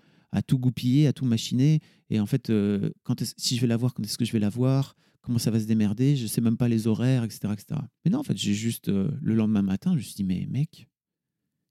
tout 0.46 0.60
goupiller, 0.60 1.08
à 1.08 1.14
tout 1.14 1.26
machiner? 1.26 1.80
Et 2.10 2.20
en 2.20 2.26
fait, 2.26 2.50
euh, 2.50 2.92
quand 3.04 3.24
si 3.38 3.56
je 3.56 3.62
vais 3.62 3.68
la 3.68 3.78
voir, 3.78 3.94
quand 3.94 4.04
est-ce 4.04 4.18
que 4.18 4.26
je 4.26 4.34
vais 4.34 4.40
la 4.40 4.50
voir? 4.50 4.96
Comment 5.22 5.40
ça 5.40 5.52
va 5.52 5.60
se 5.60 5.66
démerder, 5.66 6.18
je 6.18 6.28
sais 6.28 6.42
même 6.42 6.58
pas 6.58 6.68
les 6.68 6.86
horaires, 6.86 7.24
etc. 7.24 7.54
etc. 7.54 7.80
Mais 8.04 8.12
non, 8.12 8.20
en 8.20 8.24
fait, 8.24 8.38
j'ai 8.38 8.54
juste, 8.54 8.90
euh, 8.90 9.10
le 9.22 9.36
lendemain 9.36 9.62
matin, 9.62 9.92
je 9.92 9.98
me 9.98 10.02
suis 10.02 10.16
dit, 10.16 10.26
mais 10.26 10.46
mec, 10.50 10.90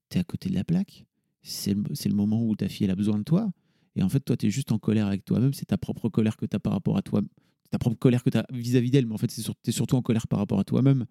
t'es 0.09 0.17
à 0.17 0.23
côté 0.23 0.49
de 0.49 0.55
la 0.55 0.63
plaque. 0.63 1.05
C'est 1.43 1.75
le, 1.75 1.83
le 1.83 2.15
moment 2.15 2.43
où 2.43 2.55
ta 2.55 2.67
fille, 2.67 2.89
a 2.89 2.95
besoin 2.95 3.19
de 3.19 3.23
toi. 3.23 3.51
Et 3.95 4.01
en 4.01 4.09
fait, 4.09 4.21
toi, 4.21 4.35
tu 4.35 4.47
es 4.47 4.49
juste 4.49 4.71
en 4.71 4.79
colère 4.79 5.05
avec 5.05 5.23
toi-même. 5.23 5.53
C'est 5.53 5.65
ta 5.65 5.77
propre 5.77 6.09
colère 6.09 6.37
que 6.37 6.47
tu 6.47 6.55
as 6.55 6.59
par 6.59 6.73
rapport 6.73 6.97
à 6.97 7.03
toi. 7.03 7.21
Ta 7.69 7.77
propre 7.77 7.97
colère 7.97 8.23
que 8.23 8.31
tu 8.31 8.37
as 8.39 8.45
vis-à-vis 8.51 8.89
d'elle. 8.89 9.05
Mais 9.05 9.13
en 9.13 9.19
fait, 9.19 9.27
tu 9.27 9.41
es 9.41 9.71
surtout 9.71 9.95
en 9.95 10.01
colère 10.01 10.27
par 10.27 10.39
rapport 10.39 10.59
à 10.59 10.63
toi-même. 10.63 11.05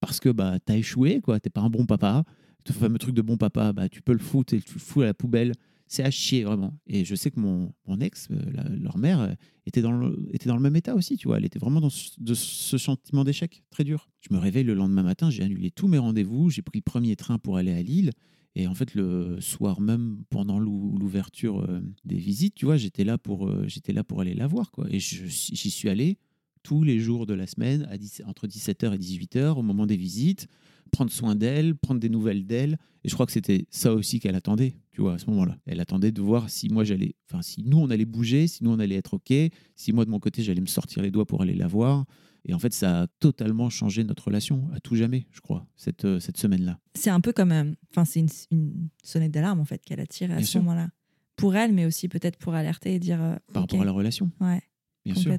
Parce 0.00 0.18
que 0.18 0.30
bah, 0.30 0.58
tu 0.64 0.72
as 0.72 0.76
échoué, 0.78 1.20
quoi. 1.20 1.40
Tu 1.40 1.50
pas 1.50 1.60
un 1.60 1.70
bon 1.70 1.84
papa. 1.84 2.24
Ce 2.66 2.72
fameux 2.72 2.98
truc 2.98 3.14
de 3.14 3.22
bon 3.22 3.36
papa, 3.36 3.72
bah, 3.72 3.88
tu 3.88 4.02
peux 4.02 4.12
le 4.12 4.18
foutre 4.18 4.54
et 4.54 4.60
tu 4.60 4.74
le 4.74 4.80
fous 4.80 5.02
à 5.02 5.06
la 5.06 5.14
poubelle. 5.14 5.52
C'est 5.88 6.04
à 6.04 6.10
chier, 6.10 6.44
vraiment. 6.44 6.78
Et 6.86 7.04
je 7.04 7.14
sais 7.14 7.30
que 7.30 7.38
mon, 7.38 7.72
mon 7.86 8.00
ex, 8.00 8.28
euh, 8.30 8.36
leur 8.80 8.96
mère, 8.96 9.20
euh, 9.20 9.32
était 9.66 9.82
dans, 9.82 9.92
le, 9.92 10.26
était 10.32 10.48
dans 10.48 10.56
le 10.56 10.62
même 10.62 10.74
état 10.76 10.94
aussi, 10.94 11.18
tu 11.18 11.28
vois. 11.28 11.36
Elle 11.36 11.44
était 11.44 11.58
vraiment 11.58 11.80
dans 11.82 11.90
ce, 11.90 12.12
de 12.18 12.32
ce 12.32 12.78
sentiment 12.78 13.24
d'échec 13.24 13.62
très 13.70 13.84
dur. 13.84 14.08
Je 14.20 14.32
me 14.34 14.38
réveille 14.38 14.64
le 14.64 14.72
lendemain 14.72 15.02
matin, 15.02 15.28
j'ai 15.28 15.42
annulé 15.42 15.70
tous 15.70 15.88
mes 15.88 15.98
rendez-vous, 15.98 16.48
j'ai 16.48 16.62
pris 16.62 16.78
le 16.78 16.82
premier 16.90 17.14
train 17.14 17.38
pour 17.38 17.58
aller 17.58 17.72
à 17.72 17.82
Lille. 17.82 18.12
Et 18.54 18.66
en 18.66 18.74
fait, 18.74 18.94
le 18.94 19.38
soir 19.40 19.80
même, 19.80 20.22
pendant 20.30 20.58
l'ou- 20.58 20.96
l'ouverture 20.98 21.60
euh, 21.60 21.80
des 22.04 22.16
visites, 22.16 22.54
tu 22.54 22.64
vois, 22.64 22.78
j'étais 22.78 23.04
là 23.04 23.18
pour, 23.18 23.50
là 23.50 24.04
pour 24.04 24.20
aller 24.22 24.34
la 24.34 24.46
voir, 24.46 24.70
quoi. 24.70 24.86
Et 24.88 24.98
j'y 24.98 25.70
suis 25.70 25.88
allé 25.90 26.16
tous 26.62 26.82
les 26.84 26.98
jours 27.00 27.26
de 27.26 27.34
la 27.34 27.46
semaine, 27.46 27.86
à 27.90 27.98
10 27.98 28.22
entre 28.26 28.46
17h 28.46 28.94
et 28.94 28.98
18h, 28.98 29.58
au 29.58 29.62
moment 29.62 29.86
des 29.86 29.96
visites, 29.96 30.46
prendre 30.90 31.10
soin 31.10 31.34
d'elle, 31.34 31.74
prendre 31.74 32.00
des 32.00 32.08
nouvelles 32.08 32.44
d'elle. 32.46 32.78
Et 33.04 33.08
je 33.08 33.14
crois 33.14 33.26
que 33.26 33.32
c'était 33.32 33.66
ça 33.70 33.92
aussi 33.94 34.20
qu'elle 34.20 34.36
attendait, 34.36 34.76
tu 34.92 35.00
vois, 35.00 35.14
à 35.14 35.18
ce 35.18 35.26
moment-là. 35.30 35.58
Elle 35.66 35.80
attendait 35.80 36.12
de 36.12 36.20
voir 36.22 36.50
si 36.50 36.68
moi 36.68 36.84
j'allais, 36.84 37.14
enfin, 37.30 37.42
si 37.42 37.62
nous 37.64 37.78
on 37.78 37.90
allait 37.90 38.04
bouger, 38.04 38.46
si 38.46 38.62
nous 38.62 38.70
on 38.70 38.78
allait 38.78 38.94
être 38.96 39.14
OK, 39.14 39.32
si 39.74 39.92
moi 39.92 40.04
de 40.04 40.10
mon 40.10 40.20
côté 40.20 40.42
j'allais 40.42 40.60
me 40.60 40.66
sortir 40.66 41.02
les 41.02 41.10
doigts 41.10 41.26
pour 41.26 41.42
aller 41.42 41.54
la 41.54 41.66
voir. 41.66 42.04
Et 42.44 42.54
en 42.54 42.58
fait, 42.58 42.72
ça 42.72 43.02
a 43.02 43.06
totalement 43.20 43.70
changé 43.70 44.02
notre 44.02 44.24
relation, 44.26 44.68
à 44.74 44.80
tout 44.80 44.96
jamais, 44.96 45.26
je 45.30 45.40
crois, 45.40 45.64
cette, 45.76 46.04
euh, 46.04 46.18
cette 46.18 46.36
semaine-là. 46.38 46.80
C'est 46.96 47.10
un 47.10 47.20
peu 47.20 47.32
comme. 47.32 47.52
euh, 47.52 47.72
Enfin, 47.90 48.04
c'est 48.04 48.18
une, 48.18 48.28
une 48.50 48.88
sonnette 49.04 49.30
d'alarme, 49.30 49.60
en 49.60 49.64
fait, 49.64 49.80
qu'elle 49.84 50.00
a 50.00 50.06
tirée 50.06 50.32
à 50.34 50.38
Bien 50.38 50.44
ce 50.46 50.58
moment-là. 50.58 50.90
Pour 51.36 51.54
elle, 51.54 51.72
mais 51.72 51.86
aussi 51.86 52.08
peut-être 52.08 52.36
pour 52.38 52.54
alerter 52.54 52.94
et 52.94 52.98
dire. 52.98 53.22
euh, 53.22 53.36
Par 53.52 53.62
rapport 53.62 53.80
à 53.80 53.84
la 53.84 53.92
relation, 53.92 54.30
Ouais, 54.40 54.60
bien 55.04 55.14
sûr. 55.14 55.30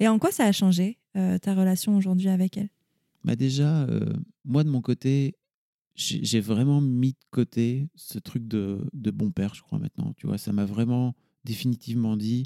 Et 0.00 0.08
en 0.08 0.18
quoi 0.18 0.32
ça 0.32 0.44
a 0.44 0.52
changé, 0.52 0.98
euh, 1.16 1.38
ta 1.38 1.54
relation 1.54 1.96
aujourd'hui 1.96 2.28
avec 2.28 2.56
elle? 2.56 2.68
Bah 3.24 3.36
déjà, 3.36 3.84
euh, 3.84 4.12
moi 4.44 4.64
de 4.64 4.68
mon 4.68 4.80
côté, 4.82 5.36
j'ai 5.94 6.22
j'ai 6.24 6.40
vraiment 6.40 6.80
mis 6.80 7.12
de 7.12 7.26
côté 7.30 7.88
ce 7.94 8.18
truc 8.18 8.46
de, 8.46 8.86
de 8.92 9.10
bon 9.10 9.30
père, 9.30 9.54
je 9.54 9.62
crois 9.62 9.78
maintenant. 9.78 10.12
Tu 10.16 10.26
vois, 10.26 10.38
ça 10.38 10.52
m'a 10.52 10.64
vraiment 10.64 11.14
définitivement 11.44 12.16
dit, 12.16 12.44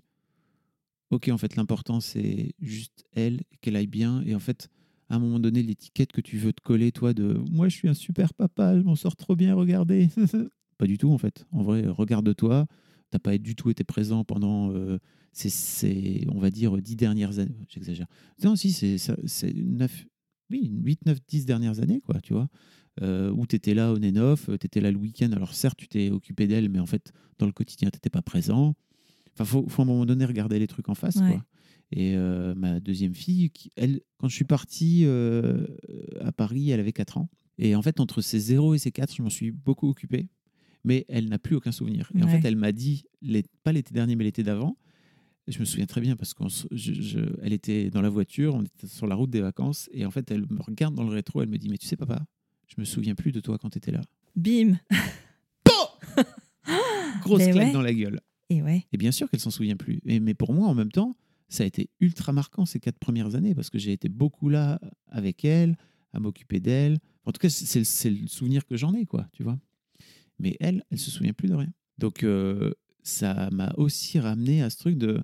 ok, 1.11 1.29
en 1.29 1.39
fait, 1.39 1.57
l'important 1.57 2.01
c'est 2.01 2.53
juste 2.61 3.05
elle, 3.15 3.43
qu'elle 3.61 3.77
aille 3.77 3.87
bien. 3.87 4.23
Et 4.25 4.35
en 4.35 4.41
fait, 4.41 4.69
à 5.09 5.17
un 5.17 5.19
moment 5.19 5.41
donné, 5.41 5.63
l'étiquette 5.63 6.13
que 6.13 6.21
tu 6.21 6.37
veux 6.37 6.53
te 6.53 6.61
coller, 6.63 6.93
toi, 6.93 7.13
de 7.15 7.41
moi 7.51 7.69
je 7.69 7.77
suis 7.77 7.89
un 7.89 7.95
super 7.95 8.35
papa, 8.35 8.77
je 8.79 8.83
m'en 8.83 8.97
sors 8.97 9.17
trop 9.17 9.35
bien, 9.35 9.55
regardez. 9.55 10.09
pas 10.79 10.87
du 10.87 10.99
tout, 10.99 11.11
en 11.11 11.19
fait. 11.19 11.45
En 11.51 11.63
vrai, 11.63 11.87
regarde-toi. 11.87 12.67
T'as 13.11 13.19
pas 13.19 13.39
du 13.39 13.55
tout 13.55 13.71
été 13.71 13.85
présent 13.85 14.23
pendant 14.25 14.71
euh, 14.73 14.99
ces, 15.33 15.49
ces, 15.49 16.27
on 16.31 16.39
va 16.39 16.51
dire, 16.51 16.77
dix 16.79 16.97
dernières 16.97 17.39
années. 17.39 17.65
J'exagère. 17.69 18.07
Non, 18.45 18.55
si, 18.57 18.73
c'est 18.73 19.55
neuf, 19.55 20.07
oui, 20.51 20.71
8, 20.85 21.07
9, 21.07 21.19
10 21.27 21.47
dernières 21.47 21.81
années, 21.81 22.01
quoi, 22.01 22.21
tu 22.21 22.33
vois. 22.35 22.49
Euh, 23.01 23.31
où 23.31 23.47
tu 23.47 23.55
étais 23.57 23.75
là 23.75 23.93
au 23.93 23.99
Nénof, 23.99 24.47
tu 24.47 24.67
étais 24.67 24.81
là 24.81 24.91
le 24.91 24.99
week-end. 24.99 25.31
Alors, 25.33 25.55
certes, 25.55 25.79
tu 25.79 25.87
t'es 25.89 26.11
occupé 26.11 26.47
d'elle, 26.47 26.69
mais 26.69 26.81
en 26.81 26.87
fait, 26.87 27.13
dans 27.39 27.47
le 27.47 27.53
quotidien, 27.53 27.89
tu 27.91 27.97
n'étais 27.97 28.11
pas 28.11 28.23
présent. 28.23 28.75
Enfin, 29.35 29.45
faut, 29.45 29.69
faut 29.69 29.83
à 29.83 29.85
un 29.85 29.89
moment 29.89 30.05
donné 30.07 30.25
regarder 30.25 30.59
les 30.59 30.67
trucs 30.67 30.89
en 30.89 30.95
face, 30.95 31.17
Ouais. 31.17 31.31
quoi. 31.31 31.45
Et 31.93 32.17
euh, 32.17 32.55
ma 32.55 32.81
deuxième 32.81 33.15
fille, 33.15 33.51
elle, 33.77 34.01
quand 34.19 34.29
je 34.29 34.35
suis 34.35 34.45
parti 34.45 35.05
euh, 35.07 35.67
à 36.21 36.33
Paris, 36.33 36.69
elle 36.71 36.81
avait 36.81 36.93
4 36.93 37.17
ans. 37.17 37.31
Et 37.57 37.75
en 37.75 37.81
fait, 37.81 37.99
entre 38.01 38.21
ses 38.21 38.39
0 38.41 38.75
et 38.75 38.79
ses 38.79 38.91
4, 38.93 39.15
je 39.17 39.23
m'en 39.23 39.31
suis 39.31 39.51
beaucoup 39.53 39.89
occupé. 39.89 40.29
Mais 40.85 41.05
elle 41.09 41.29
n'a 41.29 41.39
plus 41.39 41.57
aucun 41.57 41.73
souvenir. 41.73 42.11
Et 42.15 42.23
en 42.23 42.29
fait, 42.29 42.45
elle 42.45 42.57
m'a 42.57 42.73
dit, 42.73 43.05
les, 43.21 43.45
pas 43.65 43.73
l'été 43.73 43.93
dernier, 43.93 44.17
mais 44.17 44.25
l'été 44.25 44.43
d'avant, 44.43 44.77
je 45.49 45.59
me 45.59 45.65
souviens 45.65 45.87
très 45.87 46.01
bien 46.01 46.17
parce 46.17 46.35
qu'elle 46.35 47.53
était 47.53 47.91
dans 47.91 48.03
la 48.03 48.11
voiture, 48.11 48.55
on 48.55 48.63
était 48.63 48.87
sur 48.87 49.07
la 49.07 49.15
route 49.15 49.31
des 49.31 49.41
vacances, 49.41 49.89
et 49.93 50.05
en 50.05 50.11
fait, 50.11 50.31
elle 50.31 50.43
me 50.43 50.61
regarde 50.61 50.95
dans 50.95 51.05
le 51.05 51.11
rétro, 51.11 51.43
elle 51.43 51.49
me 51.49 51.59
dit 51.59 51.69
Mais 51.69 51.79
tu 51.79 51.87
sais, 51.87 51.97
papa, 51.97 52.25
je 52.67 52.75
me 52.79 52.85
souviens 52.85 53.15
plus 53.15 53.33
de 53.33 53.41
toi 53.41 53.59
quand 53.59 53.71
tu 53.71 53.79
étais 53.79 53.93
là. 53.93 54.03
Bim 54.37 54.79
Grosse 57.23 57.39
Mais 57.39 57.51
claque 57.51 57.67
ouais. 57.69 57.73
dans 57.73 57.83
la 57.83 57.95
gueule. 57.95 58.21
Et 58.51 58.63
ouais, 58.63 58.87
Et 58.93 58.97
bien 58.97 59.11
sûr 59.11 59.29
qu'elle 59.29 59.41
s'en 59.41 59.51
souvient 59.51 59.77
plus. 59.77 60.01
Et, 60.05 60.21
mais 60.21 60.35
pour 60.35 60.53
moi, 60.53 60.69
en 60.69 60.75
même 60.75 60.93
temps, 60.93 61.17
ça 61.49 61.65
a 61.65 61.67
été 61.67 61.91
ultra 62.01 62.33
marquant 62.33 62.67
ces 62.67 62.79
quatre 62.79 62.99
premières 62.99 63.35
années 63.35 63.55
parce 63.55 63.71
que 63.71 63.79
j'ai 63.79 63.93
été 63.93 64.09
beaucoup 64.09 64.49
là 64.49 64.79
avec 65.07 65.45
elle, 65.45 65.77
à 66.13 66.21
m'occuper 66.21 66.61
d'elle. 66.61 66.99
En 67.25 67.33
tout 67.33 67.41
cas, 67.41 67.49
c'est 67.49 67.85
c'est 67.85 68.11
le 68.11 68.27
souvenir 68.27 68.67
que 68.67 68.77
j'en 68.77 68.95
ai, 68.95 69.07
quoi, 69.07 69.27
tu 69.33 69.43
vois. 69.43 69.59
Mais 70.39 70.57
elle, 70.61 70.85
elle 70.91 70.99
se 70.99 71.11
souvient 71.11 71.33
plus 71.33 71.49
de 71.49 71.55
rien. 71.55 71.73
Donc, 71.99 72.23
euh, 72.23 72.73
ça 73.03 73.51
m'a 73.51 73.73
aussi 73.77 74.19
ramené 74.19 74.63
à 74.63 74.71
ce 74.71 74.79
truc 74.79 74.99
de 74.99 75.21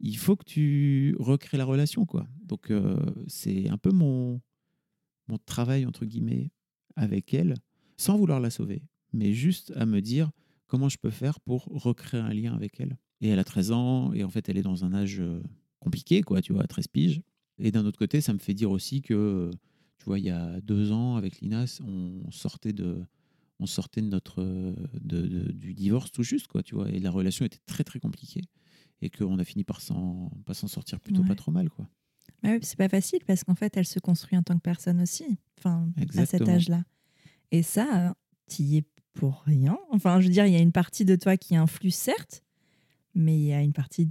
il 0.00 0.16
faut 0.16 0.36
que 0.36 0.44
tu 0.44 1.16
recrées 1.18 1.58
la 1.58 1.64
relation, 1.64 2.06
quoi. 2.06 2.26
Donc, 2.44 2.70
euh, 2.70 2.96
c'est 3.26 3.68
un 3.68 3.78
peu 3.78 3.90
mon, 3.90 4.40
mon 5.26 5.38
travail, 5.38 5.86
entre 5.86 6.04
guillemets, 6.04 6.52
avec 6.94 7.34
elle, 7.34 7.54
sans 7.96 8.16
vouloir 8.16 8.40
la 8.40 8.50
sauver, 8.50 8.82
mais 9.12 9.32
juste 9.32 9.72
à 9.76 9.86
me 9.86 10.00
dire 10.00 10.30
comment 10.66 10.88
je 10.88 10.98
peux 10.98 11.10
faire 11.10 11.40
pour 11.40 11.64
recréer 11.64 12.20
un 12.20 12.32
lien 12.32 12.54
avec 12.54 12.78
elle. 12.78 12.96
Et 13.20 13.28
elle 13.28 13.38
a 13.40 13.44
13 13.44 13.72
ans, 13.72 14.12
et 14.12 14.22
en 14.22 14.30
fait, 14.30 14.48
elle 14.48 14.58
est 14.58 14.62
dans 14.62 14.84
un 14.84 14.94
âge 14.94 15.18
euh, 15.18 15.42
compliqué, 15.80 16.22
quoi, 16.22 16.40
tu 16.40 16.52
vois, 16.52 16.62
à 16.62 16.66
13 16.66 16.88
piges. 16.88 17.22
Et 17.58 17.72
d'un 17.72 17.84
autre 17.84 17.98
côté, 17.98 18.20
ça 18.20 18.32
me 18.32 18.38
fait 18.38 18.54
dire 18.54 18.70
aussi 18.70 19.02
que, 19.02 19.50
tu 19.98 20.04
vois, 20.04 20.20
il 20.20 20.26
y 20.26 20.30
a 20.30 20.60
deux 20.60 20.92
ans, 20.92 21.16
avec 21.16 21.40
Linas, 21.40 21.80
on 21.84 22.30
sortait 22.30 22.72
de, 22.72 23.02
on 23.60 23.66
sortait 23.66 24.00
de 24.02 24.06
notre, 24.08 24.42
de, 24.42 25.20
de- 25.22 25.52
du 25.52 25.74
divorce 25.74 26.10
tout 26.12 26.22
juste, 26.22 26.46
quoi, 26.46 26.62
tu 26.62 26.74
vois, 26.74 26.88
et 26.90 26.98
la 27.00 27.10
relation 27.10 27.44
était 27.44 27.58
très, 27.66 27.84
très 27.84 27.98
compliquée. 28.00 28.42
Et 29.00 29.10
qu'on 29.10 29.38
a 29.38 29.44
fini 29.44 29.62
par 29.64 29.80
s'en 29.80 30.30
pas 30.44 30.54
s'en 30.54 30.66
sortir 30.68 30.98
plutôt 31.00 31.22
Ouais. 31.22 31.28
pas 31.28 31.34
trop 31.36 31.52
mal, 31.52 31.70
quoi. 31.70 31.88
Bah 32.42 32.50
oui, 32.52 32.58
c'est 32.62 32.76
pas 32.76 32.88
facile 32.88 33.20
parce 33.26 33.44
qu'en 33.44 33.54
fait, 33.54 33.76
elle 33.76 33.86
se 33.86 33.98
construit 34.00 34.36
en 34.36 34.42
tant 34.42 34.54
que 34.56 34.60
personne 34.62 35.00
aussi, 35.00 35.38
enfin, 35.58 35.88
à 36.16 36.26
cet 36.26 36.48
âge-là. 36.48 36.84
Et 37.52 37.62
ça, 37.62 38.14
tu 38.48 38.62
y 38.62 38.76
es 38.78 38.84
pour 39.14 39.42
rien. 39.42 39.76
Enfin, 39.90 40.20
je 40.20 40.26
veux 40.26 40.32
dire, 40.32 40.46
il 40.46 40.52
y 40.52 40.56
a 40.56 40.60
une 40.60 40.72
partie 40.72 41.04
de 41.04 41.16
toi 41.16 41.36
qui 41.36 41.56
influe, 41.56 41.90
certes, 41.90 42.42
mais 43.14 43.36
il 43.36 43.44
y 43.46 43.52
a 43.52 43.62
une 43.62 43.72
partie 43.72 44.10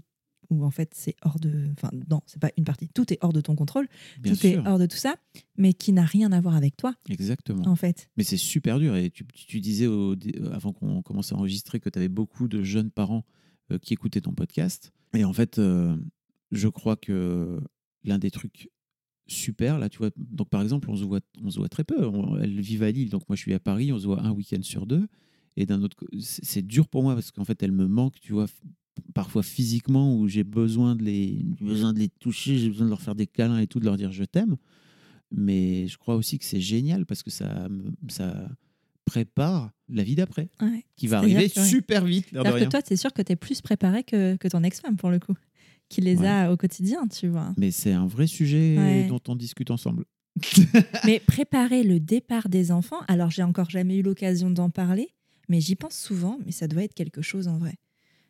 où 0.50 0.64
en 0.66 0.70
fait, 0.72 0.92
c'est 0.94 1.16
hors 1.24 1.40
de. 1.40 1.70
Enfin, 1.74 1.90
non, 2.10 2.22
c'est 2.26 2.40
pas 2.40 2.52
une 2.58 2.64
partie. 2.64 2.88
Tout 2.90 3.12
est 3.14 3.18
hors 3.22 3.34
de 3.34 3.42
ton 3.42 3.56
contrôle, 3.56 3.88
Bien 4.20 4.34
tout 4.34 4.40
sûr, 4.40 4.50
est 4.66 4.68
hors 4.68 4.80
de 4.80 4.86
tout 4.86 4.98
ça, 4.98 5.16
mais 5.58 5.74
qui 5.74 5.92
n'a 5.94 6.06
rien 6.06 6.32
à 6.32 6.40
voir 6.42 6.56
avec 6.56 6.78
toi, 6.78 6.94
exactement. 7.10 7.68
en 7.68 7.76
fait. 7.76 8.10
Mais 8.18 8.24
c'est 8.24 8.38
super 8.38 8.80
dur. 8.80 8.96
Et 8.96 9.10
tu, 9.12 9.26
tu 9.26 9.60
disais 9.62 9.88
au- 9.88 10.16
avant 10.52 10.74
qu'on 10.74 11.02
commence 11.02 11.32
à 11.34 11.36
enregistrer 11.36 11.80
que 11.80 11.90
tu 11.90 12.00
avais 12.00 12.10
beaucoup 12.10 12.48
de 12.48 12.64
jeunes 12.64 12.92
parents 12.92 13.26
euh, 13.72 13.78
qui 13.78 13.94
écoutaient 13.94 14.22
ton 14.22 14.34
podcast. 14.34 14.92
Et 15.14 15.24
en 15.26 15.34
fait, 15.34 15.60
euh, 15.60 15.96
je 16.52 16.68
crois 16.68 16.96
que 16.96 17.60
l'un 18.04 18.20
des 18.20 18.32
trucs 18.32 18.70
super, 19.28 19.78
là, 19.78 19.90
tu 19.90 19.98
vois, 19.98 20.10
donc 20.16 20.50
par 20.50 20.62
exemple, 20.62 20.90
on 20.90 20.96
se 20.96 21.04
voit, 21.04 21.20
on 21.44 21.50
se 21.50 21.60
voit 21.60 21.68
très 21.70 21.84
peu. 21.84 22.06
On- 22.08 22.38
elles 22.38 22.60
vivent 22.62 22.84
à 22.84 22.92
Lille, 22.92 23.10
donc 23.10 23.28
moi 23.28 23.36
je 23.36 23.42
suis 23.42 23.54
à 23.54 23.60
Paris, 23.60 23.92
on 23.92 24.00
se 24.00 24.06
voit 24.06 24.22
un 24.24 24.32
week-end 24.32 24.62
sur 24.62 24.86
deux. 24.86 25.08
Et 25.58 25.66
d'un 25.66 25.82
autre 25.82 25.96
côté, 25.98 26.16
c'est 26.22 26.62
dur 26.66 26.88
pour 26.88 27.02
moi 27.04 27.16
parce 27.16 27.32
qu'en 27.32 27.44
fait, 27.44 27.62
elles 27.64 27.72
me 27.72 27.88
manquent, 27.88 28.20
tu 28.22 28.32
vois, 28.34 28.46
parfois 29.14 29.44
physiquement, 29.44 30.16
où 30.18 30.28
j'ai 30.28 30.44
besoin, 30.44 30.96
de 30.96 31.04
les- 31.04 31.42
besoin 31.62 31.94
de 31.94 32.00
les 32.00 32.10
toucher, 32.10 32.58
j'ai 32.58 32.70
besoin 32.70 32.86
de 32.86 32.90
leur 32.92 33.02
faire 33.02 33.16
des 33.16 33.28
câlins 33.28 33.60
et 33.60 33.68
tout, 33.68 33.80
de 33.80 33.86
leur 33.86 33.98
dire 33.98 34.12
je 34.12 34.24
t'aime. 34.24 34.56
Mais 35.32 35.88
je 35.88 35.98
crois 35.98 36.16
aussi 36.16 36.40
que 36.40 36.46
c'est 36.46 36.62
génial 36.62 37.06
parce 37.06 37.24
que 37.24 37.30
ça, 37.32 37.68
ça 38.08 38.50
prépare 39.06 39.72
la 39.90 40.04
vie 40.04 40.16
d'après, 40.16 40.50
Ouais. 40.62 40.86
qui 40.96 41.08
va 41.08 41.20
arriver 41.20 41.50
que, 41.50 41.60
ouais. 41.60 41.66
super 41.66 42.06
vite. 42.06 42.28
Alors 42.34 42.46
que 42.54 42.60
rien. 42.60 42.70
toi, 42.70 42.82
c'est 42.86 42.96
sûr 42.98 43.14
que 43.14 43.22
tu 43.22 43.32
es 43.32 43.36
plus 43.36 43.62
préparé 43.62 44.04
que, 44.04 44.36
que 44.36 44.48
ton 44.48 44.64
ex-femme, 44.64 44.98
pour 44.98 45.10
le 45.10 45.20
coup, 45.20 45.34
qui 45.90 46.02
les 46.02 46.18
Ouais. 46.18 46.28
a 46.28 46.52
au 46.52 46.58
quotidien, 46.58 47.08
tu 47.08 47.28
vois. 47.28 47.54
Mais 47.58 47.72
c'est 47.72 47.94
un 47.94 48.06
vrai 48.08 48.28
sujet 48.28 49.08
dont 49.08 49.22
on 49.28 49.36
discute 49.36 49.72
ensemble. 49.72 50.06
Mais 51.06 51.20
préparer 51.26 51.84
le 51.84 52.00
départ 52.00 52.48
des 52.50 52.72
enfants, 52.72 53.00
alors 53.08 53.32
j'ai 53.32 53.44
encore 53.44 53.70
jamais 53.70 53.98
eu 53.98 54.02
l'occasion 54.04 54.50
d'en 54.52 54.70
parler, 54.70 55.10
mais 55.50 55.62
j'y 55.62 55.76
pense 55.76 55.96
souvent, 55.98 56.38
mais 56.46 56.52
ça 56.52 56.68
doit 56.68 56.84
être 56.84 56.94
quelque 56.94 57.22
chose 57.22 57.48
en 57.48 57.58
vrai. 57.58 57.76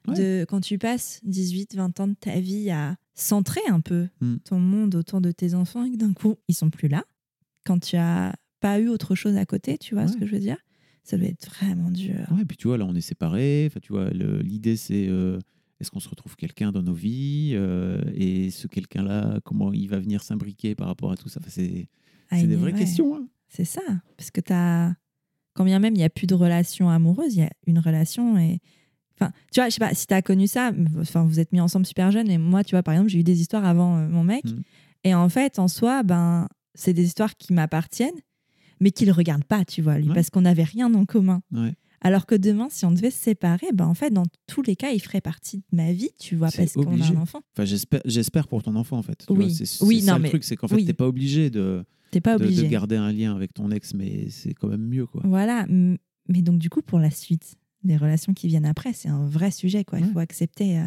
Ouais. 0.08 0.16
De, 0.41 0.45
quand 0.47 0.62
tu 0.62 0.78
passes 0.78 1.20
18, 1.24 1.76
20 1.76 1.99
ans 1.99 2.08
de 2.08 2.14
ta 2.14 2.39
vie 2.39 2.70
à 2.70 2.95
centrer 3.14 3.62
un 3.70 3.82
peu 3.82 4.08
Mm. 4.22 4.36
ton 4.45 4.60
monde 4.60 4.95
autour 4.95 5.22
de 5.22 5.32
tes 5.32 5.53
enfants 5.53 5.84
et 5.84 5.91
que 5.91 5.97
d'un 5.97 6.14
coup, 6.14 6.36
ils 6.47 6.55
sont 6.55 6.70
plus 6.70 6.88
là, 6.88 7.03
quand 7.66 7.80
tu 7.80 7.95
as 7.97 8.34
pas 8.60 8.80
eu 8.80 8.88
autre 8.88 9.16
chose 9.16 9.36
à 9.38 9.45
côté, 9.45 9.78
tu 9.78 9.93
vois 9.95 10.08
ce 10.08 10.16
que 10.18 10.26
je 10.26 10.32
veux 10.34 10.39
dire? 10.39 10.58
Ça 11.03 11.18
doit 11.18 11.28
être 11.28 11.47
vraiment 11.49 11.89
dur. 11.91 12.26
Ouais, 12.32 12.43
puis 12.45 12.58
tu 12.58 12.68
vois, 12.68 12.78
là, 12.78 12.86
on 12.86 12.93
est 12.95 13.01
séparés. 13.01 13.66
Enfin, 13.70 13.80
tu 13.82 13.93
vois, 13.93 14.10
l'idée, 14.10 14.76
c'est 14.76 15.08
euh, 15.08 15.39
est-ce 15.80 15.89
qu'on 15.91 15.99
se 16.01 16.10
retrouve 16.10 16.36
quelqu'un 16.36 16.72
dans 16.72 16.84
nos 16.84 16.93
vies 16.93 17.51
euh, 17.53 18.01
Et 18.14 18.49
ce 18.49 18.68
quelqu'un-là, 18.68 19.39
comment 19.45 19.72
il 19.74 19.88
va 19.88 19.99
venir 19.99 20.22
s'imbriquer 20.24 20.76
par 20.76 20.88
rapport 20.88 21.12
à 21.12 21.16
tout 21.18 21.30
ça? 21.30 21.39
Enfin, 21.39 21.49
C'est 21.51 21.88
Ah, 22.30 22.38
c'est 22.39 22.47
des 22.47 22.55
vraies 22.58 22.74
ouais. 22.74 22.80
questions. 22.80 23.16
hein. 23.16 23.28
C'est 23.47 23.64
ça. 23.66 23.82
Parce 24.18 24.32
que 24.32 24.41
tu 24.41 24.51
as. 24.53 24.95
Quand 25.53 25.64
bien 25.66 25.80
même 25.80 25.93
il 25.95 25.99
n'y 25.99 26.03
a 26.03 26.10
plus 26.10 26.28
de 26.28 26.36
relation 26.36 26.89
amoureuse, 26.89 27.36
il 27.36 27.39
y 27.39 27.43
a 27.43 27.49
une 27.66 27.80
relation 27.80 28.38
et 28.38 28.60
Enfin, 29.20 29.32
tu 29.51 29.59
vois, 29.59 29.70
je 29.70 29.74
sais 29.74 29.80
pas 29.80 29.93
si 29.93 30.05
tu 30.07 30.13
as 30.13 30.22
connu 30.22 30.47
ça. 30.47 30.72
Enfin, 30.99 31.24
vous 31.24 31.39
êtes 31.39 31.51
mis 31.51 31.59
ensemble 31.61 31.86
super 31.86 32.11
jeune. 32.11 32.30
Et 32.30 32.38
moi, 32.38 32.63
tu 32.63 32.72
vois, 32.76 32.84
par 32.84 32.93
exemple, 32.93 33.09
j'ai 33.09 33.20
eu 33.20 33.24
des 33.24 33.41
histoires 33.41 33.65
avant 33.65 33.97
euh, 33.97 34.07
mon 34.07 34.24
mec. 34.24 34.45
Mhm. 34.45 34.61
Et 35.03 35.15
en 35.15 35.30
fait, 35.30 35.57
en 35.59 35.68
soi, 35.68 36.03
ben, 36.03 36.47
c'est 36.76 36.93
des 36.93 37.05
histoires 37.05 37.36
qui 37.36 37.53
m'appartiennent, 37.53 38.20
mais 38.80 38.91
qu'il 38.91 39.11
regarde 39.11 39.43
pas, 39.43 39.65
tu 39.65 39.82
vois, 39.82 39.97
lui, 39.97 40.09
Ouais. 40.09 40.13
parce 40.15 40.30
qu'on 40.30 40.41
n'avait 40.41 40.63
rien 40.63 40.93
en 40.93 41.05
commun. 41.05 41.41
Ouais. 41.51 41.74
Alors 42.01 42.28
que 42.28 42.36
demain, 42.36 42.68
si 42.70 42.86
on 42.86 42.91
devait 42.91 43.09
se 43.09 43.18
séparer, 43.20 43.68
ben, 43.74 43.88
en 43.88 43.95
fait, 43.95 44.11
dans 44.11 44.26
tous 44.45 44.61
les 44.61 44.76
cas, 44.76 44.91
il 44.91 44.99
ferait 44.99 45.22
partie 45.22 45.57
de 45.57 45.63
ma 45.76 45.91
vie, 45.93 46.11
tu 46.20 46.36
vois, 46.36 46.49
parce 46.55 46.74
qu'on 46.74 46.84
a 46.84 46.93
obligé. 46.93 47.15
un 47.15 47.22
enfant. 47.22 47.41
Enfin, 47.55 47.65
j'espère, 47.65 48.01
j'espère 48.05 48.47
pour 48.47 48.61
ton 48.61 48.76
enfant 48.76 48.97
en 48.99 49.01
fait. 49.01 49.24
Tu 49.28 49.34
Oui. 49.34 49.51
c'est, 49.51 49.65
c'est 49.65 49.84
Oui, 49.84 50.01
ça 50.01 50.11
non, 50.11 50.18
le 50.18 50.24
mais- 50.24 50.30
truc, 50.30 50.43
c'est 50.43 50.55
qu'en 50.55 50.68
fait, 50.68 50.76
oui. 50.76 50.86
t'es 50.86 50.93
pas 50.93 51.07
obligé 51.07 51.49
de, 51.49 51.84
T'es 52.11 52.22
pas 52.22 52.36
de, 52.38 52.43
de 52.43 52.45
obligé. 52.45 52.68
garder 52.68 52.97
un 52.97 53.11
lien 53.11 53.36
avec 53.36 53.51
ton 53.55 53.72
ex, 53.72 53.95
mais 53.95 54.30
c'est 54.30 54.53
quand 54.53 54.68
même 54.68 54.86
mieux 54.88 55.07
quoi. 55.07 55.22
Voilà. 55.26 55.65
Mais 55.68 56.41
donc, 56.43 56.59
du 56.59 56.70
coup, 56.70 56.84
pour 56.84 56.99
la 56.99 57.09
suite, 57.09 57.55
les 57.84 57.97
relations 57.97 58.34
qui 58.34 58.47
viennent 58.47 58.65
après, 58.65 58.93
c'est 58.93 59.09
un 59.09 59.25
vrai 59.25 59.51
sujet, 59.51 59.84
quoi. 59.84 59.99
Il 59.99 60.05
Ouais. 60.05 60.11
faut 60.13 60.19
accepter. 60.19 60.80
euh, 60.80 60.86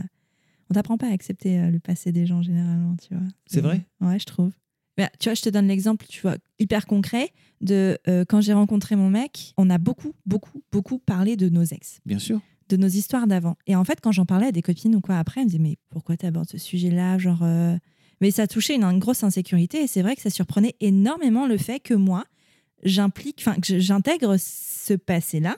On 0.71 0.75
t'apprend 0.75 0.97
pas 0.99 1.09
à 1.09 1.13
accepter 1.13 1.59
euh, 1.59 1.71
le 1.71 1.81
passé 1.81 2.13
des 2.13 2.27
gens, 2.27 2.43
généralement, 2.43 2.95
tu 2.97 3.15
vois. 3.15 3.27
C'est 3.47 3.61
vrai? 3.61 3.85
Ouais, 4.01 4.19
je 4.19 4.25
trouve. 4.27 4.53
Mais, 4.99 5.09
tu 5.19 5.29
vois, 5.29 5.35
je 5.35 5.43
te 5.43 5.49
donne 5.49 5.67
l'exemple, 5.67 6.07
tu 6.09 6.21
vois, 6.21 6.37
hyper 6.59 6.87
concret 6.87 7.31
de 7.61 7.99
euh, 8.09 8.25
quand 8.29 8.41
j'ai 8.41 8.53
rencontré 8.53 8.95
mon 8.97 9.09
mec, 9.11 9.53
on 9.57 9.69
a 9.71 9.79
beaucoup, 9.79 10.13
beaucoup, 10.27 10.63
beaucoup 10.71 10.99
parlé 10.99 11.37
de 11.37 11.49
nos 11.49 11.65
ex, 11.65 12.01
Bien 12.07 12.19
sûr. 12.19 12.41
de 12.69 12.77
nos 12.77 12.87
histoires 12.89 13.27
d'avant. 13.27 13.57
Et 13.67 13.75
en 13.77 13.85
fait, 13.85 14.01
quand 14.01 14.13
j'en 14.13 14.27
parlais 14.27 14.47
à 14.49 14.53
des 14.53 14.63
copines 14.63 14.95
ou 14.95 15.01
quoi 15.01 15.17
après, 15.17 15.41
elles 15.41 15.47
me 15.47 15.51
disaient, 15.51 15.63
mais 15.63 15.77
pourquoi 15.89 16.17
tu 16.17 16.27
abordes 16.27 16.49
ce 16.49 16.59
sujet-là 16.59 17.19
Genre. 17.19 17.43
Mais 18.21 18.31
ça 18.31 18.47
touchait 18.47 18.75
une, 18.75 18.85
une 18.85 18.99
grosse 18.99 19.25
insécurité 19.25 19.83
et 19.83 19.87
c'est 19.87 20.03
vrai 20.03 20.15
que 20.15 20.21
ça 20.23 20.29
surprenait 20.31 20.77
énormément 20.81 21.47
le 21.47 21.57
fait 21.57 21.81
que 21.81 21.95
moi, 21.95 22.25
j'implique, 22.83 23.39
enfin, 23.41 23.55
que 23.61 23.79
j'intègre 23.79 24.37
ce 24.39 24.95
passé-là 24.95 25.57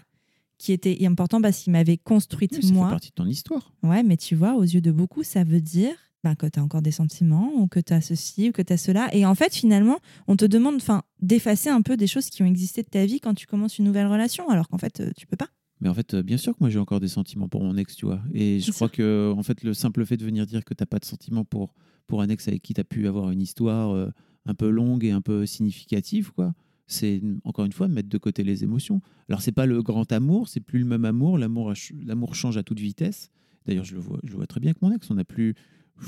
qui 0.62 0.72
était 0.72 1.04
important 1.04 1.40
parce 1.42 1.58
qu'il 1.58 1.72
m'avait 1.72 1.96
construite 1.96 2.52
Oui, 2.56 2.62
ça 2.68 2.72
moi. 2.72 2.86
fait 2.86 2.90
partie 2.92 3.08
de 3.10 3.14
ton 3.14 3.26
histoire. 3.26 3.72
Ouais, 3.82 4.02
mais 4.04 4.16
tu 4.16 4.36
vois, 4.36 4.54
aux 4.54 4.62
yeux 4.62 4.80
de 4.80 4.92
beaucoup, 4.92 5.24
ça 5.24 5.42
veut 5.42 5.60
dire 5.60 5.92
ben, 6.22 6.36
que 6.36 6.46
tu 6.46 6.60
as 6.60 6.62
encore 6.62 6.82
des 6.82 6.92
sentiments 6.92 7.50
ou 7.56 7.66
que 7.66 7.80
tu 7.80 7.92
as 7.92 8.00
ceci 8.00 8.50
ou 8.50 8.52
que 8.52 8.62
tu 8.62 8.72
as 8.72 8.76
cela. 8.76 9.12
Et 9.12 9.26
en 9.26 9.34
fait, 9.34 9.52
finalement, 9.54 9.98
on 10.28 10.36
te 10.36 10.44
demande 10.44 10.80
d'effacer 11.20 11.68
un 11.68 11.82
peu 11.82 11.96
des 11.96 12.06
choses 12.06 12.30
qui 12.30 12.44
ont 12.44 12.46
existé 12.46 12.84
de 12.84 12.88
ta 12.88 13.04
vie 13.06 13.18
quand 13.18 13.34
tu 13.34 13.48
commences 13.48 13.78
une 13.78 13.86
nouvelle 13.86 14.06
relation, 14.06 14.48
alors 14.48 14.68
qu'en 14.68 14.78
fait, 14.78 15.00
euh, 15.00 15.10
tu 15.16 15.26
peux 15.26 15.36
pas. 15.36 15.48
Mais 15.80 15.88
en 15.88 15.94
fait, 15.94 16.14
euh, 16.14 16.22
bien 16.22 16.36
sûr 16.36 16.52
que 16.52 16.58
moi 16.60 16.70
j'ai 16.70 16.78
encore 16.78 17.00
des 17.00 17.08
sentiments 17.08 17.48
pour 17.48 17.64
mon 17.64 17.76
ex, 17.76 17.96
tu 17.96 18.06
vois. 18.06 18.20
Et 18.32 18.60
je 18.60 18.70
crois 18.70 18.88
que 18.88 19.34
en 19.36 19.42
fait, 19.42 19.64
le 19.64 19.74
simple 19.74 20.06
fait 20.06 20.16
de 20.16 20.24
venir 20.24 20.46
dire 20.46 20.64
que 20.64 20.74
t'as 20.74 20.86
pas 20.86 21.00
de 21.00 21.04
sentiments 21.04 21.44
pour, 21.44 21.74
pour 22.06 22.22
un 22.22 22.28
ex 22.28 22.46
avec 22.46 22.62
qui 22.62 22.72
tu 22.72 22.80
as 22.80 22.84
pu 22.84 23.08
avoir 23.08 23.30
une 23.32 23.42
histoire 23.42 23.90
euh, 23.90 24.08
un 24.46 24.54
peu 24.54 24.68
longue 24.70 25.04
et 25.04 25.10
un 25.10 25.22
peu 25.22 25.44
significative, 25.44 26.30
quoi, 26.32 26.54
c'est 26.92 27.20
encore 27.44 27.64
une 27.64 27.72
fois 27.72 27.88
mettre 27.88 28.08
de 28.08 28.18
côté 28.18 28.44
les 28.44 28.62
émotions. 28.64 29.00
Alors 29.28 29.42
c'est 29.42 29.52
pas 29.52 29.66
le 29.66 29.82
grand 29.82 30.10
amour, 30.12 30.48
c'est 30.48 30.60
plus 30.60 30.78
le 30.78 30.84
même 30.84 31.04
amour. 31.04 31.38
L'amour, 31.38 31.72
l'amour 32.04 32.34
change 32.34 32.56
à 32.56 32.62
toute 32.62 32.80
vitesse. 32.80 33.30
D'ailleurs, 33.66 33.84
je 33.84 33.94
le 33.94 34.00
vois, 34.00 34.18
je 34.24 34.34
vois 34.34 34.46
très 34.46 34.60
bien 34.60 34.70
avec 34.70 34.82
mon 34.82 34.92
ex. 34.92 35.10
On 35.10 35.18
a 35.18 35.24
plus, 35.24 35.54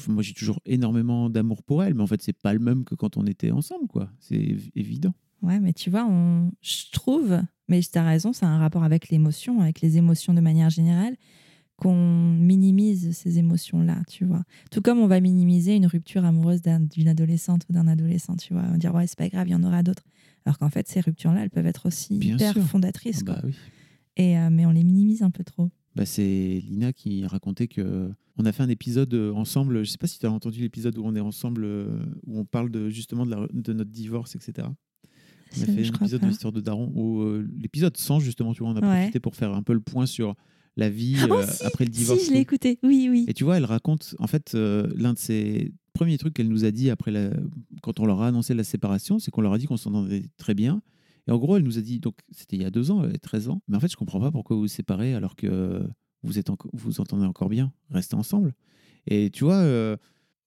moi 0.09 0.22
j'ai 0.22 0.35
toujours 0.35 0.61
énormément 0.66 1.30
d'amour 1.30 1.62
pour 1.62 1.82
elle, 1.82 1.95
mais 1.95 2.03
en 2.03 2.07
fait 2.07 2.22
c'est 2.22 2.32
pas 2.32 2.53
le 2.53 2.61
même 2.61 2.85
que 2.85 2.95
quand 2.95 3.16
on 3.16 3.26
était 3.26 3.51
ensemble, 3.51 3.87
quoi. 3.87 4.11
C'est 4.18 4.37
év- 4.37 4.70
évident. 4.74 5.14
Ouais, 5.43 5.61
mais 5.61 5.72
tu 5.72 5.91
vois, 5.91 6.07
on... 6.09 6.53
je 6.62 6.91
trouve, 6.93 7.39
mais 7.68 7.80
tu 7.80 7.99
as 7.99 8.05
raison, 8.05 8.32
c'est 8.32 8.47
un 8.47 8.59
rapport 8.59 8.82
avec 8.82 9.11
l'émotion, 9.11 9.61
avec 9.61 9.80
les 9.82 9.99
émotions 9.99 10.32
de 10.32 10.41
manière 10.41 10.70
générale, 10.70 11.16
qu'on 11.77 12.33
minimise 12.35 13.12
ces 13.16 13.39
émotions-là, 13.39 14.03
tu 14.09 14.25
vois. 14.25 14.45
Tout 14.70 14.81
comme 14.81 14.99
on 14.99 15.07
va 15.09 15.20
minimiser 15.20 15.75
une 15.75 15.87
rupture 15.87 16.25
amoureuse 16.25 16.62
d'un- 16.62 16.81
d'une 16.81 17.09
adolescente 17.09 17.62
ou 17.68 17.72
d'un 17.72 17.89
adolescent, 17.89 18.37
tu 18.37 18.53
vois. 18.55 18.62
On 18.68 18.72
va 18.72 18.79
dire, 18.79 18.95
ouais, 18.95 19.07
c'est 19.07 19.18
pas 19.18 19.29
grave, 19.29 19.49
il 19.49 19.53
y 19.53 19.55
en 19.55 19.64
aura 19.64 19.83
d'autres. 19.83 20.05
Alors 20.47 20.59
qu'en 20.59 20.70
fait, 20.70 20.87
ces 20.89 21.01
ruptures-là, 21.01 21.43
elles 21.43 21.51
peuvent 21.51 21.66
être 21.66 21.87
aussi 21.87 22.18
Bien 22.18 22.37
hyper 22.37 22.53
sûr. 22.53 22.62
fondatrices, 22.64 23.20
Ah 23.22 23.25
quoi. 23.25 23.35
bah 23.37 23.41
oui. 23.45 23.55
Et, 24.16 24.39
euh, 24.39 24.49
mais 24.51 24.64
on 24.66 24.70
les 24.70 24.85
minimise 24.85 25.22
un 25.22 25.31
peu 25.31 25.43
trop. 25.43 25.70
Bah, 25.97 26.07
c'est 26.07 26.62
Lina 26.64 26.93
qui 26.93 27.25
racontait 27.27 27.66
que 27.68 28.11
on 28.37 28.45
a 28.45 28.53
fait 28.53 28.62
un 28.62 28.68
épisode 28.68 29.12
euh, 29.14 29.33
ensemble. 29.33 29.85
Je 29.85 29.91
sais 29.91 29.99
pas 29.99 30.07
si 30.07 30.18
tu 30.18 30.27
as 30.27 30.31
entendu 30.31 30.61
l'épisode 30.61 30.97
où 30.99 31.03
on 31.05 31.14
est 31.16 31.20
ensemble, 31.20 31.62
euh, 31.64 32.05
où 32.27 32.39
on 32.39 32.45
parle 32.45 32.70
de, 32.70 32.89
justement 32.91 33.25
de, 33.27 33.31
la- 33.31 33.47
de 33.53 33.72
notre 33.72 33.91
divorce, 33.91 34.35
etc. 34.37 34.68
On 35.57 35.62
a 35.62 35.66
fait 35.66 35.72
un 35.72 35.85
épisode 35.85 36.20
pas. 36.20 36.27
de 36.27 36.31
l'histoire 36.31 36.53
de 36.53 36.61
Daron 36.61 36.91
où 36.95 37.20
euh, 37.22 37.49
l'épisode 37.61 37.97
100 37.97 38.18
justement, 38.20 38.53
tu 38.55 38.62
vois, 38.62 38.70
on 38.72 38.77
a 38.77 38.81
Ouais. 38.81 38.99
profité 39.01 39.20
pour 39.20 39.35
faire 39.37 39.53
un 39.55 39.62
peu 39.62 39.72
le 39.72 39.81
point 39.81 40.07
sur 40.07 40.35
la 40.77 40.91
vie 40.91 41.16
Oh, 41.31 41.35
euh, 41.35 41.47
si, 41.47 41.64
après 41.64 41.85
le 41.85 41.91
divorce. 41.91 42.20
Si, 42.20 42.27
je 42.27 42.33
l'ai 42.33 42.41
écouté. 42.41 42.79
Oui, 42.83 43.09
oui. 43.11 43.25
Et 43.29 43.35
tu 43.35 43.45
vois, 43.45 43.57
elle 43.57 43.64
raconte, 43.64 44.14
en 44.18 44.27
fait, 44.27 44.55
euh, 44.55 44.89
l'un 44.97 45.12
de 45.12 45.18
ses 45.18 45.72
premiers 45.93 46.18
trucs 46.18 46.35
qu'elle 46.35 46.49
nous 46.49 46.64
a 46.64 46.70
dit 46.72 46.91
après 46.91 47.11
la... 47.12 47.31
quand 47.83 48.01
on 48.01 48.07
leur 48.07 48.20
a 48.22 48.29
annoncé 48.29 48.55
la 48.55 48.64
séparation, 48.64 49.18
c'est 49.18 49.31
qu'on 49.31 49.43
leur 49.43 49.53
a 49.53 49.59
dit 49.59 49.66
qu'on 49.66 49.77
s'entendait 49.77 50.25
très 50.37 50.55
bien. 50.55 50.83
Et 51.29 51.31
en 51.31 51.39
gros, 51.39 51.57
elle 51.57 51.62
nous 51.62 51.79
a 51.79 51.81
dit, 51.81 52.01
donc 52.01 52.16
c'était 52.33 52.57
il 52.57 52.62
y 52.62 52.66
a 52.66 52.70
deux 52.70 52.91
ans, 52.91 53.01
elle 53.03 53.11
avait 53.11 53.18
13 53.18 53.49
ans, 53.49 53.62
mais 53.68 53.77
en 53.77 53.81
fait, 53.81 53.91
je 53.91 53.97
comprends 53.97 54.20
pas 54.20 54.31
pourquoi 54.31 54.57
vous 54.57 54.62
vous 54.62 54.68
séparez 54.68 55.14
alors 55.14 55.37
que 55.37 55.83
vous 56.22 56.39
êtes 56.39 56.51
enco- 56.51 56.68
vous 56.72 57.01
entendez 57.01 57.25
encore 57.25 57.49
bien, 57.49 57.72
restez 57.91 58.16
ensemble. 58.16 58.55
Et 59.07 59.31
tu 59.31 59.45
vois, 59.45 59.57
euh, 59.57 59.97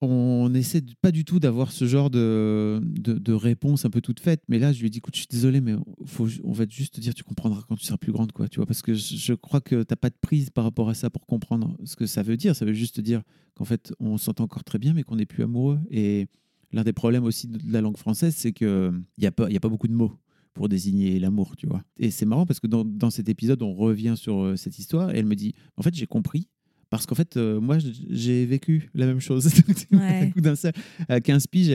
on 0.00 0.52
essaie 0.54 0.80
de- 0.80 0.94
pas 1.00 1.10
du 1.10 1.24
tout 1.24 1.40
d'avoir 1.40 1.72
ce 1.72 1.86
genre 1.86 2.10
de, 2.10 2.80
de, 2.82 3.32
réponse 3.32 3.84
un 3.84 3.90
peu 3.90 4.00
toute 4.00 4.20
faite. 4.20 4.42
Mais 4.48 4.58
là, 4.58 4.72
je 4.72 4.80
lui 4.80 4.86
ai 4.86 4.90
dit, 4.90 4.98
écoute, 4.98 5.14
je 5.14 5.20
suis 5.20 5.28
désolé, 5.28 5.60
mais 5.60 5.74
faut, 6.06 6.28
on 6.44 6.52
va 6.52 6.64
juste 6.68 6.94
te 6.94 7.00
dire, 7.00 7.14
tu 7.14 7.24
comprendras 7.24 7.62
quand 7.68 7.76
tu 7.76 7.84
seras 7.84 7.98
plus 7.98 8.12
grande, 8.12 8.32
quoi. 8.32 8.48
Tu 8.48 8.56
vois, 8.56 8.66
parce 8.66 8.82
que 8.82 8.94
je, 8.94 9.32
crois 9.34 9.60
que 9.60 9.82
t'as 9.82 9.96
pas 9.96 10.10
de 10.10 10.16
prise 10.20 10.50
par 10.50 10.64
rapport 10.64 10.88
à 10.88 10.94
ça 10.94 11.10
pour 11.10 11.26
comprendre 11.26 11.76
ce 11.84 11.96
que 11.96 12.06
ça 12.06 12.22
veut 12.22 12.36
dire. 12.36 12.54
Ça 12.54 12.64
veut 12.64 12.74
juste 12.74 12.96
te 12.96 13.00
dire 13.00 13.22
qu'en 13.54 13.64
fait, 13.64 13.92
on 13.98 14.18
s'entend 14.18 14.44
encore 14.44 14.64
très 14.64 14.78
bien, 14.78 14.94
mais 14.94 15.02
qu'on 15.02 15.16
n'est 15.16 15.26
plus 15.26 15.42
amoureux. 15.42 15.80
Et 15.90 16.28
l'un 16.72 16.84
des 16.84 16.92
problèmes 16.92 17.24
aussi 17.24 17.48
de 17.48 17.58
la 17.72 17.80
langue 17.80 17.96
française, 17.96 18.34
c'est 18.36 18.52
que 18.52 18.92
il 19.16 19.24
y 19.24 19.26
a 19.26 19.32
pas, 19.32 19.48
a 19.48 19.60
pas 19.60 19.68
beaucoup 19.68 19.88
de 19.88 19.94
mots 19.94 20.12
pour 20.54 20.68
désigner 20.68 21.18
l'amour, 21.20 21.56
tu 21.56 21.66
vois. 21.66 21.82
Et 21.98 22.10
c'est 22.10 22.26
marrant 22.26 22.44
parce 22.44 22.60
que 22.60 22.66
dans, 22.66 22.84
dans 22.84 23.10
cet 23.10 23.28
épisode, 23.28 23.62
on 23.62 23.74
revient 23.74 24.14
sur 24.16 24.42
euh, 24.42 24.56
cette 24.56 24.78
histoire 24.78 25.14
et 25.14 25.18
elle 25.18 25.26
me 25.26 25.36
dit, 25.36 25.54
en 25.76 25.82
fait, 25.82 25.94
j'ai 25.94 26.06
compris. 26.06 26.48
Parce 26.90 27.04
qu'en 27.04 27.14
fait, 27.14 27.36
euh, 27.36 27.60
moi, 27.60 27.76
j'ai 28.08 28.46
vécu 28.46 28.88
la 28.94 29.04
même 29.06 29.20
chose. 29.20 29.48
Ouais. 29.92 30.20
d'un 30.26 30.30
coup 30.30 30.40
d'un 30.40 30.56
seul. 30.56 30.72
À 31.08 31.20
15 31.20 31.46
piges, 31.48 31.66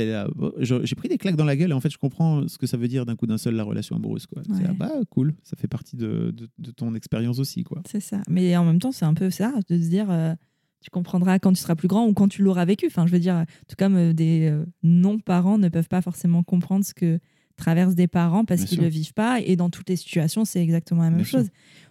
j'ai 0.61 0.95
pris 0.95 1.07
des 1.09 1.17
claques 1.17 1.35
dans 1.35 1.45
la 1.45 1.55
gueule 1.55 1.71
et 1.71 1.73
en 1.73 1.79
fait, 1.79 1.91
je 1.91 1.97
comprends 1.97 2.47
ce 2.47 2.57
que 2.57 2.65
ça 2.67 2.77
veut 2.77 2.87
dire 2.87 3.05
d'un 3.05 3.15
coup 3.15 3.27
d'un 3.27 3.37
seul 3.37 3.55
la 3.55 3.63
relation 3.63 3.95
amoureuse. 3.95 4.25
Quoi. 4.25 4.41
C'est, 4.45 4.53
Ouais. 4.53 4.67
ah 4.69 4.73
bah, 4.73 4.91
cool, 5.09 5.33
ça 5.43 5.55
fait 5.55 5.67
partie 5.67 5.95
de, 5.97 6.31
de- 6.35 6.49
de 6.57 6.71
ton 6.71 6.95
expérience 6.95 7.39
aussi. 7.39 7.63
Quoi. 7.63 7.81
C'est 7.89 7.99
ça. 7.99 8.21
Mais 8.29 8.55
en 8.57 8.65
même 8.65 8.79
temps, 8.79 8.91
c'est 8.91 9.05
un 9.05 9.13
peu 9.13 9.29
ça, 9.29 9.53
de 9.69 9.77
se 9.79 9.87
dire, 9.89 10.07
euh, 10.09 10.33
tu 10.81 10.89
comprendras 10.89 11.39
quand 11.39 11.53
tu 11.53 11.61
seras 11.61 11.75
plus 11.75 11.87
grand 11.87 12.07
ou 12.07 12.13
quand 12.13 12.27
tu 12.27 12.41
l'auras 12.41 12.65
vécu. 12.65 12.87
Enfin, 12.87 13.05
je 13.07 13.11
veux 13.11 13.19
dire, 13.19 13.45
tout 13.67 13.75
comme 13.77 13.95
euh, 13.95 14.13
des 14.13 14.47
euh, 14.49 14.65
non-parents 14.83 15.57
ne 15.57 15.69
peuvent 15.69 15.87
pas 15.89 16.01
forcément 16.01 16.43
comprendre 16.43 16.83
ce 16.85 16.93
que 16.93 17.19
traversent 17.55 17.93
des 17.95 18.07
parents 18.07 18.45
parce 18.45 18.63
qu'ils 18.65 18.79
ne 18.79 18.83
le 18.85 18.89
vivent 18.89 19.13
pas. 19.13 19.39
Et 19.39 19.55
dans 19.55 19.69
toutes 19.69 19.87
les 19.89 19.95
situations, 19.95 20.43
c'est 20.43 20.61
exactement 20.61 21.03
la 21.03 21.09
même 21.11 21.17
Bien 21.21 21.25
sûr. 21.25 21.43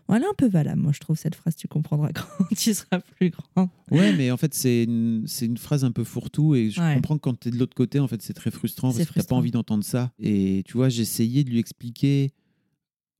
Chose. 0.02 0.06
Voilà, 0.08 0.26
un 0.30 0.34
peu 0.36 0.46
valable, 0.48 0.80
moi, 0.82 0.92
je 0.92 1.00
trouve, 1.00 1.16
cette 1.16 1.34
phrase, 1.34 1.56
tu 1.56 1.68
comprendras 1.68 2.10
quand 2.14 2.44
tu 2.56 2.74
seras 2.74 3.00
plus 3.00 3.30
grand. 3.30 3.70
Ouais, 3.90 4.12
mais 4.16 4.30
en 4.30 4.36
fait, 4.36 4.54
c'est 4.54 4.84
une, 4.84 5.24
c'est 5.26 5.46
une 5.46 5.56
phrase 5.58 5.84
un 5.84 5.92
peu 5.92 6.04
fourre-tout 6.04 6.54
et 6.54 6.70
je 6.70 6.80
Ouais. 6.80 6.94
comprends 6.94 7.16
que 7.16 7.22
quand 7.22 7.38
tu 7.40 7.48
es 7.48 7.50
de 7.50 7.56
l'autre 7.58 7.74
côté, 7.74 7.98
en 8.00 8.08
fait, 8.08 8.20
c'est 8.22 8.34
très 8.34 8.50
frustrant 8.50 8.90
C'est 8.92 8.98
parce 9.04 9.14
que 9.14 9.20
tu 9.20 9.26
pas 9.26 9.36
envie 9.36 9.50
d'entendre 9.50 9.84
ça. 9.84 10.12
Et 10.18 10.62
tu 10.66 10.74
vois, 10.74 10.88
j'essayais 10.88 11.44
de 11.44 11.50
lui 11.50 11.58
expliquer, 11.58 12.30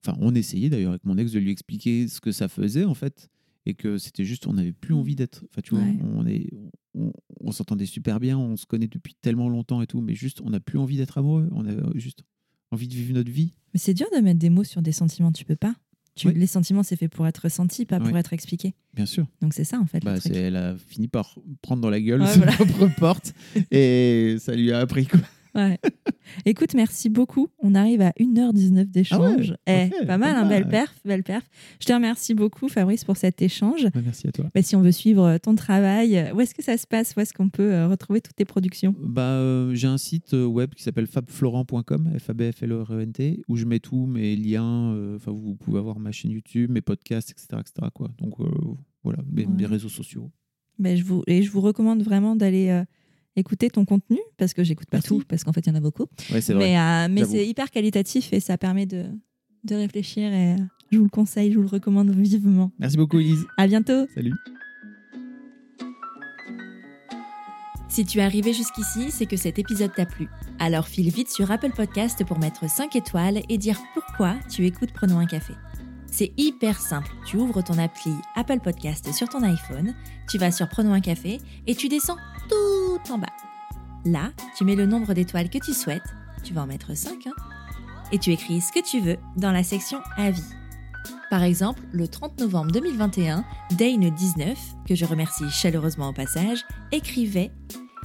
enfin, 0.06 0.16
on 0.20 0.34
essayait 0.34 0.70
d'ailleurs 0.70 0.90
avec 0.92 1.04
mon 1.04 1.16
ex 1.18 1.32
de 1.32 1.38
lui 1.38 1.50
expliquer 1.50 2.08
ce 2.08 2.20
que 2.20 2.32
ça 2.32 2.48
faisait, 2.48 2.84
en 2.84 2.94
fait, 2.94 3.28
et 3.64 3.74
que 3.74 3.96
c'était 3.98 4.24
juste, 4.24 4.46
on 4.46 4.54
n'avait 4.54 4.72
plus 4.72 4.94
envie 4.94 5.14
d'être. 5.14 5.44
Enfin, 5.50 5.60
tu 5.62 5.74
vois, 5.74 5.84
Ouais. 5.84 5.98
on, 6.16 6.26
est, 6.26 6.50
on, 6.94 7.12
on 7.40 7.52
s'entendait 7.52 7.86
super 7.86 8.18
bien, 8.20 8.36
on 8.38 8.56
se 8.56 8.66
connaît 8.66 8.88
depuis 8.88 9.14
tellement 9.22 9.48
longtemps 9.48 9.80
et 9.82 9.86
tout, 9.86 10.00
mais 10.00 10.14
juste, 10.14 10.40
on 10.42 10.50
n'a 10.50 10.60
plus 10.60 10.78
envie 10.78 10.96
d'être 10.96 11.16
amoureux, 11.18 11.48
on 11.52 11.64
a 11.66 11.72
juste 11.94 12.24
envie 12.72 12.88
de 12.88 12.94
vivre 12.94 13.14
notre 13.14 13.30
vie. 13.30 13.54
Mais 13.74 13.78
c'est 13.78 13.94
dur 13.94 14.06
de 14.14 14.20
mettre 14.20 14.38
des 14.40 14.50
mots 14.50 14.64
sur 14.64 14.82
des 14.82 14.92
sentiments, 14.92 15.30
tu 15.32 15.44
peux 15.44 15.56
pas. 15.56 15.74
Tu, 16.14 16.28
Oui. 16.28 16.34
Les 16.36 16.46
sentiments, 16.46 16.82
c'est 16.82 16.96
fait 16.96 17.08
pour 17.08 17.26
être 17.26 17.38
ressenti, 17.38 17.86
pas 17.86 17.98
pour 17.98 18.14
être 18.18 18.32
expliqué. 18.34 18.74
Bien 18.92 19.06
sûr. 19.06 19.26
Donc 19.40 19.54
c'est 19.54 19.64
ça, 19.64 19.78
en 19.80 19.86
fait, 19.86 20.00
Bah, 20.04 20.12
le 20.14 20.20
truc. 20.20 20.32
c'est- 20.34 20.40
elle 20.40 20.56
a 20.56 20.76
fini 20.76 21.08
par 21.08 21.38
prendre 21.62 21.80
dans 21.80 21.88
la 21.88 22.00
gueule 22.00 22.20
Ouais, 22.20 22.26
sa 22.26 22.36
voilà. 22.36 22.52
propre 22.52 22.88
porte 22.98 23.32
et 23.70 24.36
ça 24.38 24.54
lui 24.54 24.70
a 24.72 24.80
appris 24.80 25.06
quoi. 25.06 25.20
Ouais. 25.54 25.78
Écoute, 26.46 26.72
merci 26.74 27.10
beaucoup. 27.10 27.48
On 27.58 27.74
arrive 27.74 28.00
à 28.00 28.10
1h19 28.18 28.84
d'échange. 28.90 29.54
Ah 29.66 29.72
ouais, 29.72 29.90
Eh, 30.02 30.06
pas 30.06 30.16
mal, 30.16 30.34
pas 30.34 30.40
hein, 30.40 30.48
belle 30.48 30.66
perf, 30.68 30.94
belle 31.04 31.22
perf. 31.22 31.44
Je 31.80 31.86
te 31.86 31.92
remercie 31.92 32.32
beaucoup, 32.34 32.68
Fabrice, 32.68 33.04
pour 33.04 33.16
cet 33.18 33.42
échange. 33.42 33.84
Bah, 33.92 34.00
merci 34.02 34.28
à 34.28 34.32
toi. 34.32 34.46
Bah, 34.54 34.62
si 34.62 34.76
on 34.76 34.80
veut 34.80 34.92
suivre 34.92 35.36
ton 35.38 35.54
travail, 35.54 36.30
où 36.34 36.40
est-ce 36.40 36.54
que 36.54 36.62
ça 36.62 36.76
se 36.78 36.86
passe? 36.86 37.14
Où 37.16 37.20
est-ce 37.20 37.34
qu'on 37.34 37.50
peut 37.50 37.72
euh, 37.72 37.88
retrouver 37.88 38.20
toutes 38.22 38.36
tes 38.36 38.44
productions? 38.46 38.94
Bah, 38.98 39.22
euh, 39.32 39.74
j'ai 39.74 39.88
un 39.88 39.98
site 39.98 40.32
euh, 40.32 40.46
web 40.46 40.72
qui 40.74 40.82
s'appelle 40.82 41.06
fabflorent.com, 41.06 42.12
f 42.18 42.30
a 42.30 42.34
b 42.34 42.42
f 42.52 42.62
l 42.62 42.72
o 42.72 42.82
r 42.84 42.92
e 42.92 43.02
n 43.02 43.12
t 43.12 43.42
où 43.48 43.56
je 43.56 43.64
mets 43.66 43.80
tous 43.80 44.06
mes 44.06 44.36
liens. 44.36 44.92
euh, 44.94 45.16
Enfin, 45.16 45.32
vous 45.32 45.54
pouvez 45.56 45.78
avoir 45.78 45.98
ma 45.98 46.12
chaîne 46.12 46.30
YouTube, 46.30 46.70
mes 46.70 46.80
podcasts, 46.80 47.30
etc., 47.30 47.48
etc. 47.60 47.88
Quoi. 47.92 48.08
Donc 48.18 48.40
euh, 48.40 48.44
voilà, 49.04 49.18
mes, 49.30 49.42
Ouais. 49.44 49.52
mes 49.54 49.66
réseaux 49.66 49.88
sociaux. 49.90 50.30
Ben, 50.78 50.96
je 50.96 51.04
vous, 51.04 51.22
Et 51.26 51.42
je 51.42 51.50
vous 51.50 51.60
recommande 51.60 52.02
vraiment 52.02 52.34
d'aller 52.36 52.68
euh, 52.70 52.84
écouter 53.36 53.70
ton 53.70 53.84
contenu, 53.84 54.18
parce 54.38 54.52
que 54.54 54.62
j'écoute 54.64 54.88
pas 54.90 54.98
Merci. 54.98 55.08
tout, 55.08 55.22
parce 55.28 55.44
qu'en 55.44 55.52
fait, 55.52 55.60
il 55.60 55.68
y 55.68 55.72
en 55.72 55.74
a 55.76 55.80
beaucoup. 55.80 56.06
Ouais, 56.32 56.40
c'est 56.40 56.52
vrai. 56.54 56.64
Mais, 56.72 56.78
euh, 56.78 57.08
mais 57.10 57.24
c'est 57.24 57.46
hyper 57.46 57.70
qualitatif 57.70 58.32
et 58.32 58.40
ça 58.40 58.58
permet 58.58 58.86
de, 58.86 59.04
de 59.64 59.74
réfléchir. 59.74 60.32
Et 60.32 60.52
euh, 60.52 60.56
je 60.90 60.98
vous 60.98 61.04
le 61.04 61.10
conseille, 61.10 61.50
je 61.52 61.56
vous 61.56 61.62
le 61.62 61.68
recommande 61.68 62.10
vivement. 62.10 62.70
Merci 62.78 62.96
beaucoup, 62.96 63.18
Elise. 63.18 63.44
À 63.56 63.66
bientôt 63.66 64.06
Salut. 64.14 64.34
Si 67.88 68.06
tu 68.06 68.18
es 68.20 68.22
arrivé 68.22 68.54
jusqu'ici, 68.54 69.10
c'est 69.10 69.26
que 69.26 69.36
cet 69.36 69.58
épisode 69.58 69.92
t'a 69.94 70.06
plu. 70.06 70.26
Alors 70.58 70.88
file 70.88 71.10
vite 71.10 71.28
sur 71.30 71.50
Apple 71.50 71.72
Podcast 71.76 72.24
pour 72.24 72.38
mettre 72.38 72.68
5 72.70 72.96
étoiles 72.96 73.42
et 73.50 73.58
dire 73.58 73.78
pourquoi 73.92 74.36
tu 74.50 74.64
écoutes 74.64 74.92
Prenons 74.94 75.18
un 75.18 75.26
café. 75.26 75.52
C'est 76.12 76.32
hyper 76.36 76.78
simple. 76.78 77.10
Tu 77.24 77.38
ouvres 77.38 77.62
ton 77.62 77.78
appli 77.78 78.12
Apple 78.36 78.60
Podcast 78.60 79.10
sur 79.12 79.30
ton 79.30 79.42
iPhone, 79.42 79.94
tu 80.28 80.36
vas 80.36 80.52
sur 80.52 80.68
Prenons 80.68 80.92
un 80.92 81.00
café 81.00 81.40
et 81.66 81.74
tu 81.74 81.88
descends 81.88 82.18
tout 82.50 83.12
en 83.12 83.16
bas. 83.16 83.32
Là, 84.04 84.30
tu 84.54 84.64
mets 84.64 84.76
le 84.76 84.84
nombre 84.84 85.14
d'étoiles 85.14 85.48
que 85.48 85.58
tu 85.58 85.72
souhaites, 85.72 86.02
tu 86.44 86.52
vas 86.52 86.62
en 86.62 86.66
mettre 86.66 86.94
5, 86.94 87.26
hein, 87.26 87.32
et 88.12 88.18
tu 88.18 88.30
écris 88.30 88.60
ce 88.60 88.72
que 88.72 88.84
tu 88.84 89.00
veux 89.00 89.16
dans 89.36 89.52
la 89.52 89.62
section 89.62 90.00
Avis. 90.18 90.44
Par 91.30 91.42
exemple, 91.42 91.80
le 91.92 92.06
30 92.06 92.40
novembre 92.40 92.72
2021, 92.72 93.42
Dane19, 93.72 94.54
que 94.86 94.94
je 94.94 95.06
remercie 95.06 95.48
chaleureusement 95.50 96.10
au 96.10 96.12
passage, 96.12 96.62
écrivait 96.90 97.50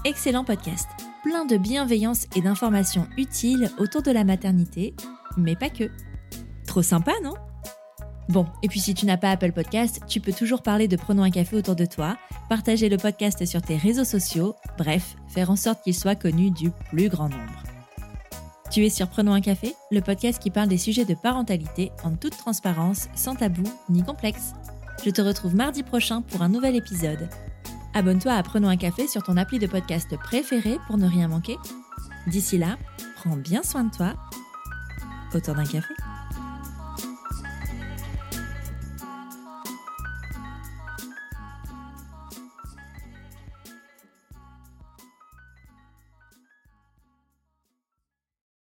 Excellent 0.05 0.45
podcast, 0.45 0.87
plein 1.23 1.43
de 1.43 1.57
bienveillance 1.57 2.25
et 2.37 2.41
d'informations 2.41 3.09
utiles 3.17 3.69
autour 3.79 4.01
de 4.01 4.11
la 4.11 4.23
maternité, 4.23 4.95
mais 5.35 5.57
pas 5.57 5.69
que. 5.69 5.91
Trop 6.65 6.81
sympa, 6.81 7.11
non? 7.21 7.33
Bon, 8.29 8.45
et 8.61 8.67
puis 8.67 8.81
si 8.81 8.93
tu 8.93 9.05
n'as 9.05 9.17
pas 9.17 9.31
Apple 9.31 9.53
Podcast, 9.53 10.01
tu 10.07 10.19
peux 10.19 10.33
toujours 10.33 10.61
parler 10.61 10.89
de 10.89 10.97
Prenons 10.97 11.23
un 11.23 11.31
café 11.31 11.55
autour 11.55 11.75
de 11.75 11.85
toi, 11.85 12.17
partager 12.49 12.89
le 12.89 12.97
podcast 12.97 13.45
sur 13.45 13.61
tes 13.61 13.77
réseaux 13.77 14.03
sociaux, 14.03 14.55
bref, 14.77 15.15
faire 15.29 15.49
en 15.49 15.55
sorte 15.55 15.81
qu'il 15.83 15.95
soit 15.95 16.15
connu 16.15 16.51
du 16.51 16.71
plus 16.91 17.07
grand 17.07 17.29
nombre. 17.29 17.63
Tu 18.69 18.85
es 18.85 18.89
sur 18.89 19.07
Prenons 19.07 19.31
un 19.31 19.39
café, 19.39 19.73
le 19.91 20.01
podcast 20.01 20.41
qui 20.41 20.51
parle 20.51 20.67
des 20.67 20.77
sujets 20.77 21.05
de 21.05 21.15
parentalité 21.15 21.91
en 22.03 22.15
toute 22.15 22.35
transparence, 22.35 23.07
sans 23.15 23.35
tabou 23.35 23.63
ni 23.89 24.03
complexe. 24.03 24.51
Je 25.05 25.09
te 25.09 25.21
retrouve 25.21 25.55
mardi 25.55 25.83
prochain 25.83 26.21
pour 26.21 26.41
un 26.41 26.49
nouvel 26.49 26.75
épisode. 26.75 27.29
Abonne-toi 27.93 28.33
à 28.33 28.43
Prenons 28.43 28.67
un 28.67 28.77
café 28.77 29.07
sur 29.07 29.23
ton 29.23 29.37
appli 29.37 29.57
de 29.57 29.67
podcast 29.67 30.17
préféré 30.17 30.77
pour 30.87 30.97
ne 30.97 31.07
rien 31.07 31.29
manquer. 31.29 31.55
D'ici 32.27 32.57
là, 32.57 32.77
prends 33.15 33.37
bien 33.37 33.63
soin 33.63 33.85
de 33.85 33.95
toi. 33.95 34.15
Autour 35.33 35.55
d'un 35.55 35.65
café 35.65 35.93